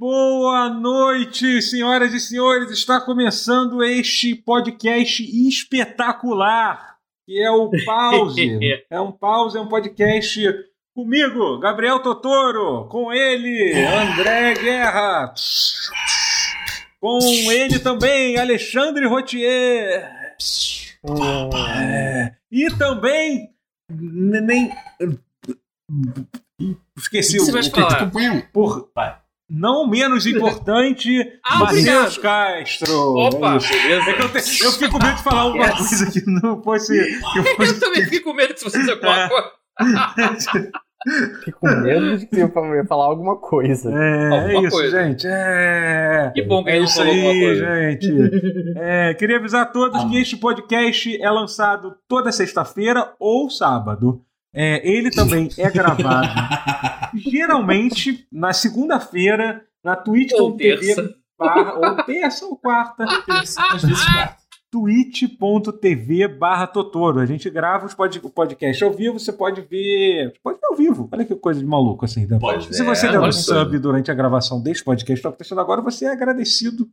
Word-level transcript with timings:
Boa 0.00 0.70
noite, 0.70 1.60
senhoras 1.60 2.14
e 2.14 2.20
senhores. 2.20 2.70
Está 2.70 3.02
começando 3.02 3.84
este 3.84 4.34
podcast 4.34 5.22
espetacular, 5.46 6.96
que 7.26 7.38
é 7.38 7.50
o 7.50 7.70
Pause. 7.84 8.58
é 8.88 8.98
um 8.98 9.12
pause, 9.12 9.58
é 9.58 9.60
um 9.60 9.68
podcast 9.68 10.40
comigo, 10.94 11.58
Gabriel 11.58 12.00
Totoro, 12.00 12.88
com 12.88 13.12
ele, 13.12 13.74
André 13.74 14.54
Guerra, 14.54 15.34
com 16.98 17.20
ele 17.52 17.78
também, 17.78 18.38
Alexandre 18.38 19.06
Rotier. 19.06 20.34
É, 21.78 22.36
e 22.50 22.70
também 22.78 23.50
nem 23.90 24.72
esqueci 26.96 27.36
o 27.36 27.44
que 27.44 27.52
você 27.52 27.52
vai 27.52 27.64
falar? 27.64 28.10
Por, 28.50 28.90
não 29.50 29.88
menos 29.88 30.26
importante, 30.26 31.10
ah, 31.44 31.58
Matheus 31.58 32.16
Castro. 32.18 33.16
Opa, 33.16 33.56
é 33.56 33.58
beleza. 33.58 34.10
É 34.10 34.22
eu, 34.22 34.28
te, 34.28 34.64
eu, 34.64 34.72
fiquei 34.72 34.88
com 34.88 34.98
medo 34.98 35.16
de 35.16 35.22
falar 35.22 35.40
alguma 35.40 35.66
yes. 35.66 35.76
coisa 35.76 36.10
que 36.10 36.30
não 36.30 36.62
fosse. 36.62 36.92
Que 37.32 37.42
fosse... 37.56 37.74
eu 37.74 37.80
também 37.80 38.04
fiquei 38.04 38.20
com 38.20 38.32
medo 38.32 38.54
de 38.54 38.60
você 38.62 38.78
alguma 38.78 39.28
coisa. 39.28 40.72
Fiquei 41.38 41.52
com 41.54 41.66
medo 41.66 42.18
de 42.18 42.26
que 42.26 42.36
eu 42.36 42.74
ia 42.74 42.84
falar 42.84 43.06
alguma 43.06 43.36
coisa. 43.36 43.90
É, 43.90 44.24
alguma 44.28 44.52
é 44.52 44.60
isso, 44.60 44.70
coisa. 44.70 45.02
gente. 45.02 45.26
É... 45.26 46.30
Que 46.34 46.42
bom 46.42 46.62
que 46.62 46.70
é 46.70 46.76
ele 46.76 46.84
isso 46.84 46.96
falou 46.96 47.12
aí, 47.12 47.40
coisa. 47.40 47.90
gente. 47.90 48.10
É, 48.76 49.14
queria 49.14 49.36
avisar 49.36 49.62
a 49.62 49.66
todos 49.66 50.00
ah. 50.00 50.08
que 50.08 50.18
este 50.18 50.36
podcast 50.36 51.20
é 51.20 51.30
lançado 51.30 51.96
toda 52.08 52.32
sexta-feira 52.32 53.14
ou 53.18 53.48
sábado. 53.50 54.22
É, 54.52 54.88
ele 54.88 55.10
também 55.10 55.48
é 55.56 55.70
gravado 55.70 56.28
geralmente 57.14 58.26
na 58.32 58.52
segunda-feira 58.52 59.64
na 59.82 59.94
twitch.tv 59.94 61.14
barra 61.38 61.74
ou 61.74 62.04
terça 62.04 62.44
ou 62.44 62.56
quarta, 62.56 63.06
twitch.tv 64.70 66.28
barra 66.28 66.66
Totoro. 66.66 67.20
A 67.20 67.26
gente 67.26 67.48
grava 67.50 67.86
os 67.86 67.94
pod, 67.94 68.20
o 68.22 68.30
podcast 68.30 68.84
ao 68.84 68.92
vivo, 68.92 69.18
você 69.18 69.32
pode 69.32 69.62
ver. 69.62 70.32
Pode 70.42 70.60
ver 70.60 70.66
ao 70.66 70.76
vivo. 70.76 71.08
Olha 71.12 71.24
que 71.24 71.34
coisa 71.34 71.60
de 71.60 71.66
maluco 71.66 72.04
assim. 72.04 72.26
Né? 72.26 72.38
Pode, 72.38 72.74
Se 72.74 72.84
você 72.84 73.08
é, 73.08 73.12
der 73.12 73.20
um 73.20 73.32
sub 73.32 73.78
durante 73.78 74.10
a 74.10 74.14
gravação 74.14 74.62
deste 74.62 74.84
podcast 74.84 75.14
que 75.14 75.18
está 75.20 75.28
acontecendo 75.30 75.60
agora, 75.60 75.80
você 75.80 76.04
é 76.04 76.12
agradecido 76.12 76.88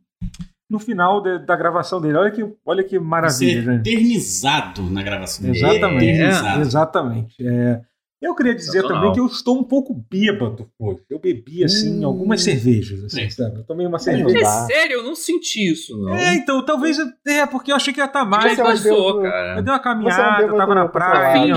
no 0.68 0.78
final 0.78 1.22
de, 1.22 1.38
da 1.38 1.56
gravação 1.56 2.00
dele. 2.00 2.18
Olha 2.18 2.30
que, 2.30 2.54
olha 2.64 2.84
que 2.84 2.98
maravilha. 2.98 3.62
Você 3.62 3.70
é 3.70 3.74
eternizado 3.74 4.82
na 4.82 5.02
gravação 5.02 5.46
dele. 5.46 5.58
Exatamente. 5.58 6.20
É. 6.20 6.60
Exatamente. 6.60 7.46
É, 7.46 7.80
eu 8.20 8.34
queria 8.34 8.54
dizer 8.54 8.82
também 8.82 9.12
que 9.12 9.20
eu 9.20 9.26
estou 9.26 9.58
um 9.58 9.62
pouco 9.62 9.94
bêbado 10.10 10.68
hoje. 10.78 11.00
Eu 11.08 11.20
bebi, 11.20 11.62
assim, 11.62 12.04
hum. 12.04 12.06
algumas 12.06 12.42
cervejas, 12.42 13.04
assim, 13.04 13.30
sabe? 13.30 13.58
Eu 13.58 13.64
tomei 13.64 13.86
uma 13.86 13.98
cerveja. 13.98 14.38
É 14.38 14.44
sério, 14.44 14.94
eu 14.94 15.04
não 15.04 15.14
senti 15.14 15.70
isso, 15.70 15.96
não. 15.96 16.14
É, 16.14 16.34
então, 16.34 16.64
talvez. 16.64 16.98
É, 17.26 17.46
porque 17.46 17.70
eu 17.70 17.76
achei 17.76 17.92
que 17.92 18.00
ia 18.00 18.06
estar 18.06 18.20
tá 18.20 18.24
mais. 18.24 18.56
Já 18.56 18.64
passou, 18.64 19.22
cara. 19.22 19.58
Eu 19.58 19.62
dei 19.62 19.72
uma 19.72 19.78
caminhada, 19.78 20.42
eu 20.42 20.56
tava 20.56 20.74
na 20.74 20.88
praia. 20.88 21.54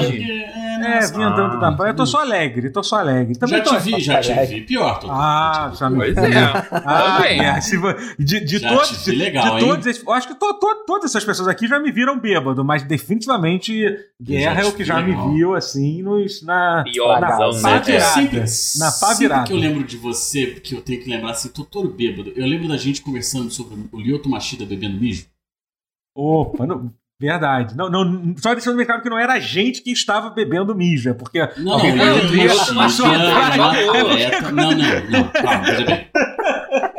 É, 0.82 1.00
vim 1.08 1.24
andando 1.24 1.60
da 1.60 1.72
praia. 1.72 1.92
Eu 1.92 1.96
tô 1.96 2.06
só 2.06 2.22
alegre, 2.22 2.70
tô 2.70 2.84
só 2.84 2.98
alegre. 2.98 3.36
Também 3.38 3.58
já 3.58 3.64
tô... 3.64 3.78
te 3.78 3.84
vi, 3.84 4.00
já 4.00 4.20
te 4.20 4.34
vi. 4.46 4.62
Pior, 4.62 5.00
tô 5.00 5.08
Ah, 5.10 5.72
já 5.76 5.90
me 5.90 5.98
Pois 5.98 6.18
é. 6.18 6.32
Ah, 6.72 7.22
é. 7.26 7.60
De, 8.20 8.40
de 8.40 8.58
já 8.58 8.70
todos. 8.70 9.04
De, 9.04 9.12
legal, 9.12 9.58
de 9.58 9.66
todos, 9.66 10.04
eu 10.04 10.14
acho 10.14 10.28
que 10.28 10.36
to, 10.36 10.54
to, 10.56 10.84
todas 10.86 11.12
essas 11.12 11.24
pessoas 11.24 11.48
aqui 11.48 11.68
já 11.68 11.80
me 11.80 11.92
viram 11.92 12.20
bêbado, 12.20 12.64
mas 12.64 12.84
definitivamente 12.84 13.98
Guerra 14.22 14.62
é 14.62 14.66
o 14.66 14.74
que 14.74 14.84
já 14.84 15.02
me 15.02 15.16
viu, 15.34 15.56
assim, 15.56 16.02
nos, 16.02 16.42
na. 16.52 16.84
Pior, 16.84 17.22
na 17.22 17.38
não, 17.38 17.52
né? 17.52 18.00
sempre, 18.00 18.40
na 18.78 18.92
pá 18.92 19.14
virada. 19.14 19.42
Sempre 19.42 19.48
que 19.48 19.54
eu 19.54 19.58
lembro 19.58 19.84
de 19.84 19.98
você, 19.98 20.48
porque 20.48 20.76
eu 20.76 20.82
tenho 20.82 21.02
que 21.02 21.10
lembrar 21.10 21.32
assim, 21.32 21.50
tô 21.50 21.64
todo 21.64 21.90
bêbado. 21.90 22.32
Eu 22.36 22.46
lembro 22.46 22.68
da 22.68 22.78
gente 22.78 23.02
conversando 23.02 23.50
sobre 23.50 23.88
o 23.92 24.00
Lyoto 24.00 24.30
Machida 24.30 24.66
bebendo 24.66 25.00
mijo. 25.00 25.26
Opa, 26.16 26.68
não, 26.68 26.94
Verdade. 27.22 27.78
Não, 27.78 27.88
não, 27.88 28.36
só 28.38 28.52
deixando 28.56 28.78
bem 28.78 28.86
claro 28.86 29.04
que 29.04 29.10
não 29.10 29.20
era 29.20 29.34
a 29.34 29.40
gente 29.40 29.84
que 29.84 29.92
estava 29.92 30.32
bebendo 30.32 30.74
mija, 30.74 31.14
porque. 31.14 31.40
Não, 31.58 31.78
não, 31.78 31.96
não, 31.96 32.82
atleta. 32.82 34.52
Não, 34.52 34.72
não, 34.72 35.10
não. 35.10 35.28
Calma, 35.30 35.64
veja 35.64 35.86
bem. 35.86 36.08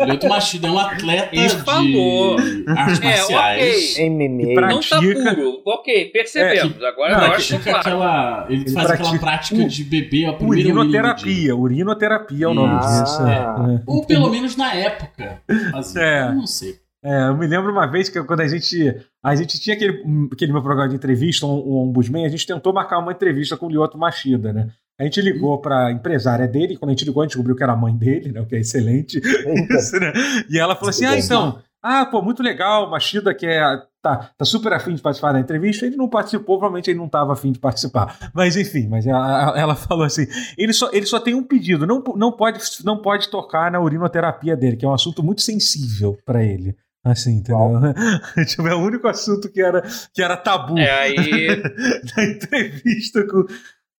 Lyoto 0.05 0.29
Machida 0.29 0.69
é 0.69 0.71
um 0.71 0.79
atleta 0.79 1.31
de 1.31 1.41
artes 1.41 3.01
marciais. 3.01 3.99
É, 3.99 4.07
okay. 4.07 4.55
Não 4.55 4.81
tá 4.81 5.01
puro. 5.01 5.63
Ok, 5.65 6.07
percebemos. 6.07 6.83
É, 6.83 6.87
Agora 6.87 7.19
não, 7.19 7.29
nós 7.29 7.51
é 7.51 7.71
aquela, 7.71 8.47
Ele, 8.49 8.63
ele 8.63 8.71
faz 8.71 8.87
pratica, 8.87 9.09
aquela 9.09 9.19
prática 9.19 9.65
de 9.65 9.85
beber 9.85 10.27
a 10.27 10.33
primeira 10.33 10.69
urinoterapia. 10.69 11.57
Urinoterapia 11.57 12.45
é 12.45 12.49
o 12.49 12.55
nome 12.55 12.75
ah, 12.75 13.03
disso. 13.03 13.23
É. 13.27 13.83
Ou 13.87 14.05
pelo 14.05 14.31
menos 14.31 14.57
na 14.57 14.75
época. 14.75 15.43
Fazia. 15.71 16.03
É. 16.03 16.29
Eu 16.29 16.35
não 16.35 16.47
sei. 16.47 16.83
É, 17.05 17.29
eu 17.29 17.37
me 17.37 17.47
lembro 17.49 17.73
uma 17.73 17.87
vez 17.87 18.09
que 18.09 18.23
quando 18.23 18.41
a 18.41 18.47
gente 18.47 18.95
a 19.25 19.35
gente 19.35 19.61
tinha 19.61 19.75
aquele, 19.75 20.03
aquele 20.33 20.53
meu 20.53 20.63
programa 20.63 20.89
de 20.89 20.95
entrevista, 20.95 21.47
um, 21.47 21.51
um 21.51 21.77
ombudsman, 21.79 22.25
a 22.25 22.29
gente 22.29 22.47
tentou 22.47 22.73
marcar 22.73 22.99
uma 22.99 23.13
entrevista 23.13 23.57
com 23.57 23.67
o 23.67 23.69
Lyoto 23.69 23.99
Machida, 23.99 24.53
né? 24.53 24.69
A 25.01 25.05
gente 25.05 25.21
ligou 25.21 25.61
para 25.61 25.87
a 25.87 25.93
empresária 25.93 26.47
dele, 26.47 26.77
quando 26.77 26.91
a 26.91 26.93
gente 26.93 27.05
ligou, 27.05 27.23
a 27.23 27.25
gente 27.25 27.33
descobriu 27.33 27.57
que 27.57 27.63
era 27.63 27.73
a 27.73 27.77
mãe 27.77 27.97
dele, 27.97 28.31
né? 28.31 28.41
O 28.41 28.47
que 28.47 28.55
é 28.55 28.61
excelente. 28.61 29.19
Isso, 29.71 29.99
né? 29.99 30.13
E 30.49 30.59
ela 30.59 30.75
falou 30.75 30.91
assim: 30.91 31.07
ah, 31.07 31.19
então, 31.19 31.59
ah, 31.83 32.07
pô, 32.07 32.23
muito 32.23 32.43
legal, 32.43 32.89
Machida 32.89 33.35
que 33.35 33.45
é, 33.45 33.61
tá, 34.01 34.31
tá 34.39 34.45
super 34.45 34.73
afim 34.73 34.95
de 34.95 35.03
participar 35.03 35.33
da 35.33 35.41
entrevista. 35.41 35.85
Ele 35.85 35.97
não 35.97 36.09
participou, 36.09 36.57
provavelmente 36.57 36.89
ele 36.89 36.99
não 36.99 37.07
estava 37.07 37.33
afim 37.33 37.51
de 37.51 37.59
participar. 37.59 38.31
Mas 38.33 38.57
enfim, 38.57 38.87
mas 38.87 39.05
ela, 39.05 39.59
ela, 39.59 39.75
falou 39.77 40.05
assim: 40.05 40.27
ele 40.57 40.73
só, 40.73 40.91
ele 40.93 41.07
só 41.07 41.19
tem 41.19 41.35
um 41.35 41.43
pedido, 41.43 41.85
não, 41.87 42.03
não, 42.15 42.31
pode, 42.31 42.61
não 42.85 43.03
pode 43.03 43.29
tocar 43.29 43.71
na 43.71 43.81
urinoterapia 43.81 44.57
dele, 44.57 44.77
que 44.77 44.85
é 44.85 44.89
um 44.89 44.95
assunto 44.95 45.23
muito 45.23 45.43
sensível 45.43 46.17
para 46.25 46.45
ele. 46.45 46.77
Assim, 47.05 47.39
entendeu? 47.39 47.81
tipo, 48.47 48.69
é 48.69 48.75
o 48.77 48.79
único 48.79 49.09
assunto 49.09 49.51
que 49.51 49.61
era, 49.61 49.83
que 50.15 50.23
era 50.23 50.37
tabu. 50.37 50.79
É 50.79 50.89
aí. 50.89 51.63
da 52.15 52.25
entrevista 52.25 53.27
com. 53.27 53.45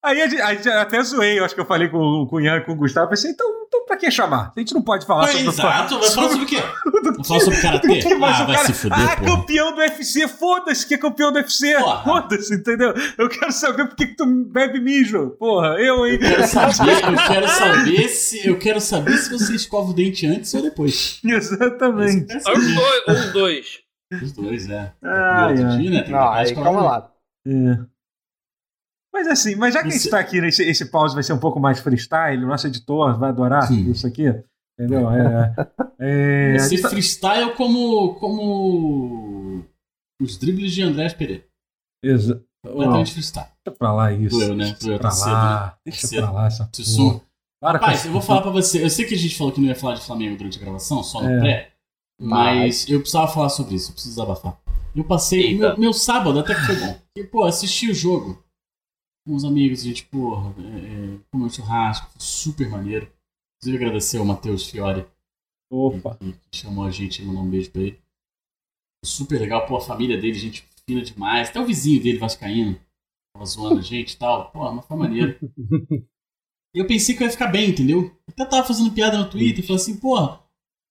Aí 0.04 0.22
a 0.22 0.28
gente, 0.28 0.42
a 0.42 0.54
gente, 0.54 0.70
até 0.70 1.02
zoei, 1.02 1.40
eu 1.40 1.46
acho 1.46 1.56
que 1.56 1.62
eu 1.62 1.66
falei 1.66 1.88
com, 1.88 2.28
com 2.30 2.36
o 2.36 2.42
Ian 2.42 2.58
e 2.58 2.62
com 2.62 2.74
o 2.74 2.76
Gustavo, 2.76 3.10
pensei, 3.10 3.32
então, 3.32 3.48
então 3.66 3.86
pra 3.86 3.96
que 3.96 4.12
chamar? 4.12 4.52
A 4.54 4.60
gente 4.60 4.74
não 4.74 4.82
pode 4.82 5.06
falar 5.06 5.30
é, 5.30 5.32
sobre... 5.32 5.48
Exato, 5.48 5.98
vai 5.98 6.10
falar 6.10 6.28
sobre 6.30 6.44
o 6.44 6.46
quê? 6.46 6.62
Falar 7.26 7.40
sobre 7.40 7.62
Karatê? 7.62 8.04
Ah, 8.24 8.44
vai 8.44 8.56
cara, 8.56 8.68
se 8.68 8.74
fuder, 8.74 9.00
Ah, 9.00 9.16
porra. 9.16 9.38
campeão 9.38 9.74
do 9.74 9.78
UFC, 9.80 10.28
foda-se 10.28 10.86
que 10.86 10.96
é 10.96 10.98
campeão 10.98 11.32
do 11.32 11.38
UFC, 11.38 11.74
foda-se, 12.04 12.54
entendeu? 12.54 12.94
Eu 13.18 13.30
quero 13.30 13.52
saber 13.54 13.88
por 13.88 13.96
que, 13.96 14.08
que 14.08 14.16
tu 14.16 14.26
bebe 14.26 14.82
mijo, 14.82 15.30
porra, 15.40 15.76
eu, 15.80 16.06
hein? 16.06 16.14
Eu 16.14 16.20
quero 16.20 16.48
saber, 16.48 17.04
eu 17.04 17.28
quero 17.28 17.48
saber 17.48 18.08
se, 18.10 18.48
eu 18.48 18.60
quero 18.60 18.82
saber 18.82 19.18
se 19.18 19.30
você 19.32 19.56
escova 19.56 19.92
o 19.92 19.94
dente 19.94 20.28
antes 20.28 20.54
ou 20.54 20.62
depois. 20.62 21.22
Exatamente. 21.24 22.36
Os 23.08 23.32
dois. 23.32 23.80
Os 24.22 24.32
dois, 24.34 24.70
é. 24.70 24.92
Ah, 25.02 25.48
é. 25.50 25.78
Dia, 25.78 25.90
né? 25.92 26.06
Não, 26.10 26.30
aí, 26.30 26.54
calma 26.54 26.82
lá. 26.82 27.10
É. 27.48 27.93
Mas 29.14 29.28
assim, 29.28 29.56
mas 29.56 29.76
já 29.76 29.84
que 29.84 29.90
isso... 29.90 29.96
a 29.96 30.00
gente 30.00 30.06
está 30.08 30.20
aqui 30.20 30.42
nesse 30.42 30.64
esse 30.64 30.86
pause 30.86 31.14
vai 31.14 31.24
ser 31.24 31.34
um 31.34 31.40
pouco 31.40 31.60
mais 31.60 31.80
freestyle, 31.80 32.44
o 32.44 32.48
nosso 32.48 32.66
editor 32.66 33.18
vai 33.20 33.30
adorar 33.30 33.68
Sim. 33.68 33.92
isso 33.92 34.08
aqui. 34.08 34.26
Entendeu? 34.80 35.08
É, 35.12 35.54
é, 36.00 36.56
Esse 36.56 36.82
tá... 36.82 36.90
freestyle 36.90 37.54
como, 37.54 38.16
como 38.16 39.64
os 40.20 40.38
dribles 40.38 40.72
de 40.72 40.82
Andrés 40.82 41.14
Pereira. 41.14 41.46
Exato. 42.04 42.44
Completamente 42.66 43.10
oh, 43.10 43.14
freestyle. 43.14 43.48
Deixa 43.64 43.78
pra 43.78 43.94
lá 43.94 44.12
isso. 44.12 44.36
Doeu, 44.36 44.56
né? 44.56 44.76
Doeu, 44.82 45.00
tá 45.00 45.12
cedo, 45.12 45.32
né? 45.32 45.74
Deixa 45.86 46.08
cedo. 46.08 46.22
pra 46.24 46.32
lá 46.32 46.48
essa 46.48 46.66
porra. 46.66 47.22
Para 47.62 47.80
Rapaz, 47.80 48.06
eu 48.06 48.12
vou 48.12 48.22
falar 48.22 48.42
pra 48.42 48.52
você. 48.52 48.84
Eu 48.84 48.90
sei 48.90 49.06
que 49.06 49.14
a 49.14 49.18
gente 49.18 49.38
falou 49.38 49.54
que 49.54 49.62
não 49.62 49.68
ia 49.68 49.76
falar 49.76 49.96
de 49.96 50.06
Flamengo 50.06 50.38
durante 50.38 50.58
a 50.58 50.62
gravação, 50.62 51.04
só 51.04 51.22
no 51.22 51.30
é. 51.30 51.40
pré. 51.40 51.72
Mas 52.20 52.90
eu 52.90 53.00
precisava 53.00 53.32
falar 53.32 53.50
sobre 53.50 53.76
isso, 53.76 53.90
eu 53.90 53.94
preciso 53.94 54.16
desabafar. 54.16 54.58
Eu 54.96 55.04
passei. 55.04 55.58
Meu, 55.58 55.78
meu, 55.78 55.94
sábado 55.94 56.40
até 56.40 56.56
que 56.56 56.62
foi 56.62 56.76
bom. 56.76 57.00
E, 57.16 57.24
pô, 57.24 57.44
assisti 57.44 57.90
o 57.90 57.94
jogo 57.94 58.44
com 59.26 59.36
os 59.36 59.46
amigos, 59.46 59.82
a 59.82 59.84
gente, 59.84 60.06
porra, 60.06 60.54
é, 60.60 61.16
é, 61.16 61.20
comeu 61.32 61.50
churrasco, 61.50 62.10
foi 62.12 62.22
super 62.22 62.70
maneiro. 62.70 63.12
Inclusive 63.58 63.84
agradecer 63.84 64.18
ao 64.18 64.26
Matheus 64.26 64.70
Fiore. 64.70 65.06
Opa! 65.72 66.16
Que, 66.16 66.34
que, 66.34 66.58
chamou 66.58 66.86
a 66.86 66.92
gente, 66.92 67.24
mandou 67.24 67.44
um 67.44 67.50
beijo 67.50 67.72
pra 67.72 67.82
ele. 67.82 68.00
Super 69.06 69.40
legal, 69.40 69.66
pô, 69.66 69.78
a 69.78 69.82
família 69.82 70.18
dele, 70.18 70.34
gente 70.34 70.68
fina 70.88 71.02
demais. 71.02 71.50
Até 71.50 71.60
o 71.60 71.66
vizinho 71.66 72.02
dele, 72.02 72.18
Vascaíno, 72.18 72.80
tava 73.34 73.46
zoando 73.46 73.80
a 73.80 73.84
gente 73.84 74.14
e 74.14 74.18
tal. 74.18 74.52
Pô, 74.52 74.72
mas 74.72 74.86
foi 74.86 74.98
maneiro. 74.98 75.38
E 76.74 76.80
eu 76.80 76.88
pensei 76.88 77.16
que 77.16 77.24
eu 77.24 77.28
ia 77.28 77.32
ficar 77.32 77.48
bem, 77.48 77.70
entendeu? 77.70 78.16
Até 78.28 78.46
tava 78.46 78.68
fazendo 78.68 78.94
piada 78.94 79.18
no 79.18 79.30
Twitter, 79.30 79.66
falei 79.66 79.82
assim, 79.82 79.98
pô, 79.98 80.16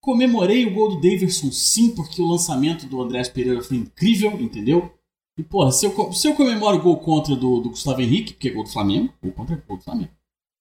comemorei 0.02 0.67
o 0.67 0.75
gol 0.75 0.90
do 0.90 1.00
Davidson 1.00 1.50
sim, 1.52 1.94
porque 1.94 2.20
o 2.20 2.26
lançamento 2.26 2.87
do 2.87 3.00
Andrés 3.00 3.29
Pereira 3.29 3.62
foi 3.62 3.76
incrível, 3.76 4.32
entendeu? 4.40 4.93
E, 5.38 5.43
porra, 5.43 5.73
se 5.73 5.87
eu, 5.87 6.12
se 6.12 6.29
eu 6.29 6.34
comemoro 6.34 6.76
o 6.76 6.82
gol 6.82 6.99
contra 6.99 7.34
do, 7.34 7.61
do 7.61 7.70
Gustavo 7.70 8.00
Henrique, 8.00 8.34
porque 8.34 8.49
é 8.49 8.52
gol 8.52 8.64
do 8.64 8.70
Flamengo, 8.70 9.12
gol 9.23 9.32
contra 9.32 9.55
é 9.55 9.58
gol 9.67 9.79
do 9.79 9.82
Flamengo. 9.82 10.11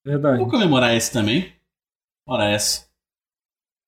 Verdade. 0.06 0.38
Vou 0.40 0.50
comemorar 0.50 0.96
esse 0.96 1.12
também. 1.12 1.54
Ora, 2.28 2.50
essa. 2.50 2.90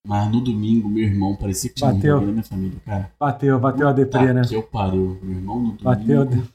Mas 0.05 0.29
no 0.29 0.41
domingo, 0.41 0.89
meu 0.89 1.03
irmão 1.03 1.35
parecia 1.35 1.69
que 1.69 1.77
tinha 1.77 1.93
bateu. 1.93 2.19
na 2.19 2.31
minha 2.31 2.43
família, 2.43 2.79
cara. 2.81 3.11
Bateu, 3.17 3.59
bateu 3.59 3.87
a 3.87 3.93
deprê, 3.93 4.33
né? 4.33 4.41
Que 4.45 4.55
eu 4.55 4.63
pariu. 4.63 5.17
Meu 5.23 5.37
irmão 5.37 5.59
no 5.59 5.71
domingo. 5.71 5.83
Bateu, 5.83 6.47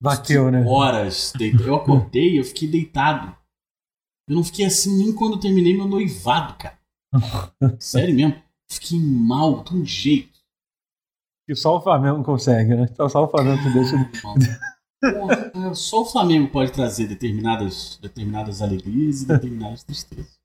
bateu 0.00 0.50
né? 0.50 0.64
Horas. 0.66 1.32
Eu 1.64 1.76
acordei, 1.76 2.38
eu 2.38 2.44
fiquei 2.44 2.68
deitado. 2.68 3.36
Eu 4.28 4.34
não 4.34 4.44
fiquei 4.44 4.66
assim 4.66 4.98
nem 4.98 5.14
quando 5.14 5.34
eu 5.34 5.40
terminei 5.40 5.76
meu 5.76 5.86
noivado, 5.86 6.56
cara. 6.58 6.78
Sério 7.78 8.14
mesmo. 8.14 8.42
Fiquei 8.70 8.98
mal 8.98 9.62
de 9.62 9.76
um 9.76 9.86
jeito. 9.86 10.37
Que 11.48 11.56
só 11.56 11.78
o 11.78 11.80
Flamengo 11.80 12.22
consegue, 12.22 12.74
né? 12.74 12.86
Só, 12.94 13.08
só 13.08 13.24
o 13.24 13.28
Flamengo 13.28 13.62
que 13.62 13.70
deixa. 13.70 13.96
Só 15.72 16.02
o 16.02 16.04
Flamengo 16.04 16.48
pode 16.48 16.72
trazer 16.72 17.06
determinadas, 17.06 17.98
determinadas 18.02 18.60
alegrias 18.60 19.22
e 19.22 19.26
determinadas 19.28 19.82
tristezas. 19.82 20.38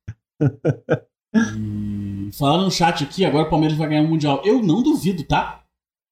E 1.36 2.30
falando 2.38 2.64
no 2.64 2.72
chat 2.72 3.04
aqui, 3.04 3.26
agora 3.26 3.48
o 3.48 3.50
Palmeiras 3.50 3.78
vai 3.78 3.90
ganhar 3.90 4.04
o 4.04 4.08
Mundial. 4.08 4.42
Eu 4.46 4.62
não 4.64 4.82
duvido, 4.82 5.24
tá? 5.24 5.64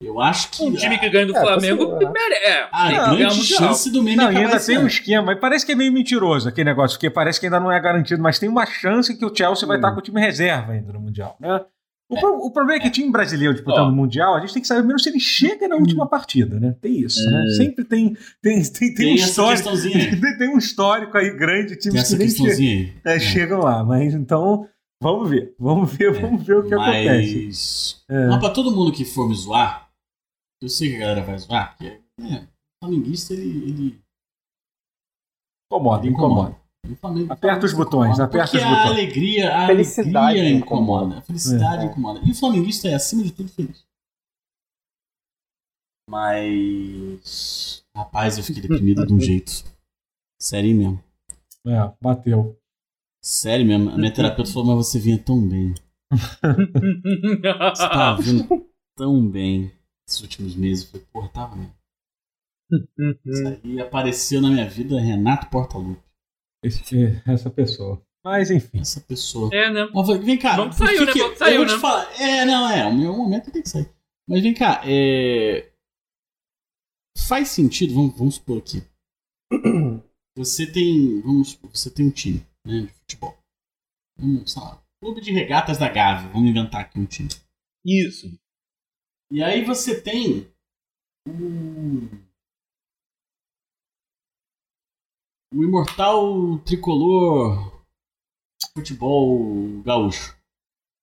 Eu 0.04 0.20
acho 0.20 0.50
que. 0.52 0.64
Um 0.64 0.74
time 0.74 0.98
que 0.98 1.10
ganha 1.10 1.28
do 1.28 1.38
é, 1.38 1.40
Flamengo 1.40 1.98
mere... 1.98 2.36
é, 2.44 2.64
a 2.64 2.70
ah, 2.72 3.16
grande 3.16 3.44
chance 3.46 3.90
do 3.90 4.04
meme 4.04 4.18
não, 4.18 4.28
ainda 4.28 4.60
tem 4.60 4.78
um 4.78 4.88
esquema, 4.88 5.34
parece 5.38 5.66
que 5.66 5.72
é 5.72 5.76
meio 5.76 5.94
mentiroso 5.94 6.50
aquele 6.50 6.70
negócio, 6.70 6.98
porque 6.98 7.10
parece 7.10 7.40
que 7.40 7.46
ainda 7.46 7.62
não 7.62 7.72
é 7.72 7.80
garantido, 7.80 8.22
mas 8.22 8.40
tem 8.40 8.50
uma 8.50 8.66
chance 8.66 9.16
que 9.16 9.24
o 9.24 9.34
Chelsea 9.34 9.64
hum. 9.64 9.70
vai 9.70 9.78
estar 9.78 9.94
com 9.94 10.00
o 10.00 10.02
time 10.02 10.20
reserva 10.20 10.74
ainda 10.74 10.92
no 10.92 11.00
Mundial, 11.00 11.38
né? 11.40 11.64
O, 12.12 12.18
é. 12.18 12.26
o 12.26 12.52
problema 12.52 12.78
é 12.78 12.84
que 12.84 12.92
time 12.92 13.10
brasileiro 13.10 13.54
disputando 13.54 13.88
o 13.88 13.96
Mundial, 13.96 14.36
a 14.36 14.42
gente 14.42 14.52
tem 14.52 14.62
que 14.62 14.68
saber 14.68 14.86
menos 14.86 15.02
se 15.02 15.08
ele 15.08 15.20
chega 15.20 15.66
na 15.66 15.78
última 15.78 16.06
partida, 16.06 16.60
né? 16.60 16.76
Tem 16.82 17.00
isso, 17.00 17.24
né? 17.32 17.46
É. 17.48 17.50
Sempre 17.56 17.86
tem, 17.86 18.18
tem, 18.42 18.62
tem, 18.62 18.72
tem, 18.72 18.94
tem 18.94 19.14
um 19.14 19.16
histórico. 19.16 19.70
Tem, 19.82 20.38
tem, 20.38 20.50
um 20.50 20.58
histórico 20.58 21.18
aí 21.18 21.30
grande, 21.38 21.78
times 21.78 22.10
que 22.10 22.16
nem 22.18 22.30
che 22.30 22.94
é, 23.06 23.18
chegam 23.18 23.62
lá. 23.62 23.82
Mas 23.84 24.14
então, 24.14 24.68
vamos 25.02 25.30
ver. 25.30 25.56
Vamos 25.58 25.94
ver, 25.94 26.12
vamos 26.20 26.44
ver 26.46 26.58
o 26.58 26.64
que 26.64 26.76
mas... 26.76 27.08
acontece. 27.08 27.96
É. 28.10 28.28
Mas 28.28 28.40
pra 28.40 28.50
todo 28.50 28.76
mundo 28.76 28.92
que 28.92 29.06
for 29.06 29.30
me 29.30 29.36
zoar, 29.36 29.90
eu 30.62 30.68
sei 30.68 30.90
que 30.90 30.98
a 30.98 31.00
galera 31.00 31.22
vai 31.24 31.38
zoar, 31.38 31.78
porque 31.78 32.02
é, 32.20 32.36
o 32.44 32.84
flamenguista 32.84 33.34
ele. 33.34 33.70
ele... 33.70 34.02
Incomoda, 35.72 36.06
ele 36.06 36.14
incomoda. 36.14 36.50
incomoda. 36.50 36.61
Aperta 37.30 37.66
os 37.66 37.74
botões, 37.74 38.20
aperta 38.20 38.58
os 38.58 38.64
botões. 38.64 38.80
a 38.80 38.88
alegria, 38.88 39.56
a 39.56 39.68
felicidade 39.68 40.40
alegria 40.40 40.58
incomoda. 40.58 41.20
A 41.20 41.22
felicidade 41.22 41.84
é. 41.84 41.86
incomoda. 41.86 42.20
E 42.24 42.32
o 42.32 42.36
flamenguista 42.36 42.88
é 42.90 42.96
acima 42.96 43.24
de 43.24 43.32
tudo 43.32 43.50
feliz. 43.50 43.86
Mas. 46.10 47.86
Rapaz, 47.96 48.38
eu 48.38 48.44
fiquei 48.44 48.62
deprimido 48.62 49.06
de 49.06 49.14
um 49.14 49.20
jeito. 49.20 49.64
Sério 50.42 50.76
mesmo. 50.76 51.04
É, 51.68 51.94
bateu. 52.02 52.60
Sério 53.24 53.66
mesmo. 53.66 53.92
A 53.92 53.98
minha 53.98 54.14
terapeuta 54.14 54.52
falou, 54.52 54.76
mas 54.76 54.88
você 54.88 55.00
vinha 55.00 55.18
tão 55.18 55.48
bem. 55.48 55.74
você 56.12 57.90
tava 57.90 58.22
vindo 58.22 58.68
tão 58.98 59.26
bem 59.30 59.72
esses 60.08 60.20
últimos 60.22 60.56
meses. 60.56 60.86
Eu 60.86 60.92
falei, 60.92 61.08
porra, 61.14 61.30
tava 61.30 61.56
mesmo. 61.56 61.76
Isso 63.26 63.48
aí 63.48 63.80
apareceu 63.80 64.42
na 64.42 64.50
minha 64.50 64.68
vida 64.68 65.00
Renato 65.00 65.50
Portaluppi. 65.50 66.11
Esse, 66.64 67.22
essa 67.28 67.50
pessoa. 67.50 68.02
Mas 68.24 68.52
enfim. 68.52 68.80
Essa 68.80 69.02
pessoa. 69.02 69.50
É, 69.54 69.72
né? 69.72 69.88
vem 70.22 70.38
cá. 70.38 70.56
Vamos 70.56 70.76
saiu, 70.76 71.06
né? 71.06 71.12
Que, 71.12 71.36
saiu, 71.36 71.54
eu 71.54 71.58
vou 71.60 71.68
né? 71.68 71.74
te 71.74 71.80
falar. 71.80 72.22
É, 72.22 72.46
não, 72.46 72.70
é. 72.70 72.86
O 72.86 72.94
meu 72.94 73.18
momento 73.18 73.52
tem 73.52 73.62
que 73.62 73.70
sair. 73.70 73.90
Mas 74.28 74.42
vem 74.42 74.54
cá. 74.54 74.82
É... 74.86 75.72
Faz 77.28 77.50
sentido, 77.50 77.94
vamos, 77.94 78.18
vamos 78.18 78.36
supor 78.36 78.60
aqui. 78.60 78.84
Você 80.38 80.66
tem. 80.72 81.22
Vamos 81.22 81.60
você 81.74 81.92
tem 81.92 82.08
um 82.08 82.12
time 82.12 82.46
né, 82.66 82.84
de 82.84 82.88
futebol. 82.88 83.38
Um, 84.18 84.46
sei 84.48 84.62
lá, 84.62 84.82
clube 85.02 85.20
de 85.20 85.32
regatas 85.32 85.78
da 85.78 85.90
Gávea. 85.90 86.30
Vamos 86.30 86.50
inventar 86.50 86.82
aqui 86.82 87.00
um 87.00 87.06
time. 87.06 87.30
Isso. 87.86 88.32
E 89.30 89.44
aí 89.44 89.66
você 89.66 90.00
tem 90.00 90.48
o, 91.28 92.08
o 95.54 95.64
imortal 95.64 96.60
tricolor 96.60 97.72
futebol 98.74 99.82
gaúcho. 99.84 100.36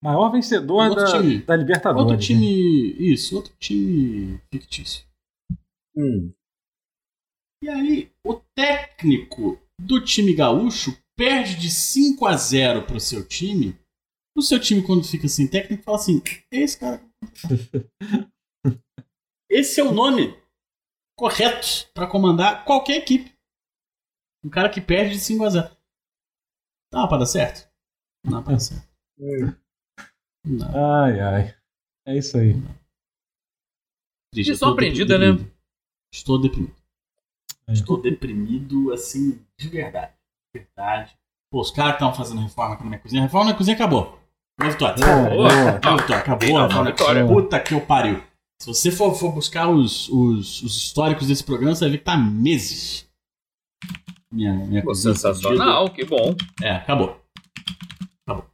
Maior 0.01 0.31
vencedor 0.31 0.95
da, 0.95 1.11
time, 1.11 1.39
da 1.39 1.55
Libertadores. 1.55 2.11
Outro 2.11 2.25
time. 2.25 2.93
Né? 2.93 3.05
Isso, 3.05 3.35
outro 3.35 3.53
time 3.59 4.41
fictício. 4.51 5.05
Hum. 5.95 6.31
E 7.61 7.69
aí, 7.69 8.11
o 8.25 8.35
técnico 8.55 9.59
do 9.79 10.03
time 10.03 10.33
gaúcho 10.33 10.97
perde 11.17 11.55
de 11.57 11.69
5 11.69 12.25
a 12.25 12.37
0 12.37 12.85
pro 12.85 12.99
seu 12.99 13.27
time. 13.27 13.77
O 14.37 14.41
seu 14.41 14.59
time, 14.59 14.81
quando 14.81 15.03
fica 15.03 15.27
sem 15.27 15.47
técnico, 15.47 15.83
fala 15.83 15.97
assim: 15.97 16.21
esse 16.49 16.79
cara 16.79 17.03
Esse 19.51 19.81
é 19.81 19.83
o 19.83 19.91
nome 19.91 20.37
correto 21.17 21.89
para 21.93 22.07
comandar 22.07 22.63
qualquer 22.63 22.97
equipe. 22.97 23.33
Um 24.43 24.49
cara 24.49 24.69
que 24.69 24.81
perde 24.81 25.13
de 25.13 25.19
5 25.19 25.43
a 25.43 25.49
0. 25.49 25.77
Dá 26.91 27.07
pra 27.07 27.17
dar 27.17 27.25
certo? 27.25 27.69
Não 28.23 28.33
dá 28.33 28.41
pra 28.41 28.53
dar 28.53 28.59
certo. 28.59 28.87
Não. 30.45 31.03
Ai, 31.03 31.19
ai. 31.19 31.55
É 32.07 32.17
isso 32.17 32.37
aí. 32.37 32.53
Triste, 34.33 34.51
Estou 34.51 34.73
aprendida, 34.73 35.17
né? 35.17 35.45
Estou 36.13 36.39
deprimido. 36.39 36.75
É. 37.67 37.73
Estou 37.73 38.01
deprimido, 38.01 38.91
assim, 38.91 39.45
de 39.57 39.67
verdade. 39.67 40.13
De 40.53 40.61
verdade. 40.61 41.17
Pô, 41.51 41.61
os 41.61 41.71
caras 41.71 41.93
estão 41.93 42.13
fazendo 42.13 42.41
reforma 42.41 42.75
aqui 42.75 42.83
na 42.83 42.89
minha 42.89 43.01
cozinha. 43.01 43.21
A 43.21 43.25
reforma 43.25 43.51
na 43.51 43.57
cozinha 43.57 43.75
acabou. 43.75 44.19
Boa 44.59 44.71
vitória. 44.71 44.95
Boa, 45.05 45.29
boa. 45.29 45.49
Boa 45.49 45.71
vitória. 45.73 46.17
Acabou 46.17 46.57
a 46.57 46.67
reforma 46.67 46.91
cozinha. 46.91 47.27
Puta 47.27 47.59
que 47.59 47.73
eu 47.73 47.81
pariu. 47.81 48.23
Se 48.61 48.67
você 48.67 48.91
for, 48.91 49.15
for 49.15 49.31
buscar 49.31 49.69
os, 49.69 50.09
os, 50.09 50.61
os, 50.61 50.75
históricos 50.75 51.27
desse 51.27 51.43
programa, 51.43 51.73
você 51.73 51.85
vai 51.85 51.91
ver 51.91 51.97
que 51.99 52.03
tá 52.03 52.17
meses. 52.17 53.08
Minha, 54.31 54.53
minha 54.53 54.83
Pô, 54.83 54.93
sensacional, 54.93 55.89
que 55.89 56.05
bom. 56.05 56.35
É, 56.61 56.71
acabou. 56.71 57.19
Acabou. 58.27 58.45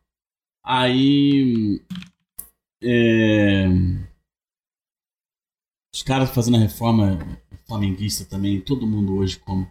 Aí. 0.66 1.82
É, 2.82 3.68
os 5.94 6.04
caras 6.04 6.30
fazendo 6.30 6.58
a 6.58 6.60
reforma 6.60 7.20
flamenguista 7.68 8.26
também, 8.26 8.62
todo 8.62 8.88
mundo 8.88 9.18
hoje 9.18 9.40
como. 9.40 9.68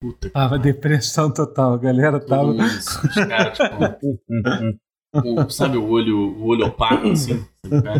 Puta 0.00 0.28
que. 0.28 0.34
Tava 0.34 0.58
depressão 0.58 1.32
total, 1.32 1.74
a 1.74 1.78
galera 1.78 2.20
tava. 2.20 2.46
Mundo, 2.48 2.62
os 2.62 3.14
caras, 3.14 3.58
tipo. 3.58 4.78
com, 5.12 5.48
sabe 5.50 5.76
o 5.76 5.88
olho, 5.88 6.18
o 6.18 6.46
olho 6.46 6.66
opaco, 6.66 7.08
assim, 7.08 7.44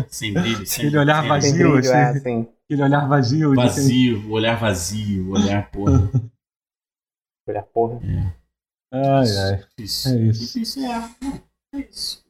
sem 0.09 0.33
brilho. 0.33 0.65
Sem, 0.65 0.85
Aquele 0.85 0.97
olhar 0.97 1.27
vazio, 1.27 1.53
brilho, 1.53 1.77
assim, 1.77 1.91
é, 1.91 2.03
assim. 2.09 2.47
Aquele 2.65 2.83
olhar 2.83 3.07
vazio. 3.07 3.55
Vazio, 3.55 4.27
o 4.27 4.31
olhar 4.31 4.59
vazio, 4.59 5.29
o 5.29 5.31
olhar 5.33 5.71
porra. 5.71 6.11
olhar 7.47 7.63
porra. 7.63 7.99
É. 8.03 8.43
Ai, 8.91 9.37
ai. 9.37 9.63
Difícil. 9.77 10.11
É 10.11 10.21
isso. 10.21 10.41
Difícil, 10.41 10.85
é. 10.85 11.09
É 11.75 11.87
isso. 11.89 12.23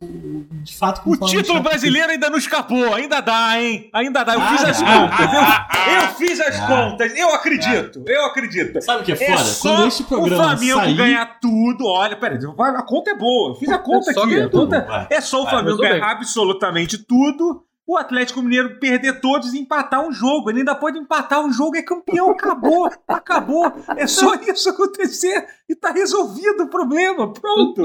De 0.64 0.74
fato, 0.74 1.02
o 1.06 1.18
título 1.18 1.62
brasileiro 1.62 2.10
ainda 2.10 2.30
não 2.30 2.38
escapou, 2.38 2.94
ainda 2.94 3.20
dá, 3.20 3.62
hein? 3.62 3.90
Ainda 3.92 4.24
dá. 4.24 4.36
Eu 4.36 4.42
ah, 4.42 4.48
fiz 4.48 4.64
as 4.64 4.82
ah, 4.82 4.86
contas. 4.86 5.30
Ah, 5.34 5.68
eu, 5.86 6.02
eu, 6.02 6.08
fiz 6.14 6.40
as 6.40 6.60
contas. 6.62 7.18
Eu 7.18 7.36
acredito. 7.36 8.04
Eu 8.08 8.26
acredito. 8.26 8.82
Sabe 8.82 9.02
o 9.02 9.06
que 9.06 9.12
é 9.12 9.16
foda? 9.18 9.50
É 9.50 9.56
Quando 9.62 9.88
este 9.88 10.04
programa. 10.04 10.44
O 10.44 10.46
Flamengo 10.46 10.80
sair... 10.80 10.96
ganhar 10.96 11.40
tudo. 11.42 11.86
Olha, 11.86 12.16
peraí, 12.16 12.38
a 12.38 12.84
conta 12.84 13.12
é 13.12 13.16
boa. 13.16 13.50
Eu 13.52 13.56
fiz 13.56 13.70
a 13.70 13.78
conta 13.78 14.12
aqui. 14.12 14.42
A 14.42 14.50
conta 14.50 15.08
é 15.10 15.20
só 15.20 15.44
o 15.44 15.50
Flamengo 15.50 15.78
ganhar 15.78 16.10
absolutamente 16.10 16.98
tudo 16.98 17.66
o 17.86 17.98
Atlético 17.98 18.42
Mineiro 18.42 18.80
perder 18.80 19.20
todos 19.20 19.54
e 19.54 19.60
empatar 19.60 20.06
um 20.06 20.12
jogo. 20.12 20.50
Ele 20.50 20.60
ainda 20.60 20.74
pode 20.74 20.98
empatar 20.98 21.46
um 21.46 21.52
jogo, 21.52 21.76
é 21.76 21.82
campeão, 21.82 22.32
acabou, 22.32 22.90
acabou. 23.08 23.72
É 23.98 24.08
só 24.08 24.36
isso 24.36 24.70
acontecer 24.70 25.46
e 25.68 25.76
tá 25.76 25.92
resolvido 25.92 26.64
o 26.64 26.70
problema. 26.70 27.32
Pronto. 27.34 27.84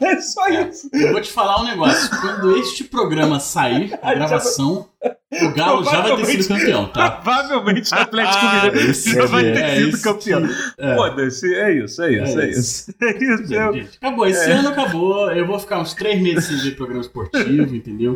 É 0.00 0.20
só 0.20 0.48
é, 0.48 0.68
isso. 0.68 0.88
Eu 0.92 1.12
vou 1.12 1.20
te 1.20 1.30
falar 1.30 1.60
um 1.60 1.64
negócio. 1.64 2.10
Quando 2.20 2.56
este 2.56 2.84
programa 2.84 3.38
sair, 3.38 3.98
a 4.02 4.14
gravação, 4.14 4.88
o 5.02 5.54
Galo 5.54 5.84
já 5.84 6.00
vai 6.00 6.16
ter 6.16 6.24
sido 6.24 6.48
campeão, 6.48 6.88
tá? 6.88 7.10
Provavelmente 7.10 7.92
o 7.92 7.98
Atlético 7.98 8.44
ah, 8.46 8.64
Mineiro 8.64 8.94
já 8.94 9.26
vai 9.26 9.42
ter 9.42 9.62
é 9.62 9.76
sido 9.76 10.02
campeão. 10.02 10.48
É. 10.78 10.94
Foda-se, 10.94 11.54
é 11.54 11.84
isso, 11.84 12.02
é 12.02 12.12
isso, 12.12 12.40
é, 12.40 12.44
é 12.44 12.50
isso. 12.50 12.94
É 13.02 13.10
isso. 13.10 13.54
É 13.54 13.78
isso. 13.78 13.98
Acabou, 14.00 14.26
esse 14.26 14.50
ano 14.50 14.68
acabou. 14.70 15.30
Eu 15.30 15.46
vou 15.46 15.58
ficar 15.58 15.80
uns 15.80 15.92
três 15.92 16.20
meses 16.22 16.46
sem 16.46 16.56
ver 16.56 16.76
programa 16.76 17.02
esportivo, 17.02 17.74
entendeu? 17.74 18.14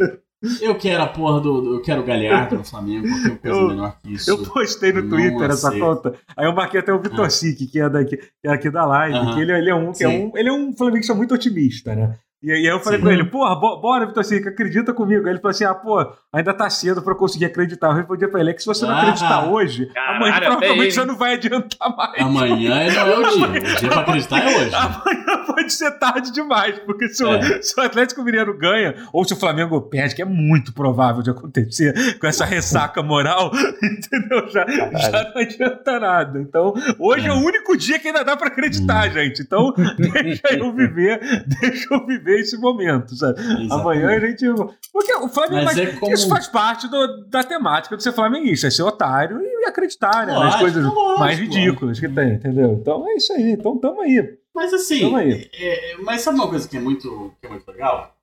Eu 0.60 0.76
quero 0.76 1.02
a 1.02 1.06
porra 1.08 1.40
do. 1.40 1.74
eu 1.74 1.82
quero 1.82 2.02
o 2.02 2.04
Galhardo 2.04 2.58
no 2.58 2.64
Flamengo, 2.64 3.08
qualquer 3.08 3.38
coisa 3.38 3.58
eu, 3.58 3.68
menor 3.68 3.96
que 4.00 4.12
isso. 4.12 4.30
Eu 4.30 4.38
postei 4.44 4.92
no 4.92 5.08
Twitter 5.08 5.50
essa 5.50 5.76
conta. 5.76 6.14
Aí 6.36 6.46
eu 6.46 6.54
marquei 6.54 6.78
até 6.78 6.92
o 6.92 7.00
Vitor 7.00 7.26
ah. 7.26 7.66
Que 7.72 7.80
é 7.80 7.88
daqui, 7.88 8.16
que 8.16 8.46
é 8.46 8.50
aqui 8.50 8.70
da 8.70 8.86
live, 8.86 9.34
que 9.34 9.40
ele, 9.40 9.52
ele, 9.52 9.70
é 9.70 9.74
um, 9.74 9.92
que 9.92 10.04
é 10.04 10.08
um. 10.08 10.32
Ele 10.36 10.48
é 10.48 10.52
um 10.52 10.72
flamenguista 10.76 11.12
muito 11.12 11.34
otimista, 11.34 11.94
né? 11.94 12.14
E 12.40 12.52
aí 12.52 12.66
eu 12.66 12.78
falei 12.78 13.00
Sim. 13.00 13.04
pra 13.04 13.12
ele, 13.12 13.24
porra, 13.24 13.56
bora, 13.56 14.06
Vitor 14.06 14.24
Sique, 14.24 14.48
acredita 14.48 14.94
comigo. 14.94 15.24
Aí 15.26 15.32
ele 15.32 15.40
falou 15.40 15.50
assim: 15.50 15.64
ah, 15.64 15.74
pô, 15.74 15.98
ainda 16.32 16.52
tá 16.54 16.68
cedo 16.70 17.02
pra 17.02 17.12
eu 17.12 17.16
conseguir 17.16 17.46
acreditar. 17.46 17.88
Eu 17.88 17.94
respondi 17.94 18.26
pra 18.28 18.40
ele: 18.40 18.50
é 18.50 18.54
que 18.54 18.60
se 18.60 18.66
você 18.66 18.84
não 18.86 18.94
ah, 18.94 19.00
acreditar 19.00 19.46
hoje, 19.48 19.86
caralho, 19.86 20.16
amanhã 20.16 20.40
provavelmente 20.40 20.94
já 20.94 21.06
não 21.06 21.16
vai 21.16 21.34
adiantar 21.34 21.96
mais. 21.96 22.20
Amanhã 22.20 22.70
não 22.94 23.06
é 23.12 23.18
o 23.18 23.30
dia. 23.30 23.46
O 23.46 23.76
dia 23.80 23.88
pra 23.88 24.00
acreditar 24.00 24.38
é 24.42 24.56
hoje. 24.56 24.74
Amanhã 24.74 25.44
pode 25.46 25.72
ser 25.72 25.90
tarde 25.98 26.30
demais, 26.32 26.78
porque 26.80 27.08
se 27.08 27.24
o, 27.24 27.32
É. 27.34 27.62
se 27.62 27.78
o 27.80 27.82
Atlético 27.82 28.22
Mineiro 28.22 28.56
ganha, 28.56 28.94
ou 29.12 29.24
se 29.24 29.32
o 29.32 29.36
Flamengo 29.36 29.80
perde, 29.82 30.14
que 30.14 30.22
é 30.22 30.24
muito 30.24 30.72
provável 30.72 31.22
de 31.22 31.30
acontecer 31.30 32.18
com 32.18 32.26
essa 32.26 32.44
ressaca 32.44 33.02
moral, 33.02 33.50
entendeu? 33.82 34.48
Já, 34.48 34.66
já 34.66 35.32
não 35.34 35.42
adianta 35.42 36.00
nada. 36.00 36.38
Então, 36.40 36.74
hoje 36.98 37.26
é. 37.26 37.30
É. 37.30 37.32
o 37.32 37.36
único 37.38 37.76
dia 37.76 37.98
que 37.98 38.08
ainda 38.08 38.24
dá 38.24 38.36
pra 38.36 38.48
acreditar, 38.48 39.08
gente. 39.10 39.42
Então, 39.42 39.72
deixa 39.98 40.48
eu 40.54 40.72
viver, 40.72 41.20
deixa 41.60 41.94
eu 41.94 42.06
viver 42.06 42.40
esse 42.40 42.58
momento, 42.58 43.14
sabe? 43.16 43.40
Amanhã 43.70 44.08
a 44.10 44.20
gente. 44.20 44.44
Porque 44.92 45.14
o 45.14 45.28
Flamengo. 45.28 45.64
Mas 45.64 45.76
mas 45.76 45.78
é 45.78 45.86
como- 45.92 46.12
Isso 46.18 46.28
faz 46.28 46.46
parte 46.48 46.86
do- 46.88 47.24
da 47.26 47.42
temática 47.44 47.96
de 47.96 48.02
ser 48.02 48.12
flamenguista, 48.12 48.66
é 48.66 48.70
ser 48.70 48.82
otário 48.82 49.40
e 49.42 49.64
acreditar 49.66 50.26
né, 50.26 50.32
nas 50.32 50.42
Lógico, 50.42 50.60
coisas 50.60 50.84
lógico, 50.84 51.18
mais 51.20 51.38
ridículas 51.38 52.00
que 52.00 52.08
tem, 52.08 52.34
entendeu? 52.34 52.72
Então 52.72 53.08
é 53.08 53.14
isso 53.14 53.32
aí. 53.32 53.52
Então 53.52 53.78
tamo 53.78 54.00
aí. 54.00 54.38
Mas 54.54 54.72
assim, 54.74 55.00
Tamo 55.00 55.16
aí. 55.16 55.48
é- 55.54 55.92
é- 55.92 55.96
mas 55.98 56.22
sabe 56.22 56.38
uma 56.38 56.48
coisa 56.48 56.68
que 56.68 56.76
é 56.76 56.80
muito, 56.80 57.32
que 57.40 57.46
é 57.46 57.50
muito 57.50 57.66
legal? 57.70 58.16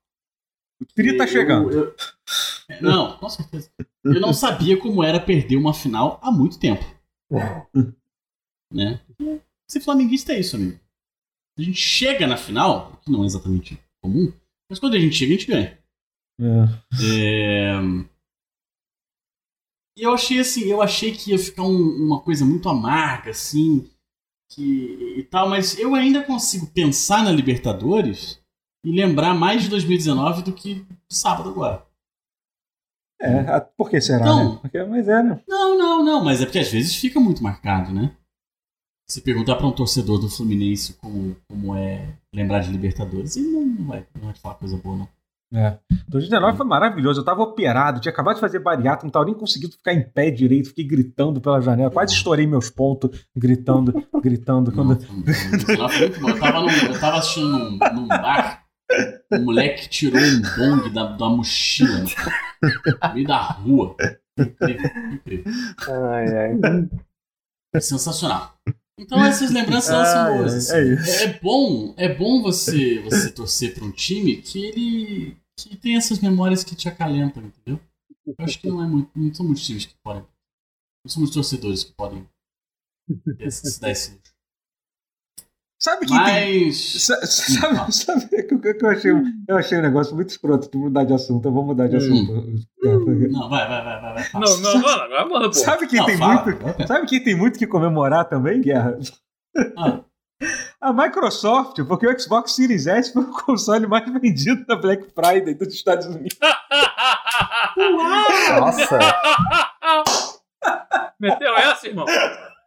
O 0.82 0.86
Tri 0.86 1.16
tá 1.18 1.24
Eu- 1.24 1.28
chegando. 1.28 1.72
eu- 1.72 1.96
não, 2.82 3.18
com 3.18 3.30
certeza. 3.30 3.70
Eu 4.04 4.20
não 4.20 4.34
sabia 4.34 4.78
como 4.78 5.02
era 5.04 5.20
perder 5.20 5.56
uma 5.56 5.74
final 5.74 6.20
há 6.22 6.30
muito 6.32 6.60
tempo. 6.60 6.84
né? 8.72 9.00
Ser 9.68 9.80
flamenguista 9.80 10.34
é 10.34 10.40
isso, 10.40 10.56
amigo. 10.56 10.80
A 11.58 11.62
gente 11.62 11.80
chega 11.80 12.28
na 12.28 12.38
final, 12.38 13.00
que 13.04 13.10
não 13.12 13.24
é 13.24 13.26
exatamente 13.26 13.80
comum, 14.02 14.32
mas 14.70 14.78
quando 14.80 14.96
a 14.96 15.00
gente 15.00 15.16
chega, 15.16 15.34
a 15.34 15.38
gente 15.38 15.48
ganha. 15.48 15.80
É. 16.40 16.66
É, 17.02 17.74
E 19.98 20.04
eu 20.04 20.14
achei 20.14 20.40
assim, 20.40 20.62
eu 20.66 20.82
achei 20.82 21.14
que 21.16 21.32
ia 21.32 21.40
ficar 21.40 21.64
um- 21.64 22.06
uma 22.06 22.22
coisa 22.22 22.44
muito 22.46 22.68
amarga, 22.68 23.32
assim, 23.32 23.90
que, 24.52 25.16
e 25.20 25.24
tal, 25.24 25.50
mas 25.50 25.80
eu 25.80 25.96
ainda 25.96 26.22
consigo 26.24 26.68
pensar 26.68 27.24
na 27.24 27.32
Libertadores 27.32 28.42
e 28.84 28.92
lembrar 28.92 29.34
mais 29.34 29.64
de 29.64 29.70
2019 29.70 30.42
do 30.44 30.52
que 30.54 30.86
sábado 31.10 31.50
agora. 31.50 31.86
É, 33.22 33.60
por 33.78 33.90
que 33.90 34.02
será, 34.02 34.20
Então- 34.26 34.54
né? 34.56 34.60
Porque, 34.62 34.84
mas 34.84 35.08
é, 35.08 35.24
né? 35.24 35.42
Não, 35.48 35.78
não, 35.78 36.04
não, 36.04 36.24
mas 36.24 36.42
é 36.42 36.46
porque 36.46 36.60
às 36.60 36.70
vezes 36.70 36.96
fica 36.98 37.18
muito 37.20 37.42
marcado, 37.42 37.94
né? 37.94 38.16
Se 39.10 39.22
perguntar 39.22 39.56
pra 39.56 39.68
um 39.68 39.72
torcedor 39.72 40.20
do 40.20 40.30
Fluminense 40.30 40.96
como, 40.96 41.38
como 41.48 41.74
é 41.76 42.18
lembrar 42.34 42.60
de 42.60 42.72
Libertadores, 42.72 43.38
ele 43.38 43.48
não, 43.48 43.66
não 43.66 43.86
vai, 43.88 44.06
não 44.16 44.26
vai 44.26 44.36
falar 44.36 44.56
coisa 44.56 44.76
boa, 44.78 44.98
não. 44.98 45.10
É. 45.54 45.78
2019 46.10 46.58
foi 46.58 46.66
maravilhoso. 46.66 47.22
Eu 47.22 47.26
tava 47.26 47.42
operado, 47.44 48.00
tinha 48.00 48.12
acabado 48.12 48.36
de 48.36 48.42
fazer 48.42 48.60
bariátrica, 48.60 49.06
não 49.06 49.12
tava 49.12 49.26
nem 49.26 49.34
conseguindo 49.34 49.74
ficar 49.74 49.94
em 49.94 50.02
pé 50.10 50.30
direito, 50.32 50.70
fiquei 50.70 50.86
gritando 50.86 51.40
pela 51.40 51.62
janela, 51.62 51.92
quase 51.92 52.14
estourei 52.14 52.46
meus 52.48 52.70
pontos, 52.70 53.26
gritando, 53.36 53.94
gritando. 54.22 54.72
Não, 54.72 54.76
Quando... 54.86 55.02
foi- 55.06 55.24
2019 55.24 55.94
foi 55.98 56.08
muito 56.08 56.20
bom. 56.22 56.30
Eu 56.30 56.40
tava, 56.40 56.62
num- 56.62 56.70
eu 56.94 57.00
tava 57.00 57.18
assistindo 57.20 57.48
num, 57.48 57.78
num 57.94 58.08
bar, 58.08 58.64
um 59.32 59.44
moleque 59.44 59.88
tirou 59.90 60.22
um 60.22 60.42
bong 60.58 60.90
da, 60.94 61.06
da 61.16 61.30
mochila 61.30 62.00
no 62.00 63.14
meio 63.14 63.28
da 63.28 63.42
rua. 63.42 63.96
Incrível, 64.38 64.92
incrível. 65.14 65.54
Ai, 66.12 66.26
ai. 66.38 67.80
Sensacional. 67.80 68.54
Então 68.98 69.24
essas 69.24 69.52
lembranças 69.52 69.90
elas 69.90 70.08
são 70.10 70.38
boas. 70.38 70.54
assim. 70.54 70.76
é 70.76 70.94
isso. 70.94 71.24
É, 71.24 71.40
bom, 71.40 71.94
é 71.98 72.14
bom 72.14 72.42
você 72.42 73.00
você 73.00 73.30
torcer 73.32 73.74
para 73.74 73.84
um 73.84 73.92
time 73.92 74.42
que 74.42 74.66
ele 74.66 75.38
que 75.58 75.76
tem 75.78 75.96
essas 75.96 76.20
memórias 76.20 76.64
que 76.64 76.76
te 76.76 76.88
acalentam, 76.90 77.44
entendeu? 77.44 77.80
Eu 78.26 78.36
acho 78.40 78.60
que 78.60 78.68
não 78.68 78.84
é 78.84 78.88
muito, 78.88 79.10
não 79.16 79.34
são 79.34 79.46
muitos 79.46 79.66
times 79.66 79.86
que 79.86 79.96
podem, 80.04 80.22
não 80.22 81.10
são 81.10 81.22
muitos 81.22 81.36
torcedores 81.36 81.84
que 81.84 81.94
podem 81.94 82.28
se 83.50 83.80
dar 83.80 83.92
esse 83.92 84.12
luxo. 84.12 84.35
Sabe 85.86 86.06
quem 86.08 86.24
tem. 86.24 86.66
Mas 86.66 87.04
Sa- 87.06 87.22
Sabe, 87.28 87.92
sabe 87.94 88.26
o 88.26 88.60
que 88.60 88.74
que 88.74 88.86
eu 88.86 88.90
achei? 88.90 89.12
Eu 89.48 89.56
achei 89.58 89.78
um 89.78 89.82
negócio 89.84 90.16
muito 90.16 90.30
escroto 90.30 90.68
de 90.72 90.78
mudar 90.78 91.04
de 91.04 91.14
assunto. 91.14 91.48
Eu 91.48 91.52
vou 91.54 91.64
mudar 91.64 91.88
de 91.88 91.96
Hum. 91.96 92.00
assunto. 92.00 93.32
não, 93.32 93.50
vai, 93.50 93.68
vai, 93.68 93.84
vai, 93.84 94.02
vai, 94.02 94.14
vai. 94.16 94.24
Não, 94.34 94.58
não, 94.62 94.82
mano, 94.82 95.04
agora 95.04 95.26
manda, 95.28 95.48
pô. 95.50 95.54
Sabe 95.54 95.86
quem 95.88 96.00
Não, 96.00 96.06
tem 96.08 96.18
fala, 96.18 96.44
muito? 96.44 96.64
vai, 96.64 96.88
Sabe 96.88 97.06
quem 97.06 97.24
tem 97.24 97.36
muito 97.38 97.60
que 97.60 97.68
comemorar 97.68 98.26
também, 98.26 98.62
Guerra? 98.62 98.98
Ah. 99.78 100.00
A 100.82 100.92
Microsoft, 100.92 101.78
porque 101.88 102.08
o 102.08 102.20
Xbox 102.20 102.56
Series 102.56 102.88
S 102.88 103.14
foi 103.14 103.22
o 103.24 103.32
console 103.46 103.86
mais 103.88 104.12
vendido 104.12 104.66
na 104.68 104.76
Black 104.76 105.06
Friday 105.14 105.54
dos 105.54 105.72
Estados 105.74 106.08
Unidos. 106.08 106.36
Nossa. 108.60 109.00
Meteu 111.20 111.56
essa, 111.56 111.88
irmão? 111.88 112.06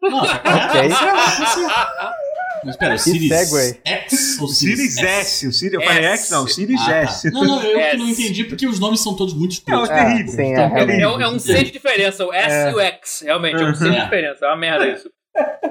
Não, 0.00 0.20
tá 0.24 2.14
tá 2.58 2.60
tá. 2.60 2.66
Mas 2.66 2.76
pera, 2.76 2.94
o 2.94 2.98
Series 2.98 3.48
segue. 3.48 3.80
X 3.84 4.38
ou 4.40 4.44
O 4.46 4.48
Series 4.48 4.96
S, 4.98 5.46
o 5.46 5.52
Series, 5.52 5.74
eu 5.74 5.82
falei 5.82 6.04
S. 6.04 6.22
X, 6.24 6.30
não, 6.30 6.44
o 6.44 6.48
Series 6.48 6.80
Ah, 6.80 6.84
tá. 6.86 6.96
S. 6.98 7.30
Não, 7.30 7.44
não, 7.44 7.62
eu 7.62 7.90
que 7.90 7.96
não 7.96 8.08
S. 8.10 8.22
entendi 8.22 8.44
porque 8.44 8.66
os 8.66 8.78
nomes 8.78 9.00
são 9.00 9.14
todos 9.14 9.34
muito 9.34 9.52
escuros. 9.52 9.88
É, 9.90 9.92
É, 9.92 10.04
terrível. 10.04 10.32
sim, 10.32 10.54
Tá 10.54 10.62
é, 10.78 11.00
É, 11.00 11.08
um- 11.08 11.20
é 11.20 11.28
um 11.28 11.38
C 11.38 11.64
de 11.64 11.70
diferença, 11.70 12.24
o 12.26 12.32
S 12.32 12.54
É. 12.54 12.70
e 12.70 12.74
o 12.74 12.80
X. 12.80 13.20
Realmente, 13.24 13.62
é 13.62 13.64
um 13.66 13.74
C 13.74 13.90
de 13.90 13.96
É. 13.96 14.04
diferença. 14.04 14.44
É 14.44 14.48
uma 14.48 14.56
merda 14.56 14.86
isso. 14.88 15.10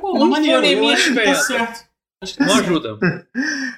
Pô, 0.01 0.13
mas 0.13 0.29
maneiro, 0.29 0.60
acho 0.89 1.03
que 1.03 1.10
tá 1.13 1.22
diferença. 1.22 1.44
certo. 1.44 1.88
Acho 2.24 2.34
que 2.34 2.39
tá 2.39 2.46
Não 2.48 2.56
ajuda. 2.56 2.98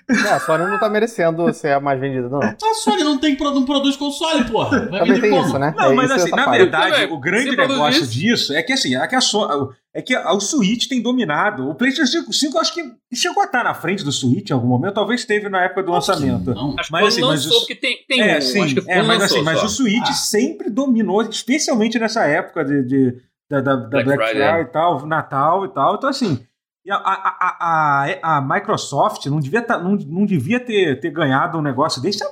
Não, 0.07 0.33
a 0.33 0.39
Sony 0.39 0.63
não 0.65 0.79
tá 0.79 0.87
merecendo 0.89 1.53
ser 1.53 1.73
a 1.73 1.79
mais 1.81 1.99
vendida, 1.99 2.29
não. 2.29 2.39
A 2.41 2.55
Sony 2.75 3.03
não, 3.03 3.17
tem, 3.19 3.35
não 3.37 3.65
produz 3.65 3.97
console, 3.97 4.45
porra. 4.45 4.87
Vai 4.87 4.99
Também 4.99 5.15
vender 5.15 5.21
tem 5.21 5.29
como? 5.31 5.45
isso, 5.45 5.59
né? 5.59 5.73
Não, 5.75 5.91
É 5.91 5.93
mas 5.93 6.05
isso 6.05 6.13
assim, 6.21 6.31
na 6.31 6.45
parte. 6.45 6.57
verdade, 6.59 7.05
o 7.11 7.19
grande 7.19 7.53
negócio 7.55 8.03
isso. 8.03 8.11
disso 8.13 8.53
é 8.53 8.63
que 8.63 8.71
assim, 8.71 8.95
é 8.95 9.05
que, 9.07 9.15
a 9.15 9.19
so- 9.19 9.73
é 9.93 10.01
que 10.01 10.15
o 10.15 10.39
Switch 10.39 10.87
tem 10.87 11.01
dominado. 11.01 11.67
O 11.69 11.73
PlayStation 11.75 12.31
5 12.31 12.55
eu 12.57 12.61
acho 12.61 12.73
que 12.73 12.83
chegou 13.13 13.41
a 13.41 13.45
estar 13.45 13.63
na 13.63 13.73
frente 13.73 14.03
do 14.03 14.11
Switch 14.11 14.49
em 14.49 14.53
algum 14.53 14.67
momento, 14.67 14.93
talvez 14.93 15.21
esteve 15.21 15.49
na 15.49 15.63
época 15.63 15.81
do 15.83 15.93
Acho 15.95 16.05
que 16.07 16.11
lançamento. 16.13 16.53
Não. 16.53 16.75
Acho 16.77 16.87
que 16.87 16.91
Mas, 16.91 17.01
quando 17.01 17.07
assim, 17.07 17.21
mas 17.21 17.29
lançou, 17.45 17.51
os- 17.53 17.59
porque 17.59 17.75
tem, 17.75 18.05
tem 18.07 18.21
é, 18.21 18.37
um. 18.37 18.41
sim, 18.41 18.75
que 18.75 18.91
é, 18.91 19.01
mas 19.01 19.19
lançou 19.19 19.37
assim, 19.37 19.45
mas 19.45 19.63
o 19.63 19.69
Switch 19.69 20.07
Ah. 20.09 20.13
sempre 20.13 20.69
dominou, 20.69 21.21
especialmente 21.23 21.97
nessa 21.97 22.23
época 22.25 22.63
de, 22.63 22.83
de- 22.83 23.15
da, 23.49 23.61
da- 23.61 23.75
da 23.75 23.87
Black, 23.87 24.05
Black 24.05 24.23
Friday 24.25 24.43
Friday, 24.47 24.61
e 24.61 24.65
tal, 24.71 25.05
Natal 25.07 25.65
e 25.65 25.69
tal. 25.69 25.95
Então, 25.95 26.09
assim, 26.09 26.39
a, 26.87 26.95
a, 26.95 27.37
a, 27.39 28.05
a, 28.33 28.37
a 28.37 28.41
Microsoft 28.41 29.25
não 29.25 29.39
devia, 29.39 29.61
tá, 29.61 29.77
não, 29.79 29.95
não 29.95 30.25
devia 30.25 30.59
ter, 30.59 30.99
ter 30.99 31.09
ganhado 31.11 31.57
um 31.57 31.61
negócio 31.61 31.99
desse 32.01 32.23
há 32.23 32.27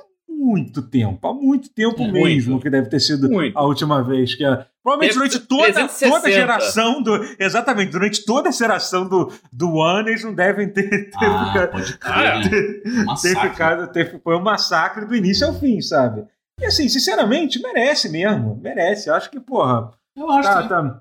muito 0.48 0.82
tempo, 0.82 1.26
há 1.28 1.34
muito 1.34 1.68
tempo 1.70 2.02
É, 2.02 2.10
mesmo, 2.10 2.52
muito. 2.52 2.62
que 2.62 2.70
deve 2.70 2.88
ter 2.88 3.00
sido 3.00 3.28
Muito. 3.28 3.56
a 3.58 3.62
última 3.64 4.02
vez 4.02 4.34
que 4.34 4.44
a, 4.44 4.66
Provavelmente 4.82 5.14
durante 5.14 5.38
toda, 5.40 5.62
360. 5.64 6.14
toda 6.16 6.28
a 6.28 6.30
geração 6.30 7.02
do. 7.02 7.36
Exatamente, 7.38 7.92
durante 7.92 8.24
toda 8.24 8.48
a 8.48 8.52
geração 8.52 9.06
do, 9.08 9.30
do 9.52 9.82
ano, 9.82 10.08
eles 10.08 10.24
não 10.24 10.32
devem 10.34 10.68
ter, 10.72 10.88
ter 10.88 11.10
Ah, 11.16 11.46
ficado, 11.46 11.70
pode 11.72 11.98
ter 12.48 13.04
Massacre. 13.04 13.50
ficado. 13.50 13.92
Ter, 13.92 14.20
foi 14.22 14.36
um 14.36 14.40
massacre 14.42 15.04
do 15.04 15.14
início 15.14 15.46
ao 15.46 15.52
fim, 15.54 15.80
sabe? 15.82 16.24
E 16.60 16.64
assim, 16.64 16.88
sinceramente, 16.88 17.60
merece 17.60 18.08
mesmo. 18.08 18.58
Merece. 18.62 19.10
Eu 19.10 19.14
acho 19.14 19.30
que, 19.30 19.38
porra. 19.38 19.90
Eu 20.16 20.30
acho 20.30 20.48
Tá, 20.48 20.62
que 20.62 20.68
tá. 20.70 21.00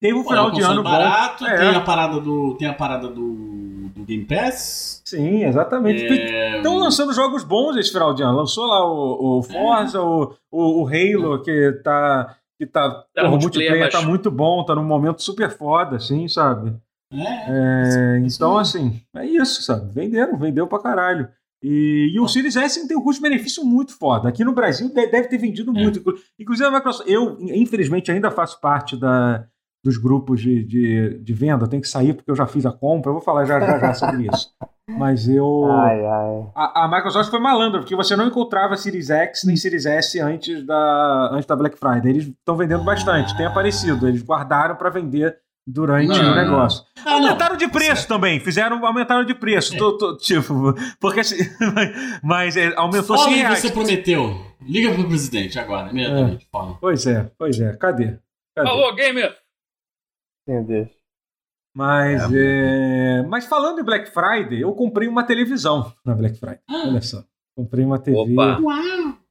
Teve 0.00 0.14
um 0.18 0.22
Pô, 0.22 0.28
final 0.30 0.48
é 0.48 0.52
de 0.52 0.60
ano 0.62 0.82
bom. 0.82 0.90
barato, 0.90 1.46
É. 1.46 1.56
tem 1.56 1.74
a 1.74 1.80
parada 1.80 2.20
do. 2.20 2.54
Tem 2.56 2.68
a 2.68 2.74
parada 2.74 3.08
do, 3.08 3.63
Game 4.04 4.24
Pass. 4.24 5.02
Sim, 5.04 5.44
exatamente. 5.44 6.04
É, 6.04 6.56
Estão 6.58 6.78
lançando 6.78 7.12
jogos 7.12 7.42
bons 7.44 7.76
esse 7.76 7.90
final 7.92 8.14
de 8.14 8.22
ano. 8.22 8.36
Lançou 8.38 8.66
lá 8.66 8.84
o, 8.88 9.38
o 9.38 9.42
Forza, 9.42 10.00
o, 10.02 10.34
o, 10.50 10.82
o 10.82 10.86
Halo, 10.88 11.42
que 11.42 11.72
tá. 11.84 12.36
Que 12.58 12.66
tá, 12.66 12.88
Tá 12.88 13.04
porra, 13.22 13.28
o 13.28 13.30
multiplayer, 13.32 13.70
multiplayer 13.72 13.90
tá 13.90 14.02
muito 14.02 14.30
bom, 14.30 14.64
tá 14.64 14.76
num 14.76 14.84
momento 14.84 15.20
super 15.20 15.50
foda, 15.50 15.96
assim, 15.96 16.28
sabe? 16.28 16.72
é, 17.12 18.16
É, 18.16 18.22
então, 18.24 18.56
assim, 18.56 19.00
é 19.16 19.26
isso, 19.26 19.60
sabe? 19.62 19.92
Venderam, 19.92 20.38
vendeu 20.38 20.66
pra 20.68 20.78
caralho. 20.78 21.28
E, 21.60 22.12
e 22.14 22.20
o 22.20 22.28
Series 22.28 22.54
S 22.56 22.86
tem 22.86 22.96
um 22.96 23.02
custo-benefício 23.02 23.64
muito 23.64 23.96
foda. 23.98 24.28
Aqui 24.28 24.44
no 24.44 24.52
Brasil 24.52 24.88
de- 24.88 25.06
deve 25.06 25.28
ter 25.28 25.38
vendido 25.38 25.72
É. 25.76 25.82
muito. 25.82 25.98
Inclu- 25.98 26.14
Inclusive, 26.38 26.68
a 26.68 26.70
Microsoft. 26.70 27.08
Eu, 27.10 27.36
infelizmente, 27.40 28.12
ainda 28.12 28.30
faço 28.30 28.60
parte 28.60 28.96
da, 28.96 29.44
dos 29.84 29.98
grupos 29.98 30.40
de, 30.40 30.64
de, 30.64 31.18
de 31.18 31.32
venda. 31.34 31.68
Tenho 31.68 31.82
que 31.82 31.88
sair 31.88 32.14
porque 32.14 32.30
eu 32.30 32.34
já 32.36 32.46
fiz 32.46 32.64
a 32.64 32.72
compra. 32.72 33.10
Eu 33.10 33.14
vou 33.14 33.22
falar 33.22 33.44
já 33.44 33.60
já, 33.60 33.78
já 33.78 33.94
sobre 33.94 34.26
isso. 34.32 34.48
Mas 34.98 35.28
eu. 35.28 35.64
Ai, 35.70 36.04
ai. 36.04 36.46
A, 36.54 36.84
a 36.84 36.88
Microsoft 36.88 37.30
foi 37.30 37.38
malandra, 37.40 37.80
porque 37.80 37.96
você 37.96 38.14
não 38.16 38.26
encontrava 38.26 38.76
Series 38.76 39.08
X 39.08 39.42
nem 39.44 39.56
Series 39.56 39.86
S 39.86 40.20
antes 40.20 40.64
da, 40.66 41.30
antes 41.32 41.46
da 41.46 41.56
Black 41.56 41.78
Friday. 41.78 42.10
Eles 42.12 42.26
estão 42.26 42.54
vendendo 42.56 42.84
bastante, 42.84 43.34
tem 43.36 43.46
aparecido. 43.46 44.06
Eles 44.06 44.22
guardaram 44.22 44.76
para 44.76 44.90
vender 44.90 45.38
durante 45.66 46.08
Não, 46.08 46.32
o 46.32 46.34
negócio. 46.34 46.84
Ah, 46.98 47.12
não. 47.12 47.12
aumentaram 47.28 47.56
de 47.56 47.66
preço 47.66 48.06
também, 48.06 48.38
fizeram, 48.40 48.84
aumentaram 48.84 49.24
de 49.24 49.34
preço. 49.34 49.74
É. 49.74 49.78
Tô- 49.78 49.96
tô- 49.96 50.16
tipo, 50.18 50.74
porque 51.00 51.20
assim, 51.20 51.36
mas 52.22 52.54
é, 52.54 52.74
aumentou 52.76 53.16
100 53.16 53.26
o 53.26 53.28
que 53.34 53.40
reais. 53.40 53.58
você 53.60 53.70
prometeu. 53.70 54.36
Liga 54.60 54.92
pro 54.92 55.08
presidente 55.08 55.58
agora, 55.58 55.90
imediatamente. 55.90 56.46
Fala. 56.52 56.76
Pois 56.78 57.06
é, 57.06 57.30
pois 57.38 57.58
é. 57.58 57.74
Cadê? 57.76 58.18
Cadê? 58.54 58.68
Alô, 58.68 58.94
gamer! 58.94 59.34
Deus. 60.46 60.88
Mas, 61.76 62.22
é, 62.32 63.22
mas 63.22 63.46
falando 63.46 63.80
em 63.80 63.84
Black 63.84 64.08
Friday, 64.10 64.60
eu 64.60 64.72
comprei 64.74 65.08
uma 65.08 65.24
televisão 65.24 65.92
na 66.04 66.14
Black 66.14 66.38
Friday. 66.38 66.60
Olha 66.70 67.00
só. 67.02 67.24
Comprei 67.56 67.84
uma 67.84 67.98
TV, 67.98 68.16
Opa. 68.18 68.60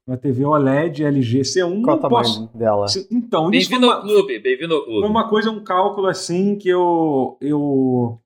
uma 0.05 0.17
TV 0.17 0.43
OLED 0.45 1.03
LG 1.05 1.41
C1. 1.41 1.81
Qual 1.83 1.97
o 1.97 2.09
posso... 2.09 2.47
dela? 2.57 2.85
Então, 3.11 3.49
isso 3.51 3.69
foi 3.69 3.79
Bem-vindo 3.79 3.87
uma, 3.87 3.95
ao 3.95 4.01
clube, 4.01 4.39
bem-vindo 4.39 4.73
ao 4.73 4.81
foi 4.81 4.91
clube. 4.93 5.07
uma 5.07 5.29
coisa, 5.29 5.51
um 5.51 5.63
cálculo 5.63 6.07
assim 6.07 6.57
que 6.57 6.67
eu. 6.69 7.37
eu 7.41 8.19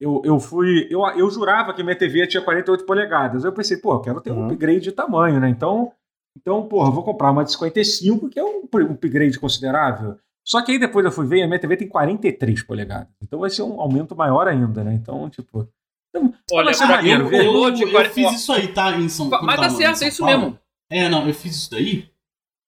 eu, 0.00 0.20
eu 0.24 0.40
fui. 0.40 0.88
Eu, 0.90 1.00
eu 1.16 1.30
jurava 1.30 1.72
que 1.72 1.82
minha 1.82 1.96
TV 1.96 2.26
tinha 2.26 2.42
48 2.42 2.84
polegadas. 2.84 3.44
Eu 3.44 3.52
pensei, 3.52 3.76
pô, 3.76 3.94
eu 3.94 4.00
quero 4.00 4.20
ter 4.20 4.32
um 4.32 4.38
Uhum. 4.40 4.46
upgrade 4.46 4.80
de 4.80 4.90
tamanho, 4.92 5.38
né? 5.38 5.48
Então, 5.48 5.92
então 6.36 6.66
porra, 6.68 6.88
eu 6.88 6.92
vou 6.92 7.04
comprar 7.04 7.30
uma 7.30 7.44
de 7.44 7.52
55, 7.52 8.28
que 8.28 8.38
é 8.38 8.44
um, 8.44 8.62
um 8.72 8.92
upgrade 8.92 9.38
considerável. 9.38 10.16
Só 10.52 10.60
que 10.62 10.72
aí 10.72 10.78
depois 10.78 11.02
eu 11.06 11.10
fui 11.10 11.26
ver, 11.26 11.40
a 11.42 11.46
minha 11.46 11.58
TV 11.58 11.78
tem 11.78 11.88
43 11.88 12.62
polegadas. 12.62 13.08
Então 13.22 13.38
vai 13.40 13.48
ser 13.48 13.62
um 13.62 13.80
aumento 13.80 14.14
maior 14.14 14.46
ainda, 14.46 14.84
né? 14.84 14.92
Então, 14.92 15.30
tipo. 15.30 15.66
Então, 16.14 16.34
Olha, 16.52 16.76
vai 16.76 16.88
maneiro, 16.88 17.34
Eu, 17.34 17.68
eu 17.68 17.90
quarenta- 17.90 18.10
fiz 18.14 18.32
isso 18.32 18.52
aí, 18.52 18.68
tá? 18.68 18.90
Em 18.98 19.08
São 19.08 19.30
Mas 19.30 19.38
quando 19.40 19.48
dá 19.48 19.56
tava 19.62 19.70
certo, 19.74 20.02
é 20.04 20.08
isso 20.08 20.22
Paulo. 20.22 20.38
mesmo. 20.40 20.58
É, 20.90 21.08
não, 21.08 21.26
eu 21.26 21.32
fiz 21.32 21.56
isso 21.56 21.70
daí. 21.70 22.10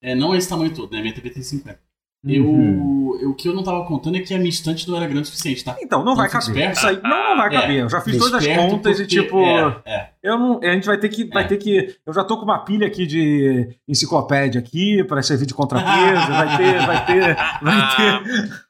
É, 0.03 0.15
não 0.15 0.33
é 0.35 0.39
esse 0.39 0.49
tamanho 0.49 0.75
todo, 0.75 0.91
né? 0.93 1.03
Minha 1.03 1.13
TV 1.15 1.29
tem 1.29 1.43
50. 1.43 1.79
Uhum. 2.27 3.11
Eu, 3.21 3.21
eu, 3.23 3.31
o 3.31 3.35
que 3.35 3.49
eu 3.49 3.55
não 3.55 3.63
tava 3.63 3.85
contando 3.85 4.17
é 4.17 4.21
que 4.21 4.33
a 4.33 4.39
minha 4.39 4.49
estante 4.49 4.89
não 4.89 4.97
era 4.97 5.07
grande 5.07 5.23
o 5.23 5.27
suficiente, 5.27 5.63
tá? 5.63 5.77
Então, 5.83 6.03
não 6.05 6.17
vai 6.17 6.27
Então, 6.27 6.41
caber. 6.41 6.57
esperto. 6.71 6.77
Isso 6.79 6.87
aí 6.87 7.01
não, 7.03 7.11
não 7.31 7.37
vai 7.37 7.49
É, 7.55 7.61
caber. 7.61 7.77
Eu 7.83 7.89
já 7.91 8.01
fiz 8.01 8.17
todas 8.19 8.35
as 8.35 8.57
contas 8.57 8.99
e, 8.99 9.03
porque- 9.05 9.21
tipo. 9.23 9.39
É, 9.45 9.77
é. 9.85 10.09
Eu 10.23 10.39
não, 10.39 10.59
a 10.63 10.73
gente 10.73 10.87
vai 10.87 10.99
ter 10.99 11.09
que, 11.11 11.25
vai 11.25 11.45
É. 11.45 11.47
ter 11.47 11.57
que. 11.59 11.95
Eu 12.07 12.13
já 12.15 12.25
tô 12.25 12.39
com 12.39 12.45
uma 12.45 12.65
pilha 12.65 12.87
aqui 12.87 13.07
de 13.07 13.69
enciclopédia 13.87 14.59
aqui 14.59 15.05
para 15.05 15.23
servir 15.23 15.47
de 15.47 15.53
contrapeso. 15.55 16.27
vai 16.33 16.57
ter, 16.57 16.87
vai 16.87 17.07
ter, 17.07 17.37
vai 17.63 17.97
ter. 17.97 18.65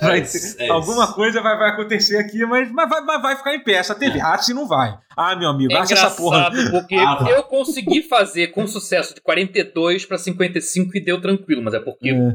Vai 0.00 0.20
É 0.20 0.66
é 0.66 0.68
alguma 0.70 1.04
isso. 1.04 1.14
coisa 1.14 1.40
vai, 1.40 1.56
vai 1.56 1.70
acontecer 1.70 2.18
aqui, 2.18 2.44
mas, 2.44 2.70
mas, 2.70 2.88
vai, 2.90 3.00
mas 3.02 3.22
vai 3.22 3.36
ficar 3.36 3.54
em 3.54 3.60
pé 3.64 3.72
essa 3.74 3.94
TV. 3.94 4.18
É. 4.18 4.22
Ah, 4.22 4.36
se 4.36 4.52
não 4.52 4.66
vai. 4.68 4.98
Ah, 5.16 5.34
meu 5.34 5.48
amigo, 5.48 5.72
É 5.72 5.76
acha 5.78 5.94
essa 5.94 6.10
porra. 6.10 6.50
porque 6.70 6.94
Ah, 6.94 7.14
vai. 7.14 7.32
eu 7.34 7.42
consegui 7.42 8.02
fazer 8.02 8.48
com 8.48 8.66
sucesso 8.66 9.14
de 9.14 9.20
42 9.22 10.04
para 10.04 10.18
55 10.18 10.96
e 10.96 11.00
deu 11.00 11.20
tranquilo, 11.22 11.62
mas 11.62 11.72
é 11.72 11.80
porque 11.80 12.10
É. 12.10 12.34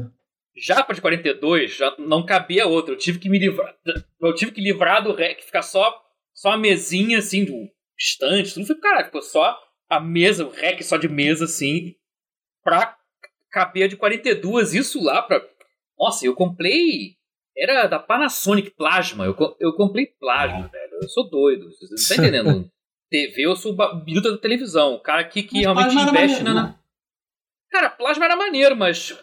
já 0.56 0.82
para 0.82 0.94
de 0.94 1.00
42 1.00 1.76
já 1.76 1.94
não 1.98 2.24
cabia 2.24 2.66
outra. 2.66 2.94
Eu 2.94 2.98
tive 2.98 3.18
que 3.18 3.28
me 3.28 3.38
livrar, 3.38 3.74
eu 4.20 4.34
tive 4.34 4.52
que 4.52 4.60
livrar 4.60 5.02
do 5.02 5.12
REC, 5.12 5.42
ficar 5.42 5.62
só 5.62 6.00
só 6.34 6.52
a 6.52 6.58
mesinha 6.58 7.18
assim 7.18 7.44
do 7.44 7.68
estante, 7.98 8.54
tudo 8.54 8.66
foi 8.66 8.78
caralho, 8.80 9.06
ficou 9.06 9.22
só 9.22 9.58
a 9.88 10.00
mesa, 10.00 10.46
o 10.46 10.50
REC 10.50 10.82
só 10.82 10.96
de 10.96 11.08
mesa 11.08 11.44
assim 11.44 11.94
pra 12.64 12.96
caber 13.50 13.84
a 13.84 13.88
de 13.88 13.96
42, 13.96 14.74
isso 14.74 15.02
lá 15.02 15.22
pra 15.22 15.46
Nossa, 15.98 16.24
eu 16.26 16.34
comprei 16.34 17.16
era 17.56 17.86
da 17.86 17.98
Panasonic 17.98 18.70
Plasma. 18.70 19.26
Eu, 19.26 19.36
eu 19.60 19.74
comprei 19.74 20.06
Plasma, 20.06 20.68
velho. 20.68 20.92
Eu 21.02 21.08
sou 21.08 21.28
doido. 21.28 21.70
Você 21.70 22.16
não 22.16 22.22
tá 22.22 22.28
entendendo? 22.28 22.70
TV, 23.10 23.42
eu 23.42 23.54
sou 23.54 23.76
biruta 24.04 24.30
da 24.30 24.38
televisão. 24.38 24.94
O 24.94 25.00
cara 25.00 25.20
aqui 25.20 25.42
que 25.42 25.56
Mas 25.56 25.62
realmente 25.62 25.94
investe 25.94 26.42
maneiro, 26.42 26.44
na. 26.44 26.68
né? 26.68 26.78
Cara, 27.70 27.90
Plasma 27.90 28.24
era 28.24 28.36
maneiro, 28.36 28.74
mas 28.74 29.18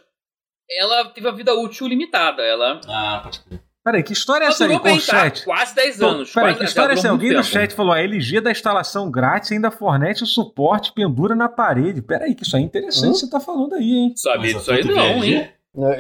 ela 0.72 1.06
teve 1.10 1.28
a 1.28 1.32
vida 1.32 1.54
útil 1.54 1.88
limitada. 1.88 2.42
Ela, 2.44 2.80
Ah, 2.88 3.22
pode 3.24 3.40
crer. 3.42 3.60
Peraí, 3.82 4.04
que 4.04 4.14
história 4.14 4.46
é 4.46 4.48
essa 4.50 4.66
aí 4.66 4.76
o 4.76 4.80
bem, 4.82 4.96
tá? 4.98 5.02
chat? 5.02 5.44
Quase 5.46 5.74
10 5.74 5.98
Pô, 5.98 6.06
anos. 6.06 6.32
Peraí, 6.34 6.50
quase, 6.52 6.60
que 6.60 6.66
história 6.66 6.94
é 6.94 6.98
essa? 6.98 7.10
Alguém 7.10 7.32
no 7.32 7.44
chat 7.44 7.74
falou: 7.74 7.94
a 7.94 8.00
LG 8.02 8.42
da 8.42 8.52
instalação 8.52 9.10
grátis 9.10 9.52
ainda 9.52 9.72
fornece 9.72 10.22
o 10.24 10.28
suporte 10.28 10.92
pendura 10.94 11.34
na 11.34 11.48
parede. 11.50 12.02
Peraí, 12.02 12.36
que 12.36 12.44
isso 12.44 12.56
aí 12.56 12.62
é 12.64 12.66
interessante 12.66 13.08
Hum? 13.10 13.14
que 13.14 13.20
você 13.20 13.30
tá 13.30 13.40
falando 13.40 13.74
aí, 13.76 13.90
hein? 13.92 14.14
Sabia 14.16 14.54
Mas 14.54 14.66
disso 14.66 14.72
aí 14.72 14.84
não, 14.84 15.24
hein? 15.24 15.50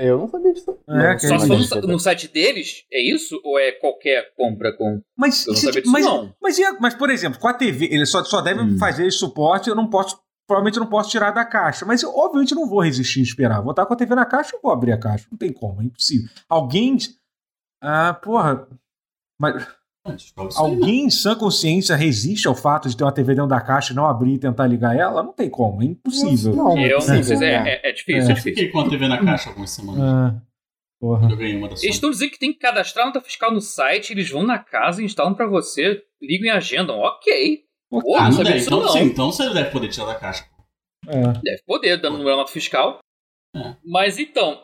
Eu 0.02 0.18
não 0.20 0.28
sabia 0.28 0.54
disso. 0.54 0.78
É, 0.90 0.94
Não, 0.94 1.20
Só 1.20 1.28
Mas 1.30 1.42
se 1.42 1.48
for 1.48 1.48
no, 1.48 1.58
mas- 1.82 1.92
no 1.94 2.00
site 2.00 2.28
deles, 2.28 2.84
é 2.92 3.02
isso? 3.02 3.40
Ou 3.46 3.58
é 3.58 3.72
qualquer 3.72 4.34
compra 4.36 4.76
com. 4.76 5.00
Mas, 5.18 5.46
Eu 5.46 5.54
não 5.54 5.60
se- 5.60 5.66
sabia 5.68 5.82
disso, 5.82 5.92
mas, 5.94 6.06
não. 6.06 6.34
Mas, 6.42 6.60
a- 6.60 6.78
mas, 6.82 6.94
por 6.96 7.10
exemplo, 7.10 7.40
com 7.40 7.48
a 7.48 7.54
TV, 7.54 7.88
ele 7.90 8.06
só, 8.06 8.24
só 8.24 8.42
deve 8.42 8.62
Hum. 8.62 8.78
fazer 8.78 9.08
esse 9.08 9.18
suporte, 9.18 9.70
eu 9.70 9.76
não 9.76 9.88
posso. 9.90 10.20
Provavelmente 10.50 10.78
eu 10.78 10.84
não 10.84 10.90
posso 10.90 11.12
tirar 11.12 11.30
da 11.30 11.46
caixa. 11.46 11.86
Mas 11.86 12.02
eu, 12.02 12.10
obviamente, 12.18 12.56
não 12.56 12.68
vou 12.68 12.82
resistir 12.82 13.20
e 13.20 13.24
esperar. 13.24 13.62
Vou 13.62 13.70
estar 13.70 13.86
com 13.86 13.94
a 13.94 13.96
TV 13.96 14.16
na 14.16 14.26
caixa, 14.26 14.56
eu 14.56 14.60
vou 14.64 14.72
abrir 14.72 14.92
a 14.92 14.98
caixa. 14.98 15.28
Não 15.30 15.38
tem 15.38 15.54
como, 15.54 15.80
é 15.80 15.86
impossível. 15.86 16.28
Alguém. 16.50 16.98
Ah, 17.80 18.16
porra. 18.16 18.68
Mas 19.40 19.64
alguém 20.58 21.06
em 21.06 21.10
sã 21.12 21.36
consciência 21.36 21.96
resiste 21.96 22.48
ao 22.48 22.56
fato 22.56 22.90
de 22.90 22.98
ter 22.98 23.04
uma 23.04 23.12
TV 23.12 23.36
dentro 23.36 23.48
da 23.50 23.62
caixa 23.62 23.94
e 23.94 23.96
não 23.96 24.08
abrir 24.08 24.34
e 24.34 24.40
tentar 24.40 24.66
ligar 24.66 24.98
ela? 24.98 25.22
Não 25.22 25.32
tem 25.34 25.50
como, 25.52 25.84
é 25.84 25.86
impossível. 25.86 26.56
Não, 26.56 26.76
eu 26.80 26.90
não 26.98 27.06
possível, 27.06 27.38
sei, 27.38 27.48
é, 27.48 27.64
né? 27.64 27.70
é, 27.70 27.90
é 27.90 27.92
difícil, 27.92 28.16
É. 28.16 28.18
é, 28.18 28.24
Eu 28.24 28.28
difícil. 28.34 28.44
fiquei 28.56 28.70
com 28.70 28.80
a 28.80 28.90
TV 28.90 29.08
na 29.08 29.24
caixa 29.24 29.50
algumas 29.50 29.70
semanas. 29.70 30.02
Ah, 30.02 30.42
porra. 31.00 31.30
Eu 31.30 31.38
ganhei 31.38 31.56
uma 31.56 31.68
da 31.68 31.76
Eles 31.76 31.84
estão 31.96 32.10
dizendo 32.10 32.32
que 32.32 32.40
tem 32.40 32.52
que 32.52 32.58
cadastrar 32.60 33.06
nota 33.06 33.22
fiscal 33.22 33.52
no 33.54 33.62
site, 33.62 34.14
eles 34.14 34.32
vão 34.32 34.42
na 34.44 34.58
casa, 34.58 35.04
instalam 35.04 35.36
pra 35.36 35.46
você, 35.46 36.02
ligam 36.20 36.48
e 36.48 36.50
agendam. 36.50 36.98
Ok. 36.98 37.69
Pô, 37.90 38.00
não 38.02 38.16
Ah, 38.16 38.24
não 38.26 38.32
sabia 38.34 38.44
deve. 38.46 38.58
disso 38.60 38.68
Então, 38.70 38.82
não. 38.82 38.88
sim, 38.90 39.00
então 39.04 39.32
você 39.32 39.50
deve 39.54 39.72
poder 39.72 39.88
tirar 39.90 40.06
da 40.06 40.16
caixa. 40.16 40.46
É. 41.08 41.22
Deve 41.42 41.64
poder, 41.66 41.98
dando 41.98 42.18
número 42.18 42.36
nota 42.36 42.52
fiscal. 42.52 43.00
É. 43.56 43.76
Mas 43.84 44.20
então, 44.20 44.62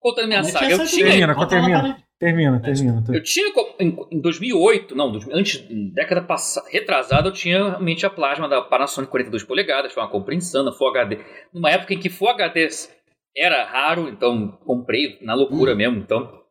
contando 0.00 0.28
minha 0.28 0.44
saga, 0.44 0.70
eu 0.70 0.86
tinha? 0.86 1.06
Termina, 1.06 1.26
na 1.34 1.46
termina. 1.46 2.02
Termina, 2.20 2.60
termina. 2.60 3.02
eu 3.08 3.22
tinha 3.22 3.50
em, 3.80 3.96
em 4.10 4.20
2008, 4.20 4.94
não, 4.94 5.10
antes, 5.32 5.64
em 5.70 5.88
década 5.88 6.20
passada, 6.20 6.68
retrasada, 6.70 7.28
eu 7.28 7.32
tinha 7.32 7.70
realmente 7.70 8.04
a 8.04 8.10
plasma 8.10 8.46
da 8.46 8.60
Panasonic 8.60 9.10
42 9.10 9.42
polegadas, 9.42 9.90
foi 9.94 10.02
uma 10.02 10.10
compra 10.10 10.34
insana, 10.34 10.70
Full 10.70 10.88
HD. 10.88 11.18
Numa 11.50 11.70
época 11.70 11.94
em 11.94 11.98
que 11.98 12.10
Full 12.10 12.28
HD 12.28 12.68
era 13.34 13.64
raro, 13.64 14.06
então 14.06 14.48
comprei 14.66 15.18
na 15.22 15.32
loucura 15.34 15.72
Hum. 15.72 15.76
mesmo, 15.76 15.96
então. 15.98 16.44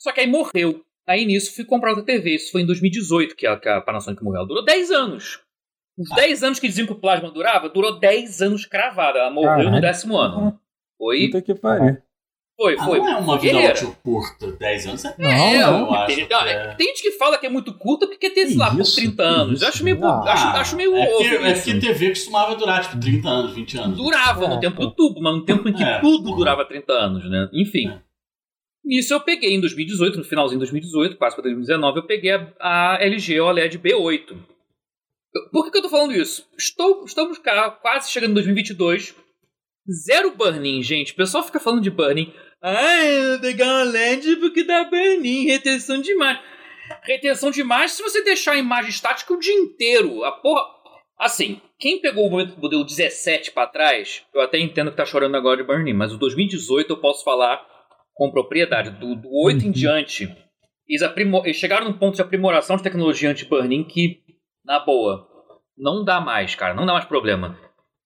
Só 0.00 0.10
que 0.10 0.20
aí 0.20 0.26
morreu. 0.26 0.82
Aí 1.08 1.24
nisso 1.24 1.54
fui 1.54 1.64
comprar 1.64 1.90
outra 1.90 2.04
TV, 2.04 2.34
isso 2.34 2.52
foi 2.52 2.60
em 2.62 2.66
2018 2.66 3.34
que 3.34 3.46
a, 3.46 3.56
que 3.58 3.68
a 3.68 3.80
Panasonic 3.80 4.22
morreu. 4.22 4.40
Ela 4.40 4.48
durou 4.48 4.64
10 4.64 4.90
anos. 4.90 5.40
Os 5.98 6.10
10 6.10 6.42
anos 6.44 6.60
que 6.60 6.68
diziam 6.68 6.86
que 6.86 6.92
o 6.92 7.00
plasma 7.00 7.30
durava, 7.30 7.68
durou 7.68 7.98
10 7.98 8.42
anos 8.42 8.66
cravada. 8.66 9.18
Ela 9.18 9.30
morreu 9.30 9.50
no 9.56 9.64
Caralho. 9.64 9.80
décimo 9.80 10.16
ano. 10.18 10.60
Foi, 10.98 11.26
Puta 11.26 11.42
que 11.42 11.54
pariu. 11.54 11.96
foi, 12.60 12.76
Ah, 12.78 12.84
foi. 12.84 12.98
não 12.98 13.08
é 13.08 13.16
uma 13.16 13.38
vida 13.38 13.52
Guerreira. 13.54 13.74
útil 13.74 13.96
curta, 14.02 14.52
10 14.52 14.86
anos. 14.86 15.04
É... 15.04 15.14
Não, 15.18 15.28
É, 15.30 15.58
não. 15.58 15.78
eu 15.80 15.94
acho 15.94 16.06
tem, 16.16 16.26
que 16.26 16.32
não, 16.34 16.40
é. 16.42 16.74
tem 16.74 16.86
gente 16.88 17.02
que 17.02 17.12
fala 17.12 17.38
que 17.38 17.46
é 17.46 17.48
muito 17.48 17.72
curta 17.78 18.06
porque 18.06 18.28
quer 18.28 18.34
ter, 18.34 18.44
sei 18.46 18.52
Que 18.54 18.58
lá, 18.58 18.70
por 18.70 18.80
isso, 18.80 18.96
30 18.96 19.16
que 19.16 19.22
anos. 19.22 19.54
isso. 19.54 19.64
Eu 19.64 19.68
acho 19.68 19.84
meio, 19.84 19.98
Não. 19.98 20.22
acho, 20.28 20.46
Ah, 20.46 20.60
acho 20.60 20.76
meio 20.76 20.94
é 20.96 21.06
porque, 21.06 21.24
é 21.24 21.54
porque 21.54 21.80
TV 21.80 22.08
costumava 22.10 22.54
durar, 22.54 22.82
tipo, 22.82 23.00
30 23.00 23.28
anos, 23.28 23.52
20 23.54 23.78
anos. 23.78 23.96
Durava 23.96 24.44
É, 24.44 24.48
no 24.48 24.60
tempo 24.60 24.76
pô. 24.76 24.86
do 24.86 24.90
tubo, 24.94 25.20
mas 25.22 25.34
no 25.36 25.44
tempo 25.44 25.68
em 25.68 25.72
que 25.72 25.82
É, 25.82 26.00
tudo 26.00 26.36
durava 26.36 26.64
30 26.64 26.92
anos, 26.92 27.28
né? 27.30 27.48
Enfim. 27.52 27.98
Nisso 28.88 29.12
eu 29.12 29.20
peguei 29.20 29.54
em 29.54 29.60
2018, 29.60 30.16
no 30.18 30.24
finalzinho 30.24 30.58
de 30.58 30.64
2018, 30.64 31.16
quase 31.18 31.36
para 31.36 31.42
2019, 31.42 31.98
eu 31.98 32.06
peguei 32.06 32.30
a, 32.32 32.52
a 32.58 32.98
LG 33.02 33.38
OLED 33.38 33.78
B8. 33.78 34.30
Eu- 34.30 35.50
Por 35.52 35.64
que, 35.64 35.72
que 35.72 35.78
eu 35.78 35.82
tô 35.82 35.90
falando 35.90 36.14
isso? 36.14 36.48
Estou, 36.58 37.04
estamos 37.04 37.36
cá, 37.38 37.70
quase 37.70 38.10
chegando 38.10 38.30
em 38.30 38.34
2022. 38.34 39.14
Zero 40.06 40.34
burn-in, 40.34 40.82
gente. 40.82 41.12
O 41.12 41.16
pessoal 41.16 41.44
fica 41.44 41.60
falando 41.60 41.82
de 41.82 41.90
burn-in. 41.90 42.32
Ah, 42.62 43.04
eu 43.04 43.30
vou 43.32 43.40
pegar 43.40 43.66
uma 43.66 43.82
LED 43.84 44.36
porque 44.36 44.64
dá 44.64 44.84
burn-in, 44.84 45.44
retenção 45.46 46.00
de 46.00 46.10
imagem. 46.12 46.42
Retenção 47.02 47.50
de 47.50 47.60
imagem 47.60 47.88
se 47.94 48.02
você 48.02 48.22
deixar 48.24 48.52
a 48.52 48.58
imagem 48.58 48.88
estática 48.90 49.34
o 49.34 49.38
dia 49.38 49.54
inteiro. 49.54 50.24
A 50.24 50.32
porra. 50.32 50.62
Assim, 51.18 51.60
quem 51.78 52.00
pegou 52.00 52.26
o 52.26 52.30
modelo- 52.30 52.58
modelo 52.58 52.84
17 52.84 53.50
pra 53.50 53.66
trás, 53.66 54.22
eu 54.32 54.40
até 54.40 54.58
entendo 54.58 54.90
que 54.90 54.96
tá 54.96 55.04
chorando 55.04 55.36
agora 55.36 55.58
de 55.58 55.62
burn-in, 55.64 55.92
mas 55.92 56.12
o 56.12 56.16
2018 56.18 56.90
eu 56.92 56.96
posso 56.96 57.22
falar 57.24 57.60
com 58.18 58.30
propriedade. 58.32 58.90
Do, 58.90 59.14
do 59.14 59.28
8 59.32 59.62
em 59.62 59.66
Uhum. 59.66 59.72
diante, 59.72 60.24
eles, 60.88 61.02
eles 61.44 61.56
chegaram 61.56 61.86
num 61.86 61.96
ponto 61.96 62.16
de 62.16 62.22
aprimoração 62.22 62.76
de 62.76 62.82
tecnologia 62.82 63.30
anti-burn-in 63.30 63.84
que, 63.84 64.20
na 64.64 64.80
boa, 64.80 65.26
não 65.76 66.04
dá 66.04 66.20
mais, 66.20 66.54
cara. 66.56 66.74
Não 66.74 66.84
dá 66.84 66.92
mais 66.92 67.04
problema. 67.04 67.56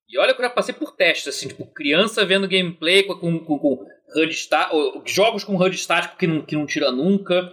E 0.08 0.18
olha 0.18 0.34
que 0.34 0.40
eu 0.42 0.44
já 0.44 0.50
passei 0.50 0.74
por 0.74 0.94
testes, 0.94 1.28
assim, 1.28 1.48
tipo, 1.48 1.64
criança 1.72 2.24
vendo 2.26 2.46
gameplay 2.46 3.02
com, 3.04 3.14
com, 3.14 3.38
com, 3.38 3.58
com 3.58 3.86
HUD 4.14 4.30
está, 4.30 4.68
ou 4.70 5.02
jogos 5.06 5.42
com 5.42 5.56
HUD 5.56 5.74
estático 5.74 6.18
que 6.18 6.26
não, 6.26 6.42
que 6.42 6.54
não 6.54 6.66
tira 6.66 6.90
nunca. 6.92 7.50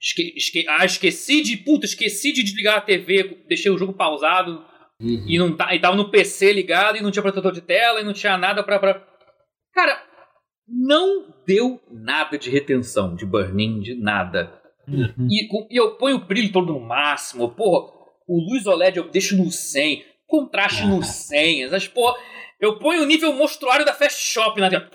Esque, 0.00 0.32
esque, 0.34 0.64
ah, 0.68 0.86
esqueci 0.86 1.42
de. 1.42 1.58
Puta, 1.58 1.84
esqueci 1.84 2.32
de 2.32 2.42
desligar 2.42 2.78
a 2.78 2.80
TV, 2.80 3.44
deixei 3.46 3.70
o 3.70 3.76
jogo 3.76 3.92
pausado 3.92 4.64
Uhum. 5.00 5.24
e, 5.28 5.38
não 5.38 5.56
tá, 5.56 5.72
e 5.76 5.78
tava 5.80 5.94
no 5.94 6.10
PC 6.10 6.52
ligado 6.52 6.96
e 6.96 7.00
não 7.00 7.12
tinha 7.12 7.22
protetor 7.22 7.52
de 7.52 7.60
tela 7.60 8.00
e 8.00 8.04
não 8.04 8.12
tinha 8.12 8.36
nada 8.36 8.64
pra. 8.64 8.78
pra... 8.80 9.06
Cara, 9.72 10.02
não 10.68 11.34
deu 11.46 11.80
nada 11.90 12.38
de 12.38 12.50
retenção, 12.50 13.14
de 13.14 13.24
burn-in, 13.24 13.80
de 13.80 13.94
nada. 13.94 14.52
Uhum. 14.86 15.28
E, 15.30 15.48
e 15.70 15.76
eu 15.76 15.96
ponho 15.96 16.16
o 16.16 16.24
brilho 16.24 16.52
todo 16.52 16.72
no 16.72 16.80
máximo, 16.80 17.50
porra. 17.50 17.92
O 18.26 18.40
luz 18.40 18.66
OLED 18.66 18.98
eu 18.98 19.08
deixo 19.08 19.36
no 19.36 19.50
100, 19.50 20.04
contraste 20.26 20.84
no 20.84 21.02
100, 21.02 21.64
essas 21.64 21.88
porra. 21.88 22.18
Eu 22.60 22.78
ponho 22.78 23.02
o 23.02 23.06
nível 23.06 23.32
monstruário 23.32 23.86
da 23.86 23.94
Fast 23.94 24.20
Shop 24.20 24.60
na 24.60 24.68
tela. 24.68 24.88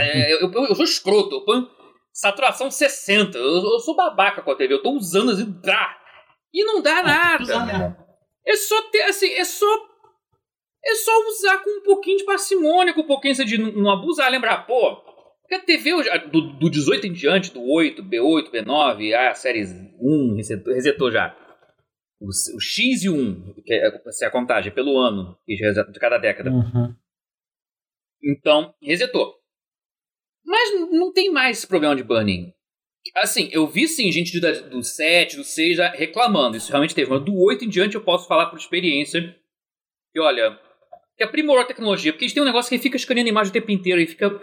É, 0.00 0.32
eu, 0.32 0.50
eu, 0.50 0.66
eu 0.68 0.74
sou 0.74 0.84
escroto, 0.84 1.34
eu 1.34 1.44
ponho 1.44 1.68
saturação 2.12 2.70
60. 2.70 3.36
Eu, 3.36 3.44
eu 3.44 3.78
sou 3.80 3.96
babaca 3.96 4.40
com 4.40 4.50
a 4.50 4.54
TV, 4.54 4.74
eu 4.74 4.82
tô 4.82 4.92
usando 4.92 5.32
assim, 5.32 5.60
dá. 5.62 5.96
E 6.52 6.64
não 6.64 6.80
dá 6.80 7.02
que 7.36 7.42
usar 7.42 7.66
nada. 7.66 7.78
mesmo. 7.78 7.96
É 8.46 8.56
só 8.56 8.82
ter, 8.90 9.02
assim, 9.02 9.32
é 9.32 9.44
só. 9.44 9.66
É 10.86 10.94
só 10.96 11.12
usar 11.28 11.58
com 11.62 11.78
um 11.78 11.82
pouquinho 11.82 12.18
de 12.18 12.24
parcimônia, 12.24 12.92
com 12.92 13.00
um 13.00 13.06
pouquinho 13.06 13.34
de 13.34 13.58
não 13.58 13.90
abusar. 13.90 14.30
Lembrar, 14.30 14.66
pô, 14.66 14.96
porque 15.44 15.54
a 15.54 15.60
TV 15.60 15.90
do, 16.30 16.40
do 16.58 16.70
18 16.70 17.06
em 17.06 17.12
diante, 17.12 17.52
do 17.52 17.62
8, 17.62 18.02
B8, 18.02 18.50
B9, 18.50 19.14
a 19.14 19.34
série 19.34 19.62
1 20.00 20.36
resetou, 20.36 20.74
resetou 20.74 21.10
já. 21.10 21.36
O, 22.18 22.28
o 22.28 22.60
X 22.60 23.02
e 23.04 23.08
o 23.08 23.14
1, 23.14 23.62
que 23.64 23.74
é, 23.74 23.86
é 23.86 24.26
a 24.26 24.30
contagem, 24.30 24.70
é 24.72 24.74
pelo 24.74 24.98
ano 24.98 25.38
que 25.44 25.54
de 25.54 26.00
cada 26.00 26.18
década. 26.18 26.50
Uhum. 26.50 26.94
Então, 28.22 28.74
resetou. 28.82 29.34
Mas 30.44 30.90
não 30.90 31.12
tem 31.12 31.30
mais 31.30 31.58
esse 31.58 31.66
problema 31.66 31.94
de 31.94 32.02
burn-in. 32.02 32.52
Assim, 33.16 33.50
eu 33.52 33.66
vi 33.66 33.86
sim 33.86 34.10
gente 34.10 34.40
do, 34.40 34.70
do 34.70 34.82
7, 34.82 35.36
do 35.36 35.44
6 35.44 35.76
já 35.76 35.90
reclamando. 35.90 36.56
Isso 36.56 36.70
realmente 36.70 36.94
teve. 36.94 37.10
Mas 37.10 37.22
do 37.22 37.34
8 37.38 37.66
em 37.66 37.68
diante 37.68 37.96
eu 37.96 38.04
posso 38.04 38.26
falar 38.26 38.46
por 38.46 38.58
experiência. 38.58 39.36
E 40.14 40.20
olha, 40.20 40.58
que 41.16 41.24
aprimorou 41.24 41.62
a 41.62 41.66
tecnologia. 41.66 42.12
Porque 42.12 42.24
a 42.24 42.28
gente 42.28 42.34
tem 42.34 42.42
um 42.42 42.46
negócio 42.46 42.68
que 42.68 42.78
fica 42.78 42.96
escaneando 42.96 43.28
a 43.28 43.32
imagem 43.32 43.50
o 43.50 43.52
tempo 43.52 43.70
inteiro 43.70 44.00
e 44.00 44.06
fica. 44.06 44.40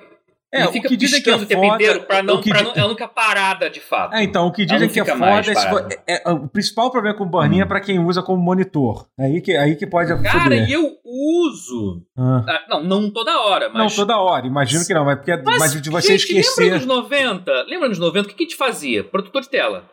É, 0.54 0.66
o 0.66 0.72
que 0.74 0.98
dizem 0.98 1.22
que 1.24 1.30
é 1.30 1.34
piscando 1.34 1.46
o 1.46 1.48
tempo 1.48 1.62
foda- 1.62 1.76
inteiro 1.76 2.02
pra 2.02 2.22
não, 2.22 2.42
pra 2.42 2.62
não. 2.62 2.74
Ela 2.76 2.90
nunca 2.90 3.08
parada 3.08 3.70
de 3.70 3.80
fato. 3.80 4.14
É, 4.14 4.22
então, 4.22 4.48
o 4.48 4.52
que 4.52 4.66
dizem 4.66 4.88
não 4.88 4.94
que 4.94 5.00
é 5.00 5.06
foda 5.06 5.88
é, 6.06 6.14
é- 6.16 6.24
é- 6.26 6.30
O 6.30 6.50
principal 6.50 6.92
problema 6.92 7.18
com 7.18 7.24
o 7.24 7.30
burn-in 7.30 7.62
é 7.62 7.66
pra 7.66 7.80
quem 7.80 8.00
usa 8.00 8.22
como 8.22 8.42
monitor. 8.44 9.08
Aí 9.18 9.40
que, 9.40 9.56
aí 9.56 9.78
que 9.78 9.88
pode 9.88 10.10
Cara, 10.22 10.54
e 10.58 10.74
eu 10.74 10.98
uso. 11.06 12.06
Ah. 12.18 12.44
Ah, 12.46 12.66
não, 12.70 12.84
não 12.84 13.10
toda 13.10 13.40
hora, 13.40 13.70
Não, 13.70 13.76
mas. 13.86 13.96
toda 13.96 14.18
hora, 14.20 14.46
imagino 14.46 14.86
que 14.86 14.94
não, 14.94 15.06
mas, 15.06 15.16
porque, 15.20 15.38
Mas, 15.38 15.58
mas 15.58 15.82
de 15.82 15.90
você 15.90 16.18
gente, 16.18 16.28
lembra 16.34 16.42
esquecer. 16.42 16.72
nos 16.74 16.86
90? 16.86 17.64
Lembra 17.64 17.88
nos 17.88 18.00
90? 18.00 18.26
O 18.28 18.30
que 18.32 18.36
que 18.36 18.44
a 18.44 18.48
gente 18.48 18.58
fazia? 18.58 19.06
Protetor 19.06 19.42
de 19.44 19.50
tela. 19.50 19.90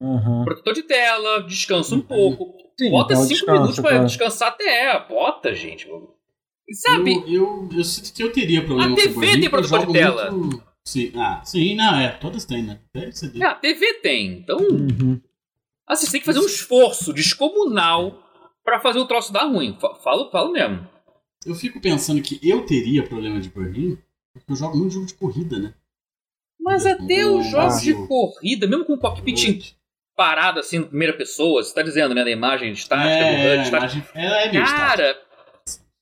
Uhum. 0.00 0.44
Protetor 0.44 0.72
de 0.74 0.82
tela, 0.84 1.42
descansa 1.42 1.94
um 1.94 2.00
pouco. 2.00 2.54
Sim, 2.80 2.90
Bota 2.90 3.12
então 3.14 3.22
5 3.24 3.34
descansa, 3.34 3.60
minutos 3.60 3.80
pra 3.80 3.98
descansar 4.04 4.48
até. 4.50 5.06
Bota, 5.08 5.54
gente. 5.54 5.88
E 6.68 6.74
Sabe? 6.74 7.14
Eu, 7.14 7.28
eu, 7.28 7.68
eu 7.78 7.84
sinto 7.84 8.12
que 8.12 8.22
eu 8.22 8.32
teria 8.32 8.64
problema 8.64 8.92
A 8.92 8.96
com 8.96 9.02
TV 9.02 9.14
burn-in, 9.14 9.40
tem 9.40 9.50
protetor 9.50 9.86
de 9.86 9.92
tela. 9.92 10.30
muito- 10.30 10.62
Sim, 10.86 11.12
ah, 11.16 11.42
sim, 11.44 11.74
não, 11.74 11.98
é, 12.00 12.08
todas 12.12 12.44
têm, 12.46 12.62
né? 12.62 12.80
Ah, 13.42 13.50
a 13.50 13.54
TV 13.56 13.94
tem. 13.94 14.38
Então, 14.38 14.56
Uhum. 14.58 15.20
assim, 15.86 16.06
você 16.06 16.12
tem 16.12 16.20
que 16.20 16.26
fazer 16.26 16.38
um 16.38 16.46
esforço 16.46 17.12
descomunal 17.12 18.22
pra 18.64 18.80
fazer 18.80 18.98
o 18.98 19.06
troço 19.06 19.32
dar 19.32 19.44
ruim. 19.44 19.76
Fa- 19.78 19.96
Falo, 19.96 20.30
falo 20.30 20.52
mesmo. 20.52 20.86
Eu 21.44 21.54
fico 21.54 21.80
pensando 21.80 22.22
que 22.22 22.38
eu 22.42 22.64
teria 22.64 23.02
problema 23.02 23.38
de 23.40 23.50
burn-in, 23.50 23.98
porque 24.32 24.50
eu 24.52 24.56
jogo 24.56 24.78
muito 24.78 24.92
jogo 24.94 25.06
de 25.06 25.14
corrida, 25.14 25.58
né? 25.58 25.74
Mas 26.60 26.84
até 26.86 27.26
os 27.26 27.46
jogos 27.50 27.80
de 27.82 27.94
corrida, 28.06 28.66
mesmo 28.66 28.84
com 28.84 28.94
o 28.94 28.98
cockpit 28.98 29.74
parado 30.18 30.58
assim, 30.58 30.82
primeira 30.82 31.16
pessoa, 31.16 31.62
você 31.62 31.72
tá 31.72 31.80
dizendo, 31.82 32.12
né, 32.12 32.24
da 32.24 32.30
imagem 32.30 32.72
estática, 32.72 33.08
do 33.08 33.22
É, 33.22 33.52
HUD, 33.52 33.58
a 33.60 33.62
estática. 33.62 33.76
imagem, 33.78 34.04
ela 34.26 34.42
é 34.42 34.50
meio 34.50 34.64
estática. 34.64 34.86
Cara, 34.88 35.18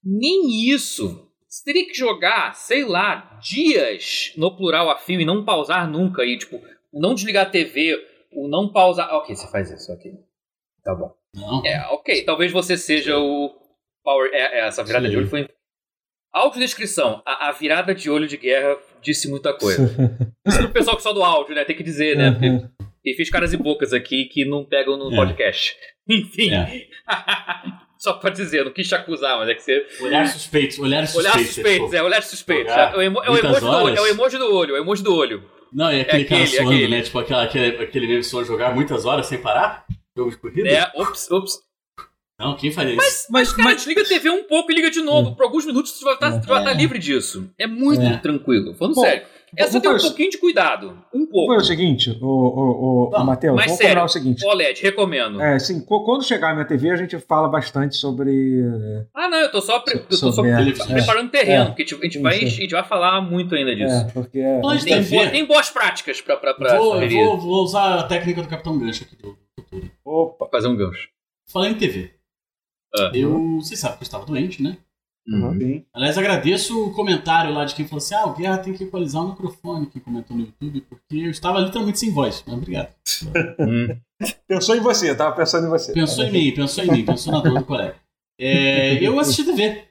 nem 0.02 0.70
isso. 0.70 1.28
Você 1.46 1.62
teria 1.64 1.86
que 1.86 1.94
jogar, 1.94 2.54
sei 2.54 2.84
lá, 2.84 3.38
dias 3.42 4.32
no 4.36 4.56
plural 4.56 4.88
a 4.90 4.96
fio 4.96 5.20
e 5.20 5.24
não 5.24 5.44
pausar 5.44 5.88
nunca. 5.90 6.24
E, 6.24 6.36
tipo, 6.38 6.60
não 6.92 7.14
desligar 7.14 7.46
a 7.46 7.50
TV, 7.50 7.94
o 8.32 8.48
não 8.48 8.72
pausar. 8.72 9.12
Ok, 9.14 9.34
você 9.36 9.50
faz 9.50 9.70
isso, 9.70 9.92
ok. 9.92 10.12
Tá 10.82 10.94
bom. 10.94 11.12
Não, 11.34 11.62
É, 11.66 11.86
ok. 11.90 12.24
Talvez 12.24 12.50
você 12.52 12.76
seja 12.76 13.18
o. 13.18 13.54
Power. 14.02 14.30
É, 14.32 14.60
é, 14.60 14.66
essa 14.66 14.82
virada 14.84 15.06
Sim. 15.06 15.10
de 15.12 15.16
olho 15.18 15.28
foi. 15.28 15.48
Audiodescrição. 16.32 17.22
A, 17.24 17.48
a 17.48 17.52
virada 17.52 17.94
de 17.94 18.10
olho 18.10 18.26
de 18.28 18.36
guerra 18.36 18.76
disse 19.00 19.28
muita 19.28 19.54
coisa. 19.54 19.82
Isso 20.46 20.58
pro 20.58 20.70
pessoal 20.72 20.96
que 20.96 21.02
só 21.02 21.12
do 21.12 21.22
áudio, 21.24 21.54
né? 21.54 21.64
Tem 21.64 21.76
que 21.76 21.82
dizer, 21.82 22.16
né? 22.16 22.30
Porque 22.32 22.48
Uhum. 22.48 22.68
E 23.06 23.14
fiz 23.14 23.30
caras 23.30 23.52
e 23.52 23.56
bocas 23.56 23.92
aqui 23.92 24.24
que 24.26 24.44
não 24.44 24.64
pegam 24.64 24.96
no 24.96 25.12
É. 25.12 25.16
podcast. 25.16 25.74
Enfim. 26.08 26.52
É. 26.52 26.86
Só 27.98 28.12
pra 28.12 28.28
dizer, 28.30 28.62
não 28.64 28.72
quis 28.72 28.86
te 28.86 28.94
acusar, 28.94 29.38
mas 29.38 29.48
é 29.48 29.54
que 29.54 29.62
você. 29.62 29.86
Olhar 30.02 30.26
suspeitos, 30.28 30.78
olhar 30.78 31.06
suspeitos. 31.06 31.34
Olhar 31.34 31.44
suspeitos, 31.46 31.92
é, 31.94 32.02
olhar 32.02 32.22
suspeitos. 32.22 32.72
Jogar 32.72 32.92
É 32.94 32.96
o, 32.98 33.02
emo- 33.02 33.24
é 33.24 33.30
o 33.30 33.36
emoji 33.38 33.60
do 33.60 33.66
olho, 33.70 33.96
é 33.96 34.00
o 34.02 34.06
emoji 34.06 34.38
do 34.38 34.54
olho, 34.54 34.76
é 34.76 34.78
o 34.80 34.82
emoji 34.82 35.02
do 35.02 35.14
olho. 35.14 35.44
Não, 35.72 35.90
e 35.92 36.02
aquele, 36.02 36.22
É 36.22 36.26
cara 36.26 36.42
aquele, 36.42 36.56
suando, 36.56 36.70
aquele. 36.72 36.88
né? 36.88 37.02
Tipo 37.02 37.18
aquela, 37.18 37.42
aquele, 37.44 37.82
aquele 37.82 38.06
meme 38.06 38.22
só 38.22 38.44
jogar 38.44 38.74
muitas 38.74 39.04
horas 39.06 39.26
sem 39.26 39.38
parar? 39.38 39.84
Jogo 40.16 40.30
de 40.30 40.36
corrida? 40.36 40.68
É, 40.68 40.90
ops, 40.94 41.30
ops. 41.30 41.54
Não, 42.38 42.54
quem 42.54 42.70
faria 42.70 42.90
isso? 42.92 42.98
Mas, 42.98 43.26
mas, 43.30 43.52
cara, 43.52 43.74
desliga 43.74 44.02
a 44.02 44.04
TV 44.04 44.28
um 44.28 44.44
pouco 44.44 44.70
e 44.70 44.74
liga 44.74 44.90
de 44.90 45.00
novo. 45.00 45.34
Por 45.34 45.44
alguns 45.44 45.64
minutos 45.64 45.92
você 45.92 46.04
vai 46.04 46.14
estar, 46.14 46.30
você 46.32 46.46
vai 46.46 46.58
estar 46.58 46.72
É. 46.72 46.74
livre 46.74 46.98
disso. 46.98 47.50
É 47.58 47.66
muito 47.66 48.02
É. 48.02 48.18
tranquilo. 48.18 48.74
Falando 48.74 48.94
Bom, 48.94 49.00
sério. 49.00 49.26
É 49.56 49.64
só 49.66 49.78
vamos 49.78 50.02
ter 50.02 50.06
um 50.06 50.08
pouquinho 50.10 50.30
de 50.30 50.38
cuidado. 50.38 50.98
Um 51.14 51.26
pouco. 51.26 51.52
fazer 51.54 51.62
o 51.62 51.64
seguinte, 51.64 52.18
o, 52.20 52.26
o, 52.26 53.06
o, 53.06 53.10
Vamos. 53.10 53.26
Matheus, 53.26 53.54
Mas 53.56 53.66
vamos 53.66 53.78
sério, 53.78 54.04
o 54.04 54.08
seguinte. 54.08 54.44
OLED, 54.44 54.82
recomendo. 54.82 55.40
É, 55.40 55.58
sim, 55.58 55.80
quando 55.84 56.24
chegar 56.24 56.50
a 56.50 56.54
minha 56.54 56.64
TV, 56.66 56.90
a 56.90 56.96
gente 56.96 57.18
fala 57.20 57.48
bastante 57.48 57.94
sobre. 57.96 58.60
é, 58.60 59.06
Ah, 59.14 59.28
não, 59.28 59.38
eu 59.38 59.50
tô 59.50 59.60
só, 59.60 59.78
pre- 59.80 59.94
eu 59.98 60.04
tô 60.06 60.32
só 60.32 60.40
a- 60.40 60.56
televisão. 60.56 60.86
preparando 60.88 61.30
terreno, 61.30 61.62
É. 61.64 61.66
porque 61.66 61.84
tipo, 61.84 62.00
a, 62.00 62.04
gente 62.04 62.18
vai, 62.18 62.36
a 62.42 62.46
gente 62.46 62.70
vai 62.72 62.84
falar 62.84 63.20
muito 63.20 63.54
ainda 63.54 63.74
disso. 63.76 63.94
É, 63.94 64.04
porque. 64.12 64.38
é- 64.40 64.60
Pode 64.60 64.84
Tem, 64.84 64.94
TV. 64.94 65.16
boa- 65.16 65.30
tem 65.30 65.44
boas 65.44 65.70
práticas 65.70 66.20
pra, 66.20 66.36
pra, 66.36 66.54
pra 66.54 66.76
vou, 66.78 67.08
vou, 67.08 67.38
vou 67.38 67.62
usar 67.64 68.00
a 68.00 68.02
técnica 68.02 68.42
do 68.42 68.48
Capitão 68.48 68.78
Gancho 68.78 69.04
aqui 69.04 69.16
do 69.16 69.36
futuro. 69.56 69.90
Opa! 70.04 70.48
fazer 70.50 70.68
um 70.68 70.76
gancho. 70.76 71.08
Falando 71.52 71.72
em 71.72 71.78
TV. 71.78 72.10
Ah. 72.98 73.10
Eu, 73.14 73.56
vocês 73.60 73.78
sabem 73.78 73.96
que 73.98 74.02
eu 74.02 74.06
estava 74.06 74.24
doente, 74.24 74.62
né? 74.62 74.78
Uhum. 75.28 75.58
Sim. 75.58 75.84
Aliás, 75.92 76.16
agradeço 76.16 76.86
o 76.86 76.92
comentário 76.92 77.52
lá 77.52 77.64
de 77.64 77.74
quem 77.74 77.86
falou 77.86 77.98
assim: 77.98 78.14
ah, 78.14 78.26
o 78.26 78.34
Guerra 78.34 78.58
tem 78.58 78.72
que 78.72 78.84
equalizar 78.84 79.24
o 79.24 79.30
microfone, 79.30 79.86
quem 79.86 80.00
comentou 80.00 80.36
no 80.36 80.44
YouTube, 80.44 80.80
porque 80.82 81.16
eu 81.16 81.30
estava 81.30 81.58
literalmente 81.58 81.98
sem 81.98 82.12
voz. 82.12 82.44
Mas 82.46 82.56
obrigado. 82.56 82.94
Hum. 83.58 83.96
Pensou 84.46 84.76
em 84.76 84.80
você, 84.80 85.10
eu 85.10 85.16
tava 85.16 85.34
pensando 85.34 85.66
em 85.66 85.70
você. 85.70 85.92
Pensou 85.92 86.24
em 86.24 86.32
mim, 86.32 86.54
pensou 86.54 86.84
em 86.84 86.90
mim, 86.90 87.04
pensou 87.04 87.32
na 87.32 87.40
dor 87.40 87.58
do 87.58 87.64
colega. 87.64 87.96
É, 88.40 89.02
eu 89.02 89.18
assisti 89.18 89.44
TV 89.44 89.86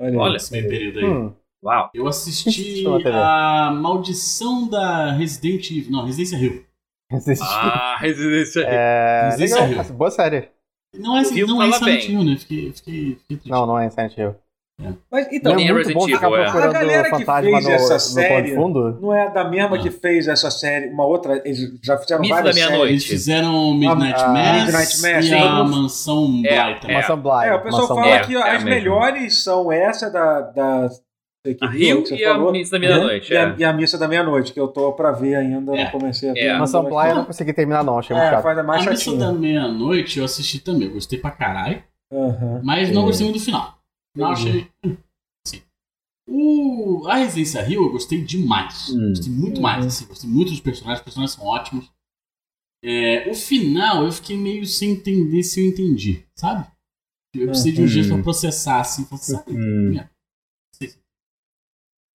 Olha. 0.00 0.18
Olha, 0.18 0.32
nesse 0.34 0.52
meio 0.52 0.68
período 0.68 0.98
aí. 0.98 1.04
Hum, 1.04 1.34
Uau. 1.64 1.90
Eu 1.92 2.06
assisti 2.06 2.84
a 3.06 3.70
Maldição 3.72 4.68
da 4.68 5.12
Resident 5.12 5.70
Evil. 5.70 5.90
Não, 5.90 6.04
Residência 6.04 6.38
Rio. 6.38 6.64
existe. 7.12 7.44
Ah, 7.44 7.96
Residência 7.98 8.60
é, 8.60 9.24
Resistência 9.24 9.66
legal, 9.66 9.84
Rio. 9.84 9.94
boa 9.94 10.10
série. 10.10 10.48
Não 10.94 11.16
é, 11.16 11.20
Ouviu 11.22 11.46
não 11.46 11.62
é 11.62 11.72
Silent. 11.72 12.08
Hill, 12.08 12.24
né? 12.24 12.36
Fiquei, 12.38 12.72
fiquei, 12.72 12.94
fiquei 13.20 13.36
triste. 13.36 13.50
Não, 13.50 13.66
não 13.66 13.78
é 13.78 13.90
Silent 13.90 14.16
Hill. 14.16 14.34
Mas 15.10 15.26
então, 15.32 15.56
Nem 15.56 15.66
é 15.66 15.70
é 15.70 15.72
muito 15.74 15.92
bom 15.92 16.06
ficar 16.06 16.28
é. 16.30 16.44
procurando 16.44 16.70
A 16.70 16.72
galera 16.72 17.02
que 17.10 17.24
fantasma 17.24 17.50
fez 17.50 17.64
no, 17.64 17.70
essa 17.72 17.94
no 17.94 17.98
série- 18.00 18.54
fundo. 18.54 18.98
não 19.00 19.12
é 19.12 19.28
da 19.28 19.42
mesma 19.44 19.74
Ah. 19.76 19.78
que 19.80 19.90
fez 19.90 20.28
essa 20.28 20.52
série, 20.52 20.86
uma 20.90 21.04
outra. 21.04 21.42
Eles 21.44 21.58
já 21.82 21.98
fizeram 21.98 22.22
Mito 22.22 22.32
da 22.34 22.40
várias 22.42 22.54
Meia-Noite. 22.56 22.92
Eles 22.92 23.04
fizeram 23.04 23.74
Midnight 23.74 24.20
A- 24.20 24.24
a 24.26 24.28
Mass, 24.32 24.52
Midnight 24.66 25.00
Mass, 25.02 25.24
e 25.24 25.28
sim. 25.28 25.34
a 25.34 25.64
Mansão 25.64 26.42
É, 26.46 26.74
também. 26.74 26.96
é. 26.96 27.16
Bly. 27.16 27.32
séries. 27.40 27.50
É, 27.50 27.54
o 27.56 27.60
pessoal 27.62 27.82
Maçã 27.82 27.94
fala 27.94 28.00
Bly. 28.02 28.10
É, 28.12 28.20
que 28.20 28.36
é 28.36 28.56
as 28.56 28.64
melhores 28.64 29.42
são 29.42 29.72
essa 29.72 30.08
da. 30.10 30.40
da 30.42 30.88
A 31.60 31.66
Rio 31.68 32.02
que 32.02 32.08
você 32.10 32.16
e 32.16 32.24
a 32.24 32.32
falou, 32.34 32.52
Missa 32.52 32.72
da 32.72 32.78
Meia-Noite. 32.78 33.32
E, 33.32 33.36
a, 33.36 33.42
é. 33.42 33.54
e 33.58 33.64
a 33.64 33.72
Missa 33.72 33.96
da 33.96 34.08
Meia-Noite, 34.08 34.52
que 34.52 34.60
eu 34.60 34.68
tô 34.68 34.92
pra 34.92 35.12
ver 35.12 35.36
ainda, 35.36 35.74
É. 35.76 35.84
não 35.84 35.90
comecei 35.92 36.28
a 36.30 36.32
ver. 36.34 36.40
É. 36.40 36.46
ainda, 36.48 36.58
Maçã 36.58 36.82
mas- 36.82 36.92
Bly 36.92 37.08
eu 37.10 37.14
não 37.14 37.24
consegui 37.24 37.52
terminar, 37.52 37.84
não. 37.84 37.98
Achei 37.98 38.14
muito 38.14 38.26
É, 38.26 38.30
chato. 38.32 38.42
faz 38.42 38.58
a 38.58 38.62
mais 38.62 38.86
A 38.86 38.90
Missa 38.90 39.16
da 39.16 39.32
Meia-Noite 39.32 40.18
eu 40.18 40.24
assisti 40.24 40.58
também. 40.58 40.88
Eu 40.88 40.94
gostei 40.94 41.18
pra 41.18 41.30
caralho. 41.30 41.82
Mas 42.62 42.90
não 42.90 43.02
É. 43.02 43.06
gostei 43.06 43.24
muito 43.26 43.38
do 43.38 43.44
final. 43.44 43.78
Não 44.16 44.30
achei. 44.32 44.66
hum, 44.84 44.96
Sim. 45.46 45.62
O... 46.28 47.06
A 47.08 47.14
Residência 47.16 47.62
Rio 47.62 47.84
eu 47.84 47.92
gostei 47.92 48.20
demais. 48.22 48.90
Hum. 48.90 49.10
Gostei 49.10 49.32
muito 49.32 49.60
mais. 49.62 49.86
Assim, 49.86 50.06
gostei 50.06 50.28
muito 50.28 50.50
dos 50.50 50.60
personagens. 50.60 50.98
Os 51.00 51.04
personagens 51.04 51.36
são 51.36 51.46
ótimos. 51.46 51.90
É, 52.84 53.28
o 53.30 53.34
final 53.34 54.04
eu 54.04 54.12
fiquei 54.12 54.36
meio 54.36 54.66
sem 54.66 54.90
entender 54.90 55.42
se 55.42 55.60
eu 55.60 55.66
entendi, 55.68 56.24
sabe? 56.34 56.66
Eu 57.34 57.46
precisei 57.46 57.72
de 57.72 57.82
Hum. 57.82 57.86
dias 57.86 58.06
pra 58.08 58.18
processar, 58.22 58.80
assim. 58.80 59.04
falar, 59.04 59.20
sabe? 59.20 59.52
Hum. 59.52 59.98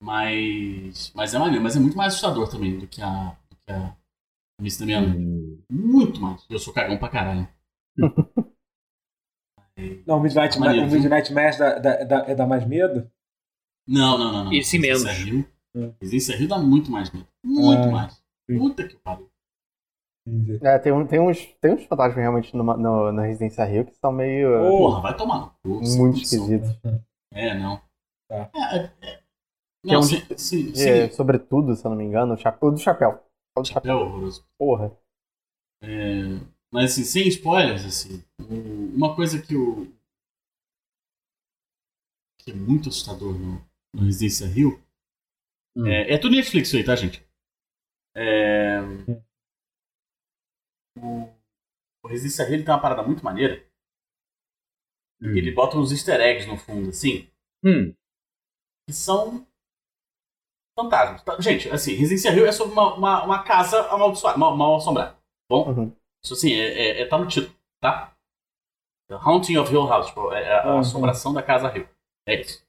Mas. 0.02 1.12
Mas 1.16 1.34
é 1.34 1.40
maneiro. 1.40 1.64
Mas 1.64 1.76
é 1.76 1.80
muito 1.80 1.98
mais 1.98 2.14
assustador 2.14 2.50
também 2.50 2.80
do 2.80 2.88
que 2.88 3.02
a. 3.02 3.36
Do 3.50 3.56
que 3.58 3.72
a 3.72 3.96
Missa 4.62 4.80
da 4.80 4.86
Meia-Noite. 4.86 5.18
Hum. 5.20 5.62
Muito 5.72 6.20
mais. 6.22 6.46
Eu 6.50 6.60
sou 6.60 6.74
cagão 6.74 6.98
pra 6.98 7.10
caralho. 7.10 7.48
Não, 10.06 10.18
o 10.18 10.20
Midnight, 10.22 10.60
Maneiro, 10.60 10.88
o? 10.88 10.92
Midnight 10.92 11.34
Mass 11.34 11.58
da, 11.58 11.80
da, 11.80 12.04
da- 12.04 12.26
é 12.28 12.36
da 12.36 12.46
mais 12.46 12.68
medo? 12.68 13.10
Não, 13.88 14.18
não, 14.18 14.32
não. 14.32 14.44
não. 14.46 14.54
E 14.54 14.62
sim 14.62 14.78
menos. 14.78 15.04
Residência 15.06 15.32
Rio. 15.34 15.46
É. 15.76 15.94
Residência 16.02 16.36
Rio 16.38 16.48
dá 16.50 16.58
muito 16.60 16.92
mais 16.92 17.10
medo. 17.12 17.28
Muito 17.46 17.84
Ah, 17.84 17.92
mais. 17.92 18.14
sim. 18.50 18.58
Puta 18.58 18.86
que 18.88 18.98
pariu. 18.98 19.30
É, 20.62 20.78
tem, 20.80 20.92
um- 20.92 21.08
tem, 21.08 21.20
uns, 21.20 21.46
tem 21.62 21.74
uns 21.74 21.86
fantasmas 21.86 22.18
realmente 22.18 22.54
numa- 22.56 22.76
no, 22.76 23.12
na 23.14 23.22
Residência 23.24 23.64
Rio 23.64 23.86
que 23.86 23.96
são 23.96 24.12
meio. 24.12 24.50
Porra, 24.68 25.02
vai 25.02 25.16
tomar 25.16 25.40
no 25.40 25.50
cu. 25.64 25.70
muito 25.80 25.98
condição. 25.98 26.44
esquisitos. 26.44 26.78
É, 27.34 27.58
não. 27.58 27.82
Tá. 28.30 28.52
É, 28.54 28.78
é, 29.02 29.19
é. 29.86 29.90
É 29.90 29.94
Não, 29.94 30.00
um 30.00 30.04
sim, 30.04 30.22
sim, 30.38 30.76
sim. 30.76 30.90
É, 30.90 31.10
sobretudo, 31.10 31.76
se 31.76 31.86
eu 31.86 31.90
não 31.90 31.98
me 31.98 32.04
engano, 32.04 32.34
o, 32.34 32.38
chapéu, 32.38 32.72
do 32.72 32.78
chapéu. 32.78 33.24
O 33.58 33.62
do 33.62 33.68
chapéu. 33.68 33.92
É 33.92 33.96
horroroso. 33.96 34.46
Porra. 34.58 34.92
É, 35.82 36.24
mas 36.72 36.92
assim, 36.92 37.04
sem 37.04 37.28
spoilers, 37.28 37.86
assim, 37.86 38.24
uma 38.94 39.16
coisa 39.16 39.42
que 39.42 39.56
o. 39.56 39.88
que 42.40 42.52
é 42.52 42.54
muito 42.54 42.90
assustador 42.90 43.38
no, 43.38 43.64
no 43.94 44.06
Residência 44.06 44.48
Rio. 44.48 44.82
Hum. 45.78 45.88
É, 45.88 46.14
é 46.14 46.18
tudo 46.18 46.36
Netflix 46.36 46.74
aí, 46.74 46.84
tá, 46.84 46.96
gente? 46.96 47.24
É, 48.16 48.80
o, 50.98 51.30
o 52.04 52.08
Residência 52.08 52.46
Rio 52.46 52.56
ele 52.56 52.64
tem 52.64 52.74
uma 52.74 52.82
parada 52.82 53.04
muito 53.04 53.24
maneira. 53.24 53.64
Hum. 55.22 55.36
Ele 55.36 55.52
bota 55.52 55.78
uns 55.78 55.92
easter 55.92 56.20
eggs 56.20 56.48
no 56.48 56.58
fundo, 56.58 56.90
assim, 56.90 57.28
Hum. 57.64 57.94
que 58.88 58.94
são 58.94 59.46
fantasmas. 60.84 61.22
Tá, 61.24 61.40
Gente, 61.40 61.70
assim, 61.70 61.94
Residência 61.96 62.32
Rio 62.32 62.46
é 62.46 62.52
sobre 62.52 62.74
uma, 62.74 62.94
uma, 62.96 63.24
uma 63.24 63.44
casa 63.44 63.82
amaldiçoada, 63.90 64.38
mal, 64.38 64.56
mal 64.56 64.76
assombrada. 64.78 65.16
Bom, 65.50 65.70
Uhum. 65.70 65.96
isso 66.24 66.34
assim, 66.34 66.54
é, 66.54 66.68
é- 66.68 67.02
é- 67.02 67.06
tá 67.06 67.18
no 67.18 67.28
título, 67.28 67.54
tá? 67.82 68.14
The 69.10 69.16
Haunting 69.16 69.58
of 69.58 69.72
Hill 69.72 69.88
House, 69.88 70.08
tipo, 70.08 70.32
é 70.32 70.54
a, 70.60 70.64
a 70.64 70.74
Uhum. 70.74 70.80
assombração 70.80 71.34
da 71.34 71.42
casa 71.44 71.68
Rio. 71.70 71.88
É 72.28 72.40
isso. 72.42 72.64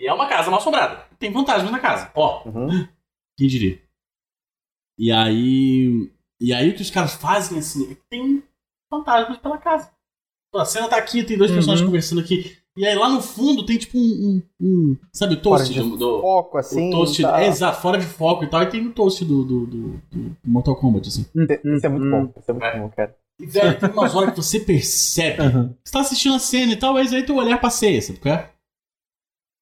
E 0.00 0.06
é 0.06 0.12
uma 0.12 0.28
casa 0.28 0.50
mal 0.50 0.58
assombrada. 0.58 1.06
Tem 1.18 1.32
fantasmas 1.32 1.70
na 1.70 1.78
casa. 1.78 2.10
Ó, 2.14 2.42
Uhum. 2.48 2.68
quem 3.38 3.46
diria? 3.48 3.80
E 4.98 5.10
aí. 5.12 6.12
E 6.40 6.52
aí 6.52 6.70
o 6.70 6.74
que 6.74 6.82
os 6.82 6.90
caras 6.90 7.14
fazem 7.14 7.58
assim, 7.58 7.90
é 7.92 7.94
que 7.94 8.02
tem 8.08 8.42
fantasmas 8.90 9.38
pela 9.38 9.58
casa. 9.58 9.92
A 10.54 10.64
cena 10.64 10.88
tá 10.88 10.96
aqui, 10.96 11.24
tem 11.24 11.36
dois 11.36 11.50
Uhum. 11.50 11.56
personagens 11.56 11.86
conversando 11.86 12.20
aqui. 12.20 12.56
E 12.76 12.84
aí 12.84 12.94
lá 12.96 13.08
no 13.08 13.22
fundo 13.22 13.64
tem 13.64 13.78
tipo 13.78 13.96
um. 13.96 14.42
um, 14.60 14.66
um- 14.66 14.96
sabe, 15.12 15.34
o 15.34 15.40
toast 15.40 15.72
Fora 15.72 15.82
de 15.84 15.90
do, 15.90 15.96
do- 15.96 16.20
foco, 16.20 16.58
assim. 16.58 16.88
o 16.88 16.90
toast. 16.90 17.22
tá. 17.22 17.40
É, 17.42 17.46
exato, 17.46 17.80
fora 17.80 17.98
de 17.98 18.06
foco 18.06 18.42
e 18.44 18.46
tal. 18.48 18.62
E 18.62 18.66
tem 18.66 18.84
o 18.86 18.92
toast 18.92 19.24
do, 19.24 19.44
do, 19.44 19.66
do- 19.66 20.02
do 20.10 20.36
Mortal 20.44 20.74
Kombat, 20.76 21.06
assim. 21.08 21.24
Isso 21.34 21.86
é 21.86 21.88
muito 21.88 22.10
bom. 22.10 22.32
Isso 22.36 22.50
é 22.50 22.52
muito 22.52 22.64
É. 22.66 22.78
bom, 22.80 22.88
cara. 22.90 23.16
E, 23.40 23.46
velho, 23.46 23.78
tem 23.78 23.90
umas 23.90 24.14
horas 24.14 24.30
que 24.30 24.36
você 24.36 24.58
percebe. 24.60 25.40
Aham. 25.40 25.74
Você 25.84 25.92
tá 25.92 26.00
assistindo 26.00 26.34
a 26.34 26.38
cena 26.40 26.72
e 26.72 26.76
tal, 26.76 26.94
mas 26.94 27.12
aí 27.12 27.22
teu 27.24 27.36
olhar 27.36 27.60
passeia, 27.60 28.00
sabe 28.02 28.18
qual 28.18 28.34
é? 28.34 28.50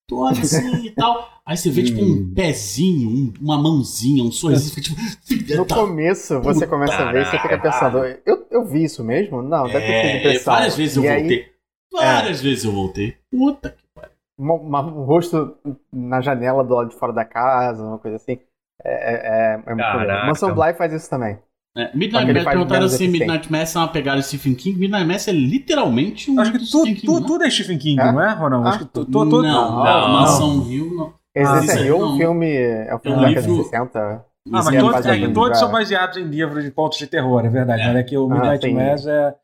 Tu 0.09 0.17
olha 0.19 0.41
assim 0.41 0.87
e 0.87 0.91
tal. 0.91 1.29
Aí 1.45 1.57
você 1.57 1.71
vê, 1.71 1.83
tipo, 1.83 2.01
um 2.03 2.33
pezinho, 2.35 3.09
um- 3.11 3.33
uma 3.41 3.59
mãozinha, 3.61 4.23
um 4.25 4.33
sorriso. 4.33 4.71
Fica 4.75 4.81
tipo. 4.81 5.01
No 5.57 5.67
começo, 5.67 6.41
você 6.41 6.67
começa 6.67 6.95
a 6.97 7.13
ver 7.13 7.23
e 7.23 7.25
você 7.27 7.39
fica 7.39 7.59
pensando, 7.59 7.99
eu, 8.27 8.47
eu 8.51 8.65
vi 8.65 8.85
isso 8.85 9.03
mesmo? 9.05 9.43
Não, 9.43 9.65
deve 9.67 9.81
ter 9.87 10.19
sido 10.21 10.29
É, 10.31 10.39
várias 10.41 10.77
vezes 10.77 10.97
eu 10.97 11.03
aí, 11.11 11.47
Várias 11.93 12.41
vezes 12.41 12.65
eu 12.65 12.73
voltei. 12.73 13.17
Puta 13.31 13.71
que 13.71 13.83
pariu. 13.95 14.13
um 14.39 15.05
rosto 15.05 15.57
na 15.93 16.21
janela 16.21 16.65
do 16.65 16.75
lado 16.75 16.89
de 16.91 16.97
fora 16.97 17.13
da 17.13 17.25
casa, 17.25 17.83
uma 17.85 17.99
coisa 17.99 18.17
assim. 18.17 18.39
É, 18.85 18.93
é, 18.93 19.15
é, 19.15 19.63
é 19.67 19.75
muito. 19.75 20.27
Mansão 20.27 20.55
Bly 20.55 20.75
faz 20.75 20.93
isso 20.93 21.09
também. 21.09 21.39
É, 21.77 21.91
Midnight 21.97 22.33
Mass, 22.35 22.45
perguntaram 22.45 22.89
se. 22.89 23.09
Midnight 23.09 23.51
Mass 23.51 23.75
é 23.75 23.79
uma 23.79 23.89
pegada 23.89 24.21
de 24.21 24.27
Stephen 24.27 24.55
King. 24.55 24.79
Midnight 24.79 25.07
Mass 25.07 25.27
é 25.29 25.33
literalmente 25.33 26.31
um 26.31 26.39
Acho 26.41 26.53
que 26.53 26.59
tu, 26.71 26.83
King. 26.85 27.01
tu, 27.01 27.21
tudo 27.25 27.45
é 27.45 27.51
Stephen 27.51 27.79
King, 27.79 28.01
É? 28.01 28.13
não 28.13 28.21
é, 28.23 28.33
Ronaldo? 28.33 28.69
Acho 28.69 28.77
Ah, 28.77 28.81
que 28.81 28.85
tu, 28.93 29.05
tu, 29.07 29.11
tu, 29.11 29.43
não, 29.43 29.43
não, 29.43 29.85
não, 29.85 29.85
não. 29.85 30.09
Mansão 30.21 30.61
Rio 30.61 30.95
não. 30.95 31.15
Residência 31.35 31.81
Ah, 31.81 31.85
Hill 31.87 31.97
é 31.97 31.99
não. 31.99 32.15
um 32.15 32.17
filme. 32.19 32.53
É 32.57 32.95
um 32.95 32.99
filme 32.99 33.17
É 33.17 33.21
da 33.21 33.29
década 33.29 33.43
de 33.47 33.49
livro- 33.53 33.65
60. 33.65 33.99
Ah, 34.01 34.25
Mas 34.47 34.67
é 34.69 34.81
todos, 34.81 35.07
é 35.07 35.29
todos 35.29 35.57
é. 35.57 35.61
são 35.61 35.71
baseados 35.73 36.17
em 36.19 36.25
livros 36.25 36.63
de 36.65 36.71
contos 36.73 36.99
de 36.99 37.07
terror, 37.07 37.43
é 37.47 37.49
verdade. 37.49 37.81
É. 37.83 37.99
É 38.01 38.03
que 38.03 38.19
o 38.19 38.27
Ah, 38.31 38.35
Midnight. 38.35 38.71
Mass 38.75 39.07
é. 39.07 39.35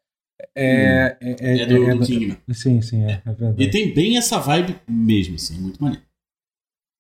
É, 0.54 1.16
é, 1.20 1.36
é, 1.40 1.58
É 1.62 1.66
do, 1.66 1.90
é- 1.90 1.94
do 1.96 2.06
King, 2.06 2.26
né? 2.28 2.38
Sim, 2.54 2.80
sim, 2.80 3.04
é, 3.04 3.22
é 3.24 3.32
verdade. 3.32 3.62
E 3.62 3.70
tem 3.70 3.92
bem 3.94 4.16
essa 4.16 4.38
vibe 4.38 4.76
mesmo, 4.88 5.34
assim, 5.34 5.56
é 5.56 5.60
muito 5.60 5.82
maneiro. 5.82 6.04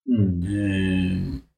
Hum. 0.08 0.40
É... 0.44 1.48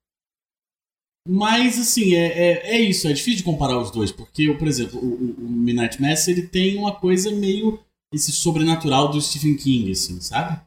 Mas, 1.29 1.79
assim, 1.79 2.14
é, 2.14 2.27
é, 2.27 2.71
é 2.77 2.81
isso, 2.81 3.07
é 3.07 3.12
difícil 3.12 3.38
de 3.38 3.45
comparar 3.45 3.79
os 3.79 3.90
dois, 3.90 4.11
porque, 4.11 4.53
por 4.55 4.66
exemplo, 4.66 4.99
o, 4.99 5.05
o- 5.07 5.45
o 5.45 5.49
Midnight 5.49 6.01
Mass, 6.01 6.27
ele 6.29 6.47
tem 6.47 6.77
uma 6.77 6.95
coisa 6.95 7.31
meio 7.31 7.79
esse 8.12 8.33
sobrenatural 8.33 9.09
do 9.11 9.21
Stephen 9.21 9.57
King, 9.57 9.93
assim, 9.93 10.21
sabe? 10.21 10.61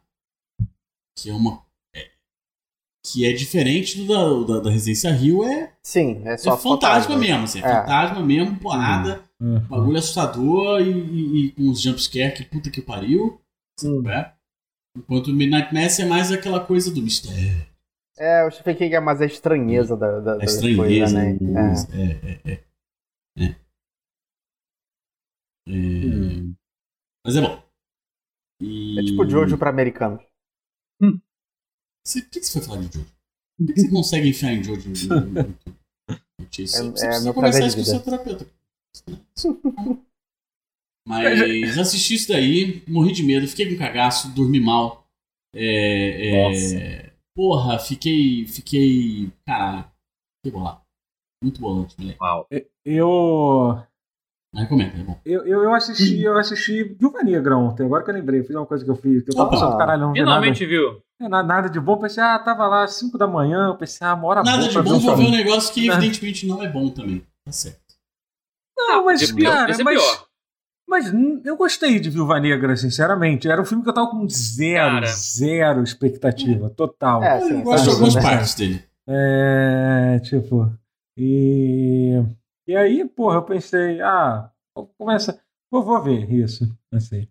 Que 1.19 1.29
é 1.29 1.33
uma... 1.33 1.61
é- 1.95 2.09
que 3.05 3.25
é 3.25 3.33
diferente 3.33 3.97
do 4.01 4.07
da, 4.47 4.53
da, 4.55 4.59
da 4.61 4.69
Residência 4.71 5.11
Rio, 5.11 5.43
é, 5.43 5.73
Sim, 5.83 6.21
é 6.25 6.33
é 6.33 6.37
só 6.37 6.57
fantasma 6.57 7.17
mesmo, 7.17 7.43
assim, 7.43 7.59
é, 7.59 7.65
É. 7.65 7.75
fantasma 7.81 8.23
mesmo, 8.25 8.57
porrada, 8.59 9.22
Uhum. 9.43 9.59
bagulho 9.67 9.97
assustador 9.97 10.79
e, 10.79 10.89
e, 10.89 11.45
e 11.47 11.51
com 11.51 11.69
os 11.69 11.81
jumpscare 11.81 12.33
que 12.33 12.45
puta 12.45 12.71
que 12.71 12.81
pariu? 12.81 13.41
Hum. 13.83 14.01
qual 14.01 14.13
é? 14.13 14.33
Enquanto 14.97 15.27
o 15.27 15.33
Midnight 15.33 15.73
Mass 15.73 15.99
é 15.99 16.05
mais 16.05 16.31
aquela 16.31 16.63
coisa 16.65 16.93
do 16.93 17.01
mistério. 17.01 17.67
É, 18.17 18.45
o 18.45 18.51
Stephen 18.51 18.75
King 18.77 18.95
é 18.95 18.99
mais 18.99 19.19
a 19.21 19.25
estranheza 19.25 19.97
da, 19.97 20.19
da, 20.19 20.33
A 20.35 20.45
estranheza. 20.45 20.81
coisa, 20.81 21.13
né? 21.13 21.37
É. 21.95 22.01
É, 22.01 22.51
é, 22.51 22.51
é. 22.53 22.63
é. 23.43 23.43
É. 23.45 23.55
Hum. 25.67 26.55
Mas 27.25 27.35
é 27.35 27.41
bom. 27.41 27.63
E... 28.61 28.99
É 28.99 29.03
tipo 29.03 29.27
Jojo 29.29 29.57
pra 29.57 29.69
americanos. 29.69 30.21
Você, 32.05 32.21
por 32.21 32.29
que 32.31 32.39
que 32.41 32.45
você 32.45 32.59
foi 32.59 32.61
falar 32.61 32.81
de 32.81 32.85
Jojo? 32.97 33.05
Por 33.57 33.67
que 33.67 33.73
que 33.73 33.81
você 33.81 33.89
consegue 33.89 34.29
enfiar 34.29 34.53
em 34.53 34.63
Jojo 34.63 34.89
no, 34.89 34.95
no, 35.15 35.21
no 35.31 35.39
YouTube? 35.39 35.55
Você, 36.53 36.67
você 36.67 36.77
É- 36.77 36.87
é 36.87 36.91
precisa 36.91 37.23
meu 37.23 37.33
conversar 37.33 37.59
prazer 37.59 37.67
isso 37.67 37.75
com 37.77 37.81
o 37.81 37.85
seu 37.85 37.99
terapeuta. 38.03 38.45
Mas 41.07 41.77
assisti 41.77 42.15
isso 42.15 42.29
daí, 42.29 42.81
morri 42.87 43.11
de 43.11 43.23
medo, 43.23 43.47
fiquei 43.47 43.69
com 43.69 43.77
cagaço, 43.77 44.33
dormi 44.33 44.59
mal. 44.59 45.05
É, 45.55 46.29
é, 46.29 46.49
Nossa. 46.49 47.13
Porra, 47.35 47.79
fiquei. 47.79 48.47
Fiquei. 48.47 49.31
Caralho. 49.45 49.85
Fiquei 50.37 50.59
bolado. 50.59 50.81
Muito 51.43 51.59
bolante, 51.59 51.95
moleque. 51.99 52.19
Uau. 52.21 52.47
Eu, 52.85 53.83
recomendo, 54.55 54.95
é 54.95 55.03
bom. 55.03 55.19
eu, 55.25 55.45
eu, 55.45 55.63
eu 55.63 55.73
assisti, 55.73 56.21
eu 56.21 56.37
assisti 56.37 56.83
Viúva 56.83 57.21
Negra 57.21 57.57
ontem, 57.57 57.85
agora 57.85 58.03
que 58.03 58.11
eu 58.11 58.15
lembrei, 58.15 58.43
fiz 58.43 58.55
uma 58.55 58.65
coisa 58.65 58.85
que 58.85 58.89
eu 58.89 58.95
fiz, 58.95 59.23
que 59.23 59.31
eu 59.31 59.35
tava 59.35 59.55
Opa. 59.55 59.77
caralho, 59.77 60.01
não 60.01 60.13
vi 60.13 60.19
nada, 60.19 60.31
Finalmente 60.31 60.65
viu. 60.65 61.01
é, 61.19 61.27
nada, 61.27 61.47
nada 61.47 61.69
de 61.69 61.79
bom, 61.81 61.97
pensei, 61.97 62.23
ah, 62.23 62.39
tava 62.39 62.65
lá 62.67 62.83
às 62.83 62.93
5 62.95 63.17
da 63.17 63.27
manhã, 63.27 63.67
eu 63.67 63.75
pensei, 63.75 64.07
ah, 64.07 64.13
uma 64.13 64.27
hora 64.27 64.43
Nada 64.43 64.57
boa 64.59 64.69
de 64.69 64.89
bom, 64.89 64.99
vou 64.99 65.17
ver 65.17 65.25
um 65.25 65.31
negócio 65.31 65.73
que 65.73 65.87
evidentemente 65.89 66.45
não 66.47 66.63
é 66.63 66.69
bom 66.69 66.89
também. 66.89 67.25
Tá 67.45 67.51
certo. 67.51 67.82
Não, 68.87 69.05
mas, 69.05 69.21
é 69.21 69.33
pior, 69.33 69.51
cara, 69.51 69.71
é 69.71 69.83
mas, 69.83 70.01
pior. 70.01 70.27
mas 70.87 71.13
hum, 71.13 71.41
eu 71.43 71.55
gostei 71.55 71.99
de 71.99 72.09
Viúva 72.09 72.39
Negra, 72.39 72.75
sinceramente, 72.75 73.47
era 73.47 73.61
um 73.61 73.65
filme 73.65 73.83
que 73.83 73.89
eu 73.89 73.93
tava 73.93 74.09
com 74.09 74.27
zero, 74.29 74.95
Cara. 74.95 75.07
zero 75.07 75.83
expectativa, 75.83 76.69
total. 76.69 77.23
É, 77.23 77.41
eu 77.41 77.61
gosto 77.61 77.85
de 77.85 77.89
algumas 77.91 78.15
partes 78.15 78.55
dele. 78.55 78.83
É, 79.07 80.19
tipo, 80.23 80.71
e, 81.17 82.21
e 82.67 82.75
aí, 82.75 83.05
porra, 83.05 83.37
eu 83.37 83.43
pensei, 83.43 84.01
ah, 84.01 84.49
começa, 84.97 85.39
vou, 85.71 85.83
vou 85.83 86.01
ver 86.01 86.31
isso, 86.31 86.69
assim. 86.91 87.27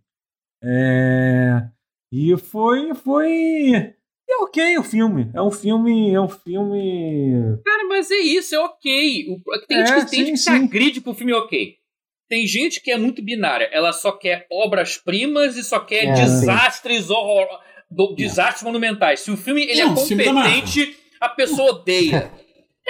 É, 0.62 1.68
e 2.12 2.36
foi, 2.36 2.94
foi, 2.94 3.94
é 4.32 4.36
ok 4.42 4.78
o 4.78 4.82
filme, 4.82 5.30
é 5.34 5.42
um 5.42 5.50
filme, 5.50 6.12
é 6.14 6.20
um 6.20 6.28
filme, 6.28 7.58
Cara, 7.64 7.84
mas 7.88 8.10
é 8.10 8.16
isso, 8.18 8.54
é 8.54 8.58
ok. 8.58 9.26
O- 9.28 9.66
Tem 9.66 9.78
É, 9.80 9.86
gente 9.86 10.04
que, 10.04 10.10
tem 10.10 10.18
sim, 10.20 10.26
gente 10.26 10.32
que 10.32 10.38
se 10.38 10.50
agride 10.50 11.00
pro 11.00 11.14
filme 11.14 11.32
ok. 11.32 11.74
Tem 12.28 12.46
gente 12.46 12.80
que 12.80 12.90
é 12.90 12.96
muito 12.96 13.22
binária. 13.22 13.68
Ela 13.72 13.92
só 13.92 14.10
quer 14.12 14.46
obras-primas 14.50 15.56
e 15.56 15.62
só 15.62 15.78
quer 15.80 16.06
É, 16.06 16.12
desastres 16.12 17.10
horror... 17.10 17.46
do- 17.90 18.14
desastres 18.14 18.62
monumentais. 18.62 19.20
Se 19.20 19.30
o 19.30 19.36
filme 19.36 19.62
ele 19.64 19.80
É 19.80 19.84
é, 19.84 19.96
filme 19.96 20.24
da 20.24 20.32
competente, 20.32 20.96
a 21.20 21.28
pessoa 21.28 21.72
odeia. 21.72 22.32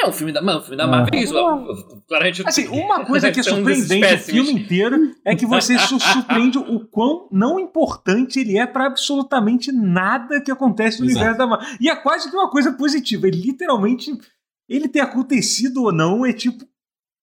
É 0.02 0.08
um 0.08 0.12
filme 0.12 0.32
da, 0.32 0.42
mano, 0.42 0.58
um 0.58 0.62
filme 0.62 0.76
da 0.76 0.86
Marvel. 0.86 1.08
É 1.12 1.22
isso. 1.22 1.32
Claramente, 2.08 2.42
Assim, 2.46 2.66
uma 2.68 3.04
coisa 3.04 3.30
que 3.32 3.40
é 3.40 3.42
surpreendente 3.42 4.14
o 4.14 4.18
filme 4.18 4.52
inteiro 4.52 5.14
é 5.24 5.36
que 5.36 5.46
você 5.46 5.78
se 5.78 5.98
surpreende 6.00 6.58
o 6.58 6.80
quão 6.80 7.28
não 7.30 7.60
importante 7.60 8.40
ele 8.40 8.58
é 8.58 8.66
pra 8.66 8.86
absolutamente 8.86 9.70
nada 9.70 10.40
que 10.40 10.50
acontece 10.50 11.00
no 11.00 11.06
Exato. 11.06 11.18
universo 11.18 11.38
da 11.38 11.46
Marvel. 11.46 11.76
E 11.80 11.88
é 11.88 11.94
quase 11.96 12.28
que 12.30 12.36
uma 12.36 12.50
coisa 12.50 12.72
positiva. 12.72 13.28
Ele 13.28 13.40
literalmente, 13.40 14.10
ele 14.68 14.88
ter 14.88 15.00
acontecido 15.00 15.84
ou 15.84 15.92
não 15.92 16.26
é 16.26 16.32
tipo. 16.32 16.64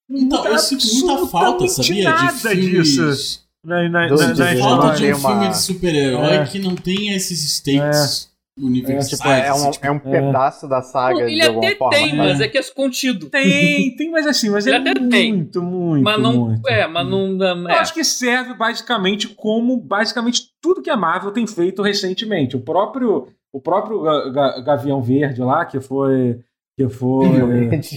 Então, 0.09 0.45
eu 0.47 0.57
sinto 0.57 0.85
muita 1.05 1.27
falta, 1.27 1.67
sabia? 1.67 2.09
Nada 2.09 2.55
de 2.55 2.61
filmes... 2.61 2.87
disso. 2.93 3.49
Na, 3.63 3.89
na, 3.89 4.07
Do- 4.07 4.15
na, 4.15 4.27
na 4.33 4.57
Falta 4.57 4.95
de 4.95 5.13
um 5.13 5.17
Uma- 5.17 5.29
filme 5.31 5.49
de 5.49 5.57
super-herói 5.61 6.33
É. 6.37 6.45
que 6.45 6.59
não 6.59 6.75
tenha 6.75 7.13
esses 7.13 7.41
stakes 7.57 8.28
universais. 8.61 9.09
Tipo, 9.09 9.29
é 9.29 9.51
um, 9.53 9.69
assim, 9.69 9.79
é 9.81 9.91
um 9.91 9.99
pedaço 9.99 10.67
da 10.67 10.81
saga 10.81 11.19
Não, 11.19 11.25
de 11.25 11.31
ele 11.33 11.41
alguma 11.45 11.67
até 11.67 11.75
forma. 11.75 11.93
tem, 11.97 12.07
né? 12.11 12.17
mas 12.17 12.41
é 12.41 12.47
que 12.47 12.57
é 12.57 12.61
contido. 12.75 13.29
Tem, 13.29 13.95
tem, 13.95 14.11
mas 14.11 14.27
assim, 14.27 14.49
mas 14.49 14.65
Ele 14.67 14.75
é 14.75 14.79
até 14.79 14.99
muito, 14.99 15.09
tem. 15.11 15.33
muito, 15.33 16.03
Mas 16.03 16.21
não. 16.21 16.47
muito. 16.47 16.67
É, 16.67 16.87
mas 16.87 17.07
não. 17.07 17.37
Eu 17.43 17.69
É. 17.69 17.79
acho 17.79 17.93
que 17.93 18.03
serve 18.03 18.53
basicamente 18.53 19.27
como 19.27 19.77
basicamente 19.77 20.43
tudo 20.61 20.81
que 20.81 20.89
a 20.89 20.97
Marvel 20.97 21.31
tem 21.31 21.45
feito 21.47 21.81
recentemente. 21.81 22.55
O 22.55 22.61
próprio, 22.61 23.27
o 23.51 23.59
próprio 23.61 24.01
Ga- 24.01 24.29
Ga- 24.29 24.59
Gavião 24.61 25.01
Verde 25.01 25.41
lá, 25.41 25.65
que 25.65 25.79
foi. 25.79 26.39
Que 26.77 26.87
foi. 26.87 27.27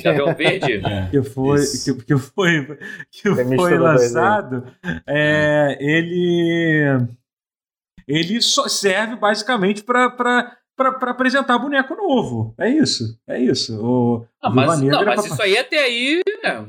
Gavião 0.03 0.35
Verde? 0.35 0.81
É, 0.85 1.07
Que 1.11 1.23
foi, 1.23 1.61
que, 1.85 1.95
que 2.05 2.19
foi, 2.19 2.79
que 3.13 3.31
Você 3.31 3.57
foi 3.57 3.79
lançado, 3.79 4.65
é, 5.07 5.77
ele, 5.81 6.99
ele 8.07 8.41
só 8.41 8.69
serve 8.69 9.17
basicamente 9.17 9.83
para 9.83 10.57
apresentar 11.03 11.59
boneco 11.59 11.95
novo. 11.95 12.55
É 12.59 12.69
isso, 12.69 13.19
é 13.27 13.41
isso. 13.41 13.75
O, 13.85 14.25
Viúva 14.51 14.67
mas, 14.67 14.81
não, 14.81 15.01
era 15.01 15.07
mas 15.17 15.21
pra- 15.27 15.33
isso 15.35 15.43
aí 15.43 15.59
até 15.59 15.79
aí. 15.79 16.23
É, 16.45 16.63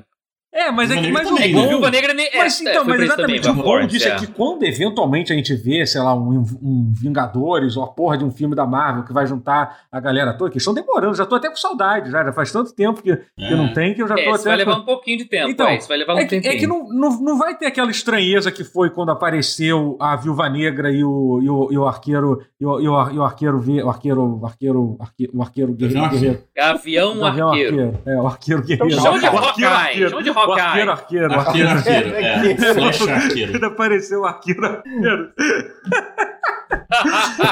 É, 0.53 0.71
mas 0.71 0.91
é 0.91 0.95
que 0.97 1.01
Negra 1.09 1.27
o 1.27 1.51
bom-? 1.53 1.67
Viúva 1.67 1.89
Negra 1.89 2.13
nem. 2.13 2.29
Mas 2.35 2.61
é, 2.61 2.69
então, 2.69 2.85
foi 2.85 2.93
mas 2.93 3.01
isso 3.01 3.13
exatamente 3.13 3.49
o 3.49 3.53
bom 3.55 3.87
disso 3.87 4.07
é 4.07 4.11
é. 4.11 4.15
que 4.17 4.27
quando 4.27 4.63
eventualmente 4.63 5.33
a 5.33 5.35
gente 5.35 5.53
vê, 5.55 5.85
sei 5.85 5.99
lá, 6.01 6.13
um, 6.13 6.43
um 6.61 6.93
Vingadores 6.95 7.75
ou 7.75 7.83
a 7.83 7.87
porra 7.87 8.17
de 8.17 8.23
um 8.23 8.29
filme 8.31 8.55
da 8.55 8.65
Marvel 8.65 9.03
que 9.03 9.11
vai 9.11 9.25
juntar 9.25 9.79
a 9.91 9.99
galera 9.99 10.31
toda, 10.33 10.51
que 10.51 10.57
estão 10.59 10.73
demorando, 10.73 11.15
já 11.15 11.25
tô 11.25 11.35
até 11.35 11.49
com 11.49 11.55
saudade, 11.55 12.11
já, 12.11 12.23
já 12.23 12.31
faz 12.31 12.51
tanto 12.51 12.73
tempo 12.73 13.01
que, 13.01 13.15
que 13.15 13.23
É. 13.43 13.55
não 13.55 13.73
tem 13.73 13.93
que 13.95 14.01
eu 14.03 14.07
já 14.07 14.13
É, 14.13 14.23
tô 14.23 14.29
isso 14.29 14.41
até. 14.41 14.49
vai 14.49 14.57
levar 14.57 14.77
um 14.77 14.85
pouquinho 14.85 15.17
de 15.17 15.25
tempo. 15.25 15.49
Então, 15.49 15.67
é, 15.67 15.77
isso 15.77 15.87
vai 15.87 15.97
levar 15.97 16.13
um 16.13 16.19
É 16.19 16.23
que, 16.23 16.29
tempinho. 16.29 16.53
é 16.53 16.55
que 16.57 16.67
não, 16.67 16.87
não, 16.89 17.19
não 17.19 17.37
vai 17.37 17.55
ter 17.57 17.65
aquela 17.65 17.89
estranheza 17.89 18.51
que 18.51 18.63
foi 18.63 18.89
quando 18.91 19.09
apareceu 19.11 19.97
a 19.99 20.15
Viúva 20.15 20.47
Negra 20.49 20.91
e 20.91 21.03
o, 21.03 21.39
e 21.41 21.49
o, 21.49 21.69
e 21.71 21.77
o 21.77 21.87
arqueiro 21.87 22.41
e 22.59 22.65
o, 22.65 22.79
e 22.79 22.87
o, 22.87 23.09
e 23.11 23.17
o 23.17 23.23
arqueiro 23.23 23.57
o 23.57 23.89
arqueiro 23.89 24.39
o 24.39 24.45
arqueiro 24.45 24.97
arque- 24.99 25.29
o 25.33 25.41
arqueiro 25.41 25.73
guerreiro, 25.73 26.39
Gavião 26.55 27.17
Gavião 27.19 27.49
Arqueiro. 27.49 27.99
é 28.05 28.15
o 28.21 28.27
arqueiro 28.27 28.61
guerreiro 28.63 29.01
Chama 29.01 29.19
de 29.19 29.25
O 29.25 29.27
arqueiro 29.27 29.45
Hawkeye, 29.47 29.65
arqueiro. 29.65 30.09
chama 30.09 30.23
de 30.23 30.29
o 30.29 30.31
arqueiro 30.33 30.42
Hawkeye. 30.43 30.89
arqueiro 30.89 30.89
o 30.89 30.93
Arqueiro, 31.39 31.69
arqueiro 31.69 31.69
arqueiro. 31.77 32.65
É, 32.65 32.73
flash 32.73 33.01
arqueiro. 33.07 33.51
quando 33.59 33.63
apareceu 33.65 34.21
o 34.21 34.25
arqueiro 34.25 34.65
arqueiro 34.65 35.29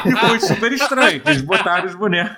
e 0.05 0.11
foi 0.27 0.39
super 0.39 0.71
estranho 0.71 1.21
eles 1.25 1.41
botaram 1.41 1.87
os 1.87 1.95
bonecos 1.95 2.37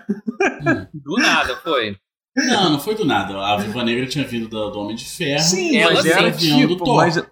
Do 0.93 1.15
nada, 1.17 1.55
foi. 1.57 1.97
Não, 2.35 2.71
não 2.71 2.79
foi 2.79 2.95
do 2.95 3.05
nada. 3.05 3.37
A 3.37 3.57
Viva 3.57 3.83
Negra 3.83 4.07
tinha 4.07 4.25
vindo 4.25 4.47
do, 4.47 4.69
do 4.71 4.79
Homem 4.79 4.95
de 4.95 5.05
Ferro. 5.05 5.39
Sim, 5.43 5.77
Ela 5.77 5.93
mas 5.93 6.03
sim. 6.03 6.09
era 6.09 6.27
avião 6.27 6.61
do 6.61 6.67
tipo, 6.69 6.85
Thor. 6.85 6.95
mas, 6.97 7.23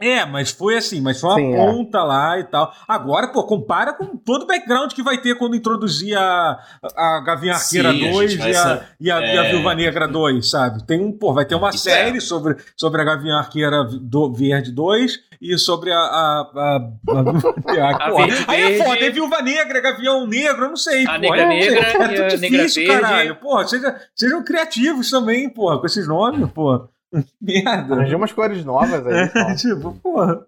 é, 0.00 0.24
mas 0.24 0.50
foi 0.50 0.76
assim, 0.76 1.00
mas 1.00 1.20
foi 1.20 1.30
uma 1.30 1.36
Sim, 1.36 1.54
é. 1.54 1.56
ponta 1.56 2.04
lá 2.04 2.38
e 2.38 2.44
tal. 2.44 2.72
Agora, 2.86 3.28
pô, 3.28 3.42
compara 3.42 3.92
com 3.92 4.16
todo 4.16 4.42
o 4.42 4.46
background 4.46 4.92
que 4.92 5.02
vai 5.02 5.18
ter 5.18 5.36
quando 5.36 5.56
introduzir 5.56 6.16
a, 6.16 6.56
a 6.96 7.20
Gavinha 7.20 7.54
Arqueira 7.54 7.92
Sim, 7.92 8.08
a 8.08 8.12
2 8.12 8.30
gente 8.30 8.40
vai 8.40 8.52
e 8.52 8.56
a, 8.56 8.84
e, 9.00 9.10
a, 9.10 9.20
e 9.20 9.38
a 9.38 9.44
é. 9.44 9.50
Viúva 9.50 9.74
Negra 9.74 10.06
2, 10.06 10.48
sabe? 10.48 10.86
Tem 10.86 11.00
um, 11.00 11.10
pô, 11.10 11.34
vai 11.34 11.44
ter 11.44 11.56
uma 11.56 11.70
Isso 11.70 11.88
é. 11.88 11.92
série 11.92 12.20
sobre, 12.20 12.56
sobre 12.76 13.00
a 13.02 13.04
Gavinha 13.04 13.34
Arqueira 13.34 13.82
do, 13.82 14.32
Verde 14.32 14.70
2 14.70 15.18
e 15.42 15.58
sobre 15.58 15.90
a. 15.90 15.98
a, 15.98 16.50
a, 16.54 16.76
a, 16.76 17.90
A 17.98 18.10
porra. 18.10 18.26
Verde 18.28 18.44
Aí 18.46 18.62
é 18.62 18.84
foda, 18.84 19.04
é 19.04 19.10
Viúva 19.10 19.42
Negra, 19.42 19.80
Gavião 19.80 20.26
Negro, 20.28 20.66
eu 20.66 20.68
não 20.68 20.76
sei. 20.76 21.04
A 21.06 21.18
porra, 21.18 21.18
Negra 21.18 21.46
não 21.46 21.60
sei. 21.60 21.70
Negra 21.70 21.82
é 21.82 21.90
e 21.90 22.22
a 22.22 22.28
tudo 22.28 22.40
Negra 22.40 22.58
difícil, 22.58 22.86
Verde. 22.86 23.00
caralho. 23.00 23.36
Porra, 23.36 23.66
seja, 23.66 24.00
sejam 24.14 24.44
criativos 24.44 25.10
também, 25.10 25.48
porra, 25.48 25.80
com 25.80 25.86
esses 25.86 26.06
nomes, 26.06 26.48
porra. 26.52 26.88
Merda. 27.40 27.94
Arranjei 27.94 28.14
umas 28.16 28.32
cores 28.32 28.64
novas 28.64 29.06
aí. 29.06 29.30
É, 29.34 29.54
tipo, 29.56 29.92
porra. 30.02 30.46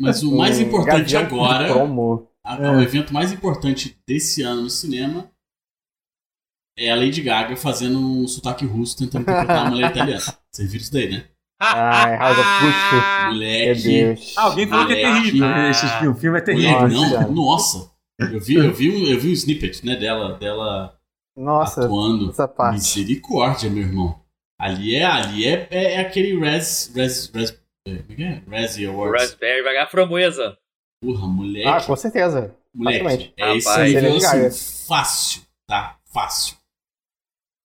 Mas 0.00 0.22
o 0.22 0.36
mais 0.36 0.58
importante 0.60 1.16
agora, 1.16 1.68
Cromo. 1.68 2.28
a- 2.44 2.56
É. 2.56 2.70
o 2.70 2.80
evento 2.80 3.12
mais 3.12 3.32
importante 3.32 3.98
desse 4.06 4.42
ano 4.42 4.62
no 4.62 4.70
cinema 4.70 5.30
é 6.78 6.90
a 6.90 6.96
Lady 6.96 7.20
Gaga 7.22 7.56
fazendo 7.56 7.98
um 7.98 8.26
sotaque 8.28 8.64
russo 8.66 8.96
tentando 8.98 9.22
interpretar 9.22 9.62
uma 9.64 9.70
mulher 9.70 9.90
italiana. 9.90 10.20
Vocês 10.50 10.70
viram 10.70 10.82
isso 10.82 10.92
daí, 10.92 11.10
né? 11.10 11.24
Ai, 11.60 12.16
House 12.18 12.38
of 12.38 12.48
Gucci. 12.48 13.22
Meu 13.24 13.32
Moleque. 13.32 13.82
Deus. 13.82 14.34
Ah, 14.36 14.42
alguém 14.42 14.66
falou 14.66 14.86
que 14.86 14.92
é 14.92 14.96
Moleque. 15.08 15.22
terrível 15.26 15.48
né, 15.48 15.70
esse 15.70 15.88
filme. 15.88 16.08
O 16.08 16.14
filme 16.14 16.38
é 16.38 16.40
terrível. 16.42 16.80
Moleque, 16.80 16.94
Nossa. 16.94 17.20
não, 17.22 17.32
nossa. 17.34 17.90
Eu 18.18 18.40
vi, 18.40 18.54
eu, 18.54 18.74
vi 18.74 18.90
um, 18.90 19.06
eu 19.06 19.20
vi 19.20 19.28
um 19.28 19.32
snippet, 19.32 19.84
né, 19.84 19.96
dela, 19.96 20.38
dela 20.38 20.98
Nossa, 21.36 21.84
atuando. 21.84 22.30
essa 22.30 22.46
parte. 22.48 22.74
Misericórdia, 22.74 23.70
meu 23.70 23.82
irmão. 23.82 24.20
Ali 24.58 24.94
é, 24.94 25.04
ali 25.04 25.46
é, 25.46 25.68
é, 25.70 25.92
é 25.94 26.00
aquele 26.00 26.38
Res. 26.38 26.90
Res. 26.94 27.30
Res. 27.34 27.50
é, 27.86 27.92
é 27.92 28.02
que 28.02 28.22
é? 28.24 28.42
Razzie 28.48 28.86
Awards. 28.86 29.22
Raspberry 29.22 29.62
vai 29.62 29.72
ganhar 29.74 29.86
framboesa. 29.88 30.56
Porra, 31.02 31.26
moleque. 31.26 31.68
Ah, 31.68 31.82
com 31.84 31.94
certeza. 31.96 32.54
moleque. 32.74 33.04
facilmente. 33.04 33.34
É 33.36 33.44
Rapaz. 33.44 33.92
nível 33.92 34.10
Lady 34.12 34.22
Gaga. 34.24 34.46
assim, 34.46 34.86
fácil, 34.88 35.42
tá? 35.66 35.98
Fácil. 36.12 36.56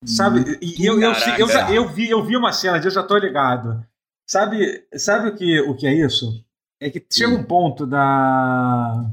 Sabe? 0.06 0.58
E 0.62 0.86
eu, 0.86 0.99
eu, 1.01 1.13
eu, 1.38 1.47
já- 1.47 1.71
eu 1.71 1.88
vi, 1.88 2.10
eu 2.10 2.23
vi 2.25 2.36
uma 2.36 2.51
cena, 2.51 2.77
eu 2.84 2.89
já 2.91 3.04
tô 3.04 3.17
ligado. 3.17 3.86
Sabe, 4.27 4.86
sabe 4.95 5.30
o, 5.30 5.36
que, 5.36 5.60
o 5.62 5.75
que 5.75 5.86
é 5.88 5.93
isso? 5.93 6.43
É 6.82 6.89
que 6.89 7.06
chega 7.12 7.34
um 7.34 7.43
ponto 7.43 7.86
da. 7.86 9.06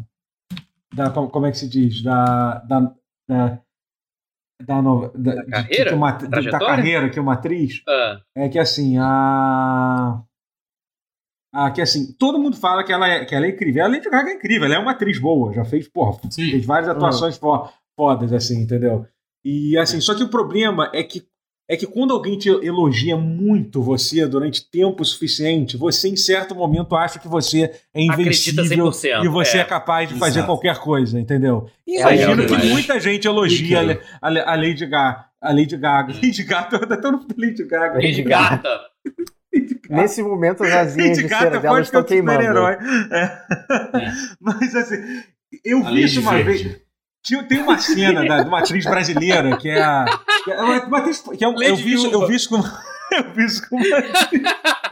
da 0.95 1.11
como, 1.11 1.29
como 1.29 1.47
é 1.47 1.51
que 1.51 1.59
se 1.59 1.69
diz? 1.69 2.03
Da. 2.03 2.55
da, 2.61 2.93
da 3.29 3.63
da, 4.61 4.83
nova, 4.83 5.13
da, 5.15 5.35
de- 5.37 5.51
carreira? 5.51 5.89
que 5.91 5.95
uma- 5.95 6.13
da 6.13 6.29
Trajetória? 6.29 6.67
carreira 6.67 7.11
que 7.11 7.21
uma 7.21 7.33
atriz 7.35 7.83
Ah, 7.89 8.21
é 8.37 8.49
que 8.49 8.59
assim 8.59 8.99
a 8.99 10.21
ah, 11.53 11.71
que 11.71 11.81
assim 11.81 12.13
todo 12.19 12.39
mundo 12.39 12.57
fala 12.57 12.85
que 12.85 12.93
ela 12.93 13.09
é 13.09 13.25
que 13.25 13.35
ela 13.35 13.47
é 13.47 13.51
incrível 13.51 13.85
a 13.85 13.89
Gaga 13.89 14.31
é 14.31 14.35
incrível 14.35 14.67
ela 14.67 14.75
é 14.75 14.79
uma 14.79 14.91
atriz 14.93 15.19
boa 15.19 15.53
já 15.53 15.65
fez 15.65 15.89
porra 15.89 16.19
Sim. 16.31 16.51
fez 16.51 16.65
várias 16.67 16.89
atuações 16.89 17.37
fo- 17.39 17.69
fodas 17.97 18.33
assim 18.33 18.61
entendeu 18.63 19.07
e 19.45 19.77
assim 19.79 20.01
só 20.01 20.15
que 20.15 20.23
o 20.23 20.29
problema 20.29 20.91
é 20.93 21.03
que 21.03 21.27
é 21.69 21.77
que 21.77 21.87
quando 21.87 22.15
alguém 22.15 22.39
te 22.39 22.49
elogia 22.49 23.15
muito 23.15 23.83
você 23.83 24.27
durante 24.27 24.69
tempo 24.71 25.05
suficiente, 25.05 25.77
você 25.77 26.09
em 26.09 26.17
certo 26.17 26.55
momento 26.55 26.97
acha 26.97 27.19
que 27.19 27.29
você 27.29 27.65
é 27.95 28.05
Acredita 28.05 28.63
invencível 28.63 28.87
100%, 28.87 29.25
e 29.25 29.29
você 29.29 29.59
é, 29.59 29.61
é. 29.61 29.65
capaz 29.65 30.09
de 30.09 30.19
fazer 30.19 30.39
Exato. 30.39 30.47
qualquer 30.47 30.79
coisa, 30.79 31.21
entendeu? 31.21 31.69
É, 31.87 32.01
imagino 32.01 32.43
é, 32.43 32.47
que 32.47 32.57
muita 32.69 32.99
gente 32.99 33.29
elogia 33.29 34.01
a, 34.23 34.29
a 34.29 34.57
Lady 34.57 34.87
Gaga. 34.87 35.29
A 35.41 35.53
Lady 35.53 35.77
Gaga. 35.77 36.15
Lady 36.15 36.43
Gaga, 36.43 36.79
toda 36.79 36.97
todo 37.01 37.19
mundo 37.19 37.35
Lady 37.37 37.65
Gaga. 37.65 37.95
Lady 37.95 38.23
Gata. 38.23 38.81
Nesse 39.91 40.23
momento, 40.23 40.63
as 40.65 40.73
asinhas 40.73 41.19
Lady 41.19 41.23
de 41.23 41.29
Gaga 41.29 41.45
cera 41.45 41.61
dela 41.61 41.75
pode 41.75 41.87
estão 41.87 42.01
um 42.01 42.05
queimando. 42.05 42.41
super-herói. 42.41 42.77
É. 43.13 43.43
Mas 44.41 44.75
assim, 44.75 44.97
eu 45.65 45.87
A 45.87 45.91
vi 45.91 46.03
isso 46.03 46.21
uma 46.21 46.43
vez. 46.43 46.88
Tinha- 47.25 47.43
Tem 47.45 47.61
uma 47.63 47.79
cena 47.79 48.25
da, 48.27 48.43
de 48.43 48.49
uma 48.49 48.61
atriz 48.61 48.85
brasileira 48.85 49.57
que 49.57 49.69
é 49.69 49.83
a. 49.83 50.05
Que 50.45 50.51
é 50.53 50.61
uma, 50.61 50.85
uma 50.85 50.99
atriz, 50.99 51.21
que 51.21 51.45
é 51.45 51.49
um- 51.49 51.61
eu, 51.63 51.77
vi 51.77 51.93
isso, 51.95 52.07
eu 52.07 52.27
vi 52.27 52.35
isso 52.37 52.49
com. 52.49 52.63
Eu 53.11 53.33
vi 53.33 53.43
isso 53.47 53.67
com 53.71 53.77
uma 53.77 53.87
atriz, 53.99 54.13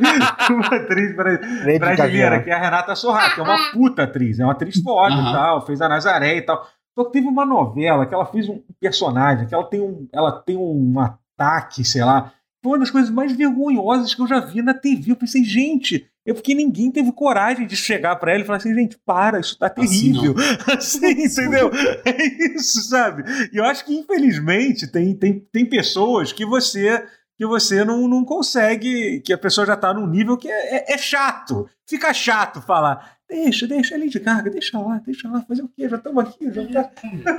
uma 0.49 0.67
atriz 0.69 1.15
brasileira, 1.15 1.95
Gaga. 1.95 2.43
que 2.43 2.51
é 2.51 2.55
a 2.55 2.59
Renata 2.59 2.97
Sorra, 2.97 3.29
que 3.35 3.41
é 3.41 3.43
uma 3.43 3.59
puta 3.73 4.05
atriz, 4.05 4.41
é 4.41 4.43
uma 4.45 4.53
atriz 4.53 4.81
foda 4.83 5.15
Aham. 5.15 5.29
e 5.29 5.33
tal, 5.35 5.67
fez 5.67 5.83
a 5.83 5.89
Nazaré 5.89 6.37
e 6.39 6.41
tal. 6.41 6.67
Só 6.95 7.05
que 7.05 7.13
teve 7.13 7.27
uma 7.29 7.45
novela 7.45 8.07
que 8.07 8.15
ela 8.15 8.25
fez 8.25 8.49
um 8.49 8.63
personagem, 8.81 9.47
que 9.47 9.55
ela 9.55 9.65
tem 9.69 9.83
um, 9.83 10.09
ela 10.15 10.33
tem 10.33 10.57
um 10.57 10.95
ataque, 10.99 11.85
sei 11.85 12.03
lá. 12.03 12.33
Foi 12.63 12.73
uma 12.73 12.79
das 12.79 12.91
coisas 12.91 13.11
mais 13.11 13.33
vergonhosas 13.37 14.15
que 14.15 14.23
eu 14.23 14.27
já 14.27 14.41
vi 14.41 14.63
na 14.63 14.73
TV. 14.73 15.13
Eu 15.13 15.17
pensei, 15.17 15.45
gente, 15.45 16.07
é 16.31 16.35
porque 16.35 16.55
ninguém 16.55 16.91
teve 16.91 17.13
coragem 17.13 17.67
de 17.67 17.77
chegar 17.77 18.17
pra 18.17 18.33
ela 18.33 18.43
e 18.43 18.45
falar 18.45 18.59
assim, 18.59 18.75
gente, 18.75 18.99
para, 19.05 19.39
isso 19.41 19.59
tá 19.59 19.67
Assim 19.67 20.13
terrível. 20.13 20.35
Assim, 20.77 21.11
entendeu? 21.25 21.71
É 22.05 22.55
isso, 22.55 22.81
sabe? 22.89 23.25
E 23.53 23.57
eu 23.57 23.65
acho 23.65 23.85
que, 23.85 23.95
infelizmente, 23.95 24.87
tem, 24.87 25.15
tem, 25.15 25.41
tem 25.53 25.65
pessoas 25.65 26.33
que 26.33 26.45
você 26.45 27.05
que 27.39 27.47
você 27.47 27.85
não, 27.85 28.09
não 28.09 28.25
consegue, 28.25 29.21
que 29.21 29.31
a 29.31 29.37
pessoa 29.37 29.67
já 29.67 29.77
tá 29.77 29.93
num 29.93 30.07
nível 30.07 30.39
que 30.39 30.49
é, 30.49 30.77
é- 30.77 30.95
é 30.95 30.99
chato. 30.99 31.69
Fica 31.87 32.13
chato 32.15 32.63
falar. 32.63 33.16
Deixa, 33.29 33.67
deixa 33.67 33.95
a 33.97 33.99
Lady 33.99 34.19
Gaga, 34.21 34.51
deixa 34.51 34.79
lá, 34.79 35.01
deixa 35.05 35.29
lá, 35.29 35.43
fazer 35.43 35.63
o 35.63 35.69
quê? 35.69 35.89
Já 35.89 35.97
estamos 35.97 36.25
aqui, 36.25 36.53
já 36.53 36.85
tá. 36.85 36.91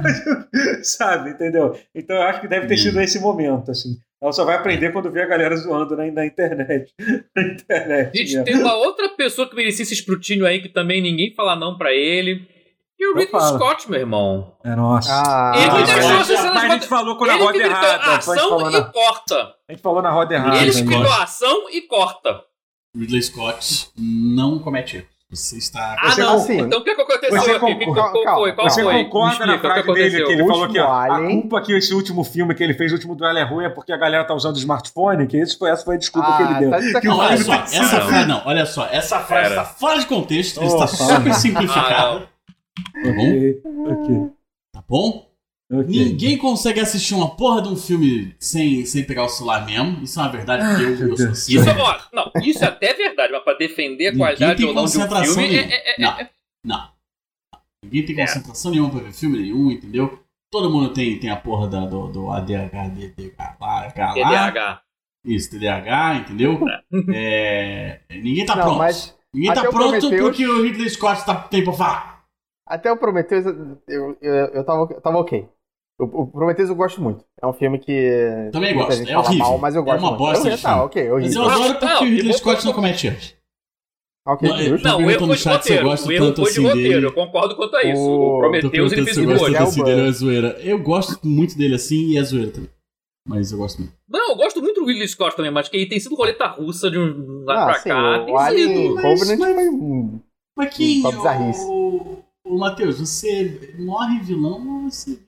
Sabe, 0.84 1.30
entendeu? 1.32 1.78
Então 1.96 2.16
eu 2.16 2.24
acho 2.24 2.42
que 2.42 2.48
deve 2.48 2.68
ter 2.68 2.74
Hum. 2.74 2.78
sido 2.78 3.02
esse 3.02 3.20
momento, 3.20 3.72
assim. 3.72 3.98
Ela 4.22 4.34
só 4.34 4.44
vai 4.44 4.56
aprender 4.56 4.92
quando 4.92 5.12
vê 5.12 5.22
a 5.22 5.28
galera 5.28 5.56
zoando 5.56 5.96
na, 5.96 6.12
na 6.12 6.26
internet. 6.26 6.92
Na 7.36 7.42
internet. 7.44 8.18
Gente, 8.18 8.30
mesmo. 8.34 8.44
tem 8.46 8.56
uma 8.56 8.76
outra 8.76 9.10
pessoa 9.10 9.48
que 9.50 9.56
merecia 9.56 9.84
esse 9.84 9.94
escrutínio 9.94 10.46
aí 10.46 10.60
que 10.62 10.70
também 10.70 11.02
ninguém 11.02 11.34
fala 11.36 11.56
não 11.56 11.78
pra 11.78 11.94
ele. 11.94 12.48
E 13.00 13.06
o 13.08 13.16
Ridley. 13.16 13.40
Scott, 13.42 13.90
meu 13.92 14.00
irmão. 14.00 14.58
É, 14.66 14.76
nossa. 14.76 15.08
Ah, 15.12 15.54
Ele 15.56 15.70
Ah, 15.70 15.84
deixou 15.86 16.14
mas- 16.14 16.32
as 16.32 16.40
cenas 16.40 16.54
Mas 16.56 16.64
a 16.64 16.74
gente 16.74 16.88
falou 16.88 17.16
com 17.16 17.26
na 17.28 17.36
Ele 17.36 17.44
roda 17.44 17.60
gritou 17.60 17.72
errada. 17.78 18.16
ação 18.18 18.60
a 18.66 18.72
na- 18.72 18.78
e 18.80 18.92
corta. 18.92 19.36
A 19.70 19.72
gente 19.72 19.82
falou 19.84 20.02
na 20.02 20.10
roda 20.10 20.34
errada. 20.34 20.56
Ele 20.58 20.64
né? 20.66 20.70
escreveu 20.72 21.12
a 21.12 21.24
ação 21.24 21.70
e 21.70 21.82
corta. 21.84 22.42
Ridley 22.96 23.22
Scott 23.22 23.90
não 23.96 24.58
comete 24.58 24.98
erro. 24.98 25.08
Você 25.30 25.58
está. 25.58 25.98
Ah, 26.00 26.10
Você 26.10 26.22
não. 26.22 26.36
assim, 26.36 26.58
Então 26.62 26.80
o 26.80 26.84
que 26.86 26.96
que 26.96 27.02
aconteceu 27.02 27.38
você 27.42 27.52
aqui? 27.52 27.60
concorda- 27.86 27.94
Qual 28.02 28.12
foi? 28.14 28.24
Qual 28.24 28.36
foi? 28.38 28.54
Qual 28.54 28.70
Você 28.70 28.84
foi? 28.84 29.04
concorda 29.04 29.46
na 29.46 29.56
explica, 29.56 29.68
o 29.68 29.74
que 29.74 29.84
frase 29.84 29.94
dele 30.10 30.26
que 30.26 30.32
ele 30.32 30.42
O 30.42 30.48
falou 30.48 30.70
que 30.70 30.80
último 30.80 30.94
a, 31.14 31.20
culpa 31.28 31.62
que 31.62 31.74
esse 31.74 31.94
último 31.94 32.24
filme 32.24 32.56
que 32.56 32.64
ele 32.64 32.74
fez, 32.74 32.92
o 32.94 32.96
último 32.96 33.14
duelo 33.14 33.38
é 33.38 33.44
ruim, 33.44 33.66
é 33.66 33.70
porque 33.70 33.92
a 33.92 33.98
galera 33.98 34.24
tá 34.24 34.34
usando 34.34 34.56
smartphone, 34.56 35.28
que 35.28 35.36
esse 35.36 35.58
foi, 35.58 35.70
essa 35.70 35.84
foi 35.84 35.96
a 35.96 35.98
desculpa 36.00 36.38
que 36.38 36.44
ele 36.44 36.54
ah, 36.54 36.60
deu. 36.60 36.72
tá 36.72 37.00
de 37.02 37.08
Não, 37.08 37.18
olha 37.18 37.38
só, 37.38 37.54
essa 37.56 38.02
frase 38.02 38.26
não, 38.28 38.42
olha 38.46 38.66
só, 38.66 38.88
essa 38.90 39.20
frase 39.20 39.50
está 39.50 39.66
fora 39.66 40.00
de 40.00 40.06
contexto, 40.06 40.62
Oh, 40.62 40.66
está 40.66 40.88
super 40.88 41.34
simplificada, 41.34 42.30
Ah, 42.96 43.02
bom? 43.04 43.28
Ok, 43.30 43.62
ok, 43.92 44.30
tá 44.72 44.84
bom? 44.88 45.27
Ok. 45.72 45.86
Ninguém 45.88 46.38
consegue 46.38 46.80
assistir 46.80 47.14
uma 47.16 47.36
porra 47.36 47.62
de 47.62 47.70
um 47.70 47.76
filme 47.76 48.36
sem, 48.40 48.86
sem 48.86 49.04
pegar 49.04 49.26
o 49.26 49.30
celular 49.30 49.66
mesmo. 49.66 50.04
Isso 50.04 50.20
é 50.20 50.24
uma 50.24 50.32
verdade, 50.32 50.64
porque 50.66 50.84
eu, 50.84 50.90
eu 50.90 50.98
sou 50.98 51.26
Deus. 51.28 51.40
assim. 51.40 51.58
Isso, 51.58 51.70
ó, 51.70 52.00
não, 52.14 52.32
isso 52.44 52.64
é 52.64 52.68
até 52.68 52.94
verdade, 52.94 53.34
mas 53.34 53.44
pra 53.44 53.54
defender 53.56 54.08
a 54.08 54.12
Ninguém 54.12 54.26
qualidade 54.26 54.58
tem 54.58 54.66
ou 54.68 54.74
não 54.74 54.86
de 54.86 54.90
um 54.90 55.00
concentração 55.02 55.34
filme 55.36 55.50
nenhuma. 55.50 55.72
é, 55.74 55.76
é- 55.76 55.92
é- 55.92 55.96
Não, 56.00 56.18
não. 56.66 56.90
Ninguém 57.84 58.06
tem 58.06 58.20
É. 58.20 58.26
concentração 58.26 58.72
nenhuma 58.72 58.90
pra 58.90 59.00
ver 59.02 59.14
filme 59.14 59.40
nenhum, 59.40 59.72
entendeu? 59.72 60.20
Todo 60.52 60.70
mundo 60.70 60.94
tem, 60.94 61.20
tem 61.20 61.30
a 61.30 61.36
porra 61.36 61.68
da, 61.68 61.86
do, 61.86 62.08
do 62.08 62.32
ADH, 62.32 62.88
DDH 62.90 63.58
lá. 63.60 63.90
TDAH. 63.92 64.82
Isso, 65.26 65.50
TDAH, 65.52 66.16
entendeu? 66.16 66.60
É, 67.14 68.00
ninguém 68.10 68.46
tá 68.46 68.56
Não, 68.56 68.64
pronto. 68.64 68.78
mas 68.78 69.16
Ninguém 69.34 69.54
tá 69.54 69.62
pronto 69.62 69.76
Prometheus- 69.78 70.22
porque 70.22 70.48
o 70.48 70.64
Ridley 70.64 70.90
Scott 70.90 71.26
tá, 71.26 71.36
tem 71.36 71.64
pra 71.64 71.74
falar. 71.74 72.24
até 72.66 72.90
o 72.92 72.98
Prometheus 72.98 73.46
eu, 73.88 74.18
eu, 74.22 74.34
eu 74.54 74.64
tava, 74.66 74.88
eu 74.94 75.02
tava 75.02 75.18
ok. 75.18 75.48
O, 76.00 76.04
o 76.04 76.28
Prometheus 76.28 76.70
eu 76.70 76.76
gosto 76.76 77.02
muito. 77.02 77.26
É 77.42 77.48
um 77.48 77.54
filme 77.54 77.80
que. 77.80 78.50
Também 78.52 78.76
gosto, 78.76 78.98
gente 78.98 79.12
é 79.12 79.18
horrível. 79.18 79.46
Mal, 79.46 79.58
mas 79.58 79.76
eu 79.76 79.82
É 79.82 79.86
gosto 79.86 80.00
uma 80.00 80.10
muito. 80.10 80.20
bosta 80.20 80.48
Eu- 80.50 80.56
de 80.56 80.62
Tá, 80.62 80.84
ok, 80.84 81.04
Mas 81.04 81.12
horrível. 81.14 81.42
eu 81.44 81.50
adoro 81.50 81.68
Não, 81.70 81.80
porque 81.80 82.04
o 82.04 82.08
e 82.08 82.16
Ridley 82.16 82.34
Scott 82.34 82.66
não 82.66 82.74
comete 82.74 83.08
erros. 83.08 83.36
Ok, 84.28 84.50
Não, 84.50 84.58
justo. 84.58 84.84
Tô 84.84 84.90
Não, 84.90 85.06
o 85.08 85.10
erro 85.12 85.28
no 85.28 85.36
chat 85.38 85.42
se 85.44 85.48
eu 85.50 85.54
roteiro. 85.78 85.84
gosto 85.90 86.08
O 86.08 86.12
erro 86.12 86.26
tanto 86.28 86.42
assim 86.44 86.64
roteiro. 86.68 86.90
dele. 86.94 87.06
Eu 87.06 87.14
concordo 87.14 87.56
quanto 87.56 87.76
a 87.78 87.84
isso. 87.84 88.02
O- 88.02 88.36
O 88.36 88.40
Prometheus 88.40 88.92
ele 88.92 89.04
fez 89.06 89.18
eu. 89.18 89.32
É 89.32 89.36
o 89.36 89.64
assim 89.64 89.84
dele, 89.84 90.08
é 90.08 90.12
zoeira. 90.12 90.48
Eu 90.62 90.80
gosto 90.84 91.26
muito 91.28 91.58
dele 91.58 91.76
assim 91.76 92.10
e 92.10 92.18
é 92.18 92.24
zoeira 92.24 92.52
também. 92.52 92.70
Mas 93.28 93.52
eu 93.52 93.58
gosto 93.58 93.80
muito. 93.80 93.94
Não, 94.08 94.32
eu 94.32 94.36
gosto 94.36 94.62
muito 94.62 94.80
do 94.82 94.86
Ridley 94.86 95.08
Scott 95.08 95.36
também, 95.36 95.50
mas 95.52 95.68
que 95.68 95.78
ele 95.78 95.86
tem 95.88 96.00
sido 96.00 96.16
roleta 96.16 96.46
russa 96.48 96.92
de 96.92 96.98
um 97.00 97.44
lá 97.46 97.64
Ah, 97.64 97.66
pra 97.66 97.80
sim, 97.80 97.90
cá. 97.90 98.22
o 98.24 98.26
Tem 98.26 98.68
sido. 98.68 98.96
Mas- 98.96 99.20
Covenant 99.20 99.40
mas- 99.56 99.68
um- 99.68 100.20
Mas. 100.56 100.76
Só 101.02 101.12
bizarrice. 101.12 101.66
O, 101.66 102.18
o 102.46 102.58
Matheus, 102.60 103.00
você 103.00 103.74
morre 103.80 104.20
vilão 104.20 104.84
ou 104.84 104.90
você. 104.92 105.20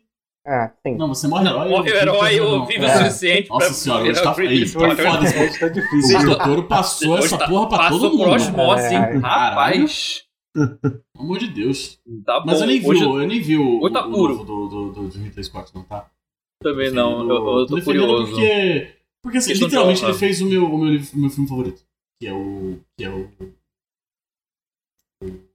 É, 0.52 0.72
sim. 0.82 0.98
Não, 0.98 1.08
você 1.10 1.28
morre 1.28 1.48
herói. 1.48 1.70
Morre 1.70 1.92
o 1.92 1.96
herói 1.96 2.40
ou 2.42 2.66
vive 2.66 2.84
é. 2.84 2.88
o 2.88 2.98
suficiente 2.98 3.50
Nossa 3.50 3.66
pra 3.68 3.74
senhora, 3.76 4.02
hoje 4.04 4.24
tá- 4.24 4.32
o 4.34 4.40
aí, 4.40 4.66
tá 4.66 4.96
foda 5.12 5.26
esse 5.26 5.40
Hoje 5.40 5.60
tá 5.60 5.68
difícil. 5.70 6.20
O 6.20 6.24
doutor 6.26 6.64
passou 6.64 7.12
Hoje 7.14 7.26
essa 7.26 7.38
tá- 7.38 7.48
porra 7.48 7.70
pra 7.70 7.78
Passou 7.78 8.00
todo 8.00 8.12
por 8.18 8.28
mundo. 8.28 8.36
osmose, 8.36 8.84
É. 8.96 9.14
hein? 9.14 9.20
Rapaz. 9.20 10.24
Pelo 10.56 11.00
amor 11.20 11.38
de 11.38 11.48
Deus. 11.50 12.00
Tá 12.26 12.40
bom. 12.40 12.48
Mas 12.48 12.62
eu 12.62 12.68
nem 12.68 12.80
vi, 12.80 12.88
Hoje- 12.88 13.06
o- 13.06 13.22
eu 13.22 13.28
nem 13.28 13.40
vi 13.40 13.58
o, 13.58 13.80
hoje 13.84 13.94
tá 13.94 14.08
o 14.08 14.12
puro. 14.12 14.34
novo 14.34 14.44
do, 14.44 14.68
do, 14.68 14.92
do, 14.92 15.08
do 15.10 15.20
Ridley 15.20 15.44
Scott, 15.44 15.72
não, 15.76 15.84
tá? 15.84 16.08
Também 16.64 16.92
não, 16.92 17.30
eu, 17.30 17.60
eu 17.60 17.68
tô 17.68 17.82
curioso. 17.84 18.32
Porque, 18.32 18.92
porque 19.24 19.38
assim, 19.38 19.54
literalmente 19.54 20.04
ele 20.04 20.14
fez 20.16 20.42
o 20.42 20.48
meu, 20.48 20.66
o 20.66 20.78
meu, 20.78 21.00
o 21.00 21.18
meu 21.20 21.30
filme 21.30 21.48
favorito. 21.48 21.84
Que 22.20 22.28
é 22.28 22.34
o. 22.34 22.80
Que 22.98 23.06
é 23.06 23.10
o. 23.10 23.30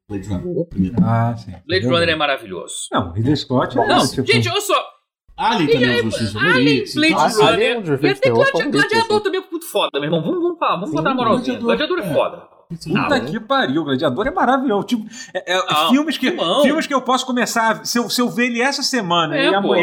Blade 0.09 0.29
Runner, 0.29 0.67
primeiro. 0.69 0.97
Ah, 1.03 1.35
sim. 1.37 1.53
Blade 1.67 1.87
Runner 1.87 2.09
é 2.11 2.15
maravilhoso. 2.17 2.75
Não, 2.93 3.13
Ridley 3.13 3.37
Scott 3.37 3.79
é 3.79 3.87
Não, 3.87 4.07
tipo, 4.07 4.27
gente, 4.31 4.49
olha 4.49 4.61
só. 4.61 4.75
Alien 5.37 5.69
também 5.69 5.99
é 5.99 6.03
um 6.03 6.09
dos 6.09 6.33
favoritos. 6.33 6.95
Blade 6.95 7.15
Ah, 7.15 7.25
assim, 7.25 7.43
Runner. 7.43 7.59
É 7.59 8.07
E 8.07 8.11
até 8.11 8.29
favoritos, 8.29 8.71
Gladiador 8.71 9.21
também 9.21 9.41
é 9.41 9.51
muito 9.51 9.67
foda, 9.67 9.91
meu 9.95 10.05
irmão. 10.05 10.23
Vamos, 10.23 10.43
vamos 10.43 10.59
falar, 10.59 10.75
vamos 10.75 10.91
Sim, 10.91 10.97
botar 10.97 11.11
a 11.11 11.15
moralzinha. 11.15 11.59
Gladiador, 11.59 11.97
Gladiador 11.97 11.99
é 11.99 12.11
é. 12.11 12.15
foda. 12.15 12.55
Puta 12.69 13.21
que 13.21 13.41
pariu, 13.41 13.83
o 13.83 13.85
Gladiador 13.85 14.27
é 14.27 14.31
maravilhoso. 14.31 14.87
Tipo, 14.87 15.07
é- 15.35 15.55
é- 15.57 15.63
Ah, 15.69 15.89
filmes, 15.89 16.17
que, 16.19 16.37
filmes 16.63 16.87
que 16.87 16.95
eu 16.95 17.03
posso 17.03 17.27
começar. 17.27 17.85
Se 17.85 17.99
eu, 17.99 18.09
se 18.09 18.21
eu 18.21 18.29
ver 18.31 18.47
ele 18.47 18.61
essa 18.61 18.83
semana 18.83 19.37
É, 19.37 19.49
e 19.49 19.63
pô. 19.63 19.75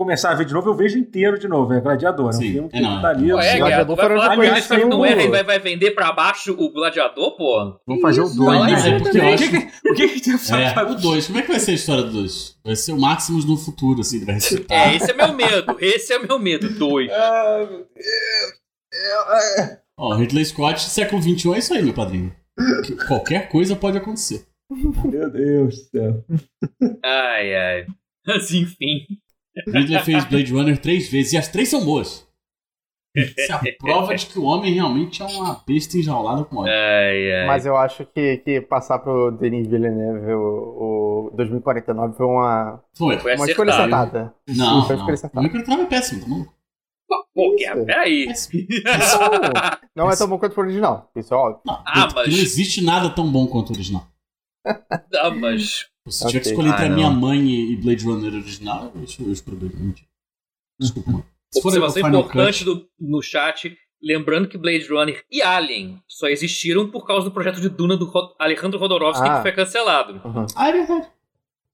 Começar 0.00 0.30
a 0.30 0.34
ver 0.34 0.46
de 0.46 0.54
novo, 0.54 0.70
eu 0.70 0.74
vejo 0.74 0.98
inteiro 0.98 1.38
de 1.38 1.46
novo. 1.46 1.74
É 1.74 1.80
Gladiador. 1.80 2.26
É 2.26 2.28
um 2.30 2.32
Sim, 2.32 2.52
filme 2.52 2.68
que 2.70 2.76
é, 2.78 2.80
não, 2.80 3.02
tá 3.02 3.10
ali. 3.10 3.30
Pô, 3.30 3.38
é, 3.38 3.48
assim, 3.50 3.58
Gladiador 3.58 3.96
vai 3.96 4.06
eu 4.06 4.12
ele 4.12 4.50
conheci 4.50 4.84
não 4.86 5.04
erra 5.04 5.22
e 5.22 5.28
vai, 5.28 5.44
vai 5.44 5.58
vender 5.58 5.90
pra 5.90 6.10
baixo 6.12 6.52
o 6.58 6.72
Gladiador, 6.72 7.36
pô? 7.36 7.78
Vamos 7.86 8.00
fazer 8.00 8.22
o 8.22 8.24
Isso, 8.24 8.36
2. 8.36 8.48
vai 8.48 8.58
lá, 8.58 8.66
né? 8.66 8.88
é, 8.88 8.98
porque 8.98 9.18
o 9.18 9.28
acho- 9.28 9.50
que, 9.50 9.60
que, 9.60 9.90
o 9.90 9.94
que, 9.94 10.08
que 10.08 10.20
tem 10.22 10.32
É, 10.32 10.82
o 10.82 10.94
2. 10.94 11.26
Como 11.26 11.38
é 11.38 11.42
que 11.42 11.48
vai 11.48 11.60
ser 11.60 11.70
a 11.72 11.74
história 11.74 12.02
do 12.04 12.12
2? 12.12 12.56
Vai 12.64 12.76
ser 12.76 12.92
o 12.92 12.98
Maximus 13.00 13.44
no 13.44 13.56
futuro, 13.58 14.00
assim, 14.00 14.16
ele 14.16 14.24
vai 14.24 14.34
ressuscitar. 14.36 14.88
É, 14.88 14.96
esse 14.96 15.10
é 15.10 15.14
meu 15.14 15.32
medo. 15.34 15.76
Esse 15.78 16.12
é 16.14 16.18
meu 16.18 16.38
medo. 16.38 16.70
Dois. 16.78 17.10
Ah, 17.12 17.58
meu 17.70 17.78
Deus. 17.78 17.86
É, 18.92 19.60
é. 19.62 19.78
Ó, 19.98 20.14
Ridley 20.14 20.44
Scott, 20.46 20.80
século 20.80 21.20
XXI 21.22 21.52
é 21.54 21.58
isso 21.58 21.74
aí, 21.74 21.82
meu 21.82 21.92
padrinho. 21.94 22.34
Que 22.84 22.96
Qualquer 23.06 23.48
coisa 23.48 23.76
pode 23.76 23.98
acontecer. 23.98 24.46
Meu 25.04 25.28
Deus 25.30 25.74
do 25.76 25.98
céu. 25.98 26.24
Ai, 27.04 27.54
ai. 27.54 27.86
Mas 28.26 28.52
enfim. 28.52 29.06
Ridley 29.66 29.98
fez 30.00 30.24
Blade 30.24 30.52
Runner 30.52 30.78
três 30.80 31.08
vezes 31.10 31.32
e 31.32 31.36
as 31.38 31.48
três 31.48 31.68
são 31.68 31.84
boas. 31.84 32.28
Isso 33.16 33.50
é 33.50 33.54
a 33.54 33.60
prova 33.76 34.14
de 34.14 34.24
que 34.26 34.38
o 34.38 34.44
homem 34.44 34.72
realmente 34.72 35.20
é 35.20 35.26
uma 35.26 35.60
besta 35.66 35.98
enjaulada 35.98 36.44
com 36.44 36.58
ódio. 36.58 36.72
Ai, 36.72 37.32
ai. 37.40 37.46
Mas 37.48 37.66
eu 37.66 37.76
acho 37.76 38.06
que, 38.06 38.36
que 38.38 38.60
passar 38.60 39.00
pro 39.00 39.32
Denis 39.32 39.66
Villeneuve 39.66 40.32
o, 40.32 41.28
o 41.32 41.36
2049 41.36 42.16
foi 42.16 42.26
uma, 42.26 42.80
Foi. 42.96 43.18
Foi 43.18 43.34
uma 43.34 43.46
escolha 43.50 43.74
acertada. 43.74 44.32
Não, 44.48 44.84
foi 44.86 44.94
não. 44.96 45.02
escolha 45.02 45.10
O 45.10 45.14
acertada. 45.14 45.42
microtrava 45.42 45.82
é 45.82 45.86
péssimo, 45.86 46.20
tá 46.22 46.28
maluco? 46.28 46.54
Pô, 47.34 47.48
Isso. 47.48 47.56
Guerra, 47.56 47.84
peraí. 47.84 48.26
Não, 49.96 50.04
não 50.04 50.10
é 50.12 50.16
tão 50.16 50.28
bom 50.28 50.38
quanto 50.38 50.56
o 50.56 50.60
original, 50.60 51.10
isso 51.16 51.34
é 51.34 51.36
óbvio. 51.36 51.60
Não, 51.66 51.82
Ah, 51.84 52.08
mas- 52.14 52.28
não 52.28 52.38
existe 52.38 52.80
nada 52.84 53.10
tão 53.10 53.28
bom 53.30 53.48
quanto 53.48 53.70
o 53.70 53.72
original. 53.72 54.06
Ah, 54.64 55.30
mas. 55.30 55.89
Se 56.10 56.26
tiver 56.26 56.40
que 56.40 56.48
Ok. 56.48 56.52
escolher 56.52 56.68
entre 56.70 56.82
Ah, 56.82 56.86
a 56.86 56.88
não. 56.88 56.96
minha 56.96 57.10
mãe 57.10 57.48
e 57.72 57.76
Blade 57.76 58.04
Runner 58.04 58.34
original, 58.34 58.92
eu 58.94 59.00
eu 59.00 59.32
escolho 59.32 59.56
Blade 59.58 59.74
Runner. 59.74 59.86
Mentira. 59.88 60.08
Desculpa, 60.78 61.10
mano. 61.10 61.26
Se 61.52 61.60
for 61.62 61.68
Observação 61.68 62.02
o 62.02 62.08
importante 62.08 62.64
do, 62.64 62.86
no 62.98 63.22
chat. 63.22 63.76
Lembrando 64.02 64.48
que 64.48 64.56
Blade 64.56 64.86
Runner 64.88 65.22
e 65.30 65.42
Alien 65.42 66.00
só 66.08 66.26
existiram 66.28 66.90
por 66.90 67.06
causa 67.06 67.24
do 67.26 67.30
projeto 67.32 67.60
de 67.60 67.68
Duna 67.68 67.98
do 67.98 68.06
Ro- 68.06 68.34
Alejandro 68.38 68.78
Rodorovsky, 68.78 69.28
Ah. 69.28 69.36
que 69.36 69.42
foi 69.42 69.52
cancelado. 69.52 70.14
Uhum. 70.26 70.46
Ah, 70.56 70.68
é 70.70 70.72
verdade. 70.72 71.06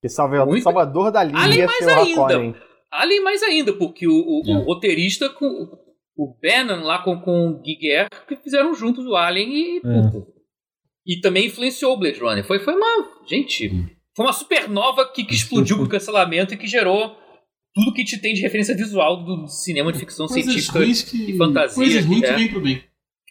Que 0.02 0.08
Salvador, 0.08 0.46
Muito- 0.48 0.64
Salvador 0.64 1.12
da 1.12 1.22
linha 1.22 1.38
ia 1.54 1.66
mais 1.66 1.86
o 1.86 1.88
ainda. 2.24 2.56
Alien 2.90 3.22
mais 3.22 3.42
ainda, 3.44 3.72
porque 3.74 4.08
o, 4.08 4.12
o- 4.12 4.42
o 4.44 4.50
É. 4.60 4.64
roteirista 4.64 5.28
com 5.30 5.68
o 6.16 6.34
Bannon 6.42 6.82
lá 6.82 6.98
com, 7.04 7.20
com 7.20 7.50
o 7.50 7.60
Guiguer 7.60 8.08
que 8.26 8.34
fizeram 8.36 8.74
juntos 8.74 9.06
o 9.06 9.14
Alien 9.14 9.48
e. 9.54 9.76
É. 9.78 10.22
E 11.06 11.20
também 11.20 11.46
influenciou 11.46 11.92
o 11.92 11.96
Blade 11.96 12.18
Runner. 12.18 12.44
Foi, 12.44 12.58
foi 12.58 12.74
uma. 12.74 13.08
Gente. 13.28 13.95
Foi 14.16 14.24
uma 14.24 14.32
supernova 14.32 15.12
que, 15.12 15.24
que 15.24 15.34
explodiu 15.34 15.76
com 15.76 15.82
o 15.84 15.88
cancelamento 15.88 16.54
e 16.54 16.56
que 16.56 16.66
gerou 16.66 17.14
tudo 17.74 17.92
que 17.92 18.02
te 18.04 18.18
tem 18.18 18.32
de 18.32 18.40
referência 18.40 18.74
visual 18.74 19.22
do 19.22 19.46
cinema 19.46 19.92
de 19.92 19.98
ficção 19.98 20.26
Coisas 20.26 20.44
científica. 20.50 20.78
ruins 20.78 21.02
que. 21.02 21.30
e 21.32 21.36
fantasia, 21.36 21.74
Coisas 21.76 22.04
ruins 22.06 22.22
é. 22.22 22.26
que 22.28 22.32
vêm 22.34 22.48
pro 22.48 22.60
bem. 22.62 22.84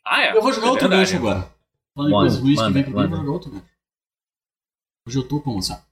Ah, 0.06 0.22
é. 0.24 0.38
Eu 0.38 0.42
vou 0.42 0.54
jogar 0.54 0.68
é 0.68 0.70
outro 0.70 0.88
gancho 0.88 1.16
agora. 1.18 1.52
Falando 1.96 2.10
em 2.10 2.14
Manda, 2.14 2.26
coisas 2.28 2.40
ruins 2.40 2.62
que 2.62 2.72
vêm 2.72 2.84
pro 2.84 2.94
bem, 2.94 3.08
vou 3.08 3.18
jogar 3.18 3.32
outro 3.32 3.52
gancho. 3.52 3.66
Hoje 5.08 5.18
eu 5.18 5.28
tô 5.28 5.42
como, 5.42 5.62
sabe? 5.64 5.84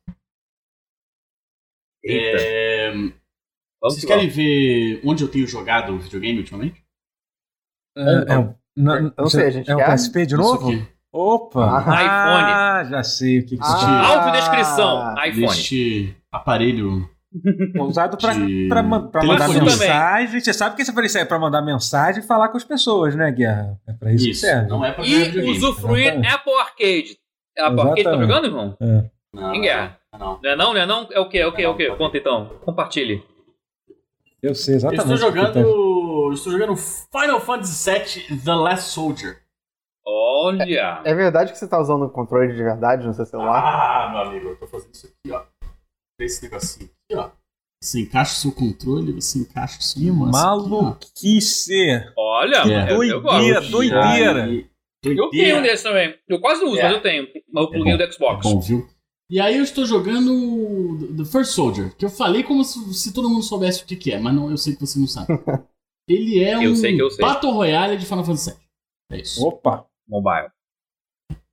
Eita. 2.03 2.37
É, 2.41 2.91
Vamos 2.91 3.15
Vocês 3.81 4.01
que 4.01 4.07
querem 4.07 4.29
ver 4.29 5.01
onde 5.03 5.23
eu 5.23 5.27
tenho 5.31 5.47
jogado 5.47 5.97
videogame 5.99 6.39
ultimamente? 6.39 6.83
É, 7.97 8.33
é, 8.33 8.37
um- 8.39 8.55
não, 8.77 8.95
Eu 8.95 9.13
não 9.17 9.29
sei, 9.29 9.45
a 9.45 9.49
gente 9.49 9.69
é 9.69 9.75
quer? 9.75 9.85
PSP 9.85 10.25
de 10.25 10.33
Isso 10.35 10.41
novo? 10.41 10.69
aqui. 10.71 10.92
Opa! 11.13 11.63
Ah, 11.63 12.79
Ah, 12.79 12.83
já 12.85 13.03
sei 13.03 13.39
o 13.39 13.45
que, 13.45 13.55
que 13.55 13.63
Ah. 13.63 13.67
isso 13.67 13.85
Audiodescrição, 13.87 15.13
iPhone. 15.25 15.41
Neste 15.41 16.17
aparelho 16.31 17.07
é. 17.09 17.13
Usado 17.81 18.17
pra, 18.17 18.33
de 18.33 18.67
pra, 18.67 18.83
man- 18.83 19.07
pra 19.07 19.23
mandar 19.23 19.47
telefone. 19.47 19.65
mensagem. 19.79 20.39
Você 20.39 20.53
sabe 20.53 20.75
que 20.75 20.81
esse 20.81 20.91
aparelho 20.91 21.11
serve 21.11 21.27
pra 21.27 21.39
mandar 21.39 21.61
mensagem 21.61 22.23
e 22.23 22.27
falar 22.27 22.49
com 22.49 22.57
as 22.57 22.63
pessoas, 22.63 23.15
né, 23.15 23.31
Guerra? 23.31 23.79
É 23.87 23.93
pra 23.93 24.11
isso, 24.11 24.25
que 24.25 24.31
Isso, 24.31 24.41
serve. 24.41 24.69
não 24.69 24.83
é 24.85 24.91
pra 24.91 25.03
jogar 25.03 25.17
E 25.19 25.23
videogame. 25.25 25.57
usufruir 25.57 26.03
Exatamente. 26.13 26.33
Apple 26.33 26.53
Arcade. 26.53 27.17
Apple 27.57 27.81
Arcade 27.81 28.03
tá 28.03 28.17
jogando, 28.17 28.45
irmão? 28.45 28.77
Não, 29.33 29.53
Em 29.55 29.61
guerra. 29.61 29.97
não. 30.19 30.39
Não 30.43 30.49
é 30.51 30.55
não, 30.55 30.73
não 30.73 30.81
é 30.81 30.85
não? 30.85 31.07
É 31.11 31.19
o 31.19 31.27
quê? 31.29 31.39
É 31.39 31.47
o 31.47 31.51
quê? 31.53 31.61
É 31.63 31.69
o 31.69 31.75
quê? 31.75 31.89
Conta 31.95 32.17
então. 32.17 32.51
Compartilhe. 32.65 33.23
Eu 34.41 34.53
sei 34.53 34.73
Eu 34.75 34.77
exatamente. 34.77 35.13
estou 35.13 35.29
o 35.29 35.33
que 35.33 35.39
tá- 35.39 35.47
jogando. 35.47 35.67
eu 35.67 36.33
Estou 36.33 36.51
jogando 36.53 36.75
Final 36.75 37.39
Fantasy 37.39 37.91
VII 38.29 38.37
The 38.39 38.53
Last 38.53 38.89
Soldier. 38.91 39.37
Olha. 40.43 41.01
É 41.05 41.13
verdade 41.13 41.51
que 41.51 41.57
você 41.57 41.67
tá 41.67 41.79
usando 41.79 42.03
o 42.05 42.09
controle 42.09 42.53
de 42.53 42.61
verdade 42.63 43.05
no 43.05 43.13
seu 43.13 43.25
celular? 43.25 43.61
Ah, 43.63 44.09
meu 44.11 44.21
amigo, 44.21 44.49
eu 44.49 44.55
tô 44.57 44.67
fazendo 44.67 44.93
isso 44.93 45.07
aqui, 45.07 45.31
ó. 45.33 45.43
Esse 46.19 46.43
negocinho 46.43 46.89
aqui, 47.09 47.19
ó. 47.19 47.29
Você 47.81 48.01
encaixa 48.01 48.31
o 48.31 48.35
seu 48.35 48.51
controle, 48.53 49.11
você 49.11 49.39
encaixa 49.39 49.77
o 49.79 49.83
seu 49.83 50.01
Que 50.01 50.09
negócio 50.09 50.29
aqui, 50.29 50.69
maluquice! 50.69 52.11
Olha, 52.17 52.57
É. 52.57 52.91
eu, 52.93 53.03
eu 53.03 53.21
Doideira, 53.21 53.59
gosto. 53.59 53.71
doideira. 53.71 54.43
Aí, 54.45 54.57
Eu 54.59 54.67
tenho 55.03 55.13
um 55.13 55.29
doideira. 55.29 55.61
desse 55.61 55.83
também. 55.83 56.15
Eu 56.29 56.39
quase 56.39 56.61
não 56.61 56.69
uso, 56.69 56.79
É. 56.79 56.83
mas 56.83 56.93
eu 56.93 57.01
tenho. 57.01 57.27
Mas 57.51 57.63
eu 57.65 57.69
pluguei 57.71 57.91
É 57.93 57.95
o 57.95 57.97
do 57.97 58.13
Xbox. 58.13 58.43
Bom, 58.49 58.59
viu? 58.59 58.87
E 59.29 59.39
aí 59.39 59.57
eu 59.57 59.63
estou 59.63 59.85
jogando 59.85 61.15
The 61.17 61.25
First 61.25 61.51
Soldier, 61.53 61.95
que 61.97 62.05
eu 62.05 62.09
falei 62.09 62.43
como 62.43 62.63
se, 62.63 62.93
se 62.93 63.13
todo 63.13 63.29
mundo 63.29 63.43
soubesse 63.43 63.83
o 63.83 63.85
que, 63.85 63.95
que 63.95 64.11
é, 64.11 64.19
mas 64.19 64.33
não, 64.33 64.49
eu 64.51 64.57
sei 64.57 64.75
que 64.75 64.81
você 64.81 64.97
não 64.99 65.07
sabe. 65.07 65.27
Ele 66.07 66.43
é 66.43 66.65
Eu 66.65 66.71
um 66.71 66.75
sei 66.75 66.95
que 66.95 67.01
eu 67.01 67.09
sei. 67.09 67.25
Battle 67.25 67.51
Royale 67.51 67.97
de 67.97 68.05
Final 68.05 68.23
Fantasy 68.25 68.51
VII. 68.51 68.59
É 69.11 69.21
isso. 69.21 69.45
Opa! 69.45 69.85
Mobile. 70.07 70.49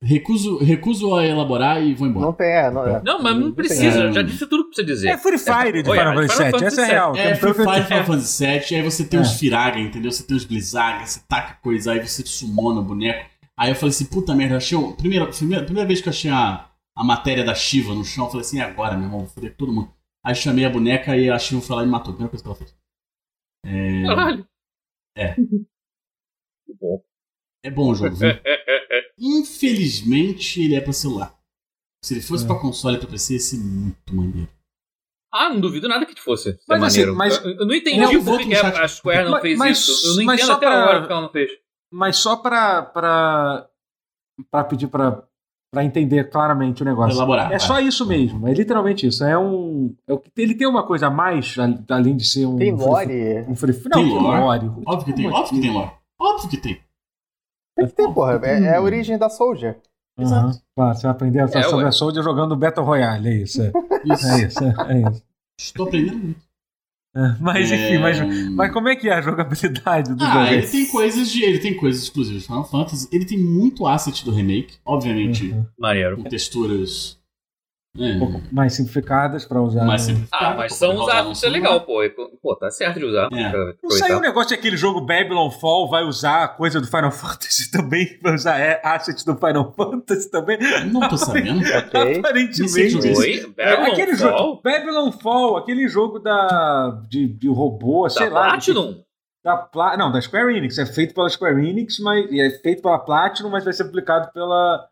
Recuso, 0.03 0.57
recuso 0.59 1.15
a 1.15 1.27
elaborar 1.27 1.83
e 1.83 1.95
vou 1.95 2.09
embora. 2.09 2.25
Não 2.27 2.33
tem, 2.33 2.47
é. 2.51 2.71
Não, 2.71 2.87
é. 2.87 3.03
Não, 3.03 3.23
mas 3.23 3.37
não 3.37 3.53
precisa. 3.53 4.05
é. 4.05 4.13
Já 4.13 4.23
disse 4.23 4.47
tudo 4.47 4.65
que 4.65 4.71
precisa 4.71 4.87
dizer. 4.87 5.09
É 5.11 5.19
Free 5.19 5.39
Fire 5.39 5.83
de 5.83 5.91
Olha, 5.91 6.01
Final 6.29 6.29
Fantasy 6.29 6.53
VII, 6.59 6.65
essa 6.67 6.81
é 6.81 6.85
real. 6.87 7.17
É, 7.17 7.35
Free 7.35 7.53
Fire 7.55 7.85
Final 7.85 8.05
Fantasy 8.05 8.47
VII, 8.47 8.77
aí 8.77 8.83
você 8.83 9.05
tem 9.05 9.19
É. 9.19 9.23
os 9.23 9.33
Firaga, 9.35 9.79
entendeu? 9.79 10.11
Você 10.11 10.23
tem 10.27 10.37
os 10.37 10.45
Blizzaga, 10.45 11.05
você 11.07 11.21
taca 11.29 11.55
coisa, 11.63 11.93
aí 11.93 12.01
você 12.07 12.25
sumona 12.25 12.81
o 12.81 12.85
boneco. 12.85 13.29
Aí 13.59 13.71
eu 13.71 13.75
falei 13.75 13.91
assim, 13.91 14.07
puta 14.07 14.35
merda, 14.35 14.57
achei 14.57 14.77
o... 14.77 14.97
primeira, 14.97 15.27
primeira, 15.27 15.65
primeira 15.65 15.87
vez 15.87 16.01
que 16.01 16.09
eu 16.09 16.13
achei 16.13 16.31
a, 16.31 16.67
a 16.97 17.05
matéria 17.05 17.45
da 17.45 17.55
Shiva 17.55 17.95
no 17.95 18.03
chão, 18.03 18.25
eu 18.25 18.31
falei 18.31 18.47
assim, 18.47 18.59
é 18.59 18.63
agora, 18.63 18.95
meu 18.97 19.05
irmão, 19.05 19.21
vou 19.21 19.29
foder 19.29 19.55
todo 19.55 19.71
mundo. 19.71 19.93
Aí 20.25 20.35
chamei 20.35 20.65
a 20.65 20.71
boneca 20.71 21.15
e 21.15 21.29
a 21.29 21.39
Shiva 21.39 21.61
foi 21.61 21.77
lá 21.77 21.83
e 21.83 21.85
me 21.85 21.93
matou, 21.93 22.15
primeira 22.15 22.31
coisa 22.31 22.43
que 22.43 22.49
ela 22.49 22.57
fez. 22.57 22.75
É, 23.67 24.03
Caralho. 24.07 24.47
É. 25.15 25.35
Bom. 26.81 27.03
É 27.65 27.71
bom 27.71 27.91
o 27.91 27.95
jogo, 27.95 28.17
viu? 28.17 28.29
Infelizmente 29.19 30.63
ele 30.63 30.75
é 30.75 30.81
pra 30.81 30.93
celular. 30.93 31.35
Se 32.05 32.15
ele 32.15 32.23
fosse 32.23 32.45
É. 32.45 32.47
pra 32.47 32.57
console 32.59 32.97
e 32.97 33.01
pra 33.01 33.09
PC, 33.09 33.35
ia 33.35 33.41
ser 33.41 33.59
muito 33.59 34.15
maneiro. 34.15 34.49
Ah, 35.33 35.49
não 35.51 35.61
duvido 35.61 35.87
nada 35.87 36.05
que 36.07 36.19
fosse. 36.21 36.59
Mas 36.69 36.83
é 36.83 36.87
assim, 36.87 36.99
maneiro. 37.01 37.17
mas- 37.17 37.45
eu, 37.45 37.51
eu 37.53 37.67
não 37.67 37.75
entendi 37.75 38.15
Eu 38.15 38.25
por 38.25 38.39
que 38.41 38.55
chat. 38.55 38.77
a 38.77 38.89
Square 38.89 39.25
não 39.25 39.31
Mas- 39.33 39.43
fez 39.43 39.59
mas- 39.59 39.79
isso. 39.79 40.07
Eu 40.09 40.17
não 40.17 40.25
mas 40.25 40.35
entendo 40.41 40.47
só 40.49 40.53
até 40.55 40.67
pra- 40.67 40.83
agora 40.83 40.99
porque 41.01 41.13
ela 41.13 41.23
não 41.23 41.29
fez. 41.31 41.51
Mas 41.93 42.17
só 42.17 42.37
pra, 42.37 42.83
pra, 42.83 43.69
pra 44.51 44.65
pedir 44.65 44.89
pra, 44.89 45.23
pra 45.73 45.85
entender 45.85 46.29
claramente 46.31 46.83
o 46.83 46.85
negócio. 46.87 47.17
elaborar. 47.17 47.47
É 47.47 47.59
vai. 47.59 47.61
só 47.61 47.79
isso 47.81 48.07
mesmo, 48.07 48.49
é 48.49 48.55
literalmente 48.55 49.07
isso. 49.07 49.23
É 49.23 49.39
um. 49.39 49.95
é 50.09 50.13
o 50.15 50.23
ele 50.37 50.55
tem 50.55 50.67
uma 50.67 50.85
coisa 50.85 51.07
a 51.09 51.11
mais, 51.11 51.55
além 51.89 52.17
de 52.17 52.25
ser 52.25 52.47
um. 52.47 52.57
Tem 52.57 52.73
lore. 52.75 53.45
Um 53.49 53.55
free, 53.55 53.73
não, 53.85 54.03
Tem 54.03 54.09
que 54.09 54.15
lore? 54.25 54.67
Óbvio 54.87 55.05
que 55.05 55.13
tem, 55.13 55.27
óbvio 55.29 55.45
que 55.45 55.61
tem 55.61 55.71
assim? 55.71 55.79
lore. 55.79 55.93
Óbvio 56.19 56.51
que 56.51 56.57
tem. 56.57 56.81
Tem 57.77 57.87
que 57.87 57.93
ter, 57.95 58.13
porra. 58.13 58.41
É, 58.45 58.65
é 58.65 58.77
a 58.77 58.81
origem 58.83 59.17
da 59.19 59.29
Soldier. 59.29 59.79
Aham, 60.19 60.27
Exato. 60.27 60.59
Claro, 60.77 60.95
você 60.97 61.03
vai 61.03 61.11
aprender 61.13 61.41
a 61.41 61.45
É, 61.45 61.63
sobre 61.63 61.85
ué. 61.85 61.89
a 61.89 61.93
Soldier 61.93 62.23
jogando 62.23 62.57
Battle 62.57 62.85
Royale, 62.85 63.29
é 63.29 63.35
isso. 63.37 63.63
É, 63.63 63.73
Isso. 64.05 64.27
é 64.27 64.43
isso, 64.47 64.65
é, 64.65 64.75
é 64.89 65.11
isso. 65.11 65.23
Estou 65.59 65.87
aprendendo 65.87 66.19
muito. 66.19 66.41
É, 67.15 67.35
mas 67.41 67.71
enfim, 67.73 67.95
É, 67.95 67.99
mas, 67.99 68.19
mas 68.55 68.73
como 68.73 68.89
é 68.89 68.95
que 68.95 69.09
é 69.09 69.15
a 69.15 69.21
jogabilidade 69.21 70.15
do 70.15 70.25
Ah, 70.25 70.45
jogo? 70.45 70.55
ele 70.55 70.67
tem 70.67 70.87
coisas 70.87 71.29
de. 71.31 71.43
Ele 71.45 71.59
tem 71.59 71.77
coisas 71.77 72.03
exclusivas 72.05 72.43
de 72.43 72.47
Final 72.47 72.65
Fantasy. 72.65 73.09
Ele 73.11 73.25
tem 73.25 73.37
muito 73.39 73.87
asset 73.87 74.25
do 74.25 74.31
remake, 74.31 74.77
obviamente, 74.85 75.51
Uhum. 75.53 76.17
Com 76.17 76.23
texturas. 76.25 77.19
Um 77.97 78.19
pouco 78.21 78.41
mais 78.53 78.75
simplificadas 78.75 79.45
pra 79.45 79.61
usar. 79.61 79.85
Mais 79.85 80.09
Ah, 80.33 80.55
mas 80.55 80.75
são 80.75 80.95
usados, 80.95 81.37
isso 81.37 81.47
é 81.47 81.49
legal, 81.49 81.81
pô. 81.81 82.01
Pô, 82.41 82.55
tá 82.57 82.71
certo 82.71 83.01
de 83.01 83.05
usar. 83.05 83.29
É. 83.33 83.51
pra 83.51 83.75
Não 83.83 83.91
saiu 83.91 84.19
o 84.19 84.21
negócio 84.21 84.49
de 84.51 84.55
aquele 84.55 84.77
jogo 84.77 85.01
Babylon 85.01 85.51
Fall 85.51 85.89
vai 85.89 86.05
usar 86.05 86.45
a 86.45 86.49
coisa 86.49 86.81
do 86.81 86.87
Final 86.87 87.11
Fantasy 87.13 87.71
também? 87.71 88.19
Vai 88.23 88.35
usar 88.35 88.59
é, 88.59 88.81
asset 88.85 89.25
do 89.25 89.37
Final 89.37 89.73
Fantasy 89.77 90.31
também? 90.31 90.59
Não 90.93 91.09
tô 91.09 91.17
sabendo. 91.17 91.61
Ok. 91.81 92.23
Nem 92.35 92.53
sei 92.53 92.91
que 92.91 92.99
Aparentemente. 92.99 93.09
é. 93.09 93.17
Oi? 93.17 93.55
É, 93.57 93.77
Babylon 93.77 93.93
aquele 93.93 94.17
Fall? 94.17 94.39
jogo. 94.39 94.61
Babylon 94.63 95.13
Fall, 95.13 95.57
aquele 95.57 95.89
jogo 95.89 96.19
da. 96.19 97.01
de, 97.09 97.27
de 97.27 97.49
robô, 97.49 98.05
Da 98.05 98.11
sei 98.11 98.29
lá. 98.29 98.49
Platinum? 98.51 99.03
Da 99.43 99.57
Pla... 99.57 99.97
Não, 99.97 100.13
da 100.13 100.21
Square 100.21 100.55
Enix. 100.57 100.79
É 100.79 100.87
feito 100.87 101.15
pela 101.15 101.29
Square 101.29 101.67
Enix, 101.67 101.99
mas 101.99 102.31
e 102.31 102.41
é 102.41 102.51
feito 102.61 102.83
pela 102.83 102.99
Platinum, 102.99 103.49
mas 103.49 103.65
vai 103.65 103.73
ser 103.73 103.85
publicado 103.85 104.31
pela, 104.33 104.87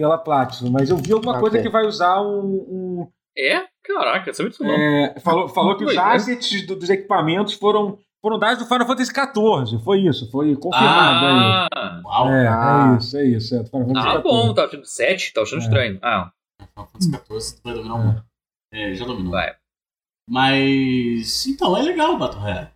pela 0.00 0.16
Platinum. 0.16 0.70
Mas 0.70 0.88
eu 0.88 0.96
vi 0.96 1.12
alguma 1.12 1.32
Ok. 1.32 1.40
coisa 1.42 1.62
que 1.62 1.68
vai 1.68 1.84
usar 1.84 2.22
um. 2.22 2.46
um- 2.54 3.08
É? 3.36 3.64
Caraca, 3.84 4.32
sabe 4.32 4.48
disso 4.50 4.64
não. 4.64 4.70
é, 4.74 5.20
falou, 5.20 5.48
falou 5.48 5.76
que 5.76 5.84
os 5.84 5.94
né? 5.94 6.00
assets 6.02 6.66
do- 6.66 6.76
dos 6.76 6.88
equipamentos 6.90 7.52
foram, 7.54 7.98
foram 8.22 8.38
dados 8.38 8.58
do 8.64 8.68
Final 8.68 8.86
Fantasy 8.86 9.12
XIV. 9.12 9.78
Foi 9.84 9.98
isso, 10.00 10.30
foi 10.30 10.56
confirmado 10.56 11.26
aí. 11.26 11.68
Ah, 11.74 12.00
Uau. 12.04 12.28
É, 12.28 12.48
Ah. 12.48 12.92
é 12.94 12.98
isso, 12.98 13.16
é 13.18 13.24
isso. 13.24 13.54
É, 13.54 13.58
do 13.62 13.68
Final 13.70 13.86
Fantasy 13.88 14.08
ah 14.08 14.18
bom, 14.20 14.54
tá 14.54 14.64
achando 14.64 14.84
7, 14.86 15.32
tá 15.32 15.42
achando 15.42 15.60
É. 15.60 15.64
estranho. 15.64 15.98
Ah, 16.02 16.32
Final 16.74 16.86
Fantasy 16.88 17.10
XIV, 17.10 17.56
tu 17.56 17.62
vai 17.64 17.74
dominar 17.74 17.94
o 17.94 17.98
mundo. 17.98 18.24
É, 18.72 18.94
já 18.94 19.04
dominou. 19.04 19.32
vai. 19.32 19.54
Mas. 20.28 21.46
Então, 21.46 21.76
é 21.76 21.82
legal 21.82 22.14
o 22.14 22.18
Battle 22.18 22.40
Royale. 22.40 22.68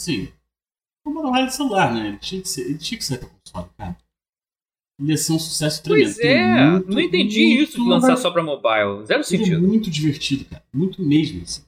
Sim. 0.00 0.28
O 1.06 1.10
Battle 1.12 1.30
Royale 1.30 1.48
de 1.48 1.54
celular, 1.54 1.92
né? 1.92 2.08
Ele 2.08 2.18
tinha 2.18 2.40
que, 2.42 2.48
ser, 2.48 2.62
ele 2.62 2.78
tinha 2.78 2.98
que 2.98 3.04
pra 3.18 3.28
console, 3.28 3.70
cara. 3.78 3.96
Ia 5.00 5.16
ser 5.16 5.32
um 5.32 5.38
sucesso 5.38 5.82
tremendo. 5.82 6.04
Pois 6.04 6.18
é, 6.20 6.70
muito, 6.70 6.90
não 6.92 7.00
entendi 7.00 7.46
muito- 7.46 7.62
isso 7.70 7.82
de 7.82 7.88
lançar 7.88 8.16
só 8.16 8.30
pra 8.30 8.42
mobile. 8.44 9.04
Zero 9.06 9.20
é 9.20 9.22
sentido. 9.24 9.60
muito 9.60 9.90
divertido, 9.90 10.44
cara. 10.44 10.62
Muito 10.72 11.02
mesmo, 11.02 11.42
assim. 11.42 11.64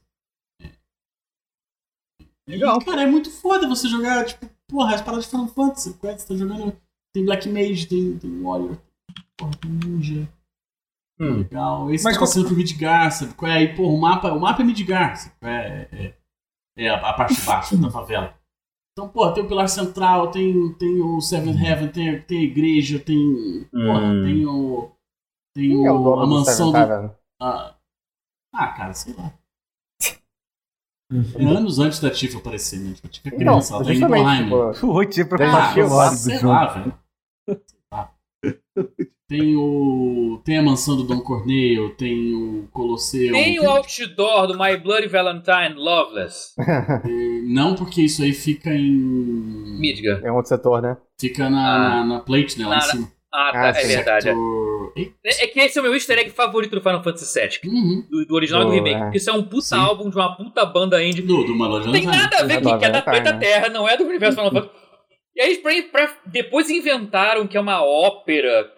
Legal. 2.49 2.79
E, 2.81 2.85
cara, 2.85 3.03
é 3.03 3.07
muito 3.07 3.31
foda 3.31 3.69
você 3.69 3.89
jogar, 3.89 4.25
tipo, 4.27 4.49
porra, 4.69 4.95
as 4.95 5.03
paradas 5.03 5.25
de 5.25 5.31
Final 5.31 5.49
Fantasy. 5.49 5.95
Qual 5.95 6.17
Você 6.17 6.27
tá 6.27 6.35
jogando. 6.37 6.77
Tem 7.15 7.25
Black 7.25 7.49
Mage, 7.49 7.87
tem, 7.87 8.19
tem 8.19 8.43
Warrior, 8.43 8.77
porra, 9.39 9.53
tem 9.57 9.71
Ninja. 9.71 10.29
Hum. 11.19 11.39
Legal. 11.39 11.91
Esse 11.93 12.05
Mas 12.05 12.15
tá 12.15 12.21
qual- 12.21 12.29
passando 12.29 12.47
pro 12.47 12.57
Midgar, 12.57 13.11
sabe? 13.11 13.35
Qual 13.35 13.51
é? 13.51 13.55
Aí, 13.57 13.75
porra, 13.75 13.93
o 13.93 14.01
mapa, 14.01 14.33
o 14.33 14.41
mapa 14.41 14.63
é 14.63 14.65
Midgar, 14.67 15.17
sabe? 15.17 15.35
Qual 15.41 15.51
É, 15.51 15.89
é, 15.91 16.15
é 16.77 16.89
a, 16.91 16.97
a 17.09 17.13
parte 17.15 17.35
de 17.35 17.41
baixo 17.41 17.77
da 17.79 17.91
favela. 17.91 18.39
Então, 18.99 19.11
porra, 19.11 19.35
tem 19.35 19.45
o 19.45 19.47
Pilar 19.47 19.69
Central, 19.69 20.31
tem, 20.31 20.73
tem 20.79 21.03
o 21.03 21.21
Seventh 21.21 21.61
Heaven, 21.61 21.89
tem, 21.89 22.23
tem 22.23 22.39
a 22.39 22.43
igreja, 22.45 22.99
tem. 22.99 23.69
Porra, 23.71 24.01
Hum. 24.07 24.23
tem 24.25 24.47
o. 24.47 24.91
Tem 25.55 25.69
Quem 25.69 25.87
é 25.87 25.93
o 25.93 25.99
dono 26.03 26.23
a 26.23 26.27
mansão 26.27 26.73
do. 26.73 27.15
Ah, 27.39 27.77
ah, 28.55 28.69
cara, 28.69 28.95
sei 28.95 29.13
lá. 29.15 29.35
Uhum. 31.13 31.23
É 31.39 31.45
anos 31.45 31.79
antes 31.79 32.01
da 32.01 32.11
Tifa 32.11 32.39
aparecer, 32.39 32.81
né? 32.81 32.95
Tipo, 32.95 33.07
a 33.07 33.11
Tifa 33.11 33.29
é 33.29 33.31
Não, 33.33 33.37
criança, 33.39 33.75
ela 33.75 33.85
tá 33.85 33.93
em 33.93 34.01
Nibelheim. 34.01 34.45
tipo, 34.73 34.87
O 34.87 35.01
Ah, 35.01 35.07
Tifa 35.07 35.37
lado 35.95 36.11
do 36.13 36.17
sei 36.17 36.43
lá, 36.43 36.67
velho. 36.67 36.99
Tem 39.29 39.57
o. 39.57 40.41
Tem 40.45 40.59
a 40.59 40.63
mansão 40.63 40.97
do 40.97 41.03
Don 41.03 41.21
Corneo, 41.21 41.91
tem 41.97 42.33
o 42.35 42.69
Colosseu. 42.73 43.33
Tem 43.33 43.59
o 43.59 43.69
outdoor 43.69 44.47
do 44.47 44.57
My 44.57 44.77
Bloody 44.77 45.09
Valentine 45.09 45.75
Loveless. 45.75 46.55
Não, 47.49 47.75
porque 47.75 48.03
isso 48.03 48.23
aí 48.23 48.33
fica 48.33 48.71
em. 48.73 48.87
Midgar. 49.81 50.21
é 50.25 50.31
um 50.31 50.37
outro 50.37 50.49
setor, 50.51 50.81
né? 50.81 50.97
Fica 51.21 51.51
na, 51.51 51.75
Ah. 51.75 51.89
na, 51.89 52.05
na 52.05 52.21
plate, 52.21 52.59
né? 52.59 52.67
Lá 52.67 52.77
Na- 52.77 52.79
em 52.79 52.83
cima. 52.83 53.13
Ah, 53.35 53.51
tá, 53.53 53.61
Ah, 53.63 53.69
é 53.69 53.75
sim. 53.75 53.89
verdade. 53.89 54.29
é. 54.29 54.33
É 55.27 55.45
é 55.45 55.47
que 55.49 55.61
esse 55.61 55.77
é 55.77 55.81
o 55.81 55.85
meu 55.85 55.93
easter 55.95 56.19
egg 56.19 56.31
favorito 56.31 56.71
do 56.75 56.81
Final 56.81 57.03
Fantasy 57.03 57.39
VII. 57.39 57.71
Uhum. 57.71 58.07
Do, 58.09 58.27
do 58.27 58.35
original 58.35 58.63
e 58.63 58.65
do 58.67 58.71
remake. 58.71 58.95
é. 58.97 59.01
Porque 59.01 59.19
isso 59.19 59.29
é 59.29 59.33
um 59.33 59.43
puta 59.43 59.61
Sim. 59.63 59.75
álbum 59.77 60.09
de 60.09 60.17
uma 60.17 60.35
puta 60.37 60.65
banda 60.65 61.03
indie. 61.05 61.21
Do, 61.23 61.45
do. 61.45 61.55
Não 61.55 61.93
tem 61.93 62.07
nada 62.07 62.39
a 62.39 62.45
ver 62.45 62.63
com 62.63 62.79
que 62.79 62.85
é 62.85 62.91
da 62.91 63.03
planeta 63.03 63.33
né? 63.33 63.39
Terra, 63.41 63.69
não 63.69 63.87
é 63.89 63.97
do 63.97 64.05
universo 64.05 64.37
Final 64.39 64.53
Fantasy. 64.53 64.75
E 65.35 65.41
aí, 65.43 65.57
pra, 65.59 65.73
pra- 65.93 66.17
depois 66.25 66.71
inventaram 66.71 67.47
que 67.47 67.57
é 67.57 67.61
uma 67.61 67.83
ópera. 67.85 68.73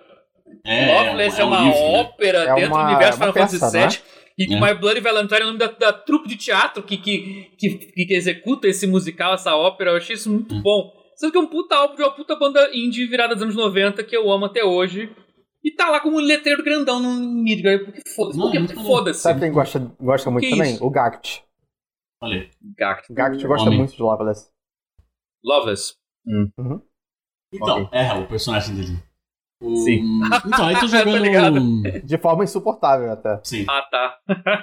É, 0.64 0.86
Loveless 1.06 1.38
é 1.38 1.42
é, 1.42 1.44
um 1.44 1.48
uma 1.48 1.60
livro, 1.60 1.78
né? 1.78 1.98
ópera 2.00 2.38
É 2.38 2.54
dentro 2.54 2.70
uma- 2.74 2.82
do 2.84 2.88
universo 2.90 3.22
é 3.22 3.26
uma 3.26 3.32
Final 3.32 3.48
Fantasy 3.48 3.78
VII. 3.98 4.02
E 4.38 4.46
que 4.46 4.54
É. 4.54 4.60
My 4.60 4.74
Bloody 4.78 5.00
Valentine 5.00 5.40
é 5.40 5.42
o 5.44 5.46
nome 5.46 5.58
da, 5.58 5.66
da 5.66 5.92
trupe 5.92 6.28
de 6.28 6.36
teatro 6.36 6.82
que, 6.82 6.96
que, 6.96 7.50
que, 7.58 7.68
que 8.06 8.14
executa 8.14 8.68
esse 8.68 8.86
musical, 8.86 9.34
essa 9.34 9.56
ópera. 9.56 9.90
Eu 9.90 9.96
achei 9.96 10.14
isso 10.14 10.30
muito 10.30 10.54
Hum. 10.54 10.62
bom. 10.62 10.92
Sabe 11.16 11.32
que 11.32 11.38
é 11.38 11.40
um 11.40 11.46
puta 11.48 11.74
álbum 11.74 11.96
de 11.96 12.02
uma 12.02 12.14
puta 12.14 12.36
banda 12.36 12.70
indie 12.72 13.06
virada 13.06 13.34
dos 13.34 13.42
anos 13.42 13.56
90 13.56 14.04
que 14.04 14.16
eu 14.16 14.30
amo 14.30 14.44
até 14.44 14.62
hoje. 14.62 15.12
E 15.64 15.72
tá 15.72 15.90
lá 15.90 15.98
como 15.98 16.16
um 16.18 16.20
letreiro 16.20 16.62
grandão 16.62 17.00
no 17.00 17.10
Midgar. 17.42 17.80
Porque 17.84 18.00
foda-se. 18.14 18.38
Porque, 18.38 18.58
é 18.58 18.82
foda-se. 18.84 19.20
Sabe 19.20 19.40
quem 19.40 19.50
gosta, 19.52 19.80
gosta 20.00 20.30
muito 20.30 20.44
Que 20.44 20.50
também? 20.50 20.74
isso? 20.74 20.84
O 20.86 20.90
Gact. 20.90 21.42
Olha. 22.22 22.48
Gact. 22.76 23.10
O 23.10 23.14
Gact 23.16 23.44
gosta 23.46 23.66
Homem. 23.66 23.78
muito 23.80 23.96
de 23.96 24.00
Loveless. 24.02 24.48
Loveless. 25.44 25.94
Então, 27.52 27.82
Ok. 27.82 27.88
é, 27.98 28.12
o 28.14 28.26
personagem 28.28 28.76
dele. 28.76 28.98
O... 29.60 29.76
Sim. 29.76 30.20
Então, 30.46 30.66
aí 30.66 30.74
tô 30.76 30.88
Tá 30.88 31.04
jogando. 31.04 31.82
De 32.04 32.18
forma 32.18 32.44
insuportável 32.44 33.10
até. 33.12 33.40
Sim. 33.44 33.64
Ah, 33.68 33.82
tá. 33.90 34.18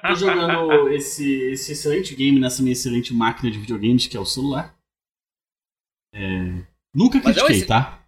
Tô 0.08 0.16
jogando 0.16 0.90
esse, 0.90 1.52
esse 1.52 1.74
excelente 1.74 2.16
game 2.16 2.40
nessa 2.40 2.62
minha 2.62 2.74
excelente 2.74 3.14
máquina 3.14 3.52
de 3.52 3.60
videogames, 3.60 4.08
que 4.08 4.16
é 4.16 4.20
o 4.20 4.26
celular. 4.26 4.74
É, 6.14 6.64
Nunca 6.94 7.18
Mas 7.24 7.36
é 7.38 7.40
critiquei, 7.42 7.58
esse- 7.58 7.68
tá? 7.68 8.00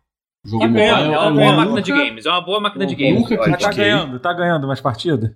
Jogo 0.45 0.61
Tá 0.63 0.67
mobile 0.69 0.85
É 0.85 0.91
é 1.13 1.19
uma 1.19 1.31
boa 1.33 1.51
máquina 1.57 1.81
de 1.81 1.91
games. 1.91 2.25
É 2.25 2.29
uma 2.29 2.41
boa 2.41 2.59
máquina 2.61 2.85
de 2.85 2.93
Nunca 2.93 3.03
games. 3.03 3.27
critiquei. 3.27 3.51
Mas 3.51 3.61
tá 3.61 3.67
critiquei. 3.69 3.83
ganhando, 3.91 4.19
tá 4.19 4.33
ganhando 4.33 4.67
mais 4.67 4.79
partida? 4.79 5.35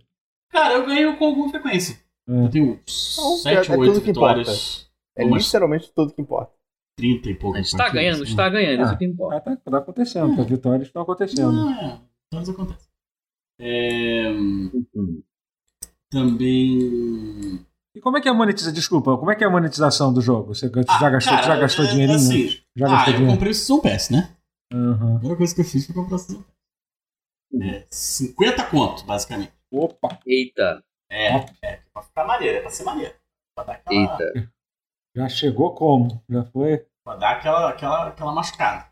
Cara, 0.50 0.74
eu 0.76 0.86
ganho 0.86 1.18
com 1.18 1.26
alguma 1.26 1.50
frequência. 1.50 2.00
É. 2.30 2.46
Eu 2.46 2.50
tenho 2.50 2.66
Não, 2.68 3.38
7 3.38 3.72
é- 3.72 3.74
é 3.74 3.78
ou 3.78 3.84
tudo 3.84 3.96
8 3.96 4.02
que 4.06 4.12
importa. 4.12 4.38
vitórias. 4.40 4.90
É 5.18 5.24
literalmente 5.26 5.92
tudo 5.94 6.14
que 6.14 6.22
importa. 6.22 6.54
30 6.98 7.30
e 7.30 7.36
pouco. 7.36 7.58
A 7.58 7.62
gente 7.62 7.76
tá 7.76 7.90
ganhando, 7.90 8.24
está 8.24 8.50
ganhando, 8.50 8.84
isso 8.84 8.98
que 8.98 9.06
importa. 9.06 9.42
Tá, 9.42 9.56
tá, 9.58 9.72
tá 9.72 9.78
acontecendo, 9.78 10.40
as 10.42 10.48
vitórias 10.48 10.88
estão 10.88 11.02
acontecendo. 11.02 11.52
Não, 11.52 11.72
é. 11.74 12.02
Vitórias 12.26 12.50
acontecem. 12.50 12.92
É, 13.60 14.32
também. 16.10 17.66
E 17.96 18.00
como 18.02 18.18
é 18.18 18.22
que 18.22 18.28
é 18.28 18.32
a 18.32 18.34
monetização? 18.34 18.74
Desculpa, 18.74 19.18
como 19.18 19.32
é 19.32 19.36
que 19.36 19.44
é 19.44 19.48
a 19.48 19.50
monetização 19.50 20.14
do 20.14 20.22
jogo? 20.22 20.54
Você 20.56 20.68
já 20.70 20.82
Ah, 20.88 21.10
gastou, 21.10 21.34
cara, 21.34 21.44
já 21.46 21.56
gastou 21.58 21.86
é- 21.86 21.88
dinheirinho? 21.90 22.16
assim, 22.18 22.48
já 22.76 22.88
ah, 22.88 22.90
gastou 22.90 23.14
eu 23.14 23.18
dinheiro? 23.18 23.34
comprei 23.34 23.52
o 23.52 23.56
Season 23.56 23.80
Pass, 23.82 24.10
né? 24.10 24.36
Aham. 24.74 24.94
A 25.16 25.20
primeira 25.20 25.38
coisa 25.38 25.56
que 25.56 25.62
eu 25.62 25.66
fiz 25.66 25.86
foi 25.86 25.96
comprar 25.96 26.16
o 26.16 26.20
Season 26.20 26.42
Pass. 26.42 26.52
É, 27.62 27.86
50 27.92 28.64
conto, 28.68 29.06
basicamente. 29.06 29.52
Opa, 29.72 30.20
Eita, 30.26 30.84
É, 31.10 31.36
é, 31.62 31.82
pra 31.94 32.02
ficar 32.02 32.26
maneiro, 32.26 32.58
é 32.58 32.62
pra 32.62 32.70
ser 32.70 32.84
maneiro. 32.84 33.14
Pra 33.56 33.66
dar 33.66 33.74
aquela, 33.74 34.00
eita. 34.00 34.52
Já 35.16 35.28
chegou 35.30 35.74
como? 35.76 36.24
Já 36.30 36.44
foi? 36.46 36.86
pra 37.04 37.16
dar 37.16 37.32
aquela, 37.38 37.70
aquela, 37.70 38.08
aquela 38.10 38.32
machucada. 38.34 38.92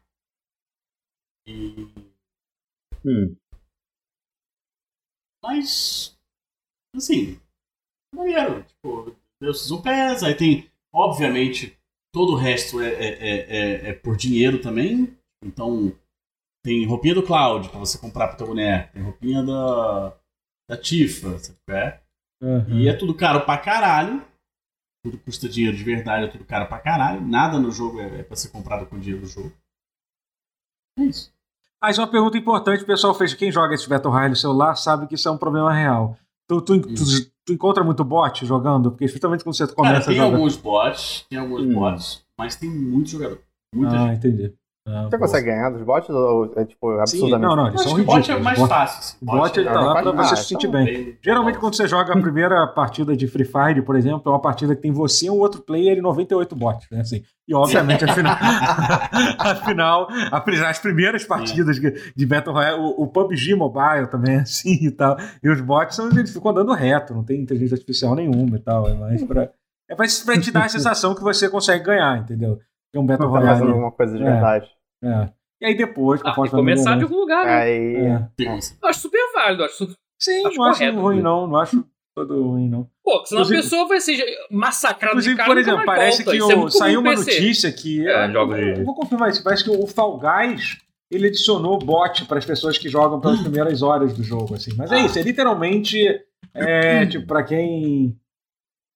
E... 1.48 1.88
Hum. 3.06 3.36
Mas, 5.44 6.18
assim, 6.96 7.40
maneiro. 8.14 8.64
Tipo, 8.64 9.16
deu 9.42 9.54
Season 9.54 9.82
Pass, 9.82 10.24
aí 10.24 10.36
tem, 10.36 10.70
obviamente, 10.94 11.78
todo 12.14 12.34
o 12.34 12.38
resto 12.38 12.82
é, 12.82 12.90
é, 12.90 13.08
é, 13.08 13.40
é- 13.40 13.90
é 13.90 13.94
por 13.94 14.18
dinheiro 14.18 14.62
também. 14.62 15.18
Então, 15.44 15.92
tem 16.64 16.86
roupinha 16.86 17.16
do 17.16 17.24
Cloud 17.26 17.70
pra 17.70 17.80
você 17.80 17.98
comprar 17.98 18.28
pro 18.30 18.38
teu 18.38 18.48
boneco, 18.48 18.94
tem 18.94 19.04
roupinha 19.04 19.44
da, 19.44 20.18
da 20.70 20.78
Tifa, 20.78 21.38
sabe 21.40 21.60
é? 21.70 22.02
Aham. 22.42 22.80
E 22.82 22.88
é 22.88 22.94
tudo 22.94 23.14
caro 23.16 23.46
pra 23.46 23.58
caralho. 23.58 24.26
Tudo 25.04 25.18
custa 25.20 25.48
dinheiro 25.48 25.76
de 25.78 25.84
verdade, 25.84 26.26
é 26.26 26.28
tudo 26.28 26.44
caro 26.46 26.68
pra 26.68 26.80
caralho. 26.80 27.22
Nada 27.26 27.58
no 27.58 27.72
jogo 27.72 28.00
é, 28.02 28.20
é 28.20 28.24
pra 28.24 28.36
ser 28.36 28.50
comprado 28.50 28.86
com 28.86 29.00
dinheiro 29.00 29.22
do 29.22 29.28
jogo. 29.28 29.52
É 30.98 31.04
isso. 31.04 31.32
Mas 31.82 31.98
uma 31.98 32.08
pergunta 32.08 32.38
importante, 32.38 32.84
o 32.84 32.86
pessoal 32.86 33.14
fez. 33.14 33.34
Quem 33.34 33.52
joga 33.52 33.74
esse 33.74 33.88
Battle 33.88 34.12
Royale 34.12 34.32
no 34.32 34.36
celular 34.36 34.76
sabe 34.76 35.08
que 35.08 35.16
isso 35.16 35.30
é 35.30 35.32
um 35.32 35.38
problema 35.38 35.72
real. 35.72 36.18
Tu, 36.48 36.62
tu, 36.62 36.82
tu, 36.82 37.04
tu 37.46 37.54
encontra 37.54 37.84
muito 37.84 38.04
bot 38.04 38.46
jogando? 38.46 38.92
Porque 38.92 39.08
justamente 39.08 39.44
quando 39.44 39.56
você 39.56 39.66
Cara, 39.68 39.76
começa 39.76 40.02
a 40.02 40.06
tem 40.14 40.16
jogar. 40.18 40.36
alguns 40.36 40.58
bots, 40.58 41.26
tem 41.30 41.40
alguns 41.40 41.62
Hum. 41.62 41.74
bots, 41.74 42.26
mas 42.38 42.56
tem 42.58 42.70
muito 42.70 43.10
jogador. 43.10 43.42
Muita 43.74 43.96
Ah, 43.96 44.08
gente. 44.14 44.18
entendi. 44.28 44.54
Ah, 44.90 45.04
Você 45.04 45.10
boa. 45.10 45.20
consegue 45.20 45.46
ganhar 45.48 45.70
dos 45.70 45.84
bots 45.84 46.10
ou 46.10 46.54
é 46.56 46.66
tipo 46.66 46.92
Sim, 46.94 47.00
absurdamente? 47.02 47.42
não, 47.48 47.56
não, 47.56 47.64
Eu 47.66 47.70
eles 47.72 47.82
são 47.82 47.92
o 47.94 47.96
bot 48.04 48.16
ridículos. 48.16 48.30
é 48.30 48.40
mais 48.44 48.58
Bot- 48.60 48.70
fácil. 48.70 49.18
O 49.22 49.26
bot 49.26 49.60
ele 49.60 49.70
tá 49.70 49.74
é 49.76 49.78
lá 49.80 49.94
pra 50.02 50.12
você 50.12 50.18
fácil. 50.18 50.38
se 50.38 50.44
sentir 50.46 50.68
então, 50.68 50.84
bem. 50.84 50.94
bem- 51.06 51.18
Geralmente, 51.22 51.58
quando 51.60 51.76
você 51.76 51.88
joga 51.88 52.14
a 52.14 52.20
primeira 52.22 52.66
partida 52.68 53.16
de 53.16 53.28
Free 53.28 53.46
Fire, 53.46 53.82
por 53.84 53.96
exemplo, 53.96 54.24
é 54.26 54.30
uma 54.30 54.42
partida 54.42 54.76
que 54.76 54.82
tem 54.82 54.92
você 54.92 55.28
e 55.28 55.30
um 55.30 55.38
outro 55.40 55.62
player 55.62 55.98
e 55.98 56.02
98 56.02 56.56
bots, 56.56 56.88
né? 56.92 57.02
Assim, 57.02 57.22
e 57.48 57.54
obviamente, 57.54 58.04
afinal, 58.10 58.36
afinal 59.38 60.08
as 60.68 60.80
primeiras 60.80 61.24
partidas 61.24 61.80
de, 61.80 61.92
de 62.16 62.26
Battle 62.26 62.54
Royale, 62.54 62.80
o, 62.82 63.04
o 63.04 63.08
PUBG 63.08 63.56
Mobile 63.56 64.08
também 64.10 64.36
é 64.36 64.40
assim 64.40 64.78
e 64.82 64.92
tal. 64.92 65.18
E 65.44 65.50
os 65.50 65.62
bots 65.62 65.96
são, 65.96 66.08
eles 66.10 66.32
ficam 66.34 66.52
andando 66.52 66.74
reto, 66.74 67.14
não 67.14 67.24
tem 67.24 67.40
inteligência 67.42 67.76
artificial 67.76 68.16
nenhuma 68.16 68.58
e 68.58 68.60
tal. 68.60 68.88
É 68.88 68.94
mais 68.94 69.24
pra, 69.24 69.44
é 69.90 69.96
pra, 69.96 70.06
pra 70.26 70.40
te 70.40 70.52
dar 70.52 70.66
a 70.66 70.70
sensação 70.70 71.16
que 71.16 71.22
você 71.22 71.50
consegue 71.50 71.84
ganhar, 71.86 72.18
entendeu? 72.20 72.60
É 72.94 73.00
um 73.00 73.06
Battle 73.06 73.32
Tá 73.32 73.40
Royale. 73.40 73.68
alguma 73.72 73.92
coisa 73.92 74.18
de 74.18 74.24
É. 74.24 74.32
verdade. 74.32 74.68
É. 75.04 75.30
E 75.62 75.66
aí 75.66 75.76
depois, 75.78 76.22
Ah, 76.22 76.30
conforme 76.34 76.50
começar 76.52 76.98
de 76.98 77.04
algum 77.04 77.18
lugar, 77.18 77.46
né? 77.46 77.54
Aí. 77.62 77.96
é. 77.96 78.58
Isso. 78.58 78.78
Eu 78.82 78.90
acho 78.90 79.00
super 79.02 79.20
válido, 79.34 79.64
acho 79.64 79.76
su- 79.76 79.96
Sim, 80.22 80.46
Acho 80.46 80.58
não 80.58 80.66
acho 80.66 80.80
correto, 80.80 81.00
ruim, 81.00 81.16
né? 81.18 81.22
não. 81.22 81.48
Não 81.48 81.56
acho 81.60 81.86
todo 82.16 82.44
ruim, 82.44 82.70
não. 82.70 82.90
Pô, 83.04 83.26
senão 83.26 83.42
Inclusive- 83.42 83.60
a 83.60 83.64
pessoa 83.64 83.88
vai 83.88 84.02
ser 84.02 84.26
massacrada 84.52 85.16
de 85.22 85.32
Inclusive, 85.32 85.38
cara 85.38 85.50
por 85.50 85.58
exemplo, 85.58 85.86
parece 85.86 86.24
volta. 86.24 86.32
que 86.32 86.54
é 86.68 86.70
saiu 86.72 87.00
uma 87.00 87.10
PC. 87.12 87.32
notícia 87.32 87.72
que. 87.72 88.08
É, 88.08 88.26
eu, 88.28 88.32
jogos 88.34 88.58
eu 88.60 88.74
de- 88.76 88.84
vou 88.84 88.96
confirmar 88.96 89.30
isso. 89.30 89.44
Parece 89.44 89.64
que 89.64 89.70
o 89.70 89.88
Fall 89.88 90.20
Guys 90.20 90.78
ele 91.12 91.28
adicionou 91.28 91.80
bot 91.80 92.26
para 92.26 92.38
as 92.38 92.46
pessoas 92.46 92.78
que 92.78 92.88
jogam 92.90 93.20
pelas 93.22 93.40
primeiras 93.42 93.82
horas 93.82 94.14
do 94.14 94.22
jogo, 94.24 94.54
assim. 94.56 94.72
Mas 94.78 94.92
é 94.92 94.96
Ah. 94.96 95.06
isso, 95.06 95.18
é 95.18 95.22
literalmente. 95.22 95.98
É, 96.54 97.06
tipo, 97.06 97.26
pra 97.28 97.44
quem. 97.44 98.16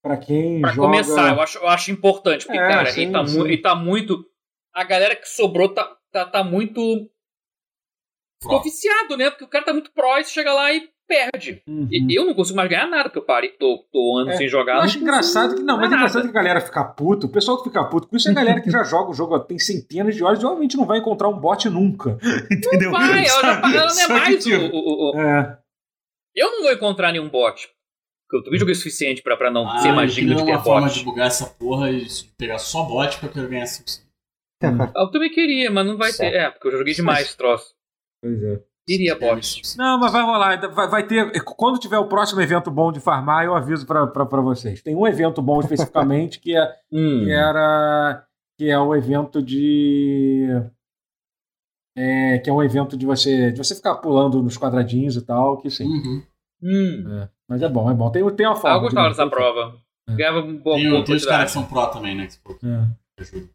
Pra 0.04 0.18
quem 0.18 0.60
Pra 0.60 0.72
joga. 0.72 0.88
começar, 0.89 1.34
eu 1.34 1.41
acho, 1.41 1.58
eu 1.60 1.68
acho 1.70 1.89
importante, 1.91 2.45
porque, 2.45 2.60
É, 2.60 2.68
cara, 2.68 2.91
sim, 2.91 3.04
ele, 3.04 3.12
tá 3.14 3.26
sim. 3.26 3.38
mu- 3.38 3.45
ele 3.47 3.58
tá 3.58 3.74
muito. 3.76 4.26
A 4.74 4.84
galera 4.84 5.15
que 5.15 5.28
sobrou 5.30 5.69
tá, 5.74 5.95
tá, 6.11 6.26
tá 6.26 6.43
muito. 6.43 7.09
Ficou 8.41 8.61
viciado, 8.61 9.15
né? 9.15 9.30
Porque 9.30 9.45
o 9.45 9.47
cara 9.47 9.63
tá 9.65 9.71
muito 9.74 9.91
pró 9.91 10.17
e 10.17 10.24
você 10.24 10.32
chega 10.32 10.53
lá 10.53 10.74
e 10.74 10.89
perde. 11.07 11.61
Uhum. 11.67 11.88
E 11.91 12.17
eu 12.17 12.26
não 12.26 12.34
consigo 12.34 12.57
mais 12.57 12.69
ganhar 12.69 12.88
nada, 12.88 13.03
porque 13.03 13.19
eu 13.19 13.24
parei, 13.26 13.49
tô, 13.51 13.86
tô 13.91 14.17
anos 14.17 14.34
É, 14.34 14.38
sem 14.38 14.47
jogar. 14.49 14.74
Eu 14.74 14.78
não 14.80 14.84
acho 14.86 14.97
engraçado 14.97 15.55
que. 15.55 15.61
Não, 15.61 15.78
mas 15.78 15.91
é 15.91 15.95
engraçado 15.95 16.24
nada. 16.24 16.32
que 16.32 16.38
a 16.38 16.41
galera 16.41 16.61
fica 16.61 16.84
puto. 16.84 17.28
O 17.28 17.30
pessoal 17.30 17.57
que 17.57 17.69
fica 17.69 17.84
puto 17.86 18.07
com 18.07 18.17
isso 18.17 18.28
é 18.28 18.32
a 18.32 18.36
galera 18.36 18.61
que 18.61 18.69
já 18.71 18.84
joga 18.84 19.11
o 19.11 19.13
jogo 19.13 19.39
tem 19.41 19.57
centenas 19.59 20.15
de 20.15 20.24
horas 20.24 20.41
e 20.41 20.45
obviamente 20.45 20.76
não 20.76 20.86
vai 20.86 20.97
encontrar 20.99 21.30
um 21.30 21.39
bot 21.39 21.69
nunca. 21.69 22.17
Entendeu? 22.51 22.91
Vai, 22.91 23.26
ela, 23.26 23.41
já, 23.41 23.51
ela 23.80 23.93
não 23.93 24.01
é 24.01 24.05
que, 24.07 24.11
mais 24.13 24.36
o, 24.36 24.49
tipo, 24.49 24.76
o- 24.76 24.80
o- 24.80 25.11
o- 25.15 25.21
É. 25.21 25.59
Eu 26.36 26.51
não 26.51 26.63
vou 26.63 26.71
encontrar 26.74 27.11
nenhum 27.11 27.30
bot. 27.30 27.69
Porque 28.28 28.38
eu 28.38 28.43
também 28.43 28.59
joguei 28.59 28.74
o 28.74 28.76
suficiente 28.76 29.21
pra, 29.21 29.38
pra 29.38 29.51
não 29.51 29.69
Ah, 29.69 29.78
ser 29.80 29.91
mais 29.93 30.09
eu 30.09 30.15
digno 30.15 30.32
de 30.36 30.41
queria 30.41 30.53
ter 30.53 30.57
uma 30.57 30.63
forma 30.65 30.88
bot. 30.88 30.99
de 30.99 31.05
bugar 31.05 31.28
essa 31.28 31.45
porra 31.45 31.91
e 31.91 32.05
pegar 32.38 32.57
só 32.57 32.84
bot 32.84 33.17
pra 33.19 33.30
eu 33.30 33.34
quero 33.34 33.47
ganhar 33.49 33.67
5 33.67 33.88
Eu 34.95 35.11
também 35.11 35.30
queria, 35.32 35.70
mas 35.72 35.86
não 35.86 35.97
vai 35.97 36.09
ter. 36.11 36.18
Certo. 36.18 36.36
É, 36.36 36.49
porque 36.51 36.68
eu 36.68 36.78
joguei 36.78 36.93
demais 36.93 37.28
esse 37.28 37.38
troço. 37.38 37.74
Pois 38.22 38.41
é. 38.43 38.61
Queria 38.86 39.18
bot. 39.18 39.61
Não, 39.78 39.97
mas 39.97 40.11
vai 40.11 40.22
rolar. 40.24 40.70
Vai, 40.74 40.88
vai 40.89 41.07
ter. 41.07 41.41
Quando 41.43 41.80
tiver 41.80 41.97
o 41.97 42.07
próximo 42.09 42.41
evento 42.41 42.70
bom 42.70 42.91
de 42.91 42.99
farmar, 42.99 43.45
eu 43.45 43.55
aviso 43.55 43.86
pra, 43.88 44.05
pra, 44.07 44.26
pra 44.26 44.41
vocês. 44.41 44.82
Tem 44.82 44.93
um 44.95 45.07
evento 45.07 45.41
bom 45.41 45.59
especificamente 45.61 46.39
que, 46.39 46.55
é, 46.57 46.64
Hum. 46.91 47.24
que 47.24 47.32
era. 47.32 48.26
Que 48.59 48.70
é 48.70 48.78
o 48.78 48.93
evento 48.93 49.41
de. 49.41 50.47
É, 51.95 52.39
que 52.39 52.49
é 52.49 52.53
um 52.53 52.61
evento 52.64 52.97
de 52.97 53.05
você, 53.05 53.51
de 53.51 53.57
você 53.57 53.76
ficar 53.76 53.95
pulando 53.95 54.41
nos 54.41 54.57
quadradinhos 54.57 55.16
e 55.16 55.22
tal, 55.26 55.57
que 55.61 55.70
sim. 55.70 55.86
Uhum. 55.86 56.24
Hum. 56.64 57.22
É. 57.22 57.30
Mas 57.47 57.61
é 57.61 57.70
bom, 57.70 57.89
é 57.89 57.93
bom. 57.93 58.09
Tem, 58.11 58.28
tem 58.36 58.47
uma 58.47 58.53
Ah, 58.53 58.59
forma. 58.59 58.78
eu 58.78 58.82
gostava 58.82 59.09
de- 59.09 59.16
dessa 59.16 59.30
prova. 59.30 59.78
É. 60.09 60.16
Ganhava 60.16 60.39
um 60.39 60.57
bom 60.57 60.76
Tem, 60.76 61.03
tem 61.03 61.16
os 61.16 61.26
caras 61.26 61.45
que 61.45 61.51
são 61.51 61.66
pró 61.66 61.88
também, 61.88 62.16
né? 62.16 62.28
Que 62.28 62.68
É. 62.68 62.88
ajuda. 63.22 63.49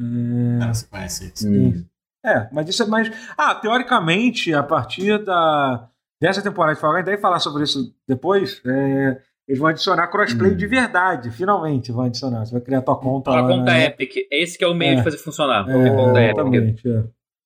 É. 0.00 0.58
Cara, 0.60 0.74
você 0.74 0.86
conhece 0.86 1.24
eles. 1.24 1.44
Hum. 1.44 1.84
É, 2.24 2.48
mas 2.52 2.68
isso 2.68 2.82
é 2.82 2.86
mais. 2.86 3.08
Ah, 3.38 3.54
teoricamente, 3.54 4.52
a 4.52 4.62
partir 4.62 5.22
da 5.24 5.88
dessa 6.20 6.42
temporada 6.42 6.74
de 6.74 6.80
Fall 6.80 6.94
Guys, 6.94 7.04
daí 7.04 7.18
falar 7.18 7.38
sobre 7.40 7.62
isso 7.64 7.94
depois, 8.08 8.60
é, 8.66 9.20
eles 9.46 9.58
vão 9.60 9.68
adicionar 9.68 10.08
crossplay 10.08 10.52
Hum. 10.52 10.56
de 10.56 10.66
verdade, 10.66 11.30
finalmente 11.30 11.92
vão 11.92 12.04
adicionar. 12.04 12.44
Você 12.44 12.52
vai 12.52 12.60
criar 12.62 12.82
tua 12.82 12.98
conta 12.98 13.30
A 13.30 13.40
lá. 13.42 13.48
conta 13.48 13.64
na- 13.72 13.84
Epic. 13.84 14.26
Esse 14.30 14.58
que 14.58 14.64
é 14.64 14.66
o 14.68 14.74
meio 14.74 14.94
É. 14.94 14.96
de 14.96 15.04
fazer 15.04 15.18
funcionar. 15.18 15.68
É, 15.68 15.90
conta 15.90 16.20
Epic. 16.20 16.34
exatamente, 16.38 16.88
é. 16.88 17.04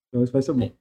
Então 0.09 0.23
isso 0.23 0.33
vai 0.33 0.41
ser 0.41 0.53
bom. 0.53 0.71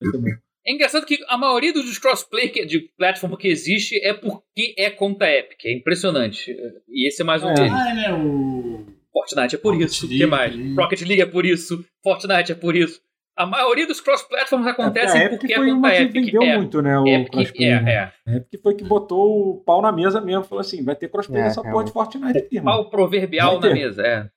Vai 0.00 0.10
ser 0.10 0.18
bom. 0.18 0.28
É 0.64 0.72
engraçado 0.72 1.04
que 1.04 1.18
a 1.28 1.36
maioria 1.36 1.72
dos 1.72 1.98
crossplay 1.98 2.48
que- 2.50 2.64
de 2.64 2.80
platform 2.96 3.34
que 3.34 3.48
existe 3.48 3.96
é 4.04 4.14
porque 4.14 4.74
é 4.78 4.90
conta 4.90 5.26
Epic. 5.28 5.64
É 5.64 5.72
impressionante. 5.76 6.54
E 6.88 7.08
esse 7.08 7.20
é 7.22 7.24
mais 7.24 7.42
um 7.42 7.48
É. 7.50 7.54
deles. 7.54 7.72
Ah, 7.72 7.90
é, 7.90 7.94
né? 7.94 8.14
O. 8.14 8.86
Fortnite 9.12 9.54
é 9.54 9.58
por 9.58 9.72
Rocket 9.74 9.88
isso. 9.90 10.06
O 10.06 10.08
que 10.08 10.26
mais? 10.26 10.54
Rocket 10.76 11.00
League 11.02 11.20
é 11.22 11.26
por 11.26 11.44
isso. 11.44 11.84
Fortnite 12.02 12.52
é 12.52 12.54
por 12.54 12.74
isso. 12.74 13.00
A 13.36 13.46
maioria 13.46 13.86
dos 13.86 14.00
cross-platforms 14.00 14.66
acontecem 14.66 15.20
É, 15.20 15.24
a 15.24 15.26
Epic 15.26 15.40
porque 15.40 15.52
é 15.54 15.56
foi 15.56 15.66
conta 15.68 15.78
uma 15.78 15.90
que 15.90 15.96
Epic. 16.02 16.12
vendeu 16.26 16.42
é. 16.42 16.56
muito, 16.58 16.82
né? 16.82 16.98
O 16.98 17.06
Epic 17.06 17.60
né? 17.60 17.66
é, 17.66 17.92
é. 17.92 18.12
A 18.32 18.36
Epic 18.36 18.62
foi 18.62 18.74
que 18.74 18.84
botou 18.84 19.50
o 19.52 19.56
pau 19.64 19.80
na 19.80 19.90
mesa 19.90 20.20
mesmo. 20.20 20.44
Falou 20.44 20.60
assim: 20.60 20.84
vai 20.84 20.94
ter 20.94 21.08
crossplay 21.08 21.40
É, 21.40 21.44
nessa 21.44 21.56
porra 21.62 21.68
realmente. 21.70 21.86
de 21.88 21.92
Fortnite 21.92 22.38
aqui, 22.38 22.60
mano. 22.60 22.76
Pau 22.82 22.90
proverbial 22.90 23.58
na 23.60 23.70
mesa, 23.72 24.02
é. 24.02 24.30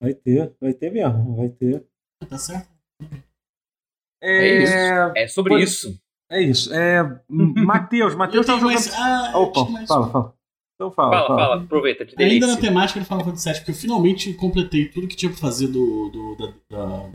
Vai 0.00 0.14
ter, 0.14 0.52
vai 0.60 0.72
ter 0.72 0.90
mesmo, 0.90 1.36
vai 1.36 1.48
ter. 1.48 1.84
Tá 2.28 2.38
certo? 2.38 2.68
É 4.22 4.62
isso. 4.62 4.72
É 5.16 5.26
sobre 5.28 5.54
Pois- 5.54 5.70
isso. 5.70 6.00
É 6.30 6.40
isso. 6.40 6.72
É, 6.72 7.02
Matheus, 7.28 8.14
Matheus 8.14 8.46
Eu 8.46 8.52
tava 8.54 8.66
tenho 8.68 8.78
jogando. 8.78 8.92
mais- 8.96 9.32
ah, 9.34 9.38
Opa, 9.38 9.64
mais 9.70 9.88
fala, 9.88 10.10
fala. 10.10 10.34
Então 10.80 10.90
fala, 10.90 11.10
Fala, 11.10 11.26
fala. 11.26 11.40
fala, 11.42 11.62
aproveita, 11.62 12.06
que 12.06 12.12
Ainda 12.22 12.46
na 12.46 12.54
delícia. 12.54 12.60
temática 12.70 13.00
do 13.00 13.04
Final 13.04 13.22
Fantasy 13.26 13.48
VII, 13.50 13.58
porque 13.58 13.70
eu 13.70 13.74
finalmente 13.74 14.32
completei 14.32 14.88
tudo 14.88 15.06
que 15.06 15.14
tinha 15.14 15.30
pra 15.30 15.38
fazer 15.38 15.66
do, 15.68 16.08
do, 16.08 16.36
da- 16.36 16.54
da- 16.70 17.10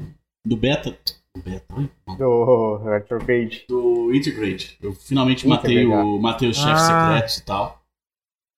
do 0.45 0.55
beta. 0.55 0.95
Do 1.35 1.41
beta? 1.41 1.65
Não. 2.07 2.15
Do 2.15 2.77
Retrograde. 2.83 3.65
Do 3.67 4.13
Integrate. 4.13 4.77
Eu 4.79 4.93
finalmente 4.93 5.47
matei, 5.47 5.83
o, 5.83 6.19
matei 6.19 6.47
os 6.47 6.57
chefes 6.57 6.83
Ah. 6.83 7.07
secretos 7.15 7.37
e 7.39 7.43
tal. 7.45 7.81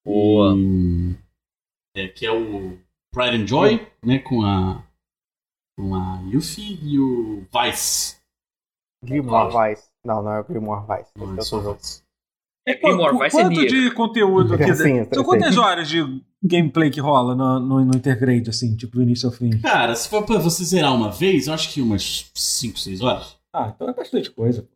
Boa. 0.05 0.53
E, 0.57 1.15
é, 1.95 2.07
que 2.09 2.25
é 2.25 2.31
o 2.33 2.77
Pride 3.13 3.37
and 3.43 3.47
Joy, 3.47 3.87
né? 4.03 4.19
Com 4.19 4.41
a. 4.43 4.83
Com 5.79 5.95
a 5.95 6.19
Yuffie 6.33 6.79
e 6.83 6.99
o 6.99 7.45
Vice. 7.53 8.17
Grimoire 9.05 9.53
Vice. 9.73 9.87
Não, 10.05 10.21
não 10.21 10.33
é 10.33 10.41
o 10.41 10.43
Grimoire 10.43 10.85
Vice. 10.85 11.11
Não, 11.15 11.37
é 11.37 11.41
só. 11.41 11.61
Vice. 11.73 12.03
É 12.67 12.75
Grimor, 12.75 13.17
vai 13.17 13.29
ser 13.31 13.43
Quanto 13.43 13.65
de 13.65 13.91
conteúdo 13.91 14.53
aqui? 14.55 14.75
Sim, 14.75 15.07
São 15.13 15.23
quantas 15.23 15.57
horas 15.57 15.87
de 15.87 15.99
gameplay 16.43 16.89
que 16.91 16.99
rola 16.99 17.33
no, 17.33 17.59
no, 17.61 17.85
no 17.85 17.95
Intergrade, 17.95 18.49
assim, 18.49 18.75
tipo, 18.75 18.97
do 18.97 19.03
início 19.03 19.29
ao 19.29 19.33
fim? 19.33 19.51
Cara, 19.61 19.95
se 19.95 20.09
for 20.09 20.25
pra 20.25 20.37
você 20.37 20.65
zerar 20.65 20.93
uma 20.93 21.09
vez, 21.09 21.47
eu 21.47 21.53
acho 21.53 21.73
que 21.73 21.81
umas 21.81 22.29
5, 22.35 22.77
6 22.77 23.01
horas. 23.01 23.37
Ah, 23.55 23.71
então 23.73 23.87
é 23.87 23.93
bastante 23.93 24.29
coisa. 24.31 24.67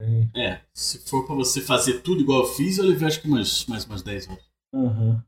É. 0.00 0.28
É, 0.46 0.60
se 0.72 0.98
for 1.10 1.26
pra 1.26 1.34
você 1.34 1.60
fazer 1.60 2.00
tudo 2.02 2.20
igual 2.20 2.42
eu 2.42 2.46
fiz, 2.46 2.78
eu 2.78 2.84
levei 2.84 3.08
acho 3.08 3.20
que 3.20 3.26
umas, 3.28 3.66
mais 3.66 3.84
umas 3.84 4.02
10 4.02 4.28
horas. 4.28 4.44
Aham. 4.72 5.24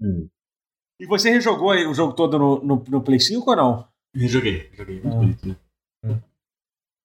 Hum. 0.00 0.28
E 1.00 1.06
você 1.06 1.30
rejogou 1.30 1.70
aí 1.70 1.86
o 1.86 1.94
jogo 1.94 2.12
todo 2.12 2.38
no, 2.38 2.62
no, 2.62 2.84
no 2.86 3.02
Play 3.02 3.18
5 3.18 3.48
ou 3.50 3.56
não? 3.56 3.88
Rejoguei, 4.14 4.70
joguei. 4.74 5.00
Muito 5.00 5.08
Ah. 5.14 5.18
bonito, 5.20 5.48
né? 5.48 5.56
É. 6.04 6.20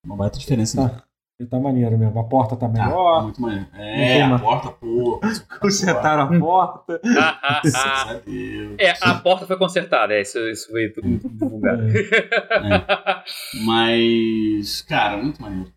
Uma 0.06 0.18
baita 0.18 0.38
diferença. 0.38 0.76
Tá. 0.90 0.96
né? 0.98 1.04
Ele 1.42 1.50
tá 1.50 1.60
maneiro 1.60 1.98
mesmo. 1.98 2.20
A 2.20 2.24
porta 2.24 2.56
tá 2.56 2.68
Ah, 2.68 2.70
melhor. 2.70 3.24
muito 3.24 3.42
maneiro. 3.42 3.66
É, 3.74 3.96
tem 3.96 4.22
a 4.22 4.38
porta, 4.38 4.70
pô. 4.74 5.20
Consertaram 5.60 6.22
a 6.22 6.40
porta. 6.40 7.02
Ah, 7.20 7.40
ah, 7.42 7.62
Graças 7.64 7.84
ah. 7.84 8.12
a 8.12 8.14
Deus. 8.20 8.76
É, 8.80 8.94
a 9.02 9.16
porta 9.16 9.48
foi 9.48 9.58
consertada, 9.58 10.14
é, 10.14 10.22
isso, 10.22 10.38
isso 10.50 10.70
foi 10.70 10.94
divulgado. 10.94 11.82
É. 11.82 13.24
Mas, 13.66 14.84
cara, 14.84 15.18
muito 15.18 15.42
maneiro. 15.42 15.74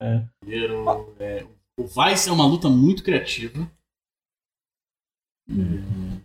É. 0.00 0.22
Maneiro, 0.42 1.14
é, 1.20 1.44
o 1.78 1.84
Vice 1.84 2.30
é 2.30 2.32
uma 2.32 2.46
luta 2.46 2.70
muito 2.70 3.04
criativa. 3.04 3.70
É, 5.50 6.22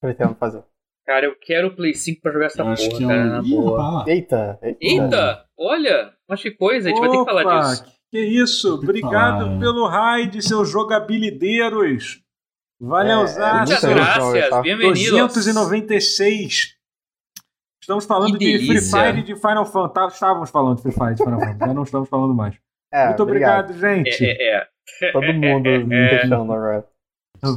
Pretendo 0.00 0.34
fazer. 0.36 0.64
Cara, 1.04 1.26
eu 1.26 1.36
quero 1.38 1.68
o 1.68 1.76
Play 1.76 1.92
5 1.94 2.22
pra 2.22 2.32
jogar 2.32 2.46
essa 2.46 2.62
eu 2.62 2.68
acho 2.68 2.88
porra, 2.88 2.98
que 2.98 3.04
é 3.04 3.08
cara, 3.08 3.20
um. 3.20 3.28
na 3.28 3.42
Ih, 3.42 3.50
boa. 3.50 4.04
Eita! 4.08 4.58
Eita! 4.62 4.78
Eita, 4.80 5.46
olha, 5.58 6.14
mas 6.32 6.40
que 6.42 6.50
coisa, 6.50 6.88
a 6.88 6.90
gente 6.90 7.00
vai 7.00 7.10
ter 7.10 7.18
que 7.18 7.24
falar 7.24 7.42
Opa, 7.42 7.60
disso. 7.60 7.84
Que 8.10 8.20
isso, 8.20 8.74
obrigado 8.76 9.44
falar. 9.44 9.58
pelo 9.58 9.86
raid, 9.86 10.42
seus 10.42 10.70
jogabilideiros. 10.70 12.22
Valeu, 12.80 13.20
É, 13.20 13.34
graças, 13.34 13.80
tá? 14.48 14.62
bem-vindos. 14.62 14.98
296. 15.10 16.74
Estamos 17.82 18.04
falando 18.06 18.38
de 18.38 18.58
Free. 18.66 18.80
Fire 18.80 19.18
e 19.18 19.22
de 19.22 19.34
Final 19.36 19.66
Fantasy. 19.66 19.94
Tá, 19.94 20.06
Estávamos 20.14 20.50
falando 20.50 20.76
de 20.76 20.82
Free 20.82 20.92
Fire 20.92 21.10
e 21.12 21.14
de 21.14 21.24
Final 21.24 21.40
Fantasy, 21.40 21.58
já 21.58 21.74
não 21.74 21.82
estamos 21.82 22.08
falando 22.08 22.34
mais. 22.34 22.56
É, 22.94 23.06
Muito 23.06 23.22
obrigado, 23.22 23.72
gente. 23.72 24.22
É, 24.22 24.58
é, 24.58 24.68
é. 25.00 25.12
Todo 25.12 25.32
mundo 25.32 25.70
me 25.88 26.10
deixando 26.10 26.34
agora. 26.52 26.84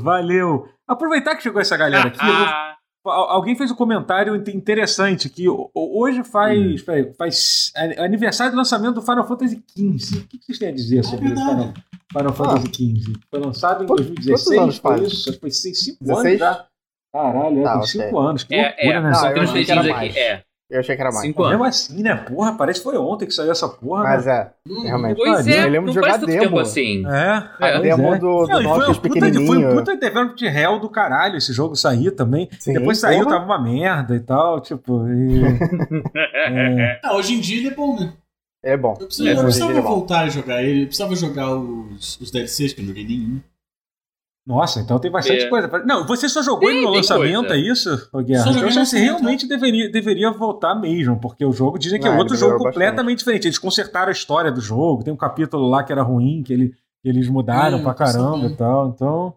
Valeu. 0.01 0.65
Aproveitar 0.88 1.36
que 1.36 1.43
chegou 1.43 1.59
essa 1.61 1.76
galera 1.76 2.07
aqui, 2.07 2.19
eu 2.21 2.26
vou- 2.26 2.45
Ah, 2.45 2.78
alguém 3.10 3.56
fez 3.56 3.72
um 3.72 3.76
comentário 3.76 4.36
in- 4.36 4.43
interessante 4.58 5.30
que 5.30 5.47
ho- 5.49 5.70
hoje 5.76 6.24
faz, 6.24 6.82
Hum. 6.82 6.86
peraí, 6.86 7.14
faz 7.14 7.72
aniversário 7.97 8.51
do 8.53 8.58
lançamento 8.58 8.95
do 8.95 9.01
Final 9.01 9.28
Fantasy 9.28 9.64
XV. 9.78 10.20
O 10.20 10.28
que 10.28 10.39
vocês 10.45 10.60
têm 10.60 10.70
a 10.70 10.72
dizer 10.72 11.03
sobre 11.03 11.26
o 11.26 11.28
verdade. 11.30 11.49
Final, 11.49 11.74
Final 12.12 12.34
Fantasy 12.34 12.68
XV? 12.74 13.14
Foi 13.30 13.39
lançado 13.39 13.84
em 13.84 13.88
Quantos- 13.88 14.06
2016, 14.08 14.45
quantos 14.45 14.62
anos 14.64 14.78
foi 14.78 14.91
faz? 14.97 15.12
isso? 15.14 15.34
Que 15.34 15.39
foi 15.39 15.51
5 15.51 15.76
anos 15.78 16.24
16? 16.24 16.39
já. 16.39 16.66
Caralho, 17.14 17.60
é, 17.60 17.64
Tá, 17.64 17.70
tem 17.72 17.80
ok. 17.80 17.88
5 17.88 18.20
anos. 18.20 18.43
Que 18.43 18.56
é, 18.56 18.62
loucura, 18.64 18.84
é. 18.88 19.01
né? 19.01 19.08
Não, 19.10 19.16
Só 19.16 19.32
tem 19.34 19.43
uns 19.43 19.53
dedinhos 19.53 19.86
aqui, 19.88 20.20
é. 20.20 20.43
Eu 20.68 20.80
achei 20.80 20.95
que 20.95 21.01
era 21.01 21.11
mais. 21.11 21.22
Cinco 21.22 21.43
anos. 21.43 21.51
Mesmo 21.51 21.63
assim, 21.66 22.01
né? 22.01 22.16
Porra, 22.16 22.53
parece 22.57 22.80
que 22.80 22.84
foi 22.86 22.97
ontem 22.97 23.28
que 23.28 23.34
saiu 23.34 23.51
essa 23.51 23.70
porra. 23.70 24.01
Mas 24.03 24.26
né? 24.26 24.34
é, 24.34 24.51
Hum, 24.72 24.82
realmente. 24.84 25.16
Pois 25.18 25.47
Ah, 25.47 25.51
é, 25.51 25.59
eu 25.66 25.70
lembro 25.70 25.82
não 25.82 25.88
de 25.89 25.93
jogar 25.93 26.18
demo. 26.18 26.39
tempo 26.41 26.59
assim. 26.59 27.05
É, 27.05 27.32
A 27.34 27.49
pois 27.59 27.82
demo 27.84 28.13
é. 28.16 28.18
do, 28.18 28.45
do 28.45 28.47
Não, 28.47 28.61
e 28.61 28.63
foi, 28.63 28.72
um 28.74 28.76
puta, 28.76 28.84
foi 28.86 28.93
um 28.93 29.01
pequenininho. 29.01 29.76
puta 29.76 29.91
evento 29.93 30.36
de 30.36 30.47
réu 30.47 30.80
do 30.80 30.89
caralho 30.89 31.38
esse 31.38 31.53
jogo 31.53 31.76
sair 31.76 32.09
também. 32.11 32.49
Sim, 32.59 32.74
Depois 32.74 32.97
saiu, 32.97 33.24
porra. 33.26 33.36
tava 33.38 33.45
uma 33.45 33.61
merda 33.61 34.16
e 34.16 34.20
tal, 34.20 34.59
tipo. 34.59 35.07
e- 35.07 35.43
é. 36.36 36.99
Ah, 37.03 37.16
hoje 37.16 37.36
em 37.36 37.39
dia 37.39 37.57
ele 37.59 37.68
é 37.68 37.72
bom, 37.76 37.99
né? 37.99 38.13
É 38.63 38.76
bom. 38.76 38.97
Eu 38.99 39.05
precisava, 39.05 39.30
É, 39.30 39.38
eu 39.38 39.43
precisava 39.43 39.72
ele 39.72 39.80
é 39.80 39.82
bom. 39.84 39.88
voltar 39.89 40.22
a 40.22 40.30
jogar 40.30 40.63
ele, 40.63 40.82
eu 40.84 40.88
precisava 40.88 41.16
jogar 41.16 41.55
os, 41.55 42.20
os 42.20 42.32
DLCs, 42.32 42.74
que 42.74 42.82
eu 42.82 42.86
não 42.86 42.89
joguei 42.89 43.05
nenhum. 43.05 43.39
Nossa, 44.48 44.80
então 44.80 45.00
tem 45.00 45.10
bastante 45.10 45.46
É. 45.46 45.50
coisa. 45.50 45.68
pra- 45.68 45.84
Não, 45.84 46.06
você 46.06 46.30
só 46.30 46.43
jogou 46.43 46.68
Tem- 46.68 46.78
ele 46.78 46.86
no 46.86 46.91
lançamento, 46.91 47.48
coisa. 47.48 47.56
é 47.56 47.58
isso, 47.58 48.10
ô 48.14 48.22
Guerra? 48.22 48.43
Só 48.43 48.52
Então 48.52 48.70
você 48.86 49.00
realmente 49.00 49.48
deveria, 49.48 49.89
deveria 49.91 50.30
voltar 50.32 50.76
mesmo, 50.76 51.20
porque 51.20 51.43
o 51.43 51.52
jogo 51.52 51.80
dizem 51.80 52.00
que 52.00 52.08
é 52.08 52.12
outro 52.12 52.36
jogo 52.36 52.58
completamente 52.60 53.20
diferente. 53.20 53.48
Eles 53.48 53.58
consertaram 53.58 54.10
a 54.10 54.12
história 54.12 54.52
do 54.52 54.62
jogo, 54.62 55.04
tem 55.04 55.12
um 55.12 55.18
capítulo 55.18 55.68
lá 55.68 55.84
que 55.84 55.91
era 55.91 56.04
ruim, 56.04 56.43
que, 56.43 56.54
ele, 56.54 56.70
que 57.02 57.10
eles 57.10 57.28
mudaram 57.28 57.80
É, 57.80 57.82
pra 57.82 57.93
caramba 57.96 58.36
sabendo. 58.38 58.54
e 58.54 58.56
tal. 58.56 58.88
Então, 58.89 59.34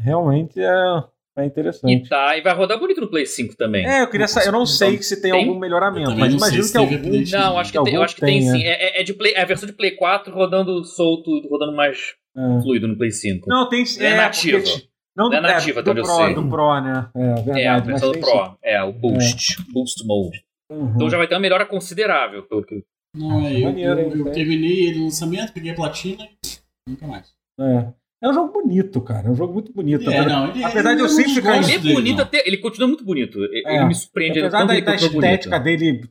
realmente 0.00 0.60
é, 0.60 1.04
é 1.36 1.44
interessante. 1.44 1.92
E 2.04 2.08
tá, 2.08 2.36
e 2.36 2.40
vai 2.40 2.54
rodar 2.56 2.78
bonito 2.78 3.00
no 3.00 3.08
Play 3.08 3.24
5 3.24 3.56
também. 3.56 3.86
É, 3.86 4.02
eu 4.02 4.10
queria 4.10 4.26
saber, 4.26 4.48
eu 4.48 4.52
não 4.52 4.66
sei 4.66 5.00
se 5.00 5.20
tem, 5.22 5.30
Tem? 5.30 5.46
algum 5.46 5.58
melhoramento, 5.58 6.16
mas 6.16 6.34
imagino 6.34 6.68
que 6.70 6.76
algum. 6.76 6.96
Não, 7.30 7.58
acho 7.58 7.72
que, 7.72 7.82
tem, 7.84 7.94
eu 7.94 8.02
acho 8.02 8.14
que 8.16 8.20
tem, 8.20 8.40
tem, 8.40 8.50
sim. 8.50 8.62
É, 8.64 9.00
é 9.00 9.04
de 9.04 9.14
Play, 9.14 9.32
é 9.34 9.42
a 9.42 9.46
versão 9.46 9.66
de 9.68 9.72
Play 9.74 9.92
4 9.92 10.34
rodando 10.34 10.84
solto, 10.84 11.30
rodando 11.48 11.74
mais 11.76 12.14
É. 12.38 12.60
fluido 12.62 12.86
no 12.86 12.96
Play 12.96 13.10
5. 13.10 13.48
Não, 13.48 13.68
tem. 13.68 13.84
Não 13.98 14.06
é 14.06 14.16
nativa. 14.16 14.60
porque- 14.60 14.88
Não, 15.16 15.28
Não 15.28 15.36
é 15.36 15.40
nativa, 15.40 15.82
do, 15.82 15.90
até 15.90 15.94
do 15.94 16.00
eu 16.00 16.04
Pro, 16.14 16.24
sei. 16.26 16.34
do 16.34 16.48
Pro, 16.48 16.80
né? 16.80 17.08
É, 17.16 17.34
verdade. 17.34 17.60
é, 17.60 17.66
a 17.68 17.78
versão 17.80 18.12
do 18.12 18.18
Pro. 18.20 18.56
É, 18.62 18.82
o 18.84 18.92
Boost. 18.92 19.56
Boost 19.72 20.06
Mode. 20.06 20.36
sim. 20.38 20.44
Uhum. 20.76 20.92
Então 20.94 21.10
já 21.10 21.16
vai 21.18 21.26
ter 21.26 21.34
uma 21.34 21.40
melhora 21.40 21.66
considerável. 21.66 22.42
Pelo 22.44 22.62
que... 22.62 22.84
Não, 23.16 23.40
é, 23.40 23.56
eu, 23.56 23.64
Maneiro, 23.64 24.00
eu, 24.00 24.26
eu 24.26 24.32
terminei 24.32 24.86
ele 24.86 24.98
no 24.98 25.04
lançamento, 25.06 25.52
peguei 25.52 25.72
a 25.72 25.74
platina 25.74 26.22
e 26.46 26.90
nunca 26.90 27.06
mais. 27.06 27.26
É. 27.58 27.88
É 28.22 28.28
um 28.28 28.34
jogo 28.34 28.52
bonito, 28.52 29.00
cara. 29.00 29.26
É 29.28 29.30
um 29.30 29.34
jogo 29.34 29.52
muito 29.54 29.72
bonito. 29.72 30.08
É, 30.10 30.24
não, 30.26 30.50
ele, 30.50 30.62
Apesar 30.64 30.94
de 30.94 31.00
eu 31.00 31.08
sempre 31.08 31.32
ficar- 31.34 31.56
Ele 31.56 31.72
é 31.90 31.94
bonito 31.94 32.20
até. 32.22 32.42
Ele 32.46 32.56
continua 32.58 32.86
muito 32.88 33.04
bonito. 33.04 33.38
Ele 33.44 33.62
É. 33.66 33.84
me 33.84 33.94
surpreende. 33.94 34.40
Apesar 34.40 34.64
da, 34.64 34.74
ele 34.76 34.84
da 34.84 34.94
estética 34.94 35.58
bonito. 35.58 35.80
dele, 35.80 36.08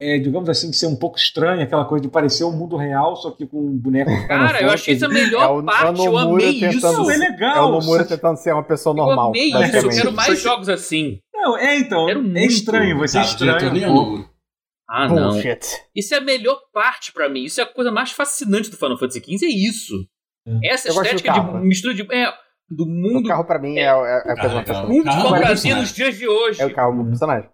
é, 0.00 0.18
digamos 0.18 0.48
assim, 0.48 0.72
ser 0.72 0.86
um 0.86 0.96
pouco 0.96 1.18
estranha, 1.18 1.64
aquela 1.64 1.84
coisa 1.84 2.02
de 2.02 2.08
parecer 2.10 2.42
um 2.44 2.52
mundo 2.52 2.76
real, 2.76 3.14
só 3.16 3.30
que 3.30 3.46
com 3.46 3.58
um 3.58 3.76
boneco 3.76 4.10
de 4.10 4.26
Cara, 4.28 4.62
eu 4.62 4.70
achei 4.70 4.94
isso 4.94 5.04
a 5.04 5.08
melhor 5.08 5.42
É 5.42 5.46
o- 5.48 5.58
é 5.58 5.62
o 5.62 5.64
parte. 5.64 6.04
Eu 6.06 6.16
amei 6.18 6.60
tentando- 6.60 6.76
isso. 6.76 6.92
Não, 6.92 7.10
é 7.10 7.14
É 7.14 7.18
legal. 7.18 7.68
o 7.68 7.72
Nomura 7.72 8.04
tentando 8.04 8.36
ser 8.38 8.52
uma 8.54 8.64
pessoa 8.64 8.92
Eu 8.92 8.96
normal, 8.96 9.28
amei 9.28 9.44
isso. 9.48 9.56
Eu 9.56 9.60
basicamente. 9.60 9.96
quero 9.96 10.12
mais 10.12 10.28
que- 10.28 10.36
jogos 10.36 10.68
assim. 10.68 11.18
Não, 11.34 11.56
é 11.56 11.76
então. 11.78 12.08
É 12.08 12.44
estranho, 12.46 12.98
você 12.98 13.18
Tá, 13.18 13.24
o 13.24 13.36
diretor 13.36 13.56
estranha. 13.56 13.72
nem 13.72 13.82
é 13.84 13.90
o. 13.90 14.24
Ah, 14.88 15.08
não. 15.08 15.30
Bullshit. 15.32 15.60
Isso 15.94 16.14
é 16.14 16.18
a 16.18 16.20
melhor 16.20 16.58
parte 16.72 17.12
pra 17.12 17.28
mim. 17.28 17.44
Isso 17.44 17.60
é 17.60 17.64
a 17.64 17.66
coisa 17.66 17.92
mais 17.92 18.10
fascinante 18.10 18.70
do 18.70 18.76
Final 18.76 18.98
Fantasy 18.98 19.20
XV. 19.20 19.46
É 19.46 19.48
isso. 19.48 19.94
Essa 20.64 20.88
Eu 20.88 20.94
estética 20.94 21.32
de 21.32 21.58
mistura 21.66 21.94
de. 21.94 22.02
É, 22.12 22.32
do 22.68 22.84
O 22.84 22.86
mundo. 22.88 23.28
carro 23.28 23.44
pra 23.44 23.58
mim 23.58 23.76
é, 23.78 23.82
é, 23.82 23.86
é 23.86 23.90
a 23.90 24.22
coisa 24.22 24.34
Cara, 24.36 24.54
mais 24.54 24.66
fascinante. 24.68 24.88
mundo 24.92 25.04
de 25.04 25.16
é 25.16 25.20
fantasia 25.22 25.76
nos 25.76 25.92
dias 25.94 26.16
de 26.18 26.26
hoje. 26.28 26.60
É 26.62 26.66
o 26.66 26.74
carro 26.74 27.02
do 27.02 27.08
personagem. 27.08 27.48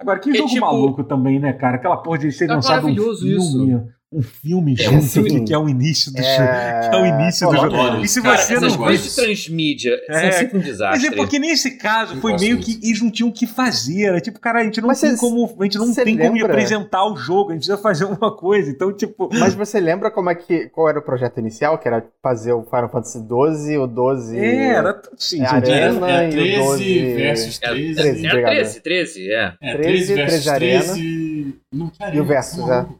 Agora, 0.00 0.18
que 0.18 0.30
É 0.30 0.34
jogo 0.34 0.48
tipo- 0.48 0.64
maluco 0.64 1.04
também, 1.04 1.38
né, 1.38 1.52
cara? 1.52 1.76
Aquela 1.76 1.98
porra 1.98 2.18
de 2.18 2.32
ser 2.32 2.46
Tá 2.46 2.54
lançado 2.54 2.86
um 2.88 2.94
filme. 2.94 3.86
Um 4.12 4.22
filme 4.22 4.74
É, 4.76 4.82
junto, 4.82 5.06
filme. 5.06 5.44
que, 5.44 5.54
é 5.54 5.58
o 5.58 5.68
início 5.68 6.10
do 6.12 6.16
jogo. 6.20 6.28
É... 6.42 6.88
Que 6.90 6.96
é 6.96 7.00
o 7.00 7.06
início 7.06 7.46
Pô, 7.46 7.54
do 7.54 7.60
jogo. 7.60 7.76
adoro 7.76 8.04
E 8.04 8.08
se. 8.08 8.20
Cara, 8.20 8.38
você 8.38 8.58
não 8.58 8.76
coisas 8.76 9.14
transmídia 9.14 10.00
É. 10.08 10.20
são 10.32 10.32
sempre 10.40 10.56
um 10.56 10.60
Mas 10.60 10.68
desastre. 10.68 11.06
é 11.06 11.10
porque 11.16 11.38
nesse 11.38 11.70
caso 11.78 12.20
foi 12.20 12.36
meio 12.36 12.58
que 12.58 12.80
eles 12.82 13.00
não 13.00 13.08
tinham 13.08 13.28
o 13.28 13.32
que 13.32 13.46
fazer. 13.46 14.06
Era 14.06 14.20
tipo, 14.20 14.40
cara, 14.40 14.62
a 14.62 14.64
gente 14.64 14.80
não 14.80 14.88
Mas 14.88 15.00
tem 15.00 15.10
cê- 15.10 15.16
como. 15.16 15.44
A 15.60 15.62
gente 15.62 15.78
não 15.78 15.94
tem 15.94 16.18
como 16.18 16.44
apresentar 16.44 17.04
o 17.06 17.16
jogo, 17.16 17.50
a 17.50 17.52
gente 17.54 17.60
precisa 17.66 17.78
fazer 17.78 18.04
uma 18.04 18.36
coisa. 18.36 18.68
Então, 18.68 18.92
tipo. 18.92 19.28
Mas 19.32 19.54
você 19.54 19.78
lembra 19.78 20.10
como 20.10 20.28
é 20.28 20.34
que, 20.34 20.68
qual 20.70 20.88
era 20.88 20.98
o 20.98 21.02
projeto 21.02 21.38
inicial? 21.38 21.78
Que 21.78 21.86
era 21.86 22.04
fazer 22.20 22.52
o 22.52 22.64
Final 22.64 22.90
Fantasy 22.90 23.20
12, 23.22 23.78
o 23.78 23.86
12... 23.86 24.36
É, 24.36 24.68
era. 24.70 24.92
tudo- 24.94 25.14
Sim, 25.20 25.42
É 25.42 25.46
sim, 25.48 25.54
Arena 25.54 26.10
É, 26.10 26.24
é 26.24 26.24
e 26.24 26.28
o 26.28 26.32
13 26.32 26.56
12 26.58 27.14
versus 27.14 27.60
É, 27.62 27.68
13. 27.68 27.94
13. 27.94 28.26
é 28.26 28.28
obrigado. 28.28 28.50
13, 28.54 28.80
13, 28.80 29.32
é. 29.32 29.54
É, 29.62 29.72
13, 29.76 29.76
13 29.76 30.14
versus 30.14 30.44
13 30.44 30.48
Arena. 30.50 30.82
13. 30.82 31.54
Não, 31.72 31.92
arena, 32.00 32.16
E 32.16 32.20
o 32.20 32.24
versus, 32.24 32.58
tá 32.58 32.66
maluco. 32.66 32.99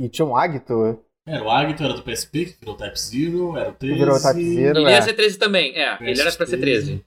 E 0.00 0.08
tinha 0.08 0.24
um 0.26 0.34
Agito, 0.36 0.98
Era 1.26 1.44
o 1.44 1.50
Agito, 1.50 1.82
era 1.84 1.92
do 1.94 2.02
PSP, 2.02 2.46
que 2.46 2.58
virou 2.60 2.74
Type 2.76 2.98
Zero, 2.98 3.56
era 3.56 3.70
o 3.70 3.74
13. 3.74 3.98
virou 3.98 4.20
Type 4.22 4.54
Zero. 4.54 4.78
Ele 4.78 4.88
é. 4.88 4.92
ia 4.92 5.02
ser 5.02 5.12
13 5.14 5.38
também, 5.38 5.76
é. 5.76 5.98
Ele 6.00 6.20
era 6.20 6.32
pra 6.32 6.46
ser 6.46 6.58
13. 6.58 7.04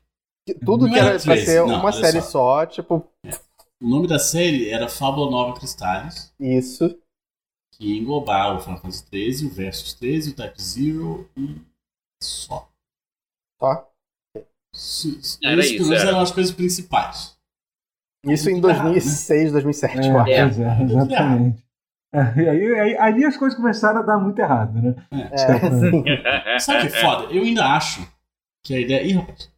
que- 0.48 0.54
tudo 0.54 0.86
Não 0.86 0.94
que 0.94 1.00
era 1.00 1.10
era 1.12 1.20
pra 1.20 1.34
13, 1.34 1.46
ser 1.46 1.66
não, 1.66 1.80
uma 1.80 1.92
série 1.92 2.22
só. 2.22 2.30
só, 2.62 2.66
tipo, 2.68 3.10
O 3.82 3.90
nome 3.90 4.08
da 4.08 4.20
série 4.20 4.70
era 4.70 4.88
Fábula 4.88 5.30
Nova 5.32 5.58
Cristales, 5.60 6.34
isso. 6.40 6.98
que 7.74 7.88
ia 7.94 8.00
englobar 8.00 8.56
o 8.56 8.60
Final 8.62 8.78
Fantasy 8.80 9.06
13, 9.10 9.46
o 9.48 9.50
Versus 9.50 9.94
13, 9.94 10.30
o 10.32 10.36
Type 10.36 10.62
Zero 10.62 11.30
e 11.36 11.56
só. 12.22 12.70
Só. 13.60 13.90
Isso, 14.76 15.10
isso, 15.20 15.40
Era 15.44 15.62
isso, 15.62 15.74
pelo 15.78 15.88
menos 15.90 16.02
era. 16.02 16.10
eram 16.12 16.20
as 16.22 16.32
coisas 16.32 16.52
principais. 16.54 17.36
Isso 18.26 18.50
em 18.50 18.54
Muito 18.54 18.70
errado, 18.70 18.84
2006, 18.92 19.52
2007, 19.52 19.98
É, 20.00 20.12
eu 20.12 20.20
acho. 20.20 20.30
É. 20.30 20.34
é, 20.36 20.84
exatamente. 20.84 21.64
É, 22.14 22.42
e 22.42 22.48
aí, 22.50 22.80
aí, 22.80 22.98
ali 22.98 23.26
as 23.26 23.36
coisas 23.36 23.58
começaram 23.58 24.00
a 24.00 24.04
dar 24.04 24.18
muito 24.20 24.38
errado, 24.40 24.80
né? 24.80 24.96
É. 25.12 26.60
Sabe 26.60 26.82
que 26.88 26.96
é 26.96 27.02
foda? 27.02 27.34
Eu 27.34 27.42
ainda 27.44 27.66
acho 27.66 28.08
que 28.64 28.76
a 28.76 28.80
ideia. 28.80 29.02
Ih, 29.04 29.14
rapaz. 29.14 29.52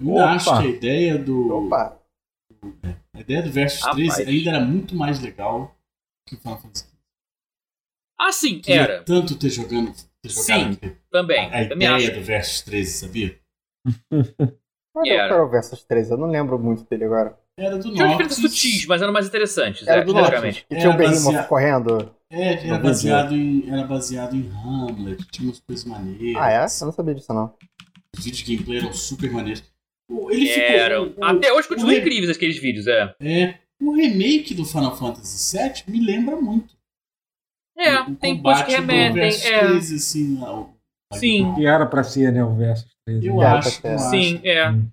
Eu 0.00 0.08
ainda 0.08 0.24
Opa. 0.24 0.34
acho 0.34 0.44
que 0.60 0.66
a 0.66 0.70
ideia 0.70 1.18
do. 1.18 1.66
Opa. 1.66 1.98
A 3.14 3.20
ideia 3.20 3.42
do 3.42 3.50
Versus 3.50 3.80
Rapaz. 3.82 4.14
13 4.16 4.30
ainda 4.30 4.50
era 4.50 4.60
muito 4.60 4.94
mais 4.94 5.20
legal 5.20 5.74
que 6.28 6.34
o 6.34 6.38
Final 6.38 6.58
Fantasy 6.60 6.84
XV. 6.84 6.92
Ah, 8.20 8.30
sim, 8.32 8.60
Queria 8.60 8.82
era. 8.82 9.02
tanto 9.04 9.36
ter 9.38 9.50
jogando. 9.50 9.92
Ter 10.22 10.28
jogado 10.28 10.74
Sim, 10.74 10.78
Também. 11.10 11.46
a 11.46 11.68
também 11.68 11.88
ideia 11.88 11.94
acho. 11.96 12.12
do 12.12 12.22
Versus 12.24 12.60
13, 12.62 12.90
sabia? 12.92 13.40
Qual 14.94 15.06
Era. 15.06 15.34
era 15.34 15.44
o 15.44 15.48
Versus 15.48 15.82
13? 15.84 16.12
Eu 16.12 16.18
não 16.18 16.28
lembro 16.28 16.58
muito 16.58 16.84
dele 16.84 17.04
agora. 17.04 17.36
Era 17.64 17.78
do 17.78 17.92
Tinha 17.92 18.08
diferenças 18.08 18.38
sutis, 18.38 18.86
mas 18.86 19.00
eram 19.02 19.12
mais 19.12 19.26
interessantes. 19.26 19.86
Era 19.86 20.00
é, 20.00 20.04
do. 20.04 20.12
Noctis. 20.12 20.64
Que 20.68 20.76
tinha 20.76 20.88
o 20.88 20.92
Era 20.94 20.96
Behemoth 20.98 21.24
baseado- 21.24 21.48
correndo. 21.48 22.14
É, 22.30 22.66
era 22.66 22.78
baseado, 22.78 23.34
em, 23.34 23.64
era 23.70 23.84
baseado 23.84 24.34
em 24.34 24.50
Hamlet, 24.50 25.22
tinha 25.30 25.46
umas 25.48 25.60
coisas 25.60 25.84
maneiras. 25.84 26.42
Ah, 26.42 26.50
é? 26.50 26.56
Eu 26.64 26.86
não 26.86 26.92
sabia 26.92 27.14
disso, 27.14 27.32
não. 27.34 27.54
Os 28.16 28.24
vídeos 28.24 28.42
de 28.42 28.54
gameplay 28.56 28.78
eram 28.78 28.92
super 28.92 29.30
maneiros. 29.30 29.62
O- 30.10 30.30
Ele 30.30 30.46
ficou. 30.46 30.64
Eram. 30.76 31.14
o- 31.16 31.24
Até 31.24 31.52
hoje 31.52 31.68
continuam 31.68 31.94
o- 31.94 31.98
incríveis 31.98 32.34
aqueles 32.34 32.58
vídeos, 32.58 32.86
é. 32.86 33.14
É, 33.20 33.54
o 33.80 33.92
remake 33.94 34.54
do 34.54 34.64
Final 34.64 34.96
Fantasy 34.96 35.56
VII 35.58 35.84
me 35.88 36.04
lembra 36.04 36.36
muito. 36.36 36.74
É, 37.78 38.00
o 38.00 38.14
tem 38.16 38.36
combate 38.36 38.64
coisas 38.64 38.74
que 38.74 38.80
do 38.80 38.86
remetem. 38.92 39.12
Versus 39.22 39.44
É. 39.44 39.58
13, 39.60 39.94
assim, 39.96 40.44
ao- 40.44 40.74
Sim. 41.14 41.54
Que 41.54 41.66
era 41.66 41.84
pra 41.86 42.02
ser, 42.02 42.32
né, 42.32 42.42
o 42.42 42.54
Versus 42.54 42.86
13. 43.06 43.26
Eu 43.26 43.42
É, 43.42 43.46
acho, 43.46 43.68
eu 43.68 43.72
certo. 43.72 43.98
Sim, 44.10 44.36
acho. 44.36 44.46
é. 44.46 44.70
Hum. 44.70 44.86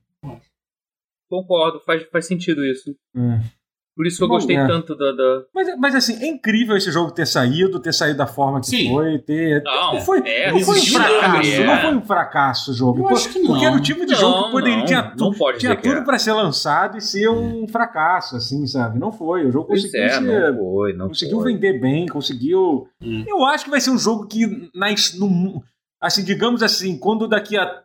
Concordo, 1.29 1.79
faz, 1.85 2.03
faz 2.11 2.25
sentido 2.25 2.65
isso. 2.65 2.95
É. 3.15 3.59
Por 3.95 4.07
isso 4.07 4.17
que 4.17 4.23
eu 4.23 4.29
Bom, 4.29 4.35
gostei 4.35 4.55
é. 4.55 4.65
tanto 4.65 4.95
da. 4.95 5.11
da... 5.11 5.41
Mas, 5.53 5.77
mas 5.77 5.93
assim, 5.93 6.23
é 6.23 6.27
incrível 6.27 6.77
esse 6.77 6.89
jogo 6.89 7.11
ter 7.11 7.27
saído, 7.27 7.81
ter 7.81 7.93
saído 7.93 8.17
da 8.17 8.25
forma 8.25 8.61
que 8.61 8.67
Sim. 8.67 8.89
foi, 8.91 9.19
ter. 9.19 9.61
Não, 9.61 9.95
não 9.95 10.01
foi, 10.01 10.19
é, 10.25 10.49
não 10.53 10.59
foi 10.61 10.77
um 10.79 10.81
fracasso, 10.85 11.21
milagre, 11.21 11.65
não 11.65 11.73
é. 11.73 11.81
foi 11.81 11.95
um 11.95 12.01
fracasso 12.01 12.71
o 12.71 12.73
jogo. 12.73 13.01
Eu 13.01 13.09
acho 13.09 13.27
que 13.29 13.39
não. 13.39 13.47
Porque 13.47 13.65
era 13.65 13.75
o 13.75 13.81
tipo 13.81 14.05
de 14.05 14.15
jogo 14.15 14.35
que 14.37 14.41
Não, 14.43 14.51
poderia, 14.51 14.77
não, 14.77 14.85
tinha, 14.85 15.01
não 15.01 15.31
tu- 15.31 15.37
pode 15.37 15.59
tinha 15.59 15.75
tudo 15.75 15.97
é. 15.97 16.01
pra 16.05 16.17
ser 16.17 16.31
lançado 16.31 16.97
e 16.97 17.01
ser 17.01 17.27
um 17.29 17.67
fracasso, 17.67 18.37
assim, 18.37 18.65
sabe? 18.67 18.97
Não 18.97 19.11
foi. 19.11 19.45
O 19.45 19.51
jogo 19.51 19.67
Pois 19.67 19.81
conseguiu, 19.81 20.05
é, 20.05 20.09
ser- 20.11 20.21
não 20.21 20.57
foi, 20.57 20.93
não 20.93 21.07
conseguiu 21.09 21.41
foi. 21.41 21.53
vender 21.53 21.79
bem, 21.81 22.05
conseguiu. 22.07 22.87
Hum. 23.03 23.25
Eu 23.27 23.43
acho 23.45 23.65
que 23.65 23.69
vai 23.69 23.81
ser 23.81 23.89
um 23.91 23.97
jogo 23.99 24.27
que, 24.27 24.69
nas, 24.73 25.13
no, 25.13 25.61
assim, 26.01 26.23
digamos 26.23 26.63
assim, 26.63 26.97
quando 26.97 27.27
daqui 27.27 27.57
a 27.57 27.83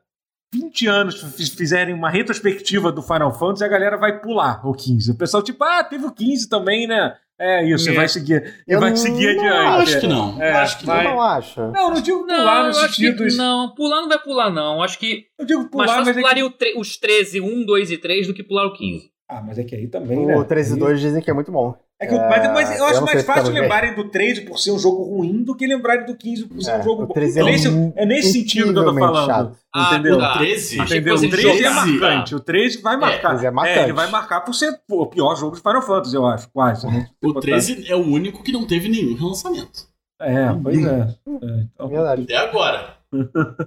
20 0.58 0.86
anos 0.86 1.20
fiz- 1.36 1.48
fizerem 1.50 1.94
uma 1.94 2.08
retrospectiva 2.10 2.90
do 2.92 3.02
Final 3.02 3.32
Fantasy, 3.32 3.64
a 3.64 3.68
galera 3.68 3.96
vai 3.96 4.20
pular 4.20 4.66
o 4.66 4.72
15. 4.72 5.10
O 5.10 5.14
pessoal, 5.16 5.42
tipo, 5.42 5.62
ah, 5.64 5.82
teve 5.84 6.04
o 6.06 6.12
15 6.12 6.48
também, 6.48 6.86
né? 6.86 7.14
É 7.36 7.64
isso, 7.64 7.84
você 7.84 7.90
É. 7.90 7.94
vai 7.94 8.08
seguir, 8.08 8.54
Eu 8.66 8.78
vai 8.78 8.96
seguir 8.96 9.34
não 9.34 9.44
adiante. 9.44 9.82
acho 9.90 10.00
que 10.00 10.06
não. 10.06 10.40
É, 10.42 10.52
acho 10.52 10.78
que 10.78 10.86
vai- 10.86 11.04
Eu 11.04 11.10
não 11.10 11.20
acho. 11.20 11.60
Não, 11.60 11.90
não 11.90 12.00
digo 12.00 12.24
pular 12.24 12.38
Não, 12.38 12.62
no 12.70 12.76
eu 12.76 12.80
acho 12.84 12.96
que 12.96 13.06
sentido. 13.06 13.36
não. 13.36 13.74
Pular 13.74 14.00
não 14.02 14.08
vai 14.08 14.18
pular, 14.22 14.50
não. 14.50 14.80
Acho 14.80 14.98
que 15.00 15.24
Eu 15.36 15.44
digo 15.44 15.58
mais 15.60 15.70
pular, 15.70 15.86
fácil 15.86 16.00
mas 16.02 16.08
é 16.08 16.12
que... 16.14 16.20
pularia 16.20 16.50
tre- 16.50 16.74
os 16.76 16.96
13, 16.96 17.40
1, 17.40 17.64
2 17.66 17.90
e 17.90 17.98
3 17.98 18.28
do 18.28 18.34
que 18.34 18.44
pular 18.44 18.66
o 18.66 18.72
15. 18.72 19.10
Ah, 19.28 19.42
mas 19.44 19.58
é 19.58 19.64
que 19.64 19.74
aí 19.74 19.88
também, 19.88 20.24
né? 20.24 20.36
O 20.36 20.44
13 20.44 20.76
e 20.76 20.78
2 20.78 21.00
dizem 21.00 21.20
que 21.20 21.28
é 21.30 21.34
muito 21.34 21.50
bom. 21.50 21.74
É 22.00 22.06
que, 22.06 22.14
eu- 22.14 22.18
mas, 22.18 22.52
mas 22.52 22.70
eu 22.72 22.76
eu 22.78 22.84
acho 22.86 23.00
não 23.00 23.06
mais 23.06 23.22
fácil 23.22 23.52
lembrarem 23.52 23.94
do 23.94 24.08
13 24.10 24.40
por 24.42 24.58
ser 24.58 24.72
um 24.72 24.78
jogo 24.78 25.04
ruim 25.04 25.44
do 25.44 25.54
que 25.54 25.64
lembrarem 25.66 26.04
do 26.04 26.16
15 26.16 26.46
por 26.46 26.60
ser 26.60 26.72
É, 26.72 26.78
um 26.78 26.82
jogo 26.82 27.02
o 27.04 27.06
bom. 27.06 27.14
13 27.14 27.38
é, 27.38 27.42
é 27.42 27.44
nesse, 27.44 27.68
um- 27.68 27.92
é 27.96 28.04
nesse 28.04 28.32
sentido 28.32 28.72
que 28.72 28.78
eu 28.78 28.84
tô 28.84 28.94
falando. 28.94 29.26
chato. 29.26 29.56
Ah, 29.72 29.90
entendeu? 29.94 30.18
tá. 30.18 30.34
O 30.34 30.38
13, 30.38 30.80
Achei 30.80 31.00
que 31.02 31.08
Entendeu? 31.10 31.28
O 31.28 31.30
13 31.30 31.64
é 31.64 31.70
marcante. 31.70 32.34
O 32.34 32.40
13 32.40 32.82
vai 32.82 32.96
marcar. 32.96 33.28
13 33.30 33.46
é 33.46 33.50
marcante. 33.50 33.78
ele 33.80 33.92
vai 33.92 34.10
marcar 34.10 34.40
por 34.40 34.54
ser 34.54 34.72
pô, 34.88 35.02
o 35.02 35.06
pior 35.06 35.36
jogo 35.36 35.54
de 35.56 35.62
Final 35.62 35.82
Fantasy, 35.82 36.16
eu 36.16 36.26
acho, 36.26 36.48
quase. 36.50 36.86
né? 36.86 37.08
O 37.22 37.32
13 37.34 37.84
é 37.90 37.94
o 37.94 38.00
único 38.04 38.42
que 38.42 38.50
não 38.52 38.66
teve 38.66 38.88
nenhum 38.88 39.14
relançamento. 39.16 39.84
É, 40.20 40.52
pois 40.62 40.84
é. 40.84 40.90
É, 40.90 41.66
então- 41.74 41.88
Verdade. 41.88 42.22
Até 42.24 42.36
agora. 42.36 42.94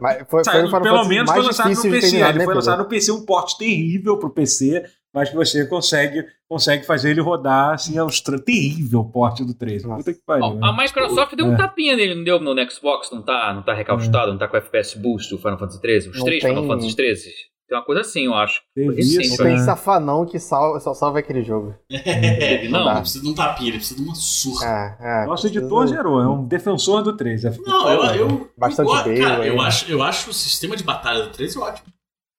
Mas 0.01 0.17
foi, 0.27 0.43
foi 0.43 0.63
o 0.63 0.67
Final 0.67 0.81
pelo 0.81 1.05
menos 1.05 1.31
foi 1.31 1.41
lançado 1.43 1.69
no 1.73 1.81
PC. 1.81 2.17
Ele 2.17 2.33
né, 2.39 2.43
foi 2.45 2.53
lançado 2.53 2.79
no 2.79 2.85
PC, 2.85 3.11
um 3.13 3.25
porte 3.25 3.57
terrível 3.57 4.17
pro 4.17 4.29
PC, 4.29 4.83
mas 5.17 5.29
que 5.29 5.35
você 5.35 5.65
consegue, 5.65 6.25
consegue 6.49 6.85
fazer 6.85 7.09
ele 7.11 7.21
rodar 7.21 7.73
assim, 7.73 7.97
é 7.97 8.03
um 8.03 8.07
terrível 8.45 9.03
porte 9.03 9.43
do 9.43 9.53
13. 9.53 9.85
Nossa. 9.87 9.97
Puta 10.03 10.13
que 10.13 10.21
pariu. 10.25 10.45
Ó, 10.45 10.53
né? 10.53 10.59
a 10.63 10.71
Microsoft 10.75 11.35
deu 11.35 11.45
um 11.47 11.53
É. 11.53 11.57
tapinha 11.57 11.95
nele, 11.95 12.15
não 12.15 12.23
deu 12.23 12.39
no 12.39 12.71
Xbox? 12.71 13.09
Não 13.11 13.21
tá, 13.21 13.53
não 13.53 13.63
tá 13.63 13.73
recaustado, 13.73 14.31
não 14.31 14.37
tá 14.37 14.47
com 14.47 14.57
FPS 14.57 14.97
Boost 14.97 15.33
o 15.33 15.37
Final 15.37 15.57
Fantasy 15.57 15.81
13? 15.81 16.09
Os 16.09 16.17
Não 16.17 16.25
três 16.25 16.41
tem- 16.41 16.51
Final 16.51 16.67
Fantasy 16.67 16.95
13? 16.95 17.29
Tem 17.69 17.77
uma 17.77 17.83
coisa 17.83 17.99
assim, 17.99 18.23
eu 18.27 18.33
acho. 18.33 18.61
Teve 18.73 18.95
recente, 18.95 19.21
isso, 19.27 19.37
Não 19.43 19.49
tem 19.49 19.57
né? 19.57 19.63
safanão 19.65 20.25
que 20.25 20.39
sal, 20.39 20.79
só 20.79 20.93
salva 20.93 21.19
aquele 21.19 21.43
jogo. 21.43 21.75
É, 21.91 22.65
Não. 22.69 22.85
não, 22.85 22.91
ele 22.91 23.01
precisa 23.01 23.21
de 23.23 23.29
um 23.29 23.35
tapinha, 23.35 23.69
ele 23.71 23.77
precisa 23.79 23.99
de 23.99 24.05
uma 24.07 24.15
surra. 24.15 24.97
É, 25.01 25.23
é, 25.23 25.25
Nosso 25.25 25.47
editor 25.47 25.85
zerou, 25.87 26.21
é 26.21 26.27
um 26.29 26.45
defensor 26.47 27.03
do 27.03 27.17
13. 27.17 27.47
É 27.47 27.51
Não, 27.65 27.89
eu, 27.91 28.15
eu, 28.29 28.51
Bastante 28.57 28.89
eu, 28.89 29.03
bem, 29.03 29.21
cara, 29.21 29.43
aí. 29.43 29.49
eu 29.49 29.59
acho, 29.59 29.91
eu 29.91 30.01
acho 30.01 30.29
o 30.29 30.33
sistema 30.33 30.77
de 30.77 30.83
batalha 30.85 31.23
do 31.23 31.29
13 31.31 31.59
ótimo. 31.59 31.87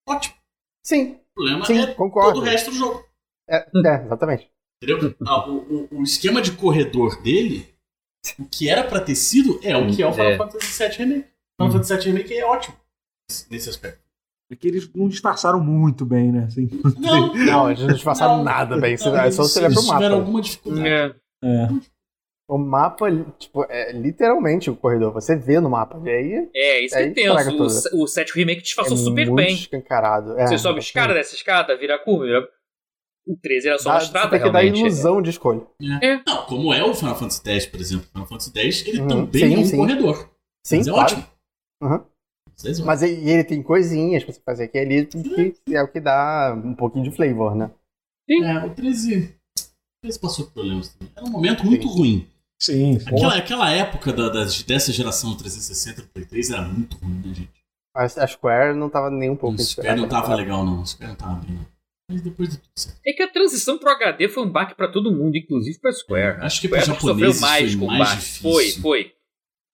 ótimo. 0.08 0.34
Sim, 0.82 1.18
problema 1.38 1.64
sim, 1.66 1.78
é 1.78 1.86
concordo. 1.94 2.32
todo 2.34 2.42
o 2.42 2.44
resto 2.46 2.70
do 2.70 2.76
jogo. 2.76 3.04
É, 3.48 3.56
é, 3.58 4.04
exatamente. 4.04 4.50
Entendeu? 4.82 5.14
Ah, 5.26 5.48
o, 5.48 5.56
o- 5.56 5.88
o 6.00 6.02
esquema 6.02 6.40
de 6.42 6.52
corredor 6.52 7.20
dele, 7.22 7.68
o 8.38 8.44
que 8.44 8.68
era 8.68 8.84
pra 8.84 9.00
ter 9.00 9.14
sido, 9.16 9.58
é 9.62 9.76
o 9.76 9.90
que 9.90 10.02
é 10.02 10.06
o 10.06 10.12
Final 10.12 10.26
É. 10.32 10.36
Fantasy 10.36 10.78
VII 10.88 10.96
Remake. 10.98 11.28
Final 11.60 11.72
Fantasy 11.72 11.94
VII 11.96 12.04
Remake 12.12 12.34
é 12.34 12.44
ótimo 12.44 12.76
nesse- 13.50 13.68
aspecto. 13.70 14.00
É 14.50 14.56
que 14.56 14.66
eles 14.68 14.90
não 14.94 15.08
disfarçaram 15.08 15.60
muito 15.60 16.06
bem, 16.06 16.32
né? 16.32 16.44
Assim, 16.44 16.68
Não, 16.98 17.34
Não, 17.34 17.70
eles 17.70 17.82
não 17.82 17.92
disfarçaram 17.92 18.38
Não, 18.38 18.44
nada 18.44 18.78
bem. 18.78 18.96
não, 18.98 19.16
é 19.18 19.30
só 19.30 19.42
você 19.42 19.58
olhar 19.58 19.68
pro 19.70 19.78
eles 19.80 19.90
tiveram 19.90 20.08
mapa. 20.16 20.22
alguma 20.22 20.40
dificuldade. 20.40 20.88
É. 20.88 21.14
é. 21.44 21.68
O 22.48 22.56
mapa, 22.56 23.08
tipo, 23.38 23.64
é 23.68 23.92
literalmente 23.92 24.70
o 24.70 24.76
corredor. 24.76 25.12
Você 25.12 25.36
vê 25.36 25.60
no 25.60 25.68
mapa. 25.68 26.00
E 26.04 26.08
aí 26.10 26.50
É, 26.54 26.80
isso 26.84 26.94
que 26.94 27.00
Aí 27.02 27.08
é 27.08 27.12
tenso. 27.12 27.94
O, 27.94 28.04
o 28.04 28.08
7 28.08 28.32
Remake 28.34 28.62
disfarçou 28.62 28.96
é 28.96 29.00
super 29.00 29.26
muito 29.26 29.34
bem. 29.36 29.54
escancarado. 29.54 30.30
É, 30.32 30.46
Você 30.46 30.56
sobe 30.56 30.78
exatamente. 30.78 30.84
escada, 30.86 31.14
desce 31.14 31.34
escada, 31.34 31.76
vira 31.76 31.96
a 31.96 31.98
curva. 31.98 32.24
Vira... 32.24 32.48
O 33.26 33.36
13 33.36 33.68
era 33.68 33.78
só 33.78 33.90
uma 33.90 33.98
Dá- 33.98 34.04
estrada, 34.04 34.30
tem 34.30 34.38
que 34.38 34.50
dar 34.50 34.60
realmente. 34.60 34.80
ilusão 34.80 35.20
de 35.20 35.28
escolha. 35.28 35.60
Não, 36.26 36.46
como 36.46 36.72
é 36.72 36.82
o 36.82 36.94
Final 36.94 37.14
Fantasy 37.18 37.42
X, 37.44 37.66
por 37.66 37.78
exemplo. 37.80 38.06
O 38.06 38.08
Final 38.12 38.26
Fantasy 38.26 38.52
X, 38.58 38.86
ele 38.86 39.00
Uhum. 39.02 39.08
também 39.08 39.40
Sim, 39.50 39.54
é 39.54 39.58
um 39.58 39.64
sim. 39.66 39.76
corredor. 39.76 40.30
Sim, 40.66 40.76
Mas 40.78 40.86
é 40.86 40.90
claro. 40.90 41.04
ótimo. 41.04 41.26
Uhum. 41.82 42.04
Mas 42.64 42.80
é 42.80 42.84
Mas 42.84 43.02
ele 43.02 43.44
tem 43.44 43.62
coisinhas 43.62 44.24
pra 44.24 44.32
você 44.32 44.40
fazer 44.40 44.64
aqui 44.64 44.78
ali 44.78 45.04
que 45.04 45.54
é 45.76 45.82
o 45.82 45.88
que 45.88 46.00
dá 46.00 46.58
um 46.64 46.74
pouquinho 46.74 47.04
de 47.04 47.14
flavor, 47.14 47.54
né? 47.54 47.70
É, 48.30 48.64
o 48.64 48.74
13. 48.74 49.36
O 49.58 50.00
13 50.02 50.18
passou 50.18 50.46
por 50.46 50.54
problemas 50.54 50.88
também. 50.88 51.12
Era 51.14 51.26
um 51.26 51.30
momento 51.30 51.64
muito 51.66 51.86
Sim. 51.86 51.94
ruim. 51.98 52.28
Sim. 52.60 52.98
Aquela, 53.06 53.36
aquela 53.36 53.70
época 53.70 54.12
da, 54.12 54.28
das- 54.28 54.62
dessa 54.62 54.92
geração 54.92 55.30
do 55.30 55.36
360 55.38 56.02
do 56.02 56.08
Play 56.08 56.24
3 56.26 56.50
era 56.50 56.62
muito 56.62 56.96
ruim, 56.98 57.22
né, 57.24 57.34
gente? 57.34 57.50
A, 57.94 58.04
a 58.04 58.26
Square 58.26 58.76
não 58.76 58.88
tava 58.90 59.10
nem 59.10 59.30
um 59.30 59.36
pouco 59.36 59.56
O 59.56 59.64
Square 59.64 60.00
não 60.00 60.08
tava 60.08 60.34
legal, 60.34 60.64
não. 60.64 60.82
O 60.82 60.86
Square 60.86 61.10
não 61.10 61.16
tava 61.16 61.34
bem. 61.40 61.54
não. 61.56 61.66
Mas 62.10 62.22
depois 62.22 62.48
de 62.48 62.56
tudo 62.56 62.70
certo. 62.76 62.98
É 63.06 63.12
que 63.12 63.22
a 63.22 63.28
transição 63.30 63.78
pro 63.78 63.90
HD 63.90 64.28
foi 64.28 64.42
um 64.44 64.50
baque 64.50 64.74
pra 64.74 64.88
todo 64.88 65.12
mundo, 65.14 65.36
inclusive 65.36 65.78
pra 65.78 65.92
Square. 65.92 66.38
Acho 66.40 66.60
que 66.60 66.66
Square 66.68 66.84
pros 66.86 66.96
sofreu 66.98 67.14
japoneses 67.32 67.40
mais 67.40 67.70
foi 67.72 67.78
com 67.80 67.84
o 67.84 67.88
mais 67.88 68.08
baque. 68.08 68.16
difícil. 68.22 68.42
Foi, 68.50 68.70
foi. 68.72 69.12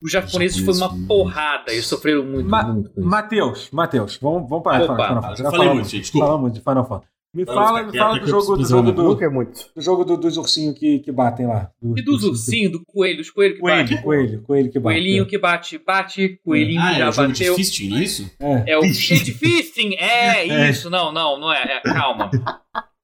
Os 0.02 0.10
japoneses 0.12 0.58
foi 0.58 0.74
uma 0.74 1.06
porrada, 1.06 1.72
eles 1.72 1.86
sofreram 1.86 2.24
muito, 2.26 2.48
Ma- 2.50 2.62
muito. 2.64 2.90
Matheus, 3.00 3.70
Matheus, 3.70 4.18
vamos, 4.20 4.48
vamos 4.50 4.62
parar 4.64 4.78
de 4.78 4.84
Opa, 4.84 4.96
falar 4.96 5.06
de 5.06 5.08
Final 5.08 5.22
Fantasy. 5.22 5.42
Já 5.42 5.50
falei 5.50 5.58
falamos- 5.66 5.74
muito, 5.82 5.90
gente. 5.90 6.00
Desculpa. 6.02 6.26
Falamos 6.26 6.52
de 6.52 6.60
Final 6.60 6.88
Fantasy. 6.88 7.13
Me 7.34 7.44
fala, 7.44 7.82
me 7.82 7.98
fala 7.98 8.18
do 8.20 8.26
jogo, 8.28 8.56
do 8.56 8.64
jogo, 8.64 8.92
do, 8.92 9.24
é 9.24 9.28
do 9.74 9.82
jogo 9.82 10.04
do- 10.04 10.16
dos 10.16 10.36
ursinhos 10.36 10.78
que, 10.78 11.00
que 11.00 11.10
batem 11.10 11.46
lá. 11.48 11.68
Do- 11.82 11.98
E 11.98 12.02
dos 12.02 12.20
do- 12.20 12.28
ursinhos, 12.28 12.70
do 12.70 12.84
coelho, 12.86 13.20
os 13.20 13.30
coelhos 13.30 13.56
que 13.56 13.60
Coelho, 13.60 13.82
batem. 13.82 14.02
coelho, 14.02 14.42
coelho 14.42 14.70
que 14.70 14.78
bate. 14.78 14.94
Coelhinho 14.96 15.26
que 15.26 15.36
bate, 15.38 15.78
bate, 15.78 16.40
coelhinho 16.44 16.80
Ah, 16.80 16.90
que 16.90 16.94
é 16.94 16.98
já 17.00 17.08
o 17.08 17.12
jogo 17.12 17.32
de 17.32 17.38
bateu. 17.40 17.54
fisting, 17.56 17.88
não 17.88 17.96
é 17.98 18.02
isso? 18.04 18.30
É. 18.38 18.64
É 18.72 18.78
o 18.78 18.82
Fisting. 18.82 19.14
Fist 19.16 19.32
Fisting, 19.38 19.94
é 19.98 20.46
É. 20.46 20.70
isso, 20.70 20.88
não, 20.88 21.10
não, 21.12 21.40
não 21.40 21.52
é, 21.52 21.60
é, 21.62 21.80
calma. 21.80 22.30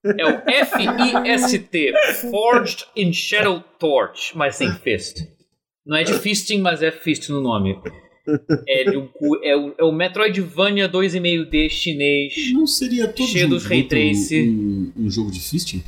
É 0.05 0.24
o 0.24 0.43
F-I-S-T, 0.49 1.93
Forged 2.31 2.85
in 2.97 3.12
Shadow 3.12 3.61
Torch, 3.78 4.37
mas 4.37 4.55
sem 4.57 4.70
fist. 4.72 5.28
Não 5.85 5.97
é 5.97 6.05
de 6.05 6.12
fisting, 6.14 6.61
mas 6.61 6.83
é 6.83 6.91
fist 6.93 7.28
no 7.31 7.41
nome. 7.41 7.76
É, 8.68 8.91
de 8.91 8.97
um 8.97 9.09
é, 9.43 9.57
o, 9.57 9.75
é 9.79 9.85
o 9.85 9.93
Metroidvania 9.93 10.89
2,5D 10.89 11.68
chinês. 11.68 12.35
Não 12.53 12.66
seria 12.66 13.09
todo 13.09 13.27
Cheio 13.27 13.45
jogo 13.45 13.55
dos 13.55 13.66
ray 13.66 13.83
trace. 13.85 14.49
um, 14.49 14.93
um 14.97 15.11
jogo 15.11 15.31
de 15.31 15.41
fisting? 15.41 15.83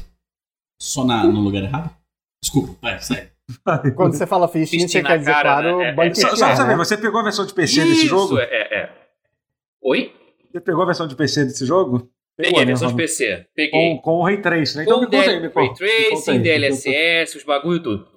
Só 0.81 1.05
na, 1.05 1.25
no 1.25 1.41
lugar 1.41 1.63
errado? 1.63 1.95
Desculpa, 2.43 2.77
vai, 2.81 2.99
segue. 3.01 3.31
Quando 3.95 4.15
você 4.15 4.27
fala 4.27 4.49
fisting, 4.49 4.81
Fisting 4.81 4.99
você 5.01 5.03
quer 5.03 5.19
dizer, 5.19 5.31
cara, 5.31 5.63
claro, 5.63 5.79
né? 5.79 5.95
É, 5.97 6.09
é. 6.09 6.15
Só, 6.15 6.35
só 6.35 6.47
pra 6.47 6.57
saber, 6.57 6.71
né? 6.71 6.77
você 6.77 6.97
pegou 6.97 7.21
a 7.21 7.25
versão 7.25 7.47
de 7.47 7.55
PC 7.55 7.85
desse 7.85 7.93
Isso, 7.93 8.07
jogo? 8.09 8.39
É, 8.39 8.45
é, 8.45 8.79
é. 8.79 8.91
Oi? 9.83 10.13
Você 10.51 10.61
pegou 10.61 10.83
a 10.83 10.87
versão 10.87 11.07
de 11.07 11.15
PC 11.15 11.45
desse 11.45 11.67
jogo? 11.67 12.11
Peguei 12.37 12.63
a 12.63 12.65
versão 12.65 12.89
né, 12.89 12.95
de 12.95 13.03
PC. 13.03 13.47
Peguei. 13.55 13.71
Com, 13.71 13.99
com 13.99 14.11
o 14.19 14.25
Ray 14.25 14.41
Trace, 14.41 14.77
né? 14.77 14.85
Então 14.85 14.99
com 14.99 15.05
me 15.05 15.07
conta 15.07 15.31
aí, 15.31 15.37
me 15.41 15.49
Ray 15.49 15.69
conta. 15.69 15.85
aí, 15.85 16.09
Tracing. 16.09 16.43
DLSS, 16.43 17.37
os 17.37 17.45
bagulho 17.45 17.77
e 17.77 17.83
tudo. 17.83 18.12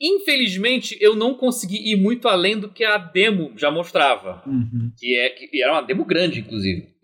Infelizmente, 0.00 0.96
eu 1.00 1.16
não 1.16 1.34
consegui 1.34 1.92
ir 1.92 1.96
muito 1.96 2.28
além 2.28 2.58
do 2.58 2.70
que 2.70 2.84
a 2.84 2.98
demo 2.98 3.52
já 3.56 3.70
mostrava. 3.70 4.42
Uhum. 4.46 4.92
Que, 4.98 5.18
é, 5.18 5.30
que 5.30 5.62
era 5.62 5.72
uma 5.72 5.82
demo 5.82 6.04
grande, 6.04 6.40
inclusive. 6.40 6.94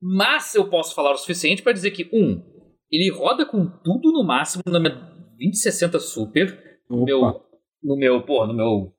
Mas 0.00 0.54
eu 0.54 0.68
posso 0.68 0.94
falar 0.94 1.12
o 1.12 1.16
suficiente 1.16 1.62
para 1.62 1.72
dizer 1.72 1.92
que, 1.92 2.08
um, 2.12 2.42
ele 2.90 3.10
roda 3.10 3.46
com 3.46 3.66
tudo 3.82 4.12
no 4.12 4.22
máximo 4.22 4.62
na 4.66 4.78
minha 4.78 4.94
2060 5.38 5.98
Super. 5.98 6.80
No 6.88 7.04
meu. 7.04 7.20
No 7.82 7.96
meu, 7.96 8.22
porra, 8.22 8.48
no 8.48 8.54
meu. 8.54 8.94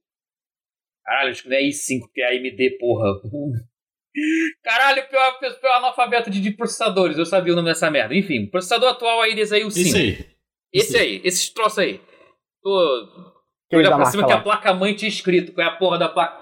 Caralho, 1.05 1.31
acho 1.31 1.43
que 1.43 1.49
não 1.49 1.57
é 1.57 1.61
i5, 1.61 1.99
que 2.13 2.21
é 2.21 2.37
AMD, 2.37 2.77
porra. 2.79 3.21
Caralho, 4.63 5.07
pior, 5.09 5.39
pior 5.39 5.77
analfabeto 5.77 6.29
de, 6.29 6.41
de 6.41 6.51
processadores, 6.51 7.17
eu 7.17 7.25
sabia 7.25 7.53
o 7.53 7.55
nome 7.55 7.69
dessa 7.69 7.89
merda. 7.89 8.15
Enfim, 8.15 8.47
processador 8.47 8.89
atual 8.89 9.21
aí 9.21 9.35
desse 9.35 9.55
aí, 9.55 9.63
o 9.63 9.71
5. 9.71 9.87
Esse 9.87 9.97
aí. 9.97 10.25
Esse 10.73 10.97
aí, 10.97 11.21
esses 11.23 11.49
troços 11.49 11.79
aí. 11.79 12.01
Tô. 12.61 13.32
Aquele 13.75 13.87
Olhar 13.87 13.95
pra 13.97 14.05
cima 14.05 14.25
que 14.25 14.31
a 14.31 14.35
lá. 14.35 14.41
placa-mãe 14.41 14.93
tinha 14.93 15.09
escrito 15.09 15.51
qual 15.53 15.65
é 15.65 15.69
a 15.69 15.73
porra 15.75 15.97
da 15.97 16.09
placa. 16.09 16.41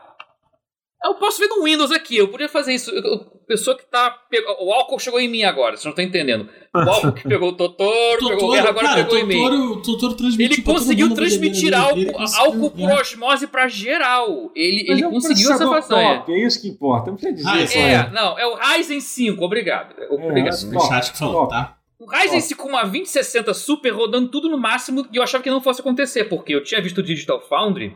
Eu 1.04 1.16
posso 1.16 1.40
ver 1.40 1.48
no 1.48 1.64
Windows 1.64 1.92
aqui, 1.92 2.16
eu 2.18 2.28
podia 2.28 2.48
fazer 2.48 2.74
isso. 2.76 2.92
Eu- 2.92 3.26
pessoa 3.48 3.76
que 3.76 3.84
tá. 3.90 4.16
O 4.60 4.72
álcool 4.72 5.00
chegou 5.00 5.20
em 5.20 5.28
mim 5.28 5.44
agora, 5.44 5.72
vocês 5.76 5.84
não 5.84 5.90
estão 5.92 6.06
entendendo. 6.06 6.48
O 6.74 6.78
álcool 6.88 7.12
que 7.12 7.28
pegou 7.28 7.50
o 7.50 7.54
Totoro, 7.54 8.30
pegou 8.30 8.50
o 8.50 8.52
Guerra, 8.54 8.70
agora 8.70 8.88
cara, 8.88 9.04
pegou 9.04 9.18
em 9.18 9.26
mim. 9.26 9.44
Totoro, 9.44 9.82
Totoro 9.82 10.14
transmitiu 10.14 10.54
Ele 10.58 10.62
conseguiu 10.62 11.14
transmitir 11.16 11.74
álcool, 11.74 12.18
álcool 12.38 12.70
por 12.72 12.90
é. 12.90 12.94
osmose 13.02 13.48
pra 13.48 13.68
geral. 13.68 14.52
Ele, 14.56 14.86
Mas 14.88 14.98
ele 15.00 15.08
é 15.08 15.10
conseguiu 15.10 15.52
essa 15.52 15.68
façanha. 15.68 16.20
top, 16.20 16.32
É 16.34 16.46
isso 16.46 16.62
que 16.62 16.68
importa. 16.70 17.10
Não 17.10 17.18
precisa 17.18 17.36
dizer 17.36 17.50
Ah, 17.50 17.60
É, 17.60 18.04
isso. 18.06 18.14
não, 18.14 18.38
é 18.40 18.46
o 18.46 18.56
Ryzen 18.56 19.02
5, 19.02 19.44
obrigado. 19.44 19.96
Obrigado. 20.12 20.54
é, 20.74 20.78
O 20.78 20.80
chat 20.82 21.12
que 21.12 21.18
falou, 21.18 21.48
tá? 21.48 21.78
O 22.02 22.10
Ryzen 22.10 22.39
Ó. 22.39 22.41
5 22.41 22.64
com 22.64 22.70
uma 22.70 22.82
2060 22.82 23.54
Super 23.54 23.91
rodando 23.91 24.32
tudo 24.32 24.49
no 24.49 24.58
máximo 24.58 25.08
e 25.12 25.18
eu 25.18 25.24
achava 25.24 25.43
que 25.43 25.52
não 25.52 25.62
fosse 25.62 25.82
acontecer, 25.82 26.24
porque 26.26 26.56
eu 26.56 26.64
tinha 26.64 26.82
visto 26.82 26.97
o 26.97 27.04
Digital 27.04 27.39
Foundry. 27.41 27.95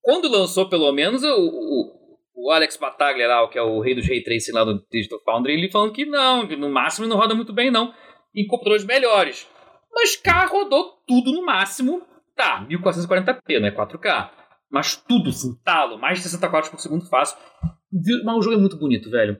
Quando 0.00 0.30
lançou, 0.30 0.66
pelo 0.66 0.90
menos, 0.92 1.22
o, 1.22 1.28
o, 1.28 2.16
o 2.34 2.50
Alex 2.50 2.78
Bataglia 2.78 3.28
lá, 3.28 3.46
que 3.46 3.58
é 3.58 3.62
o 3.62 3.80
rei 3.80 3.94
dos 3.94 4.08
Ray 4.08 4.22
Tracing 4.22 4.52
lá 4.52 4.64
do 4.64 4.82
Digital 4.90 5.20
Foundry, 5.26 5.52
ele 5.52 5.70
falando 5.70 5.92
que 5.92 6.06
não, 6.06 6.46
que 6.48 6.56
no 6.56 6.70
máximo 6.70 7.06
não 7.06 7.18
roda 7.18 7.34
muito 7.34 7.52
bem 7.52 7.70
não, 7.70 7.92
em 8.34 8.46
computadores 8.46 8.84
melhores. 8.84 9.46
Mas 9.92 10.16
cá 10.16 10.46
rodou 10.46 11.02
tudo 11.06 11.30
no 11.30 11.44
máximo, 11.44 12.02
tá, 12.34 12.66
1440p, 12.66 13.60
não 13.60 13.68
é 13.68 13.70
4K. 13.70 14.30
Mas 14.70 14.96
tudo, 14.96 15.28
assim, 15.28 15.54
mais 16.00 16.16
de 16.18 16.24
60 16.24 16.48
quadros 16.48 16.70
por 16.70 16.80
segundo 16.80 17.06
fácil. 17.10 17.36
Mas 18.24 18.36
o 18.36 18.42
jogo 18.42 18.56
é 18.56 18.58
muito 18.58 18.78
bonito, 18.78 19.10
velho. 19.10 19.38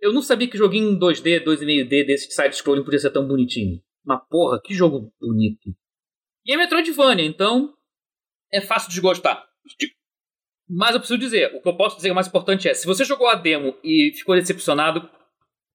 Eu 0.00 0.12
não 0.12 0.22
sabia 0.22 0.48
que 0.48 0.58
joguinho 0.58 0.90
em 0.90 0.98
2D, 0.98 1.44
2,5D 1.44 2.06
desse 2.06 2.28
de 2.28 2.34
side-scrolling 2.34 2.84
podia 2.84 2.98
ser 2.98 3.10
tão 3.10 3.26
bonitinho. 3.26 3.80
Mas 4.04 4.20
porra, 4.28 4.60
que 4.62 4.74
jogo 4.74 5.12
bonito. 5.20 5.74
E 6.44 6.52
é 6.52 6.56
Metroidvania, 6.56 7.24
então 7.24 7.72
é 8.52 8.60
fácil 8.60 8.90
de 8.90 9.00
gostar. 9.00 9.44
Mas 10.68 10.94
eu 10.94 11.00
preciso 11.00 11.18
dizer, 11.18 11.54
o 11.54 11.60
que 11.62 11.68
eu 11.68 11.76
posso 11.76 11.96
dizer 11.96 12.12
mais 12.12 12.26
importante 12.26 12.68
é, 12.68 12.74
se 12.74 12.86
você 12.86 13.04
jogou 13.04 13.28
a 13.28 13.34
demo 13.34 13.74
e 13.82 14.12
ficou 14.14 14.34
decepcionado, 14.34 15.08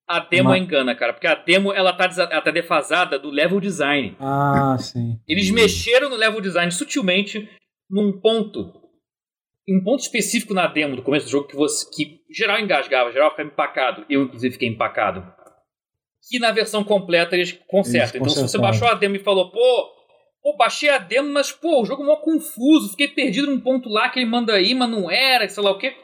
a 0.08 0.18
demo 0.18 0.48
Mas- 0.50 0.62
engana, 0.62 0.94
cara. 0.94 1.12
Porque 1.12 1.26
a 1.26 1.34
demo, 1.36 1.72
ela 1.72 1.92
tá, 1.92 2.04
ela 2.30 2.40
tá 2.42 2.50
defasada 2.50 3.18
do 3.18 3.30
level 3.30 3.60
design. 3.60 4.16
Ah, 4.18 4.76
sim. 4.78 5.20
Eles 5.28 5.50
mexeram 5.50 6.08
no 6.10 6.16
level 6.16 6.40
design 6.40 6.70
sutilmente 6.72 7.48
num 7.88 8.20
ponto, 8.20 8.72
um 9.68 9.82
ponto 9.82 10.00
específico 10.00 10.54
na 10.54 10.66
demo 10.66 10.96
do 10.96 11.02
começo 11.02 11.26
do 11.26 11.30
jogo 11.30 11.48
que 11.48 11.56
você 11.56 11.88
que 11.90 12.20
geral 12.30 12.58
engasgava, 12.58 13.12
geral 13.12 13.30
ficava 13.30 13.48
empacado. 13.48 14.06
Eu 14.08 14.22
inclusive 14.22 14.52
fiquei 14.52 14.68
empacado. 14.68 15.24
Que 16.28 16.38
na 16.38 16.52
versão 16.52 16.84
completa 16.84 17.36
eles 17.36 17.52
consertam. 17.66 18.20
Eles 18.20 18.32
então 18.32 18.46
se 18.46 18.52
você 18.52 18.58
baixou 18.58 18.88
a 18.88 18.94
demo 18.94 19.16
e 19.16 19.20
falou, 19.20 19.50
pô, 19.50 19.90
pô, 20.42 20.56
baixei 20.56 20.88
a 20.90 20.98
demo, 20.98 21.32
mas 21.32 21.52
pô, 21.52 21.82
o 21.82 21.84
jogo 21.84 22.02
é 22.02 22.06
mó 22.06 22.16
confuso, 22.16 22.90
fiquei 22.90 23.08
perdido 23.08 23.50
num 23.50 23.60
ponto 23.60 23.88
lá 23.88 24.08
que 24.08 24.18
ele 24.18 24.28
manda 24.28 24.54
aí, 24.54 24.74
mas 24.74 24.90
não 24.90 25.10
era, 25.10 25.48
sei 25.48 25.62
lá 25.62 25.70
o 25.70 25.78
quê. 25.78 25.94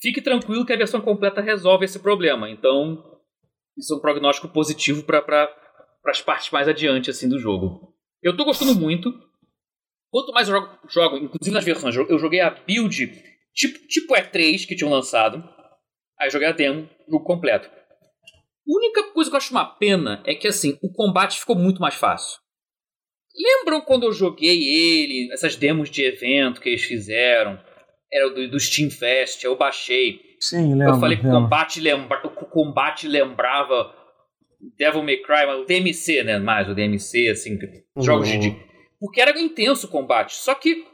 Fique 0.00 0.20
tranquilo 0.20 0.66
que 0.66 0.72
a 0.72 0.76
versão 0.76 1.00
completa 1.00 1.40
resolve 1.40 1.84
esse 1.84 1.98
problema. 2.00 2.50
Então, 2.50 3.02
isso 3.76 3.94
é 3.94 3.96
um 3.96 4.00
prognóstico 4.00 4.48
positivo 4.48 5.04
para 5.04 5.22
pra, 5.22 5.48
as 6.06 6.20
partes 6.20 6.50
mais 6.50 6.66
adiante 6.66 7.10
assim 7.10 7.28
do 7.28 7.38
jogo. 7.38 7.94
Eu 8.22 8.36
tô 8.36 8.44
gostando 8.44 8.74
muito. 8.74 9.12
Quanto 10.12 10.32
mais 10.32 10.46
eu 10.48 10.54
jogo, 10.54 10.78
jogo, 10.88 11.16
inclusive 11.16 11.54
nas 11.54 11.64
versões, 11.64 11.96
eu 11.96 12.18
joguei 12.18 12.40
a 12.40 12.50
build 12.50 13.06
tipo, 13.54 13.78
tipo 13.88 14.14
E3 14.14 14.66
que 14.66 14.76
tinham 14.76 14.92
lançado. 14.92 15.42
Aí 16.20 16.30
joguei 16.30 16.46
a 16.48 16.52
demo, 16.52 16.88
jogo 17.08 17.24
completo. 17.24 17.68
A 17.68 17.72
única 18.76 19.04
coisa 19.12 19.30
que 19.30 19.34
eu 19.34 19.38
acho 19.38 19.50
uma 19.52 19.64
pena 19.64 20.22
é 20.26 20.34
que 20.34 20.46
assim, 20.46 20.78
o 20.82 20.92
combate 20.92 21.40
ficou 21.40 21.56
muito 21.56 21.80
mais 21.80 21.94
fácil. 21.94 22.38
Lembram 23.34 23.80
quando 23.80 24.02
eu 24.04 24.12
joguei 24.12 24.62
ele, 24.62 25.32
essas 25.32 25.56
demos 25.56 25.90
de 25.90 26.04
evento 26.04 26.60
que 26.60 26.68
eles 26.68 26.82
fizeram? 26.84 27.58
Era 28.12 28.28
do, 28.28 28.50
do 28.50 28.60
Steam 28.60 28.90
Fest, 28.90 29.42
eu 29.42 29.56
baixei. 29.56 30.20
Sim, 30.38 30.74
lembro. 30.74 30.94
Eu 30.96 31.00
falei 31.00 31.16
que 31.16 31.26
o 31.26 31.30
combate, 31.30 31.80
lembra, 31.80 32.20
o 32.26 32.30
combate 32.46 33.08
lembrava 33.08 33.90
Devil 34.76 35.02
May 35.02 35.16
Cry, 35.22 35.46
mas 35.46 35.60
o 35.60 35.64
DMC, 35.64 36.22
né? 36.22 36.38
Mais 36.38 36.68
o 36.68 36.74
DMC, 36.74 37.30
assim, 37.30 37.58
jogos 37.98 38.28
de- 38.28 38.38
de. 38.38 38.71
Porque 39.02 39.20
era 39.20 39.36
intenso 39.36 39.88
o 39.88 39.90
combate. 39.90 40.36
Só 40.36 40.54
que 40.54 40.86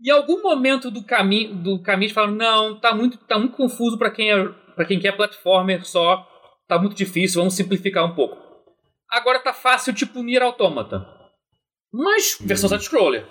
em 0.00 0.10
algum 0.10 0.40
momento 0.40 0.88
do 0.88 1.02
caminho 1.02 1.52
do 1.52 1.82
caminho 1.82 2.06
eles 2.06 2.14
falaram: 2.14 2.36
não, 2.36 2.78
tá 2.78 2.94
muito, 2.94 3.18
tá 3.26 3.36
muito 3.36 3.56
confuso 3.56 3.98
pra 3.98 4.12
quem, 4.12 4.30
é, 4.30 4.48
pra 4.76 4.84
quem 4.84 5.00
quer 5.00 5.16
platformer 5.16 5.84
só. 5.84 6.24
tá 6.68 6.78
muito 6.78 6.94
difícil, 6.94 7.40
vamos 7.40 7.56
simplificar 7.56 8.04
um 8.04 8.14
pouco. 8.14 8.36
Agora 9.10 9.40
tá 9.40 9.52
fácil, 9.52 9.92
tipo 9.92 10.22
Nier 10.22 10.44
Automata. 10.44 11.04
Mas, 11.92 12.38
versão 12.40 12.68
side-scroller. 12.68 13.26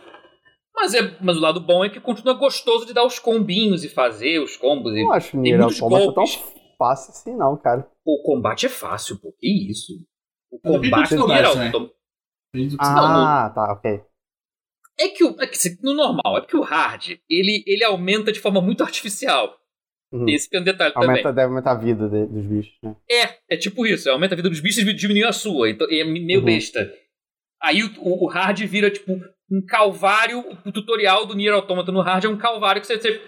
Mas, 0.76 0.94
é, 0.94 1.18
mas 1.22 1.38
o 1.38 1.42
lado 1.42 1.62
bom 1.62 1.86
é 1.86 1.90
que 1.90 2.02
continua 2.02 2.34
gostoso 2.34 2.86
de 2.86 2.94
dar 2.94 3.06
os 3.06 3.20
combinhos 3.20 3.86
e 3.86 3.90
fazer 3.90 4.40
os 4.40 4.58
combos. 4.58 4.94
E 4.96 5.00
Eu 5.00 5.06
não 5.06 5.14
acho 5.14 5.38
Nier 5.38 5.62
Automata 5.62 6.14
tão 6.14 6.26
fácil 6.78 7.12
assim, 7.12 7.38
não, 7.38 7.56
cara. 7.56 7.90
O 8.06 8.22
combate 8.22 8.66
é 8.66 8.70
fácil, 8.70 9.18
pô. 9.18 9.34
Que 9.40 9.72
isso? 9.72 9.94
O 10.52 10.58
do 10.58 10.82
combate 10.82 11.16
do 11.16 11.22
combate, 11.22 11.56
Nier 11.56 11.72
né? 11.72 11.90
Automata. 12.54 12.54
Depende 12.54 12.70
do 12.70 12.78
que 12.78 12.86
você 12.86 12.92
Ah, 12.92 13.52
tá, 13.54 13.74
ok. 13.74 14.02
É 15.00 15.08
que, 15.10 15.24
o, 15.24 15.36
é 15.42 15.48
que 15.48 15.58
no 15.82 15.94
normal, 15.96 16.38
é 16.38 16.42
porque 16.42 16.56
o 16.56 16.62
hard, 16.62 17.18
ele, 17.30 17.64
ele 17.66 17.84
aumenta 17.84 18.32
de 18.32 18.40
forma 18.40 18.62
muito 18.62 18.84
artificial. 18.84 19.58
Uhum. 20.12 20.30
Esse 20.30 20.48
é 20.56 20.60
um 20.60 20.64
detalhe 20.64 20.94
Aumenta, 20.96 21.14
também. 21.24 21.34
deve 21.34 21.48
aumentar 21.48 21.72
a 21.72 21.76
vida 21.76 22.08
de- 22.08 22.28
dos 22.28 22.46
bichos, 22.46 22.78
né? 22.84 22.96
É, 23.10 23.56
é 23.56 23.58
tipo 23.58 23.88
isso. 23.88 24.08
Aumenta 24.12 24.36
a 24.36 24.38
vida 24.38 24.50
dos 24.50 24.60
bichos 24.60 24.84
e 24.84 24.94
diminui 24.94 25.24
a 25.24 25.32
sua. 25.32 25.72
Então 25.72 25.88
é 25.90 26.04
meio 26.04 26.40
Uhum. 26.42 26.46
besta. 26.46 26.94
Aí 27.60 27.82
o, 27.84 27.92
o- 27.98 28.28
hard 28.28 28.60
vira, 28.66 28.92
tipo, 28.92 29.14
um 29.50 29.66
calvário. 29.68 30.44
O 30.64 30.72
tutorial 30.72 31.26
do 31.26 31.34
Nier 31.34 31.56
Automata 31.56 31.92
no 31.92 32.02
hard 32.02 32.26
é 32.26 32.30
um 32.30 32.38
calvário 32.38 32.80
que 32.80 32.86
você, 32.86 32.98
você- 33.00 33.20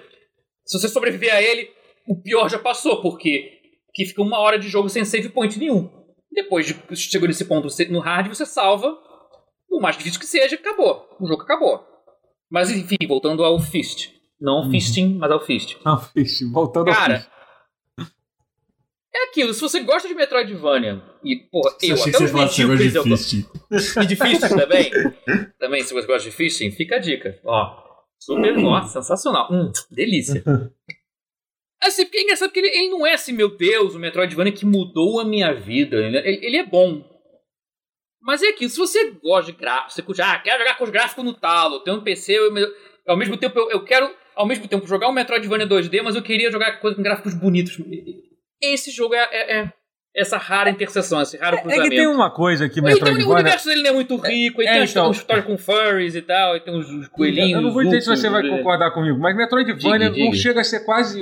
se 0.66 0.80
você 0.80 0.88
sobreviver 0.88 1.34
a 1.34 1.42
ele, 1.42 1.72
o 2.08 2.22
pior 2.22 2.48
já 2.48 2.60
passou, 2.60 3.02
porque 3.02 3.52
que 3.92 4.06
fica 4.06 4.22
uma 4.22 4.38
hora 4.38 4.60
de 4.60 4.68
jogo 4.68 4.88
sem 4.88 5.04
save 5.04 5.30
point 5.30 5.58
nenhum. 5.58 5.90
Depois 6.32 6.68
de 6.68 6.96
chegou 6.96 7.28
nesse 7.28 7.46
ponto 7.46 7.68
no 7.90 8.00
hard, 8.00 8.28
você 8.28 8.46
salva. 8.46 8.96
Por 9.76 9.82
mais 9.82 9.98
difícil 9.98 10.22
que 10.22 10.26
seja, 10.26 10.56
acabou. 10.56 11.06
O 11.20 11.28
jogo 11.28 11.42
acabou. 11.44 11.86
Mas 12.50 12.70
enfim, 12.72 12.96
voltando 13.06 13.44
ao 13.44 13.60
Fist. 13.60 14.10
Não 14.40 14.54
ao 14.60 14.64
Uhum. 14.64 14.72
Fisting, 14.72 15.18
mas 15.18 15.30
ao 15.30 15.42
Fist. 15.42 15.76
Não, 15.84 16.00
Fish, 16.00 16.50
voltando 16.50 16.88
ao 16.90 16.96
Cara, 16.96 17.20
Fish. 17.20 18.08
É 19.14 19.24
aquilo, 19.30 19.54
se 19.54 19.60
você 19.60 19.82
gosta 19.82 20.08
de 20.08 20.14
Metroidvania, 20.16 21.02
e, 21.24 21.36
porra, 21.52 21.72
Você 21.72 21.92
eu 21.92 21.96
até 22.02 22.12
que 22.12 22.24
os 22.24 22.32
medíocres 22.32 22.96
eu 22.96 23.04
gosto. 23.06 23.36
difícil. 23.36 24.02
E 24.02 24.06
de 24.06 24.16
Fisting 24.16 24.48
também. 24.56 24.92
também, 25.60 25.84
se 25.84 25.94
você 25.94 26.08
gosta 26.08 26.30
de 26.30 26.34
Fisting, 26.36 26.72
fica 26.72 26.96
a 26.96 27.00
dica. 27.00 27.38
Ó, 27.44 27.78
super, 28.18 28.58
ó, 28.60 28.82
sensacional. 28.84 29.50
Hum, 29.52 29.72
delícia. 29.92 30.42
Assim, 31.84 32.06
porque 32.06 32.18
é 32.18 32.24
engraçado 32.24 32.48
porque 32.50 32.60
ele, 32.62 32.70
ele 32.70 32.90
não 32.90 33.06
é 33.06 33.14
assim, 33.14 33.32
meu 33.34 33.56
Deus, 33.56 33.94
o 33.94 34.00
Metroidvania 34.00 34.52
que 34.54 34.66
mudou 34.66 35.20
a 35.20 35.26
minha 35.26 35.54
vida. 35.54 35.98
Ele- 35.98 36.46
ele 36.46 36.58
é 36.58 36.66
bom. 36.66 37.04
Mas 38.26 38.42
é 38.42 38.48
aquilo, 38.48 38.72
se 38.72 38.78
você 38.78 39.12
gosta 39.24 39.52
de 39.52 39.58
gráficos, 39.58 39.94
você 39.94 40.02
curte, 40.02 40.22
ah, 40.22 40.40
quero 40.40 40.58
jogar 40.60 40.78
com 40.78 40.84
os 40.84 40.90
gráficos 40.90 41.24
no 41.24 41.34
talo, 41.34 41.82
tenho 41.82 41.98
um 41.98 42.02
PC, 42.04 42.34
eu, 42.34 42.52
ao 43.08 43.16
mesmo 43.16 43.38
tempo 43.38 43.60
eu, 43.60 43.70
eu 43.70 43.84
quero, 43.84 44.10
ao 44.36 44.48
mesmo 44.48 44.68
tempo, 44.68 44.88
jogar 44.88 45.08
um 45.10 45.14
Metroidvania 45.14 45.68
2D, 45.68 46.02
mas 46.02 46.16
eu 46.16 46.24
queria 46.24 46.52
jogar 46.52 46.80
coisa 46.80 46.96
com 46.96 47.04
gráficos 47.04 47.36
bonitos. 47.36 47.78
Esse 48.62 48.90
jogo 48.92 49.14
é, 49.14 49.28
é- 49.32 49.58
é 49.60 49.74
essa 50.18 50.38
rara 50.38 50.70
interseção, 50.70 51.22
esse 51.22 51.38
raro 51.38 51.58
É 51.58 51.62
cruzamento. 51.62 51.90
que 51.92 51.96
tem 51.98 52.08
uma 52.08 52.32
coisa 52.32 52.68
que 52.70 52.80
Ele 52.80 52.86
tem, 52.88 52.94
o 52.96 53.00
Metroidvania. 53.00 53.34
universo 53.36 53.68
dele 53.68 53.82
não 53.84 53.90
é 53.90 53.94
muito 53.94 54.16
rico, 54.16 54.62
ele 54.62 54.70
É, 54.70 54.74
tem 54.80 54.84
então. 54.90 55.12
história 55.12 55.44
com 55.44 55.58
furries 55.58 56.16
e 56.16 56.22
tal, 56.22 56.56
e 56.56 56.62
tem 56.62 56.74
uns, 56.74 56.90
uns 56.90 57.08
coelhinhos. 57.10 57.52
Eu 57.52 57.62
não 57.62 57.72
vou 57.74 57.84
dizer 57.84 58.02
se 58.02 58.08
você 58.08 58.30
vai 58.30 58.42
zucos, 58.42 58.58
concordar 58.58 58.92
comigo, 58.92 59.20
mas 59.20 59.36
Metroidvania 59.36 59.78
Diga, 60.00 60.10
diga. 60.12 60.26
não 60.26 60.34
chega 60.34 60.62
a 60.62 60.64
ser 60.64 60.80
quase 60.86 61.22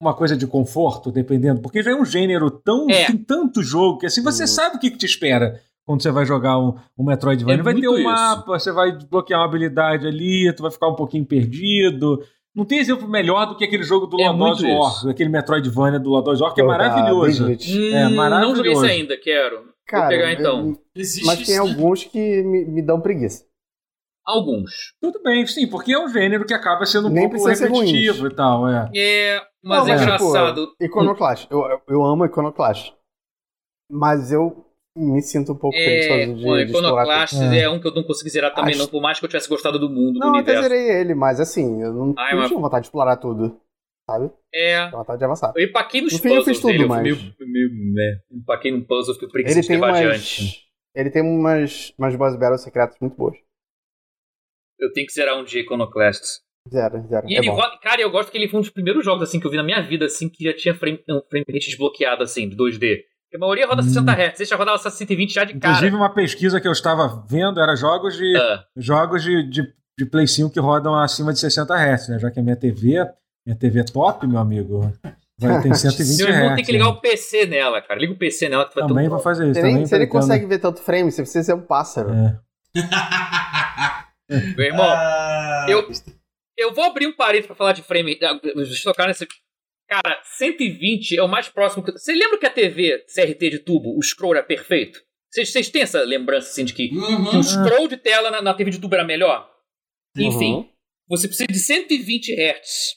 uma 0.00 0.14
coisa 0.14 0.36
de 0.36 0.46
conforto, 0.46 1.12
dependendo, 1.12 1.62
porque 1.62 1.82
já 1.82 1.92
é 1.92 1.94
um 1.94 2.04
gênero 2.04 2.50
tão. 2.50 2.90
É. 2.90 3.06
tem 3.06 3.16
tanto 3.16 3.62
jogo 3.62 3.98
que 4.00 4.06
assim 4.06 4.22
você 4.22 4.42
Hum. 4.44 4.48
sabe 4.48 4.76
o 4.76 4.78
que, 4.80 4.90
que 4.90 4.98
te 4.98 5.06
espera 5.06 5.60
quando 5.86 6.02
você 6.02 6.10
vai 6.10 6.24
jogar 6.24 6.58
um, 6.58 6.74
um 6.98 7.04
Metroidvania. 7.04 7.60
É 7.60 7.62
vai 7.62 7.74
ter 7.74 7.88
um 7.88 7.94
isso. 7.96 8.04
mapa, 8.04 8.58
você 8.58 8.70
vai 8.72 8.92
desbloquear 8.92 9.40
uma 9.40 9.46
habilidade 9.46 10.06
ali, 10.06 10.52
tu 10.54 10.62
vai 10.62 10.70
ficar 10.70 10.88
um 10.88 10.94
pouquinho 10.94 11.24
perdido. 11.26 12.22
Não 12.54 12.64
tem 12.66 12.78
exemplo 12.80 13.08
melhor 13.08 13.46
do 13.46 13.56
que 13.56 13.64
aquele 13.64 13.82
jogo 13.82 14.06
do 14.06 14.20
É 14.20 14.28
Lodos 14.30 14.62
muito 14.62 14.78
War, 14.78 15.08
aquele 15.08 15.30
Metroidvania 15.30 15.98
do 15.98 16.10
Lodos 16.10 16.40
War, 16.40 16.52
que 16.52 16.60
é 16.60 16.64
maravilhoso. 16.64 17.46
Hum, 17.46 17.56
É, 17.94 18.04
Não 18.04 18.10
maravilhoso. 18.12 18.56
joguei 18.56 18.72
esse 18.72 18.86
ainda, 18.86 19.16
quero. 19.16 19.72
Cara, 19.86 20.08
pegar, 20.08 20.32
então. 20.32 20.76
Existe 20.94 21.26
mas 21.26 21.36
tem 21.46 21.54
isso, 21.54 21.60
alguns 21.62 22.04
que 22.04 22.42
me, 22.42 22.64
me 22.66 22.82
dão 22.82 23.00
preguiça. 23.00 23.44
Alguns. 24.24 24.94
Tudo 25.00 25.20
bem, 25.22 25.44
sim, 25.46 25.66
porque 25.66 25.92
é 25.92 25.98
um 25.98 26.08
gênero 26.08 26.44
que 26.44 26.54
acaba 26.54 26.86
sendo 26.86 27.08
um 27.08 27.10
Nem 27.10 27.28
pouco 27.28 27.48
repetitivo 27.48 28.28
e 28.28 28.34
tal, 28.34 28.68
é. 28.68 28.88
É, 28.94 29.40
mas 29.64 29.78
Não, 29.80 29.88
é 29.88 29.90
mas, 29.92 30.02
engraçado. 30.02 30.66
Tipo, 30.68 30.84
Iconoclast. 30.84 31.46
Eu- 31.50 31.80
eu 31.88 32.04
amo 32.04 32.24
Iconoclast. 32.24 32.92
Mas 33.90 34.30
eu 34.30 34.64
me 34.96 35.22
sinto 35.22 35.52
um 35.52 35.56
pouco 35.58 35.76
É, 35.76 36.26
de, 36.26 36.32
o 36.32 36.34
de 36.34 36.64
explorar. 36.64 36.68
Iconoclast 36.68 37.34
tudo. 37.34 37.54
é 37.54 37.68
um 37.68 37.80
que 37.80 37.86
eu 37.88 37.94
não 37.94 38.02
consegui 38.02 38.30
zerar 38.30 38.54
também, 38.54 38.72
Acho- 38.74 38.82
não, 38.82 38.88
por 38.88 39.00
mais 39.00 39.18
que 39.18 39.24
eu 39.24 39.28
tivesse 39.28 39.48
gostado 39.48 39.78
do 39.78 39.88
mundo, 39.88 40.14
do 40.14 40.18
Não, 40.20 40.34
eu 40.34 40.40
até 40.40 40.60
zerei 40.60 40.90
ele, 41.00 41.14
mas 41.14 41.40
assim, 41.40 41.80
eu 41.82 41.92
não, 41.92 42.14
Ai, 42.18 42.32
não 42.32 42.38
mas- 42.40 42.48
tinha 42.48 42.60
vontade 42.60 42.82
de 42.82 42.86
explorar 42.88 43.16
tudo. 43.16 43.58
Sabe? 44.10 44.30
É. 44.52 44.88
Tinha 44.88 44.98
vontade 44.98 45.18
de 45.18 45.24
avançar. 45.24 45.52
Eu 45.56 45.64
empaquei 45.68 46.00
nos 46.02 46.12
No 46.12 46.18
fim, 46.18 46.28
eu 46.28 46.34
puzzles 46.38 46.56
fiz 46.56 46.60
tudo, 46.60 46.72
dele, 46.72 46.84
eu 46.84 46.88
fui 46.88 46.96
mas- 46.96 47.02
meio, 47.02 47.50
meio, 47.70 47.94
né, 47.94 48.18
empaquei 48.32 48.70
num 48.72 48.84
puzzle, 48.84 49.14
fiquei 49.14 49.28
preguiça 49.28 49.54
Ele 49.54 49.62
de 49.62 49.68
tem 49.68 49.76
levar 49.76 49.88
umas. 49.88 50.00
adiante. 50.00 50.62
Ele 50.94 51.10
tem 51.10 51.22
umas, 51.22 51.94
umas 51.98 52.16
boss 52.16 52.36
battles 52.36 52.60
secretas 52.62 52.96
muito 53.00 53.16
boas. 53.16 53.34
Eu 54.78 54.92
tenho 54.92 55.06
que 55.06 55.12
zerar 55.12 55.38
um 55.38 55.44
dia 55.44 55.60
Iconoclast. 55.62 56.40
Zero, 56.68 57.00
zero. 57.08 57.26
E 57.28 57.34
é 57.34 57.38
ele 57.38 57.50
cara, 57.80 58.00
eu 58.00 58.10
gosto 58.10 58.30
que 58.30 58.38
ele 58.38 58.48
foi 58.48 58.58
um 58.58 58.62
dos 58.62 58.70
primeiros 58.70 59.04
jogos 59.04 59.22
assim 59.22 59.40
que 59.40 59.46
eu 59.46 59.50
vi 59.50 59.56
na 59.56 59.62
minha 59.64 59.80
vida 59.80 60.04
assim 60.04 60.28
que 60.28 60.44
já 60.44 60.52
tinha 60.54 60.74
frame, 60.74 61.02
um 61.08 61.20
frame 61.28 61.44
rate 61.48 61.66
desbloqueado 61.66 62.22
assim, 62.22 62.48
de 62.48 62.56
2D. 62.56 63.04
Porque 63.32 63.36
a 63.36 63.40
maioria 63.40 63.66
roda 63.66 63.80
Hum. 63.80 63.84
60 63.88 64.12
Hz, 64.12 64.36
você 64.36 64.44
já 64.44 64.56
rodava 64.56 64.76
essa 64.76 64.90
120 64.90 65.32
já 65.32 65.44
de 65.44 65.54
cara. 65.58 65.72
Inclusive, 65.74 65.96
uma 65.96 66.10
pesquisa 66.12 66.60
que 66.60 66.68
eu 66.68 66.72
estava 66.72 67.24
vendo 67.26 67.60
era 67.60 67.74
jogos 67.74 68.14
de 68.14 68.36
Ah, 68.36 68.62
jogos 68.76 69.22
de, 69.22 69.42
de, 69.48 69.74
de 69.98 70.04
Play 70.04 70.26
5 70.28 70.50
que 70.50 70.60
rodam 70.60 70.94
acima 70.94 71.32
de 71.32 71.38
60 71.38 71.74
Hz, 71.74 72.08
né? 72.08 72.18
Já 72.18 72.30
que 72.30 72.38
a 72.38 72.42
minha 72.42 72.56
TV, 72.56 72.96
minha 73.46 73.56
TV 73.58 73.84
top, 73.84 74.26
meu 74.26 74.38
amigo, 74.38 74.92
vai 75.38 75.62
ter 75.62 75.74
120 75.74 76.14
seu 76.14 76.28
irmão 76.28 76.50
Hz. 76.50 76.56
tem 76.56 76.64
que 76.66 76.72
ligar 76.72 76.84
né? 76.84 76.90
o 76.90 77.00
PC 77.00 77.46
nela, 77.46 77.80
cara. 77.80 77.98
Liga 77.98 78.12
o 78.12 78.18
PC 78.18 78.50
nela 78.50 78.68
que 78.68 78.74
vai 78.74 78.86
Também 78.86 79.08
vou 79.08 79.18
fazer 79.18 79.44
isso. 79.46 79.54
Você 79.54 79.62
nem, 79.62 79.72
também 79.72 79.86
você 79.86 79.98
nem 79.98 80.08
consegue 80.08 80.44
ver 80.44 80.58
tanto 80.58 80.82
frame, 80.82 81.10
você 81.10 81.22
precisa 81.22 81.42
ser 81.42 81.54
um 81.54 81.62
pássaro. 81.62 82.10
É. 82.12 82.38
Meu 84.56 84.66
irmão, 84.66 84.86
Ah, 84.90 85.66
eu- 85.68 85.88
eu 86.58 86.74
vou 86.74 86.84
abrir 86.84 87.06
um 87.06 87.16
parênteses 87.16 87.46
pra 87.46 87.56
falar 87.56 87.72
de 87.72 87.82
frame. 87.82 88.18
ah, 88.22 88.38
Deixa 88.54 88.88
eu 88.88 88.92
tocar 88.92 89.06
nesse. 89.08 89.26
Cara, 89.92 90.22
120 90.24 91.18
é 91.18 91.22
o 91.22 91.28
mais 91.28 91.48
próximo. 91.50 91.84
que- 91.84 91.92
Você 91.92 92.14
lembra 92.14 92.38
que 92.38 92.46
a 92.46 92.50
TV 92.50 93.04
CRT 93.14 93.50
de 93.50 93.58
tubo, 93.58 93.94
o 93.98 94.02
scroll 94.02 94.34
era 94.34 94.42
perfeito? 94.42 94.98
Vocês, 95.30 95.50
vocês 95.52 95.68
têm 95.70 95.82
essa 95.82 96.00
lembrança 96.02 96.48
assim 96.48 96.64
de 96.64 96.72
que 96.72 96.88
que 96.88 96.96
Uhum. 96.96 97.38
o 97.38 97.42
scroll 97.42 97.88
de 97.88 97.96
tela 97.98 98.30
na, 98.30 98.40
na 98.40 98.54
TV 98.54 98.70
de 98.70 98.80
tubo 98.80 98.94
era 98.94 99.04
melhor? 99.04 99.50
Enfim, 100.16 100.52
Uhum. 100.54 100.68
você 101.08 101.26
precisa 101.28 101.46
de 101.46 101.58
120 101.58 102.32
Hz, 102.34 102.94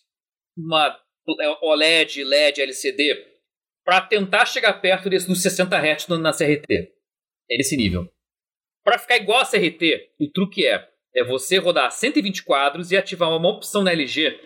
uma 0.57 0.97
é, 1.41 1.49
OLED, 1.65 2.23
LED, 2.23 2.61
LCD, 2.61 3.25
para 3.83 3.99
tentar 4.01 4.45
chegar 4.45 4.73
perto 4.79 5.09
desse, 5.09 5.27
dos 5.27 5.41
60 5.41 5.75
Hz 5.77 6.07
na 6.19 6.31
CRT. 6.31 6.91
É 7.51 7.57
nesse 7.57 7.75
nível. 7.75 8.07
Para 8.83 8.97
ficar 8.99 9.17
igual 9.17 9.41
a 9.41 9.45
CRT, 9.45 10.11
o 10.19 10.29
truque 10.31 10.65
é, 10.65 10.87
é 11.15 11.23
você 11.25 11.57
rodar 11.57 11.91
120 11.91 12.43
quadros 12.43 12.91
e 12.91 12.97
ativar 12.97 13.29
uma 13.35 13.49
opção 13.49 13.83
na 13.83 13.91
LG, 13.91 14.39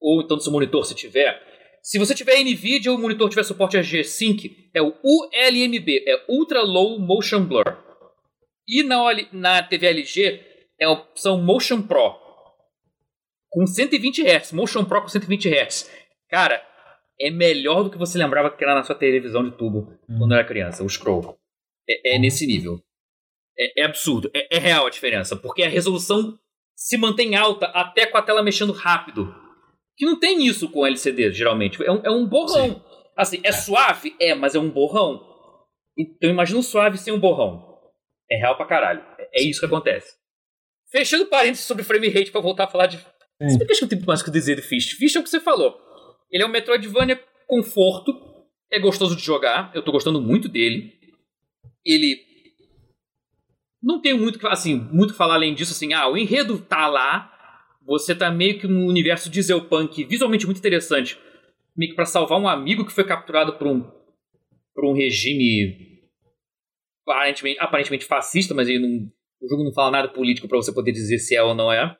ou 0.00 0.22
então 0.22 0.36
no 0.36 0.42
seu 0.42 0.52
monitor 0.52 0.84
se 0.84 0.94
tiver. 0.94 1.51
Se 1.82 1.98
você 1.98 2.14
tiver 2.14 2.40
NVIDIA 2.44 2.92
ou 2.92 2.96
o 2.96 3.00
monitor 3.00 3.28
tiver 3.28 3.42
suporte 3.42 3.76
a 3.76 3.82
G-Sync, 3.82 4.70
é 4.72 4.80
o 4.80 4.94
ULMB, 5.02 6.04
é 6.06 6.24
Ultra 6.28 6.62
Low 6.62 7.00
Motion 7.00 7.44
Blur. 7.44 7.76
E 8.68 8.84
na, 8.84 9.02
OL 9.02 9.16
na 9.32 9.62
TV 9.64 9.88
LG 9.88 10.40
é 10.78 10.84
a 10.84 10.90
opção 10.90 11.42
Motion 11.42 11.82
Pro. 11.82 12.14
Com 13.50 13.66
120 13.66 14.22
Hz, 14.22 14.52
Motion 14.52 14.84
Pro 14.84 15.02
com 15.02 15.08
120 15.08 15.48
Hz. 15.48 15.90
Cara, 16.30 16.64
é 17.20 17.30
melhor 17.30 17.82
do 17.82 17.90
que 17.90 17.98
você 17.98 18.16
lembrava 18.16 18.50
que 18.50 18.62
era 18.62 18.76
na 18.76 18.84
sua 18.84 18.94
televisão 18.94 19.42
de 19.42 19.56
tubo 19.56 19.98
quando 20.06 20.34
era 20.34 20.44
criança, 20.44 20.84
o 20.84 20.88
scroll. 20.88 21.36
É, 21.88 22.14
é 22.14 22.18
nesse 22.18 22.46
nível. 22.46 22.80
É, 23.58 23.82
é 23.82 23.84
absurdo. 23.84 24.30
É, 24.32 24.56
é 24.56 24.58
real 24.60 24.86
a 24.86 24.90
diferença. 24.90 25.36
Porque 25.36 25.64
a 25.64 25.68
resolução 25.68 26.38
se 26.76 26.96
mantém 26.96 27.34
alta 27.34 27.66
até 27.66 28.06
com 28.06 28.16
a 28.16 28.22
tela 28.22 28.42
mexendo 28.42 28.72
rápido. 28.72 29.41
Que 30.02 30.06
não 30.06 30.18
tem 30.18 30.44
isso 30.44 30.68
com 30.68 30.84
LCD, 30.84 31.30
geralmente. 31.30 31.80
É 31.80 31.92
um, 31.92 32.00
é 32.02 32.10
um 32.10 32.26
borrão. 32.26 32.84
Assim, 33.16 33.40
é 33.44 33.52
suave? 33.52 34.16
É, 34.18 34.34
mas 34.34 34.52
é 34.52 34.58
um 34.58 34.68
borrão. 34.68 35.24
Então 35.96 36.28
imagina 36.28 36.58
um 36.58 36.62
suave 36.62 36.98
sem 36.98 37.12
um 37.12 37.20
borrão. 37.20 37.78
É 38.28 38.36
real 38.36 38.56
pra 38.56 38.66
caralho. 38.66 39.00
É, 39.16 39.40
é 39.40 39.42
isso 39.44 39.60
que 39.60 39.66
acontece. 39.66 40.16
Fechando 40.90 41.26
parênteses 41.26 41.66
sobre 41.66 41.84
frame 41.84 42.08
rate 42.08 42.32
pra 42.32 42.40
voltar 42.40 42.64
a 42.64 42.66
falar 42.66 42.86
de. 42.88 42.96
Sim. 42.98 43.58
Bem 43.58 43.68
que 43.68 43.84
eu 43.84 43.88
tenho 43.88 44.04
mais 44.04 44.22
o 44.22 44.24
que 44.24 44.32
dizer 44.32 44.56
de 44.56 44.62
Fist. 44.62 44.96
Fist 44.96 45.14
é 45.14 45.20
o 45.20 45.22
que 45.22 45.30
você 45.30 45.38
falou. 45.38 45.78
Ele 46.32 46.42
é 46.42 46.46
um 46.46 46.50
Metroidvania 46.50 47.22
conforto. 47.46 48.12
É 48.72 48.80
gostoso 48.80 49.14
de 49.14 49.22
jogar. 49.22 49.70
Eu 49.72 49.84
tô 49.84 49.92
gostando 49.92 50.20
muito 50.20 50.48
dele. 50.48 50.94
Ele. 51.86 52.20
Não 53.80 54.02
tenho 54.02 54.18
muito 54.18 54.36
que 54.36 54.48
assim, 54.48 54.74
muito 54.74 55.12
que 55.12 55.16
falar 55.16 55.34
além 55.34 55.54
disso, 55.54 55.70
assim, 55.70 55.92
ah, 55.92 56.08
o 56.08 56.16
enredo 56.16 56.58
tá 56.58 56.88
lá. 56.88 57.31
Você 57.86 58.14
tá 58.14 58.30
meio 58.30 58.58
que 58.58 58.66
num 58.66 58.86
universo 58.86 59.28
dieselpunk 59.30 60.04
visualmente 60.04 60.46
muito 60.46 60.58
interessante. 60.58 61.18
Meio 61.76 61.90
que 61.90 61.96
pra 61.96 62.04
salvar 62.06 62.38
um 62.40 62.48
amigo 62.48 62.84
que 62.84 62.92
foi 62.92 63.04
capturado 63.04 63.54
por 63.58 63.66
um. 63.66 63.82
por 64.74 64.84
um 64.84 64.92
regime 64.92 66.00
aparentemente, 67.02 67.58
aparentemente 67.60 68.04
fascista, 68.04 68.54
mas 68.54 68.68
não, 68.68 69.10
o 69.40 69.48
jogo 69.48 69.64
não 69.64 69.72
fala 69.72 69.90
nada 69.90 70.08
político 70.08 70.48
pra 70.48 70.56
você 70.56 70.72
poder 70.72 70.92
dizer 70.92 71.18
se 71.18 71.34
é 71.34 71.42
ou 71.42 71.54
não 71.54 71.72
é. 71.72 71.96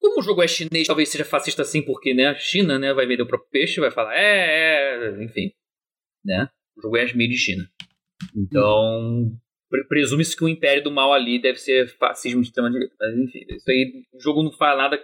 Como 0.00 0.20
o 0.20 0.22
jogo 0.22 0.42
é 0.42 0.46
chinês, 0.48 0.86
talvez 0.86 1.08
seja 1.08 1.24
fascista 1.24 1.62
assim, 1.62 1.82
porque, 1.82 2.14
né, 2.14 2.28
a 2.28 2.34
China, 2.36 2.78
né, 2.78 2.94
vai 2.94 3.04
vender 3.06 3.22
o 3.22 3.26
próprio 3.26 3.50
peixe, 3.50 3.80
vai 3.80 3.90
falar, 3.90 4.14
é, 4.16 5.18
é, 5.18 5.24
enfim, 5.24 5.50
né. 6.24 6.48
O 6.76 6.82
jogo 6.82 6.96
é 6.96 7.04
made 7.06 7.32
in 7.34 7.36
China. 7.36 7.68
Então, 8.36 9.32
pre- 9.32 9.47
presume-se 9.88 10.36
que 10.36 10.44
o 10.44 10.48
Império 10.48 10.82
do 10.82 10.90
Mal 10.90 11.12
ali 11.12 11.40
deve 11.40 11.58
ser 11.58 11.88
fascismo 11.98 12.40
de 12.40 12.48
extrema 12.48 12.70
direita. 12.70 12.94
Mas 13.00 13.14
enfim, 13.18 13.40
isso 13.50 13.70
aí, 13.70 14.02
o 14.12 14.20
jogo 14.20 14.42
não 14.42 14.52
fala 14.52 14.82
nada. 14.82 15.00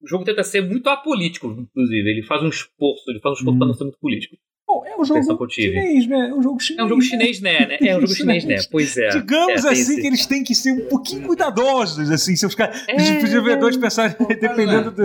O 0.00 0.08
jogo 0.08 0.24
tenta 0.24 0.42
ser 0.44 0.60
muito 0.60 0.88
apolítico, 0.88 1.48
inclusive. 1.48 2.08
Ele 2.08 2.22
faz 2.22 2.42
um 2.42 2.48
esforço, 2.48 3.10
ele 3.10 3.20
faz 3.20 3.32
um 3.32 3.38
esforço 3.38 3.54
Hum. 3.56 3.58
pra 3.58 3.66
não 3.66 3.74
ser 3.74 3.84
muito 3.84 3.98
político. 3.98 4.36
Bom, 4.66 4.84
é 4.86 4.94
um 5.00 5.02
jogo 5.02 5.48
chinês, 5.50 6.06
né? 6.06 6.28
É 6.28 6.34
um 6.34 6.42
jogo 6.42 6.60
chinês. 6.60 6.78
É 6.80 6.84
um 6.84 6.88
jogo 6.88 7.02
chinês, 7.02 7.40
né? 7.40 7.66
né? 7.66 7.78
É 7.80 7.96
um 7.96 8.00
jogo 8.02 8.14
chinês, 8.14 8.44
né? 8.44 8.56
né? 8.56 8.62
Pois 8.70 8.96
é. 8.98 9.08
Digamos 9.08 9.64
É, 9.64 9.70
assim 9.70 9.80
esse- 9.80 10.00
que 10.00 10.06
eles 10.06 10.26
têm 10.26 10.44
que 10.44 10.54
ser 10.54 10.72
um 10.72 10.86
pouquinho 10.88 11.22
cuidadosos, 11.22 12.10
assim, 12.10 12.36
se 12.36 12.44
os, 12.44 12.54
caras, 12.54 12.84
É. 12.86 12.94
os 12.94 13.02
desenvolvedores 13.22 13.78
pensarem, 13.78 14.14
dependendo 14.28 14.90
do... 14.90 15.02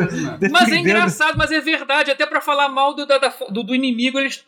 Mas 0.52 0.70
é 0.70 0.76
engraçado, 0.76 1.38
mas 1.38 1.50
é 1.50 1.62
verdade. 1.62 2.12
Até 2.12 2.26
pra 2.26 2.42
falar 2.42 2.68
mal 2.70 2.94
do, 2.94 3.06
da- 3.06 3.18
do, 3.50 3.64
do 3.64 3.74
inimigo, 3.74 4.20
eles 4.20 4.44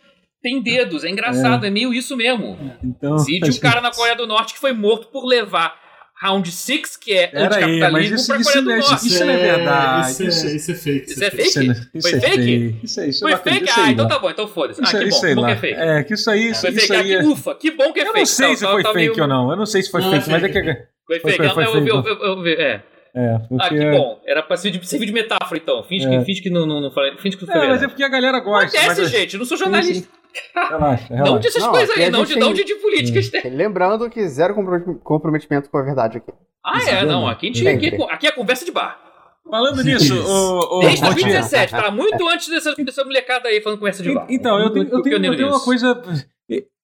têm 0.46 0.62
dedos. 0.62 1.04
É 1.04 1.10
engraçado, 1.10 1.66
é, 1.66 1.70
meio 1.72 1.94
isso 1.94 2.16
mesmo. 2.16 2.58
Então, 2.84 3.16
Existe 3.16 3.50
um 3.50 3.60
cara 3.60 3.82
na 3.82 3.92
Coreia 3.92 4.16
do 4.16 4.28
Norte 4.28 4.54
que 4.54 4.60
foi 4.60 4.74
morto 4.74 5.08
por 5.08 5.26
levar 5.26 5.74
Round 6.22 6.50
6, 6.50 6.96
que 6.98 7.12
é 7.14 7.28
Pera 7.28 7.46
anticapitalismo, 7.48 8.16
isso- 8.16 8.28
pra 8.28 8.38
isso 8.40 8.50
Coreia 8.54 8.62
do 8.64 8.70
não 8.70 8.76
é- 8.76 8.80
Norte. 8.80 9.08
isso 9.08 9.26
não 9.26 9.34
é 9.34 9.38
verdade. 9.38 10.12
Isso 10.12 10.24
é, 10.24 10.56
isso 10.56 10.72
é 10.72 10.76
fake. 10.76 11.12
Isso 11.12 11.24
é 11.24 11.30
fake. 11.32 11.44
Isso 11.48 11.60
é, 11.60 11.62
fake? 11.64 11.90
isso 11.94 12.10
Foi 12.10 12.18
é 12.18 12.22
fake? 12.22 12.76
Isso 12.84 13.00
é, 13.02 13.08
isso 13.10 13.20
Foi 13.20 13.32
é 13.34 13.38
fake? 13.38 13.70
Ah, 13.76 13.92
então 13.92 14.06
lá. 14.06 14.12
tá 14.12 14.20
bom, 14.20 14.30
então 14.30 14.48
foda-se. 14.48 14.82
Ah, 14.82 14.88
que 14.88 14.98
bom, 14.98 15.04
isso 15.08 15.22
que 15.22 15.36
bom 15.36 15.46
que 15.46 15.52
é 15.52 15.56
fake. 15.58 15.80
É, 15.80 16.04
que 16.04 16.14
isso 16.14 16.30
aí, 16.30 16.50
isso, 16.52 16.62
Foi 16.62 16.70
isso 16.70 16.80
fake, 16.80 16.94
ah, 16.94 17.00
aí 17.00 17.06
que 17.08 17.14
é... 17.16 17.24
ufa, 17.24 17.56
que 17.56 17.72
bom 17.72 17.92
que 17.92 18.00
é 18.00 18.04
Eu 18.04 18.06
fake. 18.14 18.20
não 18.20 18.26
sei 18.26 18.48
Tá- 18.50 18.56
se 18.56 18.64
tá- 18.66 18.72
foi 18.72 18.84
tá 18.84 18.94
fake 18.94 19.10
meio- 19.10 19.22
ou 19.22 19.28
não. 19.28 19.50
Eu 19.52 19.58
não 19.58 19.66
sei 19.66 19.82
se 19.84 19.92
foi 19.92 20.02
Não, 20.02 20.12
fake, 20.12 20.30
é 20.30 20.32
mas 20.32 20.44
é 20.44 20.50
que... 20.50 20.62
Foi 21.06 21.20
fake, 21.20 21.50
foi 21.54 21.66
eu 21.66 21.84
vi, 21.84 21.90
eu 21.90 22.04
eu 22.04 22.48
é. 22.48 22.84
É, 23.18 23.38
porque... 23.48 23.64
Ah, 23.66 23.70
que 23.70 23.92
bom. 23.98 24.22
Era 24.26 24.44
pra 24.44 24.58
servir 24.58 24.78
de, 24.80 24.88
servir 24.88 25.06
de 25.06 25.14
metáfora, 25.14 25.58
então. 25.58 25.84
Finge, 25.84 26.06
É. 26.06 26.18
que, 26.20 26.26
finge 26.26 26.42
que 26.42 26.50
não, 26.50 26.66
não, 26.66 26.82
não 26.82 26.92
falei. 26.92 27.16
Finge 27.18 27.38
que 27.38 27.46
não 27.46 27.54
foi 27.54 27.66
É, 27.66 27.68
mas 27.70 27.82
é 27.84 27.88
porque 27.88 28.04
a 28.04 28.10
galera 28.10 28.40
gosta. 28.42 28.78
Acontece, 28.78 29.02
mas... 29.02 29.10
gente. 29.12 29.34
Eu 29.36 29.40
não 29.40 29.46
sou 29.46 29.58
jornalista. 29.58 30.08
Relaxa, 30.54 31.08
relaxa. 31.14 31.32
Não 31.32 31.40
dessas 31.40 31.64
Não, 31.64 31.72
coisas 31.72 31.98
aí, 31.98 32.10
não 32.10 32.24
de, 32.24 32.36
não 32.38 32.48
tem- 32.54 32.64
de, 32.66 32.74
de 32.74 32.76
política 32.76 33.20
externa. 33.20 33.56
Lembrando 33.56 34.10
que 34.10 34.28
zero 34.28 34.54
compro- 34.56 35.00
comprometimento 35.04 35.70
com 35.70 35.78
a 35.78 35.82
verdade 35.84 36.18
aqui. 36.18 36.32
Ah, 36.66 36.78
Isso 36.78 36.90
é, 36.90 36.94
é 37.02 37.06
não. 37.06 37.28
Aqui, 37.28 37.48
a 37.50 37.54
gente, 37.54 37.68
aqui, 37.68 37.90
Sempre. 37.92 38.04
aqui 38.12 38.28
é 38.28 38.32
conversa 38.32 38.66
de 38.66 38.72
bar. 38.72 39.00
Falando 39.50 39.84
nisso, 39.84 40.06
Isso. 40.16 40.28
o, 40.28 40.78
o, 40.78 40.80
Desde 40.82 41.02
Rotier, 41.06 41.14
2017, 41.30 41.72
tá? 41.72 41.92
Muito 41.92 42.28
antes 42.28 42.48
dessa, 42.50 42.74
dessa 42.74 43.04
molecada 43.06 43.48
aí 43.48 43.62
falando 43.62 43.78
conversa 43.78 44.02
de 44.02 44.12
bar. 44.12 44.26
Então, 44.28 44.58
eu 44.60 44.72
tenho, 44.72 44.88
eu 44.90 45.02
tenho, 45.04 45.24
eu 45.26 45.36
tenho 45.38 45.48
uma 45.50 45.60
coisa. 45.64 46.02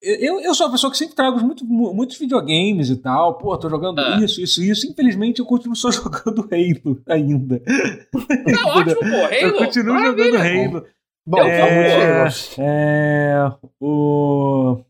Eu, 0.03 0.39
eu 0.41 0.55
sou 0.55 0.65
uma 0.65 0.71
pessoa 0.71 0.89
que 0.91 0.97
sempre 0.97 1.15
trago 1.15 1.39
muito, 1.39 1.63
muitos 1.65 2.17
videogames 2.17 2.89
e 2.89 2.95
tal. 2.95 3.37
Pô, 3.37 3.55
tô 3.57 3.69
jogando 3.69 3.99
Ah. 3.99 4.19
isso, 4.23 4.41
isso, 4.41 4.61
isso. 4.63 4.87
Infelizmente, 4.87 5.39
eu 5.39 5.45
continuo 5.45 5.75
só 5.75 5.89
jogando 5.93 6.47
Halo 6.51 6.99
ainda. 7.07 7.59
Tá 7.59 8.67
ótimo, 8.77 8.95
pô. 8.99 9.05
eu 9.05 9.49
Halo. 9.49 9.57
continuo 9.59 9.93
maravilha. 9.95 10.31
jogando 10.39 10.77
Halo. 10.77 10.85
Bom, 11.31 11.39
É, 11.47 12.19
vamos 12.19 12.55
É, 12.59 13.51
o. 13.79 14.81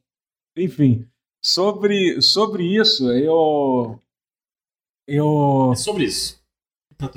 Enfim, 0.58 1.06
sobre, 1.42 2.20
sobre 2.22 2.64
isso, 2.64 3.12
eu. 3.12 4.00
Eu. 5.08 5.70
É 5.74 5.76
sobre 5.76 6.06
isso. 6.06 6.42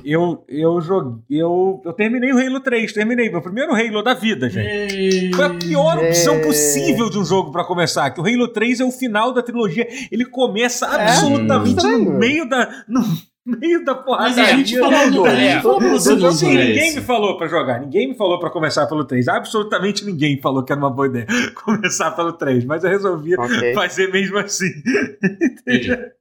Eu, 0.03 0.43
eu 0.49 0.81
joguei. 0.81 1.20
Eu, 1.29 1.83
eu 1.85 1.93
terminei 1.93 2.33
o 2.33 2.39
Halo 2.39 2.59
3, 2.61 2.91
terminei 2.93 3.31
meu 3.31 3.43
primeiro 3.43 3.75
Halo 3.75 4.03
da 4.03 4.14
vida, 4.14 4.49
gente. 4.49 4.64
bem. 5.20 5.33
Foi 5.35 5.45
a 5.45 5.51
pior 5.55 6.03
É. 6.03 6.09
opção 6.09 6.41
possível 6.41 7.11
de 7.11 7.18
um 7.18 7.25
jogo 7.25 7.53
pra 7.53 7.64
começar. 7.66 8.11
Que 8.11 8.18
o 8.20 8.25
Halo 8.25 8.49
3 8.49 8.81
é 8.81 8.85
o 8.85 8.91
final 8.91 9.35
da 9.35 9.43
trilogia. 9.43 9.87
Ele 10.11 10.25
começa 10.25 10.87
absolutamente 10.87 11.75
no 11.75 11.79
estranho. 11.81 12.18
meio 12.18 12.49
da. 12.49 12.85
No 12.89 13.01
meio 13.61 13.85
da 13.85 13.95
porrada. 13.95 14.25
Mas 14.31 14.39
a 14.39 14.45
gente 14.57 14.79
falou 14.79 15.11
do 15.11 15.15
dois. 15.23 15.33
a 15.35 15.41
gente 15.51 15.63
falou 15.63 16.33
Ninguém 16.55 16.89
esse. 16.89 16.97
me 17.01 17.03
falou 17.05 17.37
pra 17.37 17.47
jogar, 17.47 17.81
ninguém 17.81 18.09
me 18.09 18.15
falou 18.17 18.39
pra 18.41 18.51
começar 18.51 18.87
pelo 18.87 19.05
3. 19.05 19.29
Absolutamente 19.29 20.05
ninguém 20.05 20.41
falou 20.41 20.65
que 20.65 20.73
era 20.73 20.81
uma 20.81 20.91
boa 20.91 21.07
ideia 21.09 21.27
começar 21.65 22.11
pelo 22.13 22.33
3, 22.33 22.65
mas 22.65 22.85
eu 22.85 22.91
resolvi 22.91 23.35
Ok. 23.37 23.75
fazer 23.75 24.11
mesmo 24.11 24.39
assim. 24.39 24.71
Entendi. 25.43 25.91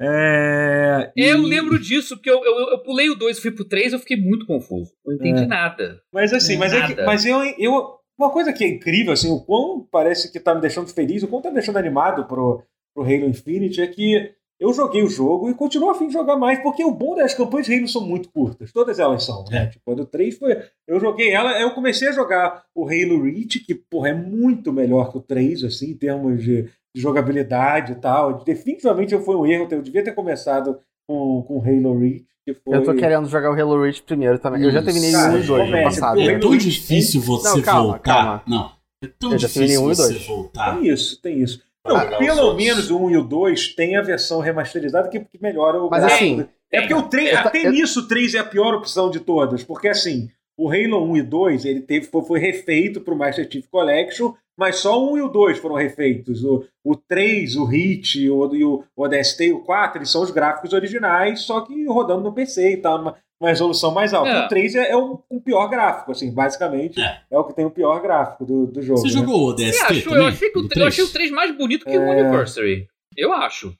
É, 0.00 1.12
e- 1.16 1.22
Eu 1.28 1.42
lembro 1.42 1.78
disso, 1.78 2.16
porque 2.16 2.30
eu, 2.30 2.42
eu, 2.44 2.70
eu 2.70 2.78
pulei 2.82 3.10
o 3.10 3.14
2 3.14 3.36
e 3.36 3.40
fui 3.42 3.50
pro 3.50 3.64
3 3.64 3.92
eu 3.92 3.98
fiquei 3.98 4.16
muito 4.16 4.46
confuso. 4.46 4.90
Não 5.04 5.14
entendi 5.14 5.42
É. 5.42 5.46
nada. 5.46 6.00
Mas 6.12 6.32
assim, 6.32 6.56
mas, 6.56 6.72
é 6.72 6.80
que, 6.80 6.94
Nada. 6.94 7.04
mas 7.04 7.26
eu, 7.26 7.42
eu. 7.58 7.94
Uma 8.18 8.30
coisa 8.30 8.52
que 8.52 8.64
é 8.64 8.68
incrível, 8.68 9.12
assim, 9.12 9.30
o 9.30 9.40
quão 9.44 9.86
parece 9.90 10.32
que 10.32 10.40
tá 10.40 10.54
me 10.54 10.60
deixando 10.60 10.88
feliz, 10.88 11.22
o 11.22 11.28
quão 11.28 11.42
tá 11.42 11.48
me 11.48 11.56
deixando 11.56 11.76
animado 11.78 12.24
pro, 12.26 12.62
pro 12.94 13.02
Halo 13.04 13.26
Infinite 13.28 13.80
é 13.82 13.86
que 13.86 14.30
eu 14.64 14.72
joguei 14.72 15.02
o 15.02 15.08
jogo 15.10 15.50
e 15.50 15.54
continuo 15.54 15.90
a 15.90 15.94
fim 15.94 16.06
de 16.06 16.14
jogar 16.14 16.36
mais, 16.36 16.58
porque 16.62 16.82
o 16.82 16.90
bom 16.90 17.14
das 17.14 17.34
campanhas 17.34 17.66
de 17.66 17.74
Halo 17.76 17.86
são 17.86 18.00
muito 18.00 18.30
curtas. 18.30 18.72
Todas 18.72 18.98
elas 18.98 19.22
são, 19.22 19.44
né? 19.50 19.64
É. 19.64 19.66
Tipo, 19.66 19.92
a 19.92 19.94
do 19.94 20.06
3 20.06 20.38
foi. 20.38 20.56
Eu 20.88 20.98
joguei 20.98 21.30
ela, 21.32 21.60
eu 21.60 21.70
comecei 21.72 22.08
a 22.08 22.12
jogar 22.12 22.64
o 22.74 22.84
Halo 22.84 23.22
Reach, 23.22 23.60
que, 23.60 23.74
porra, 23.74 24.08
é 24.08 24.14
muito 24.14 24.72
melhor 24.72 25.10
que 25.10 25.18
o 25.18 25.20
3, 25.20 25.64
assim, 25.64 25.90
em 25.90 25.96
termos 25.96 26.42
de, 26.42 26.62
de 26.62 27.00
jogabilidade 27.02 27.92
e 27.92 27.96
tal. 27.96 28.42
Definitivamente 28.42 29.16
foi 29.18 29.36
um 29.36 29.46
erro, 29.46 29.68
eu 29.70 29.82
devia 29.82 30.02
ter 30.02 30.12
começado 30.12 30.78
com, 31.06 31.42
com 31.42 31.60
Halo 31.60 31.98
Reach. 31.98 32.24
Que 32.46 32.54
foi... 32.54 32.76
Eu 32.76 32.84
tô 32.84 32.94
querendo 32.94 33.28
jogar 33.28 33.50
o 33.50 33.60
Halo 33.60 33.82
Reach 33.82 34.02
primeiro 34.02 34.38
também. 34.38 34.62
Eu 34.62 34.70
já 34.70 34.78
Isso. 34.80 34.86
terminei 34.86 35.12
Cara, 35.12 35.32
1 35.32 35.38
e 35.38 35.42
2 35.46 35.70
no 35.70 35.82
passado. 35.82 36.20
É 36.20 36.38
tão 36.38 36.56
difícil 36.56 37.20
você 37.20 37.48
Não, 37.48 37.62
calma, 37.62 37.82
voltar. 37.92 38.00
calma. 38.02 38.42
Não. 38.46 38.70
É 39.02 39.08
tão 39.18 39.32
Eu 39.32 39.38
já 39.38 39.48
terminei 39.48 39.76
difícil 39.76 39.86
um 39.86 39.92
e 39.92 39.94
você 39.94 40.12
dois. 40.14 40.26
voltar. 40.26 40.74
Tem 40.78 40.88
isso, 40.88 41.20
tem 41.22 41.42
isso. 41.42 41.62
Não, 41.86 41.96
Ah, 41.96 42.16
pelo 42.16 42.50
os 42.50 42.56
menos 42.56 42.90
o 42.90 42.98
1 42.98 43.10
e 43.10 43.16
o 43.18 43.22
2 43.22 43.74
tem 43.74 43.96
a 43.96 44.02
versão 44.02 44.40
remasterizada 44.40 45.08
que, 45.08 45.20
que 45.20 45.40
melhora 45.42 45.82
o 45.82 45.90
Mas 45.90 46.04
gráfico. 46.04 46.40
assim, 46.40 46.48
É 46.72 46.80
porque 46.80 46.94
o 46.94 47.02
3, 47.02 47.28
eu 47.30 47.34
ta- 47.42 47.48
até 47.48 47.66
eu- 47.66 47.70
nisso 47.72 48.00
o 48.00 48.08
3 48.08 48.34
é 48.34 48.38
a 48.38 48.44
pior 48.44 48.74
opção 48.74 49.10
de 49.10 49.20
todas, 49.20 49.62
porque 49.62 49.88
assim, 49.88 50.30
o 50.56 50.68
Halo 50.70 51.04
1 51.10 51.16
e 51.18 51.22
2 51.22 51.64
ele 51.64 51.80
teve, 51.80 52.06
foi, 52.06 52.22
foi 52.24 52.38
refeito 52.40 53.00
pro 53.00 53.16
Master 53.16 53.46
Chief 53.50 53.66
Collection, 53.68 54.32
mas 54.56 54.76
só 54.76 54.98
o 55.02 55.12
1 55.12 55.18
e 55.18 55.22
o 55.22 55.28
2 55.28 55.58
foram 55.58 55.74
refeitos. 55.74 56.42
O, 56.44 56.64
o 56.84 56.94
3, 56.96 57.56
o 57.56 57.64
Hit 57.64 58.30
o, 58.30 58.54
e 58.54 58.64
o, 58.64 58.84
o 58.96 59.02
ODST 59.02 59.46
e 59.46 59.52
o 59.52 59.60
4 59.60 59.98
eles 59.98 60.10
são 60.10 60.22
os 60.22 60.30
gráficos 60.30 60.72
originais, 60.72 61.40
só 61.40 61.60
que 61.60 61.84
rodando 61.86 62.22
no 62.22 62.32
PC 62.32 62.72
e 62.72 62.76
tal, 62.78 62.98
numa, 62.98 63.16
uma 63.44 63.50
resolução 63.50 63.90
mais 63.92 64.12
alta. 64.14 64.30
É. 64.30 64.44
O 64.44 64.48
3 64.48 64.74
é, 64.74 64.90
é 64.90 64.96
o, 64.96 65.22
o 65.28 65.40
pior 65.40 65.68
gráfico, 65.68 66.12
assim, 66.12 66.32
basicamente. 66.32 67.00
É. 67.00 67.22
É. 67.30 67.38
o 67.38 67.44
que 67.44 67.54
tem 67.54 67.64
o 67.64 67.70
pior 67.70 68.00
gráfico 68.02 68.44
do, 68.44 68.66
do 68.66 68.82
jogo. 68.82 69.00
Você 69.00 69.08
né? 69.08 69.12
jogou 69.20 69.48
o 69.48 69.56
Você 69.56 69.66
DST 69.70 69.84
achou? 69.84 70.02
também? 70.12 70.18
Eu 70.18 70.28
achei, 70.28 70.50
que 70.50 70.58
o, 70.58 70.62
Do 70.62 70.68
eu 70.80 70.86
achei 70.86 71.04
o 71.04 71.08
3? 71.08 71.12
3 71.12 71.30
mais 71.30 71.56
bonito 71.56 71.84
que 71.84 71.96
o 71.96 72.02
É. 72.02 72.20
Anniversary. 72.20 72.88
Eu 73.16 73.32
acho. 73.32 73.76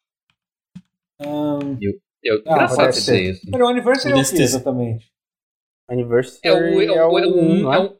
Ahn, 1.21 1.77
Eu, 2.23 2.43
Ah, 2.47 2.53
engraçado 2.53 2.93
você 2.93 3.01
ser. 3.01 3.13
dizer 3.19 3.31
isso. 3.33 3.51
Peraí, 3.51 3.63
o 3.67 3.69
Anniversary 3.69 4.15
O 4.15 4.19
é 4.19 4.23
o 4.23 4.25
que 4.25 4.43
exatamente? 4.43 5.13
Anniversary 5.89 6.41
É 6.43 6.53
o, 6.53 6.57
é 6.83 7.07
o, 7.07 7.19
é 7.19 7.27
o 7.27 7.39
1, 7.39 7.55
não 7.61 7.75
é 7.75 7.79
o, 7.81 7.97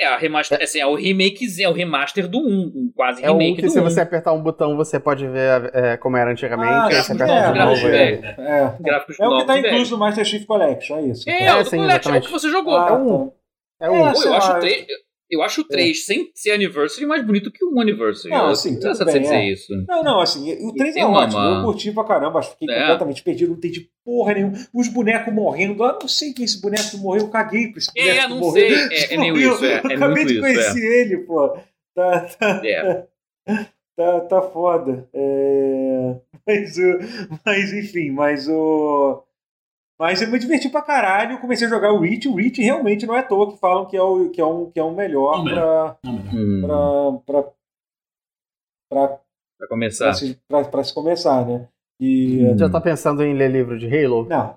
é 0.00 0.06
a 0.06 0.16
remaster, 0.16 0.58
assim, 0.62 0.80
é 0.80 0.86
o 0.86 0.94
remakezinho, 0.94 1.66
é 1.66 1.70
o 1.70 1.72
remaster 1.74 2.26
do 2.28 2.38
1, 2.38 2.42
um 2.42 2.92
quase 2.94 3.24
É 3.24 3.30
um 3.30 3.34
remake 3.38 3.56
que 3.56 3.62
do 3.62 3.70
se 3.70 3.80
1. 3.80 3.82
você 3.82 4.00
apertar 4.00 4.32
um 4.32 4.42
botão 4.42 4.76
você 4.76 4.98
pode 4.98 5.26
ver 5.28 5.70
é, 5.74 5.96
como 5.96 6.16
era 6.16 6.30
antigamente. 6.30 6.72
Ah, 6.72 6.88
é, 6.90 6.98
aperta 7.00 7.12
um 7.12 7.16
gráfico 7.16 7.58
novo. 7.58 7.82
velho. 7.82 8.24
é. 8.24 8.34
É, 8.38 8.74
Gráficos 8.80 9.20
é 9.20 9.28
o 9.28 9.38
que 9.38 9.44
tá 9.46 9.58
incluso 9.58 9.90
no 9.92 9.98
Master 9.98 10.24
Chief 10.24 10.44
Collection, 10.46 10.98
é 10.98 11.02
isso. 11.02 11.28
É, 11.28 11.44
É, 11.44 11.54
o 11.54 11.58
do 11.62 11.68
sim, 11.70 11.76
Collection, 11.76 12.14
é 12.14 12.18
o 12.18 12.20
que 12.22 12.30
você 12.32 12.50
jogou. 12.50 12.76
Ah, 12.76 12.88
É 12.88 12.92
um. 12.94 13.26
tá. 13.28 13.34
É 13.82 13.86
É, 13.86 13.90
um. 13.90 14.08
Pô, 14.12 14.16
sei 14.16 14.30
eu, 14.30 14.34
acho 14.34 14.52
o 14.52 14.60
3, 14.60 14.86
eu 15.30 15.42
acho 15.42 15.60
o 15.60 15.64
3 15.64 16.04
sem 16.04 16.30
ser 16.34 16.50
Anniversary 16.52 17.06
mais 17.06 17.24
bonito 17.24 17.50
que 17.50 17.64
o 17.64 17.78
Anniversary. 17.80 18.30
Não, 18.34 18.48
eu, 18.48 18.56
sim, 18.56 18.78
tudo 18.78 19.04
bem, 19.04 19.22
dizer 19.22 19.34
é. 19.34 19.52
isso. 19.52 19.72
Não, 19.88 20.02
não, 20.02 20.20
assim, 20.20 20.52
o 20.66 20.74
3 20.74 20.90
é 20.90 20.94
Tem 20.94 21.04
uma- 21.04 21.20
ótimo. 21.20 21.40
Eu 21.40 21.62
curti 21.64 21.92
pra 21.92 22.04
caramba, 22.04 22.38
acho 22.40 22.50
que 22.52 22.58
fiquei 22.58 22.74
É. 22.74 22.80
completamente 22.80 23.22
perdido, 23.22 23.50
não 23.50 23.56
entendi 23.58 23.88
porra 24.04 24.34
nenhuma. 24.34 24.52
Os 24.74 24.88
bonecos 24.88 25.32
morrendo, 25.32 25.84
eu 25.84 25.98
não 26.00 26.08
sei 26.08 26.32
quem 26.32 26.42
é 26.42 26.46
esse 26.46 26.60
boneco 26.60 26.96
morreu, 26.98 27.22
eu 27.22 27.28
caguei 27.28 27.68
pra 27.68 27.78
esse 27.78 27.92
boneco 27.94 28.18
É, 28.18 28.28
não 28.28 28.38
morreu. 28.38 28.68
sei. 28.76 28.98
É, 28.98 29.14
é 29.14 29.18
meio 29.18 29.36
isso, 29.38 29.64
é. 29.64 29.68
Eu 29.84 29.90
É 29.90 29.94
acabei 29.94 30.08
muito 30.08 30.26
de 30.28 30.32
isso, 30.34 30.40
conhecer 30.42 31.00
ele, 31.00 31.16
pô. 31.18 31.48
Tá, 31.94 32.20
tá, 32.38 32.60
é. 32.64 32.70
é. 32.70 33.06
tá, 33.96 34.20
tá 34.20 34.42
foda. 34.42 35.08
É... 35.12 36.14
Mas, 36.46 36.76
o... 36.78 36.98
mas, 37.44 37.72
enfim, 37.72 38.10
mas 38.10 38.48
o. 38.48 39.22
Mas 40.00 40.22
eu 40.22 40.30
me 40.30 40.38
diverti 40.38 40.70
pra 40.70 40.80
caralho. 40.80 41.38
Comecei 41.40 41.66
a 41.66 41.70
jogar 41.70 41.92
o 41.92 42.00
Reach. 42.00 42.26
O 42.26 42.34
Reach 42.36 42.58
realmente 42.62 43.04
não 43.04 43.14
é 43.14 43.18
à 43.18 43.22
toa 43.22 43.52
que 43.52 43.58
falam 43.58 43.84
que 43.86 43.94
é 43.94 44.02
o, 44.02 44.30
que 44.30 44.40
é 44.40 44.44
um, 44.46 44.70
que 44.70 44.80
é 44.80 44.82
um 44.82 44.94
melhor 44.96 45.36
Não, 45.36 45.44
pra, 45.44 45.98
Não, 46.02 46.12
melhor. 46.14 46.34
Hum, 46.34 47.18
pra, 47.26 47.42
pra, 47.42 47.52
pra, 48.88 49.08
pra 49.08 49.18
pra, 49.58 49.68
começar. 49.68 50.14
se, 50.14 50.38
pra, 50.48 50.64
pra 50.64 50.82
se 50.82 50.94
começar, 50.94 51.46
né? 51.46 51.68
E. 52.00 52.46
Hum. 52.46 52.56
Já 52.58 52.70
tá 52.70 52.80
pensando 52.80 53.22
em 53.22 53.34
ler 53.34 53.50
livro 53.50 53.78
de 53.78 53.86
Halo? 53.86 54.26
Não, 54.26 54.56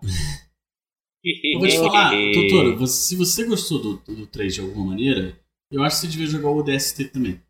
Eu 1.51 1.59
vou 1.59 1.67
te 1.67 1.75
falar, 1.91 2.11
doutora, 2.33 2.75
você- 2.77 2.93
se 3.09 3.15
você 3.17 3.43
gostou 3.45 3.79
do, 3.81 3.93
do 4.15 4.25
3 4.27 4.55
de 4.55 4.61
alguma 4.61 4.85
maneira, 4.91 5.37
eu 5.69 5.83
acho 5.83 5.97
que 5.97 6.01
você 6.03 6.07
devia 6.07 6.27
jogar 6.27 6.51
o 6.51 6.63
DST 6.63 7.05
também. 7.09 7.41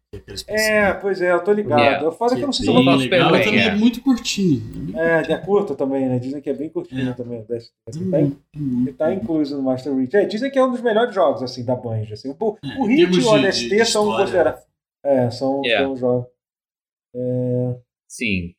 É. 0.48 0.78
É, 0.90 0.94
pois 0.94 1.22
é, 1.22 1.32
eu 1.32 1.44
tô 1.44 1.52
ligado. 1.52 1.80
Yeah. 1.80 2.04
Eu 2.06 2.12
falo 2.12 2.36
que 2.36 2.42
eu 2.42 2.46
não 2.46 2.54
sei 2.54 2.66
se 2.66 2.72
eu 2.72 2.76
bem 2.76 2.84
vou. 2.86 2.94
botar 2.94 3.04
super 3.04 3.16
legal, 3.18 3.32
bem, 3.32 3.42
e 3.42 3.46
também 3.46 3.60
é. 3.62 3.68
é. 3.68 3.76
muito 3.76 4.02
curtinho. 4.02 4.62
É 4.98 5.22
bem 5.24 5.32
É, 5.32 5.32
é 5.34 5.38
curto 5.38 5.76
também, 5.76 6.08
né? 6.08 6.20
Dizem 6.20 6.42
que 6.42 6.50
é 6.50 6.54
bem 6.54 6.70
curtinho 6.70 7.10
É. 7.10 7.14
também. 7.14 7.44
curtinho, 7.46 8.12
Tá, 8.12 8.22
in- 8.22 8.38
ele 8.56 8.94
tá 8.94 9.14
incluso 9.14 9.58
no 9.58 9.64
Master 9.64 9.96
Reach. 9.96 10.16
É, 10.16 10.26
dizem 10.26 10.50
que 10.52 10.58
é 10.60 10.64
um 10.64 10.72
dos 10.72 10.82
melhores 10.82 11.14
jogos, 11.14 11.42
assim, 11.44 11.64
da 11.66 11.76
Bungie. 11.76 12.14
Assim. 12.14 12.30
O, 12.40 12.58
É, 12.64 12.80
o 12.80 12.86
Hit 12.86 13.20
e 13.20 13.22
o 13.24 13.28
ODST 13.28 13.86
são 13.86 14.06
considerados. 14.06 14.62
É, 15.06 15.30
são, 15.32 15.62
Yeah. 15.66 15.86
são 15.88 15.98
jogos. 15.98 16.28
É, 17.16 17.76
Sim. 18.08 18.56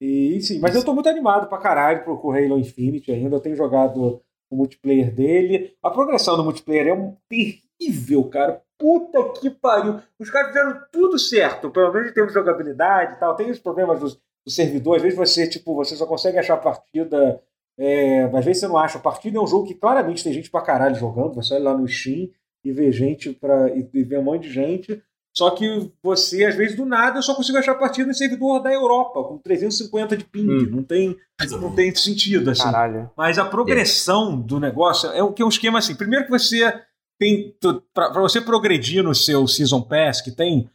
e 0.00 0.40
sim, 0.40 0.58
mas 0.60 0.74
eu 0.74 0.84
tô 0.84 0.94
muito 0.94 1.08
animado 1.08 1.48
pra 1.48 1.58
caralho 1.58 2.02
pro, 2.04 2.30
Halo 2.30 2.58
Infinite 2.58 3.10
ainda. 3.12 3.36
Eu 3.36 3.40
tenho 3.40 3.54
jogado 3.56 4.22
o 4.50 4.56
multiplayer 4.56 5.12
dele. 5.14 5.74
A 5.82 5.90
progressão 5.90 6.36
do 6.36 6.44
multiplayer 6.44 6.88
é 6.88 6.94
um 6.94 7.16
terrível, 7.28 8.24
cara. 8.28 8.62
Puta 8.82 9.38
que 9.38 9.48
pariu. 9.48 10.00
Os 10.18 10.28
caras 10.28 10.48
fizeram 10.48 10.82
tudo 10.90 11.16
certo, 11.16 11.70
pelo 11.70 11.92
menos 11.92 12.10
em 12.10 12.12
termos 12.12 12.32
de 12.32 12.38
jogabilidade 12.38 13.14
e 13.14 13.16
tal. 13.20 13.36
Tem 13.36 13.48
os 13.48 13.60
problemas 13.60 14.00
do, 14.00 14.08
do 14.08 14.50
servidor, 14.50 14.96
às 14.96 15.02
vezes 15.02 15.16
você, 15.16 15.46
tipo, 15.46 15.72
você 15.76 15.94
só 15.94 16.04
consegue 16.04 16.38
achar 16.38 16.54
a 16.54 16.58
partida. 16.58 17.40
É, 17.78 18.24
às 18.24 18.44
vezes 18.44 18.60
você 18.60 18.66
não 18.66 18.76
acha. 18.76 18.98
A 18.98 19.00
partida 19.00 19.38
é 19.38 19.40
um 19.40 19.46
jogo 19.46 19.68
que 19.68 19.74
claramente 19.74 20.24
tem 20.24 20.32
gente 20.32 20.50
pra 20.50 20.60
caralho 20.60 20.96
jogando. 20.96 21.36
Você 21.36 21.54
olha 21.54 21.64
lá 21.64 21.78
no 21.78 21.86
Steam 21.86 22.28
e 22.64 22.72
vê 22.72 22.90
gente 22.90 23.32
pra. 23.32 23.70
e, 23.70 23.88
e 23.94 24.02
vê 24.02 24.18
um 24.18 24.24
monte 24.24 24.42
de 24.42 24.52
gente. 24.52 25.00
Só 25.34 25.50
que 25.50 25.90
você, 26.02 26.44
às 26.44 26.54
vezes, 26.54 26.76
do 26.76 26.84
nada, 26.84 27.18
eu 27.18 27.22
só 27.22 27.34
consigo 27.34 27.56
achar 27.56 27.72
a 27.72 27.76
partida 27.76 28.10
em 28.10 28.14
servidor 28.14 28.60
da 28.60 28.70
Europa, 28.70 29.24
com 29.24 29.38
350 29.38 30.16
de 30.16 30.24
ping. 30.24 30.46
Hum. 30.46 30.68
Não, 30.70 30.82
tem, 30.82 31.16
não 31.52 31.74
tem 31.74 31.94
sentido, 31.94 32.50
assim. 32.50 32.64
Caralho. 32.64 33.10
Mas 33.16 33.38
a 33.38 33.44
progressão 33.46 34.38
do 34.38 34.60
negócio 34.60 35.08
é 35.10 35.22
o 35.22 35.32
que 35.32 35.40
é 35.40 35.44
um 35.44 35.48
esquema 35.48 35.78
assim. 35.78 35.94
Primeiro 35.94 36.26
que 36.26 36.30
você 36.30 36.82
tem. 37.22 37.54
Para 37.94 38.20
você 38.20 38.40
progredir 38.40 39.02
no 39.02 39.14
seu 39.14 39.46
Season 39.46 39.80
Pass, 39.82 40.20
que 40.20 40.30
tem. 40.30 40.68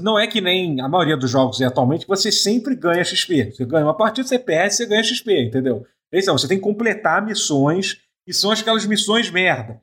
Não 0.00 0.18
é 0.18 0.26
que 0.28 0.40
nem 0.40 0.80
a 0.80 0.88
maioria 0.88 1.16
dos 1.16 1.30
jogos 1.30 1.60
é 1.60 1.64
atualmente, 1.64 2.02
que 2.02 2.08
você 2.08 2.30
sempre 2.30 2.74
ganha 2.76 3.02
XP. 3.04 3.50
Você 3.52 3.64
ganha 3.64 3.84
uma 3.84 3.96
partida, 3.96 4.26
você 4.28 4.38
perde, 4.38 4.74
você 4.74 4.86
ganha 4.86 5.02
XP, 5.02 5.42
entendeu? 5.46 5.84
Então, 6.12 6.38
você 6.38 6.46
tem 6.46 6.56
que 6.58 6.62
completar 6.62 7.24
missões, 7.24 7.98
e 8.26 8.32
são 8.32 8.52
aquelas 8.52 8.86
missões 8.86 9.28
merda. 9.30 9.80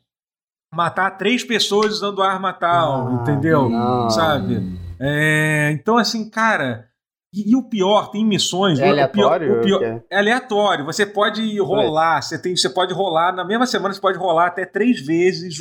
Matar 0.74 1.12
três 1.18 1.44
pessoas 1.44 1.94
usando 1.96 2.22
arma 2.22 2.54
tal, 2.54 3.08
Ah, 3.08 3.12
entendeu? 3.22 3.68
não. 3.68 4.10
Sabe? 4.10 4.62
É, 5.00 5.72
então, 5.74 5.98
assim, 5.98 6.30
cara. 6.30 6.88
E, 7.34 7.52
e 7.52 7.56
o 7.56 7.64
pior, 7.64 8.10
tem 8.10 8.26
missões. 8.26 8.80
É 8.80 8.84
o 8.84 8.86
pior- 8.86 8.92
aleatório? 9.34 9.58
o 9.60 9.62
pior- 9.62 9.78
o 9.78 10.00
quê? 10.00 10.06
é 10.10 10.18
aleatório. 10.18 10.86
Você 10.86 11.06
pode 11.06 11.60
rolar, 11.60 12.22
você, 12.22 12.42
tem, 12.42 12.56
você 12.56 12.70
pode 12.70 12.94
rolar, 12.94 13.34
na 13.36 13.44
mesma 13.44 13.66
semana 13.68 13.94
você 13.94 14.00
pode 14.02 14.18
rolar 14.18 14.48
até 14.48 14.66
três 14.66 15.00
vezes 15.06 15.60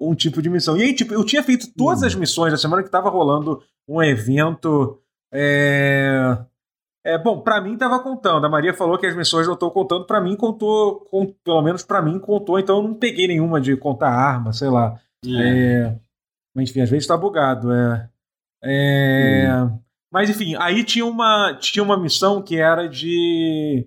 um 0.00 0.14
tipo 0.14 0.42
de 0.42 0.50
missão. 0.50 0.76
E 0.76 0.82
aí, 0.82 0.94
tipo, 0.94 1.14
eu 1.14 1.24
tinha 1.24 1.42
feito 1.42 1.72
todas 1.76 2.02
as 2.02 2.14
missões 2.14 2.52
da 2.52 2.58
semana 2.58 2.82
que 2.82 2.90
tava 2.90 3.08
rolando 3.08 3.62
um 3.88 4.02
evento. 4.02 4.98
É, 5.32 6.38
é 7.04 7.18
bom, 7.18 7.40
pra 7.40 7.60
mim 7.60 7.76
tava 7.76 8.00
contando. 8.00 8.44
A 8.44 8.48
Maria 8.48 8.74
falou 8.74 8.98
que 8.98 9.06
as 9.06 9.14
missões 9.16 9.46
não 9.46 9.54
estão 9.54 9.70
contando. 9.70 10.04
Pra 10.06 10.20
mim 10.20 10.34
contou, 10.36 11.00
com- 11.10 11.32
pelo 11.44 11.62
menos 11.62 11.82
pra 11.84 12.02
mim 12.02 12.18
contou. 12.18 12.58
Então 12.58 12.78
eu 12.78 12.82
não 12.82 12.94
peguei 12.94 13.28
nenhuma 13.28 13.60
de 13.60 13.76
contar 13.76 14.08
arma, 14.10 14.52
sei 14.52 14.68
lá. 14.68 14.98
É. 15.24 15.30
É, 15.88 15.98
mas 16.54 16.70
enfim, 16.70 16.80
às 16.80 16.90
vezes 16.90 17.06
tá 17.06 17.16
bugado. 17.16 17.72
É, 17.72 18.08
É, 18.62 19.48
Mas 20.12 20.30
enfim, 20.30 20.56
aí 20.58 20.82
tinha 20.82 21.04
uma, 21.04 21.54
tinha 21.60 21.82
uma 21.82 21.96
missão 21.96 22.42
que 22.42 22.56
era 22.56 22.88
de. 22.88 23.86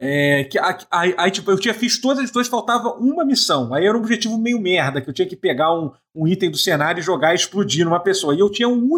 É, 0.00 0.44
que, 0.44 0.58
a- 0.58 0.78
aí, 0.90 1.14
aí, 1.16 1.30
tipo, 1.30 1.50
eu 1.50 1.58
tinha 1.58 1.72
fiz 1.72 1.98
todas 2.00 2.18
as 2.18 2.24
missões, 2.26 2.48
faltava 2.48 2.90
uma 2.94 3.24
missão. 3.24 3.72
Aí 3.72 3.86
era 3.86 3.96
um 3.96 4.00
objetivo 4.00 4.36
meio 4.38 4.60
merda, 4.60 5.00
que 5.00 5.08
eu 5.08 5.14
tinha 5.14 5.26
que 5.28 5.36
pegar 5.36 5.72
um, 5.74 5.90
um 6.14 6.26
item 6.28 6.50
do 6.50 6.58
cenário 6.58 7.00
e 7.00 7.02
jogar 7.02 7.32
e 7.32 7.36
explodir 7.36 7.84
numa 7.84 8.00
pessoa. 8.00 8.34
E 8.34 8.40
eu 8.40 8.50
tinha 8.50 8.68
um, 8.68 8.88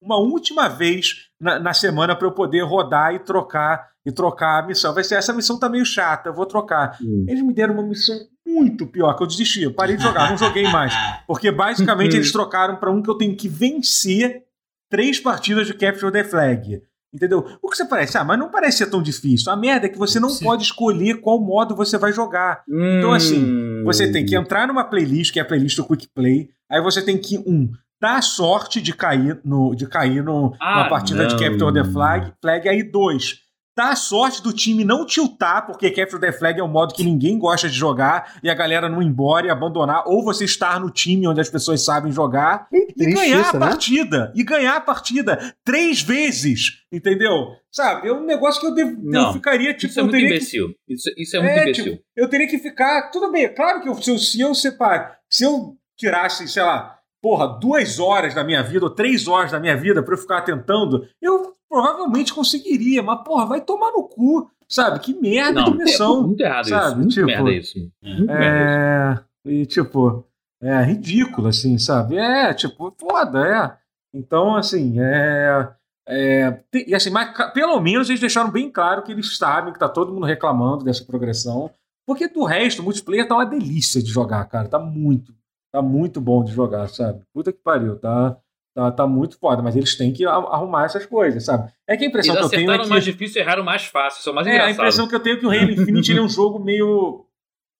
uma 0.00 0.16
última 0.16 0.68
vez 0.68 1.28
na, 1.40 1.58
na 1.58 1.74
semana 1.74 2.14
para 2.14 2.26
eu 2.28 2.32
poder 2.32 2.60
rodar 2.62 3.14
e 3.14 3.18
trocar 3.18 3.88
e 4.06 4.12
trocar 4.12 4.62
a 4.62 4.66
missão. 4.66 4.92
Vai 4.94 5.02
ser 5.02 5.14
essa 5.16 5.32
missão 5.32 5.58
tá 5.58 5.68
meio 5.68 5.84
chata, 5.84 6.28
eu 6.28 6.34
vou 6.34 6.46
trocar. 6.46 6.98
Hum. 7.02 7.24
Eles 7.28 7.42
me 7.42 7.52
deram 7.54 7.74
uma 7.74 7.82
missão 7.82 8.14
muito 8.46 8.86
pior, 8.86 9.14
que 9.16 9.22
eu 9.22 9.26
desisti, 9.26 9.62
eu 9.62 9.72
parei 9.72 9.96
de 9.96 10.02
jogar, 10.02 10.30
não 10.30 10.36
joguei 10.36 10.64
mais. 10.70 10.92
Porque 11.26 11.50
basicamente 11.50 12.14
eles 12.14 12.30
trocaram 12.30 12.76
para 12.76 12.92
um 12.92 13.02
que 13.02 13.08
eu 13.10 13.14
tenho 13.16 13.34
que 13.34 13.48
vencer 13.48 14.44
três 14.90 15.18
partidas 15.18 15.66
de 15.66 15.74
Capture 15.74 16.12
the 16.12 16.22
Flag. 16.22 16.82
Entendeu? 17.14 17.46
O 17.62 17.70
que 17.70 17.76
você 17.76 17.84
parece? 17.86 18.18
Ah, 18.18 18.24
mas 18.24 18.38
não 18.38 18.50
parece 18.50 18.78
ser 18.78 18.86
tão 18.86 19.00
difícil. 19.00 19.52
A 19.52 19.56
merda 19.56 19.86
é 19.86 19.88
que 19.88 19.96
você 19.98 20.18
não 20.18 20.28
Sim. 20.30 20.44
pode 20.44 20.64
escolher 20.64 21.20
qual 21.20 21.40
modo 21.40 21.76
você 21.76 21.96
vai 21.96 22.12
jogar. 22.12 22.64
Então, 22.68 23.12
assim, 23.12 23.82
Você 23.84 24.10
tem 24.10 24.26
que 24.26 24.34
entrar 24.34 24.66
numa 24.66 24.82
playlist, 24.82 25.32
que 25.32 25.38
é 25.38 25.42
a 25.42 25.44
playlist 25.44 25.76
do 25.76 25.84
Quick 25.84 26.08
Play. 26.14 26.48
Aí 26.70 26.80
você 26.82 27.00
tem 27.02 27.16
que, 27.16 27.38
um, 27.38 27.70
dar 28.00 28.20
sorte 28.22 28.80
de 28.80 28.92
cair, 28.92 29.38
no, 29.44 29.74
de 29.74 29.86
cair 29.86 30.24
no, 30.24 30.54
Ah, 30.60 30.78
numa 30.78 30.88
partida 30.88 31.26
de 31.26 31.34
não. 31.34 31.40
Capture 31.40 31.72
the 31.72 31.84
Flag. 31.84 32.32
flag. 32.42 32.68
Aí, 32.68 32.82
dois, 32.82 33.43
dar 33.76 33.90
a 33.90 33.96
sorte 33.96 34.42
do 34.42 34.52
time 34.52 34.84
não 34.84 35.04
tiltar, 35.04 35.66
porque 35.66 35.90
Capture 35.90 36.20
the 36.20 36.30
Flag 36.32 36.60
é 36.60 36.62
um 36.64 36.68
modo 36.68 36.94
que 36.94 37.02
ninguém 37.02 37.38
gosta 37.38 37.68
de 37.68 37.74
jogar 37.74 38.38
e 38.42 38.48
a 38.48 38.54
galera 38.54 38.88
não 38.88 39.02
ir 39.02 39.06
embora 39.06 39.46
e 39.46 39.50
abandonar. 39.50 40.04
Ou 40.06 40.22
você 40.22 40.44
estar 40.44 40.78
no 40.78 40.90
time 40.90 41.26
onde 41.26 41.40
as 41.40 41.48
pessoas 41.48 41.84
sabem 41.84 42.12
jogar 42.12 42.68
e 42.72 43.12
ganhar 43.12 43.40
isso, 43.40 43.56
a 43.56 43.58
né? 43.60 43.66
partida. 43.66 44.32
E 44.34 44.44
ganhar 44.44 44.76
a 44.76 44.80
partida 44.80 45.54
três 45.64 46.00
vezes. 46.02 46.82
Entendeu? 46.92 47.48
Sabe? 47.72 48.08
É 48.08 48.12
um 48.12 48.24
negócio 48.24 48.60
que 48.60 48.66
eu, 48.68 48.74
devo, 48.74 48.90
eu 48.92 48.96
Não, 49.02 49.32
ficaria, 49.32 49.74
tipo, 49.74 49.90
Isso 49.90 49.98
é 49.98 50.02
eu 50.02 50.04
muito 50.04 50.12
teria 50.14 50.28
que 50.28 50.34
imbecil. 50.36 50.74
Isso, 50.88 51.10
isso 51.18 51.36
é 51.36 51.40
muito 51.40 51.52
é, 51.52 51.62
imbecil. 51.62 51.84
tipo, 51.84 52.04
eu 52.16 52.28
teria 52.28 52.46
que 52.48 52.58
ficar. 52.58 53.10
Tudo 53.10 53.32
bem, 53.32 53.44
é 53.44 53.48
claro 53.48 53.80
que 53.82 53.88
eu- 53.88 54.00
se, 54.00 54.10
eu, 54.10 54.18
se 54.18 54.40
eu 54.40 54.54
separ, 54.54 55.18
se 55.28 55.44
eu 55.44 55.76
tirasse, 55.96 56.46
sei 56.48 56.62
lá, 56.62 56.93
porra, 57.24 57.58
duas 57.58 57.98
horas 57.98 58.34
da 58.34 58.44
minha 58.44 58.62
vida, 58.62 58.84
ou 58.84 58.90
três 58.90 59.26
horas 59.26 59.50
da 59.50 59.58
minha 59.58 59.74
vida 59.74 60.02
pra 60.02 60.12
eu 60.12 60.18
ficar 60.18 60.42
tentando, 60.42 61.08
eu 61.22 61.54
provavelmente 61.66 62.34
conseguiria, 62.34 63.02
mas, 63.02 63.24
porra, 63.24 63.46
vai 63.46 63.62
tomar 63.62 63.92
no 63.92 64.06
cu, 64.06 64.50
sabe? 64.68 65.00
Que 65.00 65.18
merda 65.18 65.62
Não, 65.62 65.72
de 65.72 65.78
missão. 65.78 66.18
é 66.18 66.26
muito 66.26 66.40
errado 66.42 66.68
sabe? 66.68 66.86
isso. 66.86 66.96
Muito 66.98 67.14
Tipo, 67.14 67.26
merda 67.26 67.50
isso. 67.50 67.78
É. 68.02 68.20
Merda 68.20 69.14
isso. 69.14 69.24
É. 69.48 69.50
E, 69.50 69.64
tipo, 69.64 70.26
é 70.62 70.82
ridículo, 70.82 71.48
assim, 71.48 71.78
sabe? 71.78 72.18
É, 72.18 72.52
tipo, 72.52 72.94
foda, 73.00 73.48
é. 73.48 73.72
Então, 74.14 74.54
assim, 74.54 75.00
é. 75.00 75.72
é 76.06 76.60
e 76.74 76.94
assim, 76.94 77.08
mas 77.08 77.32
pelo 77.54 77.80
menos 77.80 78.10
eles 78.10 78.20
deixaram 78.20 78.50
bem 78.50 78.70
claro 78.70 79.02
que 79.02 79.12
eles 79.12 79.38
sabem 79.38 79.72
que 79.72 79.78
tá 79.78 79.88
todo 79.88 80.12
mundo 80.12 80.26
reclamando 80.26 80.84
dessa 80.84 81.02
progressão. 81.02 81.70
Porque 82.06 82.28
do 82.28 82.44
resto, 82.44 82.82
o 82.82 82.84
multiplayer 82.84 83.26
tá 83.26 83.34
uma 83.34 83.46
delícia 83.46 84.02
de 84.02 84.10
jogar, 84.10 84.44
cara. 84.44 84.68
Tá 84.68 84.78
muito, 84.78 85.32
tá 85.74 85.82
muito 85.82 86.20
bom 86.20 86.44
de 86.44 86.52
jogar, 86.52 86.86
sabe? 86.88 87.20
Puta 87.34 87.52
que 87.52 87.58
pariu, 87.58 87.98
tá, 87.98 88.36
tá, 88.74 88.92
tá 88.92 89.06
muito 89.08 89.36
foda. 89.38 89.60
Mas 89.60 89.74
eles 89.74 89.96
têm 89.96 90.12
que 90.12 90.24
arrumar 90.24 90.84
essas 90.84 91.04
coisas, 91.04 91.44
sabe? 91.44 91.68
É 91.88 91.96
que 91.96 92.04
a 92.04 92.06
impressão 92.06 92.34
Eles 92.36 92.48
que 92.48 92.54
eu 92.54 92.58
tenho 92.58 92.70
é 92.70 92.74
acertaram 92.74 92.86
o 92.86 92.90
mais 92.90 93.04
difícil 93.04 93.42
erraram 93.42 93.62
o 93.62 93.66
mais 93.66 93.84
fácil. 93.86 94.20
Isso 94.20 94.28
é 94.28 94.32
o 94.32 94.34
mais 94.36 94.46
É, 94.46 94.60
a 94.60 94.70
impressão 94.70 95.08
que 95.08 95.14
eu 95.16 95.20
tenho 95.20 95.36
é 95.36 95.40
que 95.40 95.46
o 95.46 95.50
Halo 95.50 95.70
Infinite 95.72 96.16
é 96.16 96.22
um 96.22 96.28
jogo 96.30 96.60
meio. 96.60 97.24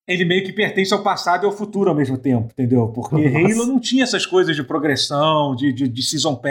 Ele 0.07 0.27
meio 0.27 0.45
que 0.45 0.53
pertence 0.53 0.93
ao 0.93 1.03
passado 1.03 1.45
e 1.45 1.47
ao 1.47 1.53
futuro 1.53 1.89
ao 1.89 1.97
mesmo 1.97 2.19
tempo, 2.19 2.49
entendeu? 2.53 2.89
Porque 2.89 3.17
Nossa. 3.17 3.55
Halo 3.55 3.67
não 3.67 3.81
tinha 3.81 4.03
essas 4.05 4.27
coisas 4.27 4.55
de 4.55 4.63
progressão, 4.63 5.57
de, 5.57 5.73
de, 5.73 5.89
de 5.89 6.03
Season 6.03 6.35
Pass, 6.35 6.51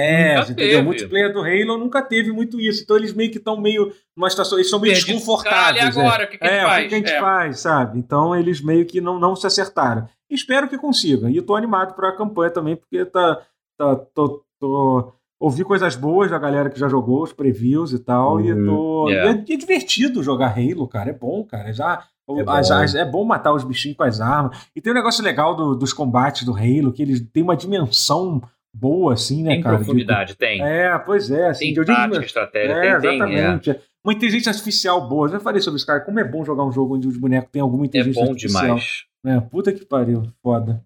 Nunca 0.50 0.52
entendeu? 0.54 0.56
teve. 0.70 0.78
O 0.78 0.84
multiplayer 0.86 1.32
do 1.32 1.42
Halo 1.42 1.78
nunca 1.78 2.02
teve 2.02 2.32
muito 2.32 2.60
isso. 2.60 2.82
Então 2.82 2.96
eles 2.98 3.14
meio 3.14 3.30
que 3.30 3.38
estão 3.38 3.60
meio. 3.62 3.94
numa 4.18 4.28
situação. 4.30 4.58
Eles 4.58 4.72
são 4.72 4.80
meio 4.80 4.96
desconfortáveis. 4.96 5.96
E 5.96 6.00
agora? 6.00 6.24
O 6.24 6.28
que 6.30 6.38
que 6.40 6.44
a 6.44 6.48
gente 6.48 6.58
é, 6.58 6.64
o 6.64 6.68
faz? 6.68 6.84
que, 6.84 6.90
que 6.90 6.96
a 6.96 6.98
gente 6.98 7.12
É. 7.12 7.20
faz, 7.20 7.60
sabe? 7.60 8.00
Então 8.00 8.36
eles 8.36 8.60
meio 8.60 8.86
que 8.88 9.00
não, 9.00 9.20
não 9.20 9.36
se 9.36 9.46
acertaram. 9.46 10.08
Espero 10.34 10.68
que 10.68 10.78
consigam. 10.78 11.30
E 11.30 11.38
eu 11.38 11.46
tô 11.46 11.56
animado 11.56 11.94
pra 11.96 12.12
campanha 12.16 12.52
também, 12.52 12.76
porque 12.76 13.06
tá. 13.06 13.42
tá 13.78 13.96
tô, 14.14 14.44
tô- 14.60 15.14
ouvi 15.40 15.64
coisas 15.66 15.96
boas 15.96 16.32
da 16.32 16.40
galera 16.40 16.70
que 16.70 16.80
já 16.80 16.88
jogou, 16.88 17.22
os 17.24 17.34
previews 17.34 17.92
e 17.92 18.00
tal. 18.00 18.40
E 18.40 18.52
Uhum. 18.54 18.66
tô. 18.66 19.10
Yeah. 19.10 19.32
e 19.48 19.52
é, 19.52 19.54
é 19.54 19.58
divertido 19.58 20.24
jogar 20.24 20.56
Halo, 20.58 20.88
cara. 20.88 21.10
É 21.10 21.14
bom, 21.14 21.44
cara. 21.44 21.74
Já. 21.74 22.04
É 22.30 22.42
as- 22.48 22.70
bom. 22.70 22.76
as- 22.76 22.96
é 22.96 23.04
bom 23.04 23.26
matar 23.26 23.54
os 23.54 23.64
bichinhos 23.66 23.98
com 23.98 24.04
as 24.04 24.22
armas. 24.22 24.58
E 24.74 24.80
tem 24.80 24.92
um 24.94 24.96
negócio 24.96 25.22
legal 25.24 25.54
do- 25.56 25.76
dos 25.76 25.92
combates 25.92 26.44
do 26.46 26.54
Halo, 26.56 26.94
que 26.94 27.02
eles 27.02 27.20
têm 27.34 27.44
uma 27.44 27.58
dimensão 27.58 28.42
boa, 28.74 29.14
assim, 29.14 29.44
né, 29.44 29.52
Tem 29.56 29.62
cara? 29.62 29.76
de- 29.78 29.84
profundidade, 29.84 30.36
tem. 30.36 30.64
É, 30.64 30.98
pois 31.00 31.30
é. 31.30 31.50
Assim, 31.50 31.66
Tem 31.66 31.74
digo- 31.74 31.86
tática, 31.86 32.26
estratégia, 32.26 32.74
é, 32.74 33.00
tem, 33.00 33.20
tem. 33.20 33.22
É, 33.36 33.38
exatamente. 33.40 33.80
Uma 34.04 34.14
inteligência 34.14 34.50
artificial 34.50 35.08
boa. 35.08 35.28
Eu 35.28 35.34
já 35.34 35.40
falei 35.42 35.62
sobre 35.62 35.78
isso, 35.78 35.86
cara. 35.86 36.00
Como 36.00 36.20
é 36.20 36.24
bom 36.24 36.44
jogar 36.46 36.64
um 36.64 36.72
jogo 36.72 36.96
onde 36.96 37.08
os 37.08 37.18
bonecos 37.18 37.50
têm 37.52 37.62
alguma 37.62 37.84
é 37.84 37.88
inteligência 37.88 38.24
bom 38.24 38.32
artificial. 38.32 38.64
demais. 38.64 39.04
É, 39.26 39.40
puta 39.40 39.72
que 39.74 39.86
pariu. 39.86 40.24
Foda. 40.42 40.84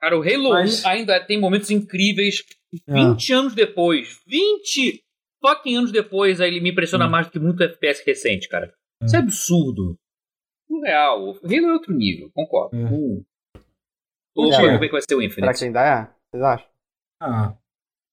Cara, 0.00 0.18
o 0.18 0.22
Halo 0.22 0.50
Mas- 0.50 0.84
1 0.84 0.88
ainda 0.88 1.20
tem 1.24 1.40
momentos 1.40 1.70
incríveis. 1.70 2.42
É. 2.88 2.92
20 2.94 3.32
anos 3.32 3.54
depois, 3.54 4.20
20 4.26 5.02
fucking 5.44 5.76
anos 5.76 5.92
depois, 5.92 6.40
aí 6.40 6.48
ele 6.50 6.60
me 6.60 6.70
impressiona 6.70 7.06
Hum. 7.06 7.10
mais 7.10 7.26
do 7.26 7.32
que 7.32 7.38
muito 7.38 7.62
FPS 7.62 8.02
recente, 8.06 8.48
cara. 8.48 8.72
É. 9.02 9.06
Isso 9.06 9.16
é 9.16 9.18
absurdo. 9.18 9.96
Surreal. 10.66 11.30
O 11.30 11.30
Halo 11.44 11.66
é 11.66 11.72
outro 11.72 11.92
nível, 11.94 12.30
concordo. 12.32 12.74
É. 12.76 12.84
Ô, 12.84 13.22
Vamos 14.34 14.56
Tia. 14.56 14.62
ver 14.66 14.72
como 14.72 14.84
é 14.84 14.86
que 14.86 14.92
vai 14.92 15.02
ser 15.02 15.14
o 15.14 15.18
Será 15.18 15.24
Infinite. 15.26 15.58
que 15.58 15.64
ainda 15.66 15.80
é? 15.84 16.10
Vocês 16.30 16.42
acham? 16.42 16.66
Ah, 17.20 17.54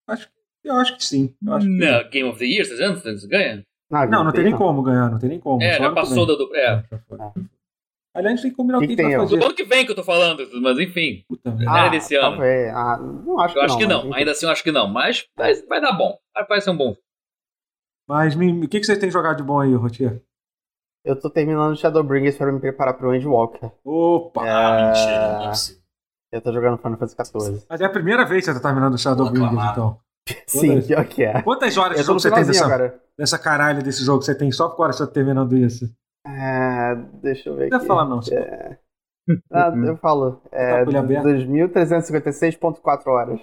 acho, 0.07 0.29
eu 0.65 0.75
acho 0.75 0.97
que 0.97 1.05
sim. 1.05 1.33
Eu 1.45 1.53
acho 1.53 1.65
que- 1.65 1.71
Não, 1.77 2.09
Game 2.09 2.29
of 2.29 2.39
the 2.39 2.45
Year, 2.45 2.65
vocês 2.65 2.81
anos 2.81 3.01
você 3.01 3.27
ganha? 3.27 3.63
Não, 3.89 4.23
não 4.25 4.31
tem 4.31 4.43
nem 4.43 4.55
como 4.55 4.83
ganhar, 4.83 5.09
não 5.09 5.17
tem 5.17 5.29
nem 5.29 5.39
como. 5.39 5.63
É, 5.63 5.77
já 5.79 5.91
passou 5.93 6.25
da 6.27 6.33
do. 6.35 6.53
É. 6.55 6.83
Já 6.91 7.33
Aliás, 8.15 8.41
tem 8.41 8.49
que 8.52 8.57
combinar 8.57 8.80
o 8.80 8.81
Que 8.81 8.88
que, 8.88 8.95
que 8.95 9.02
a 9.02 9.06
gente 9.06 9.18
vai 9.18 9.27
fazer. 9.27 9.44
ano 9.45 9.53
que 9.53 9.64
vem 9.64 9.86
que 9.86 9.91
eu 9.91 9.95
tô 9.95 10.03
falando, 10.03 10.44
mas 10.61 10.80
enfim. 10.80 11.23
Puta 11.30 11.52
merda. 11.52 11.65
Não 11.65 11.77
era 11.77 11.90
desse 11.90 12.15
ano. 12.15 12.31
talvez. 12.38 12.73
Ah, 12.73 12.98
não 12.98 13.40
acho 13.40 13.56
Eu 13.56 13.60
que 13.60 13.65
acho 13.65 13.73
não. 13.73 13.80
que 13.80 13.88
não. 13.88 13.99
enfim. 14.06 14.14
Ainda 14.15 14.31
assim, 14.31 14.45
eu 14.45 14.52
acho 14.52 14.64
que 14.64 14.72
não. 14.72 14.88
Mas 14.88 15.26
vai, 15.38 15.53
vai 15.64 15.80
dar 15.81 15.94
bom. 15.94 16.18
Vai- 16.49 16.61
ser 16.61 16.72
um 16.72 16.77
bom. 16.77 16.95
Mas 18.07 18.36
o 18.36 18.68
que, 18.68 18.80
que 18.80 18.84
vocês 18.86 18.98
têm 18.98 19.11
jogado 19.11 19.38
de 19.38 19.44
bom 19.44 19.60
aí, 19.60 19.73
Rotier? 19.76 20.22
Eu 21.06 21.15
tô 21.19 21.30
terminando 21.30 21.77
Shadowbringers 21.77 22.36
para 22.38 22.52
me 22.52 22.60
preparar 22.60 22.95
pro 22.95 23.14
Endwalker. 23.15 23.72
Opa! 23.86 24.41
Ah, 24.44 24.80
É. 24.80 24.88
mentira, 24.88 25.11
é 25.45 25.48
possível. 25.49 25.81
Eu 26.31 26.41
tô 26.41 26.53
jogando 26.53 26.77
Final 26.77 26.98
Fantasy 26.98 27.15
XIV. 27.15 27.65
Mas 27.69 27.81
é 27.81 27.86
a 27.86 27.90
primeira 27.90 28.26
vez 28.26 28.44
que 28.45 28.52
você 28.52 28.60
tá 28.60 28.68
terminando 28.68 28.94
o 28.95 28.98
Shadowbringers, 28.98 29.72
então. 29.72 29.99
Sim, 30.48 30.68
Quantas- 30.69 30.88
pior 30.88 31.06
que 31.06 31.23
é. 31.23 31.41
Quantas 31.41 31.77
horas 31.77 31.98
de 31.99 32.03
jogo 32.03 32.19
você 32.19 32.31
tem 32.31 32.45
dessa, 32.45 32.65
agora. 32.65 33.02
dessa 33.18 33.40
caralho 33.40 33.81
desse 33.84 34.03
jogo 34.03 34.19
que 34.19 34.26
você 34.26 34.36
tem? 34.36 34.52
Só 34.52 34.65
agora 34.65 34.91
você 34.94 35.06
tá 35.06 35.11
terminando 35.11 35.56
isso. 35.57 35.90
É, 36.27 36.95
deixa 37.21 37.49
eu 37.49 37.55
ver 37.55 37.69
Não 37.69 37.77
aqui. 37.77 37.85
precisa 37.85 37.87
falar, 37.87 38.05
não. 38.05 38.19
Ah, 39.51 39.71
eu 39.85 39.97
falo. 39.97 40.41
É, 40.51 40.77
Tá 40.79 40.83
com 40.83 40.89
ele 40.89 40.97
aberto? 40.97 41.25
2.356.4 41.25 43.07
horas. 43.07 43.39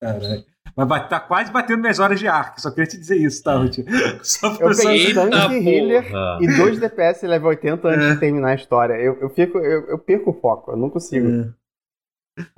Caralho. 0.00 0.44
Mas 0.76 0.88
vai- 0.88 1.08
tá 1.08 1.18
quase 1.20 1.50
batendo 1.52 1.80
minhas 1.80 1.98
horas 1.98 2.18
de 2.18 2.28
arco. 2.28 2.60
Só 2.60 2.70
queria 2.70 2.86
te 2.88 2.98
dizer 2.98 3.16
isso, 3.16 3.42
tá, 3.42 3.56
Ruth? 3.56 3.76
Só 4.22 4.48
Eu 4.60 4.76
peguei 4.76 5.14
tanque 5.14 5.54
healer 5.56 6.04
e 6.42 6.46
2 6.56 6.78
DPS 6.80 7.26
level 7.26 7.48
80 7.48 7.88
antes 7.88 8.04
É. 8.06 8.12
de 8.14 8.20
terminar 8.20 8.48
a 8.50 8.54
história. 8.54 8.94
Eu, 8.94 9.14
eu, 9.20 9.30
fico, 9.30 9.58
eu, 9.58 9.86
eu 9.88 9.98
perco 9.98 10.30
o 10.30 10.40
foco, 10.40 10.72
eu 10.72 10.76
não 10.76 10.90
consigo. 10.90 11.26
É. 11.28 11.66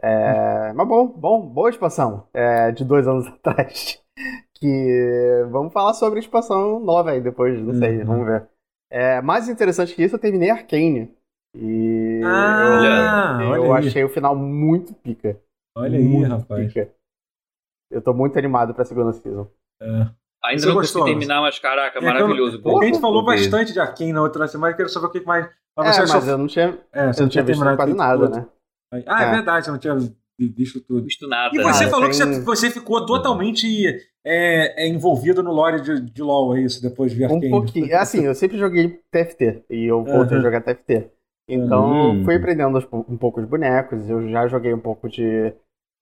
É, 0.03 0.73
mas 0.73 0.89
bom, 0.89 1.07
bom, 1.07 1.41
boa 1.47 1.71
expansão 1.71 2.27
é, 2.35 2.73
de 2.73 2.85
dois 2.85 3.07
anos 3.07 3.27
atrás. 3.45 4.03
Que 4.55 5.45
vamos 5.51 5.73
falar 5.73 5.95
sobre 5.95 6.19
a 6.19 6.23
expansão 6.23 6.81
nova 6.81 7.11
aí 7.13 7.21
depois, 7.21 7.61
não 7.61 7.75
sei, 7.75 7.99
Uhum. 8.01 8.07
vamos 8.07 8.27
ver. 8.27 8.49
É, 8.91 9.21
mais 9.21 9.49
interessante 9.49 9.95
que 9.95 10.03
isso, 10.03 10.15
eu 10.17 10.21
terminei 10.21 10.51
Arcane. 10.51 11.11
E 11.55 12.21
Ah, 12.25 13.39
eu, 13.41 13.49
olha 13.49 13.57
eu 13.67 13.75
aí. 13.75 13.87
achei 13.89 14.05
o 14.05 14.09
final 14.09 14.35
muito 14.37 14.95
pica. 14.95 15.39
Olha 15.77 15.99
aí, 15.99 16.05
muito 16.05 16.29
rapaz. 16.31 16.67
pica. 16.73 16.91
Eu 17.91 18.03
tô 18.03 18.13
muito 18.13 18.39
animado 18.39 18.75
pra 18.75 18.85
segunda 18.85 19.13
season. 19.13 19.49
É. 19.81 19.87
Ainda 20.45 20.61
Você 20.63 20.67
não 20.69 20.75
gostou, 20.75 21.03
consegui 21.03 21.19
terminar, 21.19 21.41
mas 21.41 21.59
caraca, 21.59 21.99
É 21.99 22.01
que 22.01 22.07
maravilhoso. 22.07 22.57
eu- 22.59 22.63
Porque 22.63 22.85
a 22.85 22.89
gente 22.89 23.01
falou 23.01 23.25
bastante 23.25 23.73
de 23.73 23.81
Arkane 23.81 24.13
na 24.13 24.23
outra 24.23 24.47
semana, 24.47 24.73
eu 24.73 24.77
quero 24.77 24.89
saber 24.89 25.07
o 25.07 25.11
que 25.11 25.21
mais. 25.23 25.49
Mas 25.77 25.89
É, 25.89 25.93
você 25.93 26.01
mas 26.01 26.11
achou- 26.15 26.29
eu 26.31 26.39
não 26.39 26.47
tinha, 26.47 26.79
é, 26.93 27.13
você 27.13 27.21
eu 27.21 27.25
não 27.25 27.29
tinha 27.31 27.45
visto 27.45 27.59
terminado 27.59 27.77
quase 27.77 27.95
nada, 27.95 28.27
tudo. 28.27 28.37
né? 28.37 28.47
Ah, 29.07 29.23
é, 29.25 29.29
É. 29.29 29.31
verdade, 29.33 29.65
você 29.65 29.71
não 29.71 29.79
tinha 29.79 29.97
visto 30.39 30.81
tudo. 30.81 31.03
visto 31.05 31.27
nada. 31.27 31.55
E 31.55 31.63
você 31.63 31.81
Cara, 31.85 31.91
falou 31.91 32.09
que 32.11 32.17
tem- 32.19 32.33
você, 32.35 32.41
você 32.43 32.71
ficou 32.71 33.05
totalmente 33.05 33.67
é, 34.29 34.85
é, 34.85 34.89
envolvido 34.89 35.43
no 35.43 35.53
lore 35.53 35.81
de, 35.81 36.01
de 36.01 36.23
LoL, 36.23 36.57
é 36.57 36.61
isso, 36.63 36.83
depois 36.83 37.13
de 37.13 37.19
ver 37.19 37.31
Um 37.31 37.41
pouquinho. 37.51 37.91
É 37.91 37.97
assim, 37.97 38.25
eu 38.25 38.35
sempre 38.35 38.59
joguei 38.59 39.01
TFT 39.11 39.65
e 39.71 39.85
eu 39.85 40.05
voltei 40.05 40.37
Aham. 40.37 40.39
a 40.39 40.41
jogar 40.43 40.61
TFT. 40.63 41.11
Então, 41.49 42.13
Uhum. 42.13 42.25
fui 42.25 42.37
aprendendo 42.37 42.79
um 43.09 43.17
pouco 43.17 43.41
os 43.41 43.47
bonecos. 43.47 44.09
Eu 44.09 44.29
já 44.29 44.47
joguei 44.47 44.75
um 44.75 44.79
pouco 44.81 45.09
de, 45.09 45.53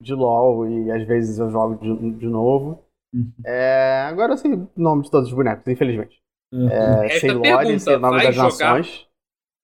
de 0.03 0.13
LoL 0.15 0.69
e 0.69 0.91
às 0.91 1.07
vezes 1.07 1.39
eu 1.39 1.51
jogo 1.51 1.77
de, 1.77 2.19
de 2.19 2.27
novo. 2.27 2.83
Uhum. 3.15 3.33
É, 3.45 4.07
agora 4.09 4.33
eu 4.33 4.37
sei 4.37 4.53
o 4.53 4.69
nome 4.77 5.05
de 5.05 5.11
todos 5.11 5.29
os 5.29 5.35
bonecos, 5.35 5.67
infelizmente. 5.69 6.21
Uhum. 6.53 6.69
É, 6.69 7.09
sei 7.21 7.31
lore, 7.31 7.47
pergunta, 7.49 7.79
sei 7.79 7.95
o 7.95 8.01
nome 8.01 8.17
vai 8.17 8.27
das 8.27 8.35
jogar? 8.35 8.49
nações. 8.49 9.07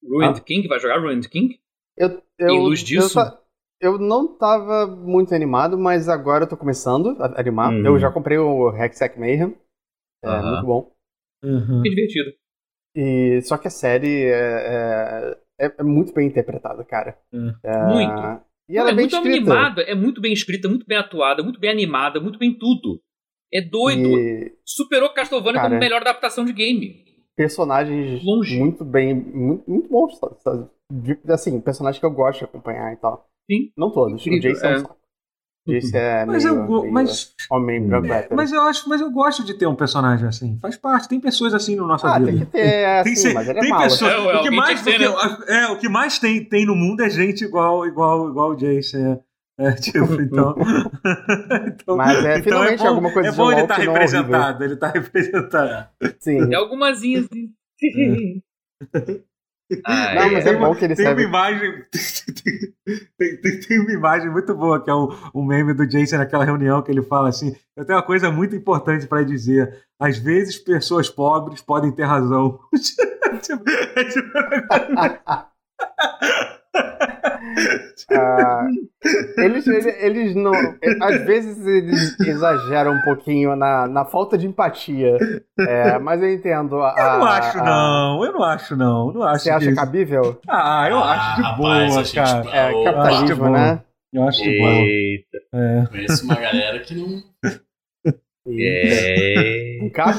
Ruined 0.05 0.39
Ah. 0.39 0.45
King? 0.45 0.69
Vai 0.69 0.79
jogar 0.81 1.01
Ruined 1.01 1.29
King? 1.29 1.61
Eu, 1.97 2.23
eu, 2.39 2.49
Em 2.55 2.61
luz 2.61 2.81
disso? 2.81 3.19
Eu, 3.19 3.25
ta- 3.25 3.39
eu 3.83 3.99
não 3.99 4.29
tava 4.39 4.87
muito 4.87 5.35
animado, 5.35 5.77
mas 5.77 6.09
agora 6.09 6.45
eu 6.45 6.49
tô 6.49 6.57
começando 6.57 7.17
a 7.21 7.39
animar. 7.41 7.73
Uhum. 7.73 7.85
Eu 7.85 7.99
já 7.99 8.11
comprei 8.11 8.39
o 8.39 8.71
Hexac 8.75 9.19
Mayhem. 9.19 9.55
É 10.25 10.29
Aham. 10.29 10.51
muito 10.53 10.67
bom. 10.67 10.93
Uhum. 11.45 11.83
Que 11.83 11.91
divertido. 11.91 12.31
E, 12.95 13.41
só 13.43 13.59
que 13.59 13.67
a 13.67 13.71
série 13.71 14.27
é, 14.27 15.37
é, 15.61 15.75
é 15.79 15.83
muito 15.83 16.13
bem 16.15 16.29
interpretada, 16.29 16.85
cara. 16.85 17.19
Uhum. 17.33 17.53
É, 17.63 17.87
Muito. 17.87 18.43
E 18.69 18.79
ela 18.79 18.91
é, 18.91 18.93
é 18.93 18.95
bem 18.95 19.05
muito 19.07 19.17
escrita. 19.17 19.53
animada, 19.53 19.83
é 19.83 19.95
muito 19.95 20.21
bem 20.21 20.33
escrita, 20.33 20.69
muito 20.69 20.87
bem 20.87 20.97
atuada, 20.97 21.43
muito 21.43 21.59
bem 21.59 21.71
animada, 21.71 22.21
muito 22.21 22.39
bem 22.39 22.57
tudo. 22.57 23.01
É 23.53 23.61
doido. 23.61 24.09
E 24.19 24.57
Superou 24.65 25.13
Castlevania 25.13 25.55
Cara, 25.61 25.69
como 25.71 25.81
melhor 25.81 26.01
adaptação 26.01 26.45
de 26.45 26.53
game. 26.53 27.05
personagens 27.37 28.23
Longe. 28.25 28.59
muito 28.59 28.85
bem, 28.85 29.13
muito, 29.15 29.69
muito 29.69 29.89
bons. 29.91 30.19
Assim, 31.29 31.61
personagens 31.61 31.99
que 31.99 32.07
eu 32.07 32.11
gosto 32.13 32.39
de 32.41 32.45
acompanhar 32.45 32.93
e 32.93 32.97
tal. 32.97 33.29
Sim. 33.51 33.71
Não 33.77 33.91
todos. 33.93 34.21
Incrível, 34.27 34.51
o 34.51 34.55
Jason 34.55 34.67
é 34.67 34.79
um 34.79 34.83
é. 35.69 36.23
é 36.23 36.25
Mas, 36.27 36.45
meio, 36.45 36.57
eu, 36.57 36.67
go- 36.67 36.81
meio 36.83 36.93
mas, 36.93 37.35
homem 37.51 37.77
é, 37.93 37.97
hétero. 37.97 38.35
mas 38.37 38.53
eu 38.53 38.61
acho, 38.63 38.89
mas 38.89 39.01
eu 39.01 39.11
gosto 39.13 39.45
de 39.45 39.55
ter 39.55 39.67
um 39.67 39.77
personagem 39.77 40.27
assim. 40.27 40.59
Faz 40.61 40.77
parte, 40.77 41.09
tem 41.09 41.21
pessoas 41.21 41.55
assim 41.55 41.77
na 41.77 41.87
nossa 41.87 42.09
Ah, 42.09 42.19
vida. 42.19 42.31
tem 42.33 42.41
que 42.41 42.47
ter, 42.47 42.85
assim, 42.85 43.05
Tem, 43.05 43.17
se- 43.17 43.33
mas 43.35 43.49
ele 43.49 43.59
é 43.59 43.63
tem 43.63 43.71
mala. 43.71 43.85
pessoas. 43.85 44.13
É, 44.13 44.19
o 44.19 44.43
que 44.43 44.51
mais, 44.51 44.83
tem 44.83 44.95
o 44.95 44.99
que- 44.99 45.53
é, 45.53 45.67
o 45.69 45.79
que 45.79 45.89
mais 45.89 46.19
tem, 46.19 46.45
tem 46.45 46.67
no 46.67 46.75
mundo 46.75 47.01
é 47.03 47.09
gente 47.11 47.45
igual, 47.45 47.87
igual, 47.87 48.29
igual 48.29 48.51
o 48.51 48.57
Jason. 48.57 48.99
É, 49.59 49.69
É, 49.69 49.73
tipo, 49.75 50.15
então. 50.21 50.57
então 51.67 51.97
Mas 51.97 52.25
é, 52.25 52.31
então 52.39 52.43
finalmente 52.43 52.79
bom, 52.83 52.89
alguma 52.89 53.13
coisa 53.13 53.29
É 53.29 53.33
bom 53.33 53.53
ele 53.53 53.61
estar 53.61 53.77
que 53.77 53.85
não 53.87 53.93
é 53.95 53.99
representado, 54.01 54.65
ele 54.65 54.77
tá 54.77 54.89
representado. 54.89 55.89
Sim. 56.19 56.49
Tem 56.49 56.55
algumazinhas 56.57 57.29
Ai, 59.87 60.15
Não, 60.17 60.33
mas 60.33 60.45
é 60.47 60.51
uma- 60.57 60.69
bom 60.69 60.75
que 60.75 60.85
ele 60.85 60.95
Tem 60.95 61.09
uma 61.09 61.23
imagem. 61.23 61.85
Tem, 63.17 63.37
tem- 63.41 63.61
tem 63.61 63.79
uma 63.81 63.93
imagem 63.93 64.29
muito 64.31 64.53
boa, 64.55 64.83
que 64.83 64.91
é 64.91 64.95
o, 64.95 65.15
o 65.33 65.43
meme 65.45 65.73
do 65.73 65.87
Jason 65.87 66.19
naquela 66.19 66.45
reunião 66.45 66.83
que 66.83 66.91
ele 66.91 67.01
fala 67.03 67.29
assim: 67.29 67.55
Eu 67.77 67.85
tenho 67.85 67.97
uma 67.99 68.05
coisa 68.05 68.31
muito 68.31 68.55
importante 68.57 69.07
para 69.07 69.23
dizer. 69.25 69.73
Às 70.01 70.19
vezes, 70.19 70.59
pessoas 70.59 71.09
pobres 71.09 71.63
podem 71.63 71.93
ter 71.93 72.03
razão. 72.05 72.59
Tipo, 73.41 73.63
é 73.71 74.05
tipo- 74.05 74.31
Ah, 78.11 78.62
eles, 79.39 79.67
eles, 79.67 79.87
eles 80.01 80.35
não. 80.35 80.53
Às 81.03 81.25
vezes 81.25 81.67
eles 81.67 82.19
exageram 82.21 82.93
um 82.93 83.03
pouquinho 83.03 83.57
na, 83.57 83.87
na 83.89 84.05
falta 84.05 84.37
de 84.39 84.47
empatia. 84.47 85.17
É, 85.59 85.99
mas 85.99 86.23
eu 86.23 86.33
entendo. 86.33 86.81
A, 86.83 86.95
eu 86.97 87.19
não 87.19 87.25
acho, 87.27 87.59
a- 87.59 87.65
não. 87.65 88.25
Eu 88.25 88.33
não 88.33 88.43
acho, 88.45 88.77
não. 88.77 89.13
Não 89.13 89.23
acho 89.23 89.45
Você 89.45 89.51
acha 89.51 89.75
cabível? 89.75 90.41
Ah, 90.49 90.87
eu 90.89 90.99
acho 90.99 91.37
de 91.37 91.43
rapaz, 91.43 91.93
boa, 91.95 92.05
cara. 92.15 92.51
É, 92.51 92.61
acho 92.69 92.79
de 92.79 92.85
capitalismo, 92.85 93.37
boa. 93.37 93.51
né? 93.51 93.83
Eu 94.13 94.29
acho 94.29 94.43
de 94.43 94.59
boa. 94.59 94.71
Eita. 94.71 95.39
É. 95.55 95.87
conheço 95.91 96.25
uma 96.25 96.35
galera 96.35 96.79
que 96.81 96.95
não. 96.95 97.23
É. 98.49 99.79
Um 99.83 99.91
cap? 99.91 100.19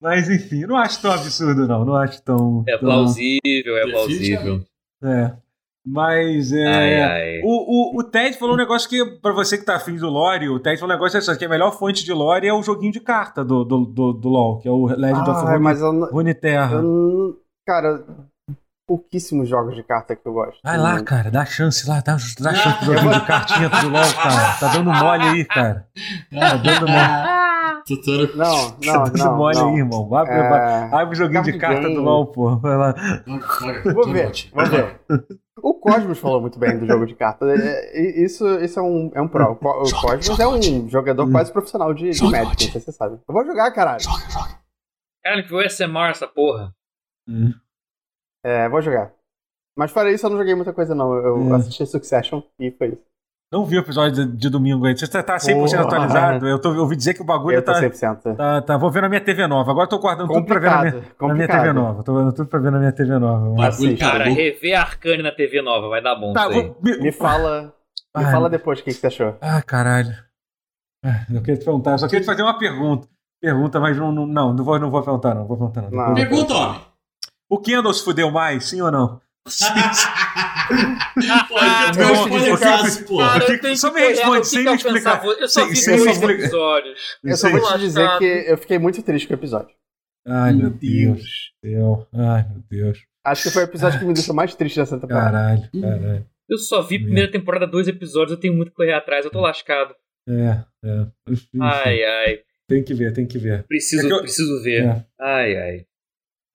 Mas 0.00 0.28
enfim, 0.30 0.62
eu 0.62 0.68
não 0.68 0.76
acho 0.76 1.02
tão 1.02 1.10
absurdo, 1.10 1.66
não. 1.66 1.84
Não 1.84 1.96
acho 1.96 2.22
tão. 2.22 2.62
É 2.68 2.72
tão- 2.72 2.80
plausível, 2.88 3.76
é 3.76 3.90
plausível. 3.90 4.64
É. 5.02 5.32
Mas 5.90 6.52
é. 6.52 6.66
Ai, 6.66 7.02
ai. 7.02 7.40
O, 7.44 7.96
o, 7.96 8.00
o 8.00 8.04
Ted 8.04 8.36
falou 8.36 8.54
um 8.54 8.58
negócio 8.58 8.88
que, 8.88 9.04
pra 9.22 9.32
você 9.32 9.56
que 9.56 9.64
tá 9.64 9.76
afim 9.76 9.96
do 9.96 10.08
lore, 10.08 10.48
o 10.48 10.58
Ted 10.60 10.78
falou 10.78 10.92
um 10.94 10.98
negócio 10.98 11.18
assim, 11.18 11.36
que 11.36 11.44
a 11.44 11.48
melhor 11.48 11.72
fonte 11.78 12.04
de 12.04 12.12
lore 12.12 12.46
é 12.46 12.52
o 12.52 12.62
joguinho 12.62 12.92
de 12.92 13.00
carta 13.00 13.44
do, 13.44 13.64
do, 13.64 13.84
do, 13.86 14.12
do 14.12 14.28
LoL, 14.28 14.58
que 14.60 14.68
é 14.68 14.70
o 14.70 14.86
Legend 14.86 15.30
of 15.30 15.30
Ah, 15.30 15.50
Rune, 15.52 15.58
mas 15.64 15.80
eu, 15.80 15.92
não- 15.92 16.08
Runeterra. 16.10 16.76
eu 16.76 16.82
não- 16.82 17.34
Cara, 17.66 18.02
pouquíssimos 18.86 19.48
jogos 19.48 19.74
de 19.76 19.82
carta 19.82 20.16
que 20.16 20.26
eu 20.26 20.32
gosto. 20.32 20.58
Vai 20.64 20.78
lá, 20.78 21.02
cara, 21.02 21.30
dá 21.30 21.44
chance 21.44 21.88
lá, 21.88 21.96
dá, 22.00 22.16
dá 22.40 22.54
chance 22.54 22.78
pro 22.84 22.94
joguinho 22.94 23.20
de 23.20 23.26
cartinha 23.26 23.68
do 23.68 23.88
LoL, 23.88 24.14
cara. 24.14 24.56
Tá 24.58 24.68
dando 24.72 24.90
mole 24.92 25.22
aí, 25.22 25.44
cara. 25.44 25.86
Tá 26.32 26.56
dando 26.56 26.88
mole, 26.88 27.38
Tutor. 27.86 28.36
Não, 28.36 28.70
tá 28.72 28.92
não, 28.92 29.04
dando 29.04 29.18
não. 29.18 29.36
mole 29.36 29.56
não. 29.58 29.68
aí, 29.70 29.76
irmão. 29.78 30.14
Abre, 30.14 30.32
É, 30.34 30.88
abre 30.94 31.14
o 31.14 31.14
joguinho 31.14 31.42
de 31.42 31.52
card 31.58 31.60
carta 31.76 31.82
do 31.88 31.94
game. 31.94 32.04
LoL, 32.04 32.26
pô. 32.26 32.56
Vai 32.56 32.76
lá. 32.76 32.94
Vou 33.94 34.08
ver, 34.12 34.34
vou 34.54 34.66
ver. 34.66 35.00
O 35.62 35.74
Cosmos 35.74 36.18
falou 36.18 36.40
muito 36.40 36.58
bem 36.58 36.78
do 36.78 36.86
jogo 36.86 37.06
de 37.06 37.14
carta. 37.14 37.44
É, 37.46 37.98
é, 37.98 38.24
Isso, 38.24 38.46
isso 38.60 38.78
é 38.78 38.82
um, 38.82 39.10
é 39.14 39.20
um 39.22 39.28
pro. 39.28 39.52
O 39.52 39.56
Co- 39.56 39.82
o 39.82 40.00
Cosmos 40.00 40.38
é 40.40 40.46
um 40.46 40.88
jogador 40.88 41.30
quase 41.30 41.52
profissional 41.52 41.92
de, 41.94 42.10
de 42.10 42.22
Magic, 42.22 42.70
você 42.80 42.92
sabe. 42.92 43.14
Eu 43.28 43.32
vou 43.34 43.44
jogar, 43.44 43.70
caralho. 43.72 44.00
Joga, 44.00 44.30
joga. 44.30 44.58
Cara, 45.22 45.42
que 45.42 45.54
o 45.54 45.60
SMR 45.68 46.10
essa 46.10 46.26
porra. 46.26 46.74
Hum. 47.28 47.52
É, 48.44 48.68
vou 48.68 48.80
jogar. 48.80 49.12
Mas 49.76 49.90
fora 49.90 50.10
isso, 50.12 50.26
eu 50.26 50.30
não 50.30 50.38
joguei 50.38 50.54
muita 50.54 50.72
coisa, 50.72 50.94
não. 50.94 51.14
Eu 51.14 51.36
Hum. 51.36 51.54
assisti 51.54 51.84
Succession 51.86 52.42
e 52.58 52.70
foi 52.70 52.88
isso. 52.88 53.02
Não 53.50 53.64
vi 53.64 53.76
o 53.76 53.80
episódio 53.80 54.26
de, 54.26 54.36
de 54.36 54.50
domingo 54.50 54.84
aí. 54.84 54.94
Você 54.96 55.06
tá, 55.08 55.22
tá 55.22 55.36
100% 55.36 55.54
Porra. 55.70 55.80
atualizado? 55.82 56.46
Eu, 56.46 56.58
tô, 56.58 56.74
eu 56.74 56.80
ouvi 56.80 56.94
dizer 56.96 57.14
que 57.14 57.22
o 57.22 57.24
bagulho 57.24 57.56
Eu 57.56 57.64
tô 57.64 57.72
tá, 57.72 57.80
100%. 57.80 58.36
tá, 58.36 58.60
tá. 58.60 58.76
Vou 58.76 58.90
ver 58.90 59.00
na 59.00 59.08
minha 59.08 59.22
TV 59.22 59.46
nova. 59.46 59.70
Agora 59.70 59.86
eu 59.86 59.88
tô 59.88 59.98
guardando 59.98 60.28
tudo 60.28 60.44
pra 60.44 60.58
ver 60.58 60.70
na 60.70 60.80
minha, 60.82 60.92
Complicado. 60.92 61.28
na 61.28 61.34
minha 61.34 61.46
complicado. 61.48 61.60
TV 61.62 61.72
nova. 61.72 62.02
Tô 62.04 62.14
vendo 62.14 62.32
tudo 62.34 62.48
pra 62.48 62.58
ver 62.60 62.72
na 62.72 62.78
minha 62.78 62.92
TV 62.92 63.18
nova. 63.18 63.40
Bagulho, 63.46 63.62
Assiste. 63.68 63.96
Cara, 63.96 64.18
cara. 64.18 64.30
rever 64.30 64.78
Arcane 64.78 65.22
na 65.22 65.32
TV 65.32 65.62
nova 65.62 65.88
vai 65.88 66.02
dar 66.02 66.14
bom 66.14 66.34
Tá, 66.34 66.46
vou, 66.48 66.76
me, 66.82 66.98
Me 66.98 67.10
fala, 67.10 67.72
me 68.14 68.24
Ai, 68.24 68.30
fala 68.32 68.50
depois 68.50 68.80
o 68.80 68.84
que, 68.84 68.90
que 68.90 68.96
você 69.00 69.06
achou. 69.06 69.34
Ah, 69.40 69.62
caralho. 69.62 70.14
Ah, 71.02 71.24
Eu 71.32 71.40
queria 71.40 71.56
te 71.58 71.64
perguntar, 71.64 71.92
eu 71.92 71.98
só 72.00 72.06
queria 72.06 72.20
te 72.20 72.26
fazer 72.26 72.42
uma 72.42 72.58
pergunta. 72.58 73.08
Pergunta, 73.40 73.80
mas 73.80 73.96
não, 73.96 74.12
não, 74.12 74.26
não, 74.26 74.52
não 74.52 74.64
vou, 74.64 74.78
não 74.78 74.90
vou 74.90 75.02
perguntar, 75.02 75.34
não. 75.34 75.46
Vou 75.46 75.56
perguntar, 75.56 75.82
não. 75.82 76.08
Não. 76.08 76.14
Pergunta, 76.14 76.52
homem. 76.54 76.80
O 77.48 77.58
Kendall 77.58 77.94
se 77.94 78.04
fudeu 78.04 78.30
mais, 78.30 78.66
sim 78.68 78.82
ou 78.82 78.90
não? 78.90 79.20
Pô, 81.48 81.58
eu 81.58 81.94
Não, 81.96 82.14
respondi 82.14 82.48
eu 82.48 82.54
o 82.54 82.58
caso, 82.58 83.04
pô. 83.04 83.18
Cara, 83.18 83.32
Cara, 83.40 83.44
eu 83.44 83.54
eu 83.56 83.60
tenho 83.60 83.76
só 83.76 83.92
me 83.92 84.00
responde 84.00 84.46
sem 84.46 84.60
me 84.60 84.66
eu 84.66 84.74
explicar. 84.74 85.24
Eu 85.24 85.48
só 85.48 85.66
vi 85.66 85.74
dois 85.84 86.22
episódios. 86.22 87.18
Eu 87.24 87.36
só 87.36 87.50
vou 87.50 87.60
te 87.72 87.78
dizer 87.78 88.18
que 88.18 88.24
eu 88.24 88.58
fiquei 88.58 88.78
muito 88.78 89.02
triste 89.02 89.26
com 89.26 89.34
o 89.34 89.36
episódio. 89.36 89.74
Ai, 90.26 90.52
meu 90.52 90.70
Deus. 90.70 91.52
Ai, 92.14 92.46
meu 92.50 92.62
Deus. 92.70 92.98
Acho 93.24 93.42
que 93.44 93.50
foi 93.50 93.62
o 93.62 93.64
episódio 93.64 93.98
que 93.98 94.04
me 94.04 94.14
deixou 94.14 94.34
mais 94.34 94.54
triste 94.54 94.76
dessa 94.78 94.98
temporada. 94.98 95.30
Caralho, 95.32 95.70
caralho. 95.80 96.26
Eu 96.48 96.56
só 96.58 96.80
vi 96.80 96.98
primeira 96.98 97.30
temporada, 97.30 97.66
dois 97.66 97.88
episódios, 97.88 98.32
eu 98.32 98.40
tenho 98.40 98.54
muito 98.54 98.70
que 98.70 98.76
correr 98.76 98.94
atrás, 98.94 99.24
eu 99.24 99.30
tô 99.30 99.40
lascado. 99.40 99.94
É, 100.28 100.64
é. 100.84 101.06
Ai, 101.60 102.02
ai. 102.04 102.38
Tem 102.68 102.82
que 102.82 102.94
ver, 102.94 103.12
tem 103.12 103.26
que 103.26 103.38
ver. 103.38 103.64
Preciso, 103.64 104.04
É 104.04 104.08
que 104.08 104.14
eu- 104.14 104.20
preciso 104.20 104.62
ver. 104.62 104.84
É. 104.84 105.04
Ai, 105.20 105.56
ai. 105.56 105.86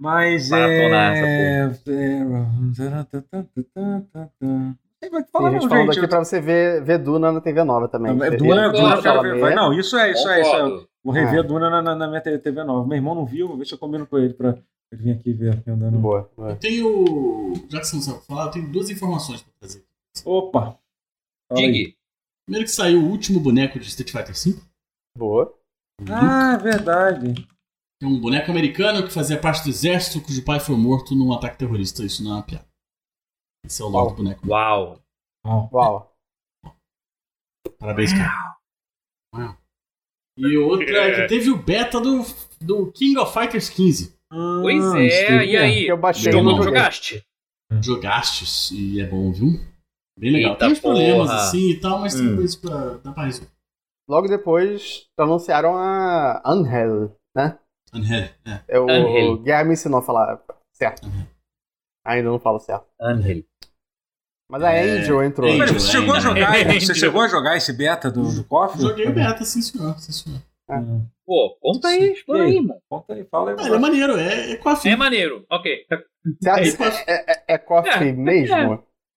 Mas 0.03 0.49
Maratonar 0.49 1.15
é. 1.15 1.19
é... 1.21 1.67
Vai 1.67 1.75
Tem 4.99 5.09
gente 5.09 5.13
não, 5.13 5.25
falando 5.31 5.61
gente. 5.61 5.99
aqui 5.99 6.07
pra 6.09 6.19
você 6.25 6.41
ver, 6.41 6.83
ver 6.83 6.97
Duna 6.97 7.31
na 7.31 7.39
TV 7.39 7.63
nova 7.63 7.87
também. 7.87 8.11
É 8.11 8.31
Duna, 8.31 8.37
Duna, 8.37 8.61
eu 8.63 8.73
ele 8.73 8.79
quero 8.81 9.01
fala 9.01 9.21
ver. 9.21 9.39
Vai, 9.39 9.55
não, 9.55 9.71
isso 9.73 9.97
é, 9.97 10.11
isso 10.11 10.27
é, 10.27 10.41
isso 10.41 10.55
é. 10.55 10.85
Vou 11.01 11.13
rever 11.13 11.39
Ah. 11.39 11.43
Duna 11.43 11.69
na, 11.69 11.81
na, 11.81 11.95
na 11.95 12.07
minha 12.09 12.19
TV 12.19 12.65
nova. 12.65 12.85
Meu 12.85 12.97
irmão 12.97 13.15
não 13.15 13.25
viu, 13.25 13.47
vou 13.47 13.55
ver 13.55 13.65
se 13.65 13.73
eu 13.75 13.77
combino 13.77 14.05
com 14.05 14.17
ele 14.17 14.33
pra 14.33 14.57
ele 14.91 15.01
vir 15.01 15.11
aqui 15.11 15.31
ver. 15.31 15.53
aqui 15.53 15.69
andando. 15.69 15.97
Boa, 15.97 16.29
boa. 16.35 16.49
Eu 16.49 16.55
tenho. 16.57 17.53
Já 17.69 17.79
que 17.79 17.87
você 17.87 17.95
não 17.95 18.03
sabe 18.03 18.25
falar, 18.25 18.47
eu 18.47 18.51
tenho 18.51 18.69
duas 18.69 18.89
informações 18.89 19.41
pra 19.41 19.53
trazer. 19.61 19.85
Opa! 20.25 20.77
Fala. 21.49 21.61
Diga. 21.61 21.93
Primeiro 22.45 22.65
que 22.65 22.75
saiu 22.75 22.99
o 22.99 23.09
último 23.09 23.39
boneco 23.39 23.79
de 23.79 23.87
Street 23.87 24.11
Fighter 24.11 24.35
V. 24.35 24.59
Boa. 25.17 25.53
Ah, 26.09 26.57
verdade. 26.57 27.47
É 28.03 28.07
um 28.07 28.19
boneco 28.19 28.49
americano 28.51 29.03
que 29.05 29.13
fazia 29.13 29.39
parte 29.39 29.63
do 29.63 29.69
exército 29.69 30.21
cujo 30.25 30.43
pai 30.43 30.59
foi 30.59 30.75
morto 30.75 31.15
num 31.15 31.33
ataque 31.33 31.57
terrorista. 31.57 32.03
Isso 32.03 32.23
não 32.23 32.31
é 32.31 32.35
uma 32.35 32.43
piada. 32.43 32.65
Esse 33.65 33.81
é 33.81 33.85
o 33.85 33.89
nome 33.89 34.09
do 34.11 34.15
boneco. 34.17 34.47
Uau. 34.47 34.99
Uau. 35.45 36.15
Parabéns, 37.79 38.11
cara. 38.13 38.57
Uau. 39.35 39.57
E 40.37 40.57
outra 40.57 40.85
é 40.85 41.21
que 41.21 41.27
teve 41.27 41.49
o 41.51 41.57
beta 41.57 41.99
do, 42.01 42.23
do 42.59 42.91
King 42.91 43.17
of 43.19 43.31
Fighters 43.33 43.69
15. 43.69 44.17
Pois 44.31 44.83
Ah, 44.83 44.99
é, 44.99 45.45
e 45.45 45.57
aí? 45.57 45.87
Eu 45.87 45.97
baixei 45.97 46.29
Então 46.29 46.43
Não, 46.43 46.61
jogaste? 46.61 47.23
Jogastes 47.81 48.71
e 48.71 48.99
é 48.99 49.05
bom, 49.05 49.31
viu? 49.31 49.59
Bem 50.19 50.31
legal. 50.31 50.51
Eita 50.53 50.65
Tem 50.65 50.73
uns 50.73 50.79
problemas 50.79 51.29
assim 51.29 51.69
e 51.71 51.79
tal, 51.79 51.99
mas 51.99 52.15
tem 52.15 52.27
Hum. 52.27 52.35
coisas 52.35 52.55
pra 52.55 52.97
dar 52.97 53.13
pra 53.13 53.25
resolver. 53.25 53.51
Logo 54.09 54.27
depois 54.27 55.07
anunciaram 55.17 55.77
a 55.77 56.41
Angel, 56.45 57.15
né? 57.35 57.59
É. 57.95 58.59
É 58.67 58.79
o 58.79 58.89
Angel. 58.89 59.37
Guilherme 59.37 59.67
me 59.69 59.73
ensinou 59.73 59.99
a 59.99 60.03
falar 60.03 60.41
certo. 60.71 61.05
Uhum. 61.05 61.25
Ainda 62.05 62.29
não 62.29 62.39
falo 62.39 62.59
certo. 62.59 62.85
Angel. 62.99 63.43
Mas 64.49 64.63
a 64.63 64.71
É, 64.71 64.81
Angel 64.99 65.23
entrou. 65.23 65.49
Angel. 65.51 65.79
Você 65.79 65.91
chegou 65.91 66.13
a 66.15 66.19
jogar, 66.19 66.49
Angel. 66.55 66.81
você 66.81 66.95
chegou 66.95 67.21
a 67.21 67.27
jogar 67.27 67.57
esse 67.57 67.73
beta 67.73 68.11
do, 68.11 68.33
do 68.35 68.43
KOF? 68.43 68.79
Joguei 68.81 69.07
o 69.07 69.13
beta, 69.13 69.43
sim 69.45 69.61
senhor, 69.61 69.97
sim 69.99 70.11
senhor. 70.11 70.41
Hum. 70.69 71.05
Pô, 71.25 71.57
conta 71.61 71.87
aí, 71.89 72.13
explana 72.13 72.43
aí, 72.45 72.55
irmão. 72.55 72.81
Conta 72.89 73.13
aí, 73.13 73.23
fala 73.25 73.51
aí. 73.51 73.57
Ah, 73.59 73.65
ele 73.67 73.75
é 73.75 73.79
maneiro, 73.79 74.17
é, 74.17 74.51
é 74.51 74.55
coffee. 74.57 74.91
É 74.91 74.95
maneiro. 74.95 75.45
Ok. 75.49 75.85
Você 76.41 76.49
acha- 76.49 76.61
É 76.63 76.75
coffee. 76.77 77.03
É, 77.07 77.31
é, 77.31 77.43
é 77.53 77.57
coffee 77.57 77.91
É, 78.09 78.11
mesmo? 78.13 78.55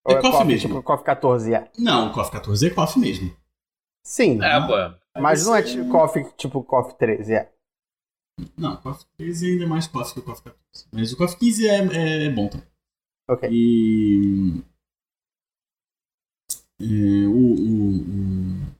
é. 0.08 0.12
É 0.12 0.20
coffee 0.20 0.44
mesmo. 0.46 0.68
Tipo 0.68 0.82
coffee 0.82 1.04
14, 1.06 1.54
é. 1.54 1.68
Não, 1.78 2.08
o 2.10 2.12
coffee 2.12 2.32
14 2.32 2.66
é 2.66 2.70
coffee 2.70 3.00
mesmo. 3.02 3.36
Sim, 4.04 4.40
É, 4.42 4.60
pô. 4.60 4.74
mas 5.20 5.44
não 5.46 5.56
é 5.56 5.62
tipo 5.62 5.88
coffee 5.90 6.24
tipo 6.36 6.62
coffee 6.62 6.96
13, 6.96 7.34
é. 7.34 7.50
Não, 8.56 8.74
o 8.74 8.76
coffee 8.78 9.06
13 9.16 9.48
é 9.48 9.52
ainda 9.52 9.66
mais 9.66 9.86
coffee 9.86 10.14
que 10.14 10.20
o 10.20 10.22
coffee 10.22 10.44
14. 10.44 10.86
Mas 10.92 11.12
o 11.12 11.16
coffee 11.16 11.38
15 11.38 11.66
é, 11.68 11.74
é, 11.96 12.24
é 12.26 12.30
bom 12.30 12.48
também. 12.48 12.66
Ok. 13.28 13.48
E. 13.50 14.62
é, 16.80 17.26
o, 17.26 17.32
o, 17.32 17.96
o- 17.96 18.76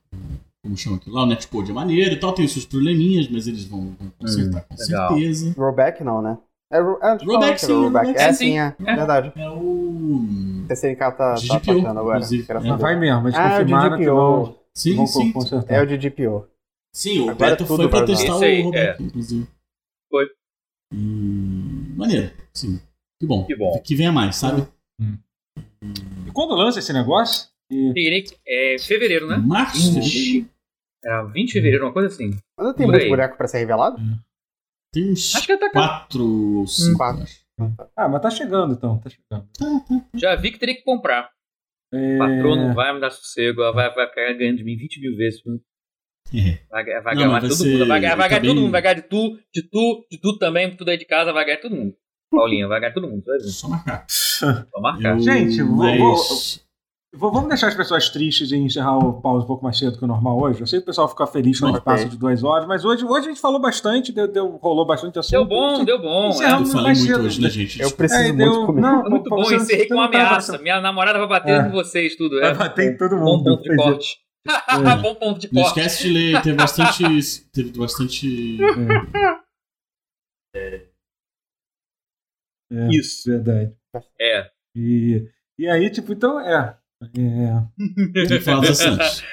Como 0.63 0.77
chama 0.77 0.97
aquilo 0.97 1.15
lá? 1.17 1.23
O 1.23 1.27
netcode 1.27 1.71
é 1.71 1.75
maneiro 1.75 2.15
e 2.15 2.21
tal, 2.21 2.33
tem 2.35 2.45
os 2.45 2.53
seus 2.53 2.67
probleminhas, 2.67 3.29
mas 3.29 3.47
eles 3.47 3.65
vão, 3.65 3.95
vão 3.99 4.11
consertar 4.19 4.63
com 4.63 4.75
legal. 4.77 5.09
certeza. 5.15 5.55
Rollback 5.57 6.05
não, 6.05 6.21
né? 6.21 6.39
É, 6.71 6.81
ro- 6.81 6.99
é, 7.01 7.17
Rollback, 7.25 7.53
é 7.55 7.59
sim, 7.59 7.73
rollback. 7.73 8.11
É 8.17 8.33
sim. 8.33 8.59
é. 8.59 8.75
É. 8.85 8.95
Verdade. 8.97 9.33
É 9.37 9.49
o. 9.51 10.21
A 10.69 10.75
CNK 10.75 10.99
tá, 10.99 11.13
tá 11.13 11.35
GPO, 11.37 11.55
atacando 11.55 12.01
agora. 12.01 12.17
inclusive. 12.19 12.47
É. 12.53 12.55
Mas 12.61 12.81
vai 12.81 12.97
mesmo, 12.99 13.29
eles 13.29 13.39
Ah, 13.39 13.43
é 13.43 13.47
o 13.47 13.51
confirmaram 13.61 13.97
que 13.99 14.05
vão. 14.11 14.57
Sim, 14.75 14.97
vão 14.97 15.07
sim. 15.07 15.33
consertar. 15.33 15.73
É 15.75 15.81
o 15.81 15.87
de 15.87 15.97
GPO. 15.97 16.45
Sim, 16.97 17.19
o 17.19 17.31
Agora 17.31 17.51
beta 17.51 17.57
tudo 17.67 17.77
foi 17.77 17.91
pra 17.91 18.07
testar 18.07 18.43
aí, 18.43 18.61
o 18.61 18.63
rollback, 18.65 19.03
inclusive. 19.03 19.47
Foi. 20.11 20.31
E... 20.95 21.95
Maneiro, 21.95 22.33
sim. 22.55 22.81
Que 23.21 23.27
bom. 23.27 23.45
Que 23.45 23.55
bom. 23.55 23.83
Que 23.83 23.95
venha 23.95 24.11
mais, 24.11 24.37
sabe? 24.37 24.67
E 24.99 26.33
quando 26.33 26.55
lança 26.55 26.79
esse 26.79 26.95
negócio? 26.95 27.51
E... 27.71 27.93
Peguei 27.93 28.25
é 28.49 28.77
fevereiro, 28.79 29.27
né? 29.27 29.37
Março. 29.37 29.93
20. 29.93 30.51
Era 31.05 31.23
20 31.25 31.47
de 31.47 31.53
fevereiro, 31.53 31.85
uma 31.85 31.93
coisa 31.93 32.09
assim. 32.09 32.31
Ainda 32.59 32.73
tem 32.73 32.87
Por 32.87 32.93
muito 32.93 33.03
aí. 33.03 33.11
boneco 33.11 33.37
pra 33.37 33.47
ser 33.47 33.59
revelado? 33.59 33.99
Tem 34.91 35.13
uns 35.13 35.35
Acho 35.37 35.47
que 35.47 35.57
tá 35.59 35.71
quatro 35.71 36.25
ou 36.61 36.67
cinco. 36.67 36.97
Quatro. 36.97 37.27
Ah, 37.95 38.09
mas 38.09 38.23
tá 38.23 38.31
chegando 38.31 38.73
então, 38.73 38.99
tá 39.01 39.11
chegando. 39.11 39.47
Já 40.15 40.35
vi 40.35 40.51
que 40.51 40.59
teria 40.59 40.75
que 40.75 40.83
comprar. 40.83 41.31
É... 41.93 42.15
O 42.15 42.19
patrão 42.19 42.57
não 42.57 42.75
vai 42.75 42.95
me 42.95 43.01
dar 43.01 43.11
sossego, 43.11 43.61
ela 43.61 43.73
vai, 43.73 43.95
vai 43.95 44.09
ficar 44.09 44.33
ganhando 44.33 44.57
de 44.57 44.65
mim 44.65 44.79
20 44.79 44.99
mil 44.99 45.15
vezes. 45.15 45.43
É. 46.35 46.59
Vai, 46.71 46.85
ganhar- 46.85 47.01
vai 47.03 47.15
Não, 47.15 47.41
todo 47.41 47.55
você 47.55 47.69
mundo. 47.73 47.87
Vai 47.87 48.01
ganhar, 48.01 48.17
vai 48.17 48.29
ganhar 48.29 48.41
todo 48.43 48.61
mundo. 48.61 48.71
Vai 48.73 48.83
ganhar 48.83 48.95
de 48.95 49.03
tu, 49.03 49.39
de 49.55 49.63
tu, 49.63 50.07
de 50.11 50.19
tu 50.21 50.39
também, 50.39 50.77
tudo 50.77 50.89
aí 50.91 50.99
de 50.99 51.05
casa, 51.05 51.33
vai 51.33 51.45
ganhar 51.45 51.59
todo 51.61 51.75
mundo. 51.77 51.95
Paulinha, 52.31 52.67
vai 52.67 52.81
ganhar 52.81 52.93
todo 52.93 53.09
mundo. 53.09 53.23
Vai 53.25 53.39
ver. 53.39 53.45
Só 53.45 53.69
marcar. 53.69 54.05
Só 54.09 54.81
marcar. 54.81 55.15
Eu- 55.17 55.21
Gente, 55.21 55.63
vou- 55.63 55.77
mas... 55.77 56.65
Vou- 57.15 57.33
Vamos 57.33 57.49
deixar 57.49 57.69
as 57.69 57.75
pessoas 57.75 58.11
tristes 58.11 58.51
e 58.53 58.57
encerrar 58.57 58.99
o 58.99 59.23
pause 59.23 59.45
um 59.45 59.47
pouco 59.47 59.65
mais 59.65 59.79
cedo 59.79 59.97
que 59.97 60.05
o 60.05 60.07
normal 60.09 60.39
hoje. 60.39 60.61
Eu 60.61 60.67
sei 60.67 60.81
que 60.81 60.83
o 60.83 60.87
pessoal 60.87 61.09
fica 61.09 61.27
feliz 61.27 61.59
quando 61.59 61.71
a 61.71 61.73
gente 61.79 61.81
Ok. 61.81 61.93
passa 61.95 62.09
de 62.11 62.19
duas 62.19 62.45
horas, 62.45 62.67
mas 62.69 62.85
hoje, 62.85 63.07
hoje 63.07 63.27
a 63.27 63.29
gente 63.31 63.41
falou 63.41 63.59
bastante, 63.59 64.13
deu, 64.13 64.29
deu- 64.31 64.59
rolou 64.63 64.85
bastante 64.85 65.19
assunto. 65.19 65.31
Deu 65.33 65.45
bom, 65.47 65.83
deu 65.83 65.99
bom. 65.99 66.31
É, 66.43 66.53
Eu 66.53 66.67
falei 66.67 66.83
mais 66.83 66.99
muito 66.99 67.13
cedo. 67.15 67.25
hoje, 67.25 67.41
né, 67.41 67.49
gente? 67.49 67.81
Eu 67.81 67.91
preciso 67.93 68.21
É, 68.21 68.33
muito 68.33 68.53
deu- 68.53 68.67
comer. 68.67 68.81
não, 68.83 69.01
Foi 69.01 69.11
muito 69.11 69.23
pra 69.31 69.37
bom, 69.37 69.45
você- 69.45 69.57
encerrei 69.57 69.87
com 69.89 69.95
uma 69.95 70.07
ameaça. 70.07 70.59
Minha 70.59 70.79
namorada 70.83 71.19
vai 71.19 71.29
bater 71.29 71.59
É. 71.59 71.67
em 71.67 71.71
vocês, 71.71 72.17
tudo. 72.17 72.39
Vai 72.39 72.51
É. 72.51 72.55
bater 72.55 72.93
em 72.93 72.97
todo 72.99 73.17
Bom 73.17 73.25
mundo. 73.39 73.45
ponto 73.45 73.63
de 73.63 73.77
Pois 73.77 74.17
é. 74.49 74.97
Bom 75.03 75.15
ponto 75.15 75.41
de 75.41 75.53
Não 75.53 75.63
corte. 75.63 75.79
esquece 75.81 76.03
de 76.05 76.13
ler, 76.15 76.43
teve 76.43 76.57
bastante. 76.57 77.03
teve 77.53 77.79
bastante. 77.79 78.59
É, 82.71 82.89
Isso. 82.91 83.31
Verdade. 83.31 83.73
É. 84.21 84.51
E, 84.75 85.29
e 85.59 85.69
aí, 85.69 85.91
tipo, 85.91 86.13
então, 86.13 86.41
é. 86.41 86.77
é. 87.03 87.09
Tem 88.13 88.27
que 88.29 88.41
falar 88.41 88.61
dos 88.67 88.77
Santos. 88.79 89.25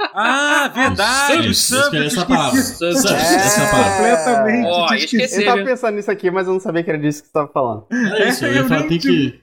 Ah, 0.00 0.68
verdade! 0.68 1.54
Santos, 1.54 1.58
Santos, 1.58 1.84
esquece 1.86 2.06
essa 2.06 2.20
esqueci. 2.20 2.26
palavra. 2.28 2.60
Santos. 2.62 3.02
Santos, 3.02 3.20
essa 3.20 3.62
é 3.62 3.70
palavra. 3.70 3.96
Completamente. 3.96 4.94
Esquecido. 4.94 5.22
esqueci. 5.22 5.40
Eu 5.40 5.46
tava 5.46 5.64
pensando 5.64 5.94
nisso 5.96 6.10
aqui, 6.10 6.30
mas 6.30 6.46
eu 6.46 6.52
não 6.52 6.60
sabia 6.60 6.84
que 6.84 6.90
era 6.90 6.98
disso 6.98 7.22
que 7.22 7.26
você 7.26 7.32
tava 7.32 7.48
falando. 7.48 7.86
É 7.92 8.28
isso, 8.28 8.46
eu 8.46 8.52
ia 8.52 8.58
Eu 8.60 8.68
falar, 8.68 8.80
nem 8.80 8.88
tem 8.88 8.98
que. 9.00 9.40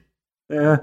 É, 0.48 0.80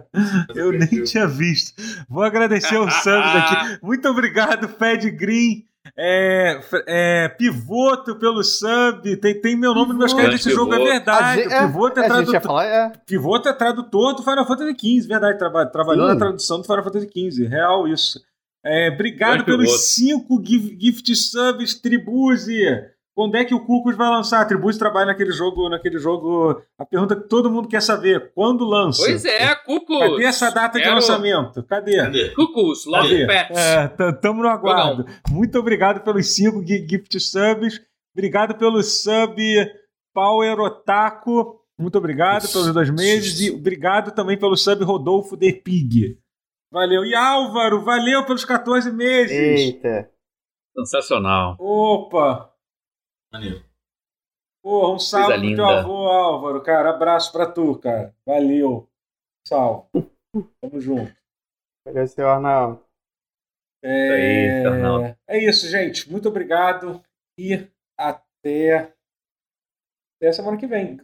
eu 0.56 0.72
nem 0.72 1.04
tinha 1.04 1.28
visto. 1.28 1.74
Vou 2.10 2.24
agradecer 2.24 2.78
o 2.78 2.90
Santos 2.90 3.32
aqui. 3.36 3.80
Muito 3.86 4.08
obrigado, 4.10 4.68
Fed 4.68 5.10
Green. 5.12 5.66
É, 5.98 6.60
é, 6.88 7.30
Pivoto 7.30 8.16
pelo 8.18 8.44
sub. 8.44 9.16
Tem, 9.18 9.40
tem 9.40 9.56
meu 9.56 9.74
nome 9.74 9.94
no 9.94 10.00
meus 10.00 10.12
Pivoto. 10.14 10.28
créditos 10.28 10.46
desse 10.46 10.56
jogo, 10.56 10.74
é 10.74 10.78
Pivoto. 10.78 10.92
verdade. 10.94 11.44
Gente- 11.44 11.54
é, 11.54 11.60
Pivoto, 11.68 12.00
é 12.00 12.08
tradutor, 12.08 12.42
falar, 12.42 12.66
é. 12.66 12.92
Pivoto 13.06 13.50
é 13.50 13.54
tradutor 13.54 14.16
do 14.16 14.24
Final 14.24 14.46
Fantasy 14.48 14.76
XV, 15.02 15.08
verdade. 15.08 15.38
Traba, 15.38 15.66
trabalhou 15.66 16.08
Sim. 16.08 16.14
na 16.14 16.20
tradução 16.20 16.58
do 16.60 16.64
Final 16.64 16.84
Fantasy 16.84 17.08
XV. 17.08 17.48
Real 17.48 17.88
isso. 17.88 18.20
É, 18.66 18.90
obrigado 18.94 19.30
Grande 19.30 19.44
Pivoto. 19.46 19.64
pelos 19.66 19.94
cinco 19.94 20.42
gif- 20.46 20.78
gift 20.80 21.16
subs, 21.16 21.74
Tribuse. 21.76 22.62
Quando 23.16 23.36
é 23.36 23.46
que 23.46 23.54
o 23.54 23.64
Cucos 23.64 23.96
vai 23.96 24.10
lançar? 24.10 24.42
A 24.42 24.46
Tribuse 24.46 24.80
trabalha 24.80 25.06
naquele 25.08 25.32
jogo, 25.32 25.70
naquele 25.70 26.00
jogo. 26.00 26.60
A 26.80 26.84
pergunta 26.86 27.16
que 27.16 27.28
todo 27.28 27.50
mundo 27.52 27.68
quer 27.68 27.82
saber: 27.82 28.32
quando 28.34 28.66
lança? 28.66 29.04
Pois 29.04 29.24
é, 29.24 29.54
Cucus. 29.54 30.00
Cadê 30.00 30.24
essa 30.26 30.50
data 30.50 30.78
de 30.80 30.84
Quero- 30.84 30.96
lançamento? 30.96 31.64
Cadê? 31.64 31.98
Cadê? 31.98 32.30
Cucus, 32.34 32.86
Love? 32.88 33.28
Pets. 33.28 33.58
É, 33.58 33.88
tamo 34.22 34.42
no 34.42 34.50
aguardo. 34.50 35.06
Muito 35.30 35.60
obrigado 35.60 36.04
pelos 36.04 36.34
cinco 36.34 36.66
gi- 36.66 36.88
gift 36.90 37.20
subs. 37.20 37.80
Obrigado 38.16 38.56
pelo 38.56 38.82
sub 38.82 39.36
Power 40.14 40.60
Otaku. 40.60 41.60
Muito 41.78 41.98
obrigado 41.98 42.52
pelos 42.52 42.74
dois 42.74 42.90
meses. 42.90 43.40
E 43.42 43.52
obrigado 43.52 44.12
também 44.14 44.38
pelo 44.40 44.56
sub 44.58 44.84
Rodolfo 44.84 45.38
The 45.38 45.52
Pig. 45.52 46.18
Valeu. 46.72 47.06
E 47.06 47.14
Álvaro, 47.14 47.84
valeu 47.84 48.26
pelos 48.26 48.44
14 48.46 48.92
meses. 48.92 49.32
Eita. 49.32 50.10
Sensacional. 50.76 51.56
Opa! 51.60 52.50
Maneiro. 53.34 53.66
Porra, 54.64 54.94
um 54.94 55.00
salve 55.00 55.40
pro 55.40 55.56
teu 55.56 55.66
avô, 55.66 56.08
Álvaro, 56.08 56.62
cara. 56.62 56.92
Abraço 56.92 57.32
pra 57.32 57.52
tu, 57.52 57.78
cara. 57.80 58.16
Valeu. 58.26 58.88
Salve. 59.46 59.90
Tamo 60.62 60.80
junto. 60.80 61.14
Valeu, 61.86 62.08
senhor 62.08 62.30
Arnaldo. 62.30 62.86
É... 63.84 64.10
Aí, 64.12 64.62
Fernando. 64.62 65.18
é 65.28 65.38
isso, 65.38 65.68
gente. 65.68 66.10
Muito 66.10 66.30
obrigado 66.30 67.04
e 67.38 67.68
até, 68.00 68.94
até 70.16 70.32
semana 70.32 70.58
que 70.58 70.68
vem. 70.68 71.02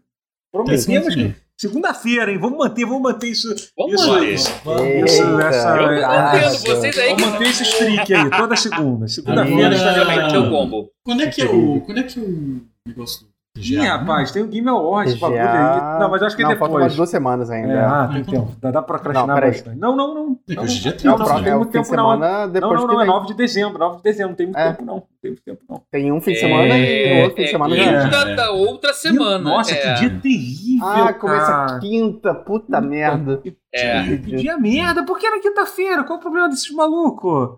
Prometemos 0.53 1.13
que 1.13 1.48
segunda-feira, 1.59 2.31
hein? 2.31 2.39
Vamos 2.39 2.57
manter, 2.57 2.85
vamos 2.85 3.01
manter 3.01 3.27
isso. 3.27 3.53
Vamos 3.77 3.93
isso, 3.93 4.07
manter. 4.07 4.33
isso, 4.33 4.49
Eita. 4.49 5.05
isso, 5.05 5.39
essa, 5.41 5.75
Eu 5.75 6.01
tô 6.01 6.07
mantendo, 6.07 6.79
vocês 6.79 6.97
aí 6.97 7.09
Vamos 7.09 7.25
manter 7.25 7.49
esse 7.49 7.63
streak 7.63 8.13
aí, 8.13 8.29
toda 8.29 8.55
segunda. 8.55 9.07
Segunda-feira 9.07 9.75
estaremos 9.75 10.17
aqui. 10.17 10.49
combo. 10.49 10.91
Quando 11.03 11.23
é 11.23 11.27
que 11.27 11.41
é 11.41 11.45
o. 11.45 11.81
Quando 11.81 11.99
é 11.99 12.03
que 12.03 12.17
é 12.17 12.23
o 12.23 12.61
negócio 12.87 13.28
Ih, 13.59 13.77
TGA? 13.77 13.83
rapaz, 13.97 14.31
tem 14.31 14.41
o 14.43 14.47
Game 14.47 14.67
Awards, 14.69 15.11
esse 15.13 15.21
bagulho 15.21 15.41
aí. 15.41 15.99
Não, 15.99 16.09
mas 16.09 16.21
eu 16.21 16.27
acho 16.27 16.35
que 16.35 16.41
é 16.41 16.45
Não, 16.45 16.51
faltam 16.51 16.67
depois. 16.69 16.81
mais 16.83 16.95
duas 16.95 17.09
semanas 17.09 17.51
ainda. 17.51 17.73
É, 17.73 17.79
ah, 17.85 18.09
tem 18.11 18.21
então- 18.21 18.45
tempo. 18.45 18.57
Dá, 18.61 18.71
dá 18.71 18.81
pra 18.81 18.97
procrastinar 18.97 19.27
Não, 19.27 19.35
peraí. 19.35 19.51
bastante. 19.51 19.77
Não, 19.79 19.95
não, 19.95 20.13
não. 20.13 20.39
É 20.49 20.55
não. 20.55 20.63
hoje 20.63 20.79
dia 20.81 20.91
É 20.91 20.95
tem 20.95 21.11
o, 21.11 21.17
Não, 21.17 21.25
não 21.25 21.37
é 21.39 21.43
tem 21.43 21.55
muito 21.55 21.71
tempo, 21.71 21.77
não. 21.77 21.83
semana 21.95 22.29
Não, 22.29 22.47
não, 22.47 22.51
que 22.53 22.59
não, 22.87 22.93
é 22.93 22.97
vem. 22.97 23.07
9 23.07 23.27
de 23.27 23.33
dezembro, 23.35 23.77
9 23.79 23.97
de 23.97 24.03
dezembro, 24.03 24.29
não 24.29 24.35
tem 24.35 24.45
muito 24.47 24.57
É. 24.59 24.67
tempo, 24.71 24.85
não. 24.85 24.95
Não 24.95 25.03
tem 25.21 25.31
muito 25.31 25.43
tempo, 25.43 25.61
não. 25.69 25.81
Tem 25.91 26.11
um 26.11 26.21
fim 26.21 26.31
de 26.31 26.39
semana 26.39 26.77
e 26.77 27.13
no 27.15 27.21
outro 27.23 27.35
fim 27.35 27.43
de 27.43 27.49
semana 27.51 27.75
e 27.75 27.77
já. 27.83 27.91
é. 27.91 28.07
da, 28.09 28.23
da 28.35 28.51
outra 28.51 28.93
semana. 28.93 29.37
Nossa, 29.39 29.73
é. 29.73 29.93
que 29.93 29.99
dia 29.99 30.19
terrível, 30.21 30.87
Ah, 30.87 31.13
começa 31.13 31.45
cara. 31.45 31.79
quinta, 31.79 32.33
puta 32.33 32.79
merda. 32.81 33.41
É. 33.73 34.03
Que 34.17 34.35
dia 34.37 34.57
merda, 34.57 35.03
por 35.05 35.19
que 35.19 35.25
era 35.27 35.39
quinta-feira? 35.41 36.03
Qual 36.03 36.17
o 36.17 36.21
problema 36.21 36.47
desses 36.49 36.71
malucos? 36.73 37.57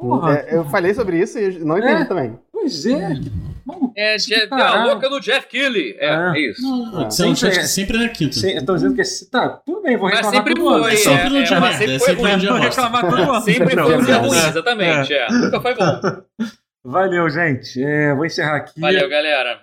Porra, 0.00 0.34
É, 0.34 0.54
eu 0.56 0.64
falei 0.66 0.94
sobre 0.94 1.18
isso 1.18 1.38
e 1.40 1.58
não 1.64 1.76
entendi 1.76 2.02
É. 2.02 2.04
também. 2.04 2.38
Pois 2.60 2.86
é. 2.86 3.20
É, 3.94 4.16
Jeff, 4.16 4.48
a 4.50 4.84
louca 4.84 5.10
do 5.10 5.20
Jeff 5.20 5.46
Kelly. 5.46 5.94
É, 5.98 6.06
é. 6.06 6.32
é 6.34 6.50
isso. 6.50 6.62
Não, 6.62 7.06
é. 7.06 7.10
Sempre, 7.10 7.48
é, 7.48 7.62
sempre 7.64 7.98
na 7.98 8.08
quinta. 8.08 8.34
Sim, 8.34 8.50
eu 8.52 8.64
tô 8.64 8.74
dizendo 8.74 8.94
que 8.94 9.02
tá, 9.30 9.60
tudo 9.64 9.82
bem, 9.82 9.96
vou 9.96 10.08
reclamar 10.08 10.32
mas 10.32 10.36
sempre 10.36 10.60
foi, 10.60 10.92
é, 10.92 10.96
sempre 10.96 11.28
no 11.28 11.44
dia 11.44 11.56
é, 11.56 11.60
merda, 11.60 11.78
sempre 11.78 11.98
foi 11.98 12.14
ruim. 12.14 12.46
Vou 12.46 12.56
reclamar 12.56 13.08
tudo 13.08 13.22
ano. 13.22 13.42
Sempre 13.42 13.74
foi 13.74 13.96
um 13.96 14.04
dia 14.04 14.16
ruim, 14.16 14.38
exatamente. 14.38 15.12
É. 15.12 15.30
Nunca 15.30 15.60
foi 15.60 15.74
bom. 15.74 16.00
Valeu, 16.84 17.28
gente. 17.28 17.82
É, 17.82 18.14
vou 18.14 18.24
encerrar 18.24 18.56
aqui. 18.56 18.80
Valeu, 18.80 19.08
galera. 19.08 19.60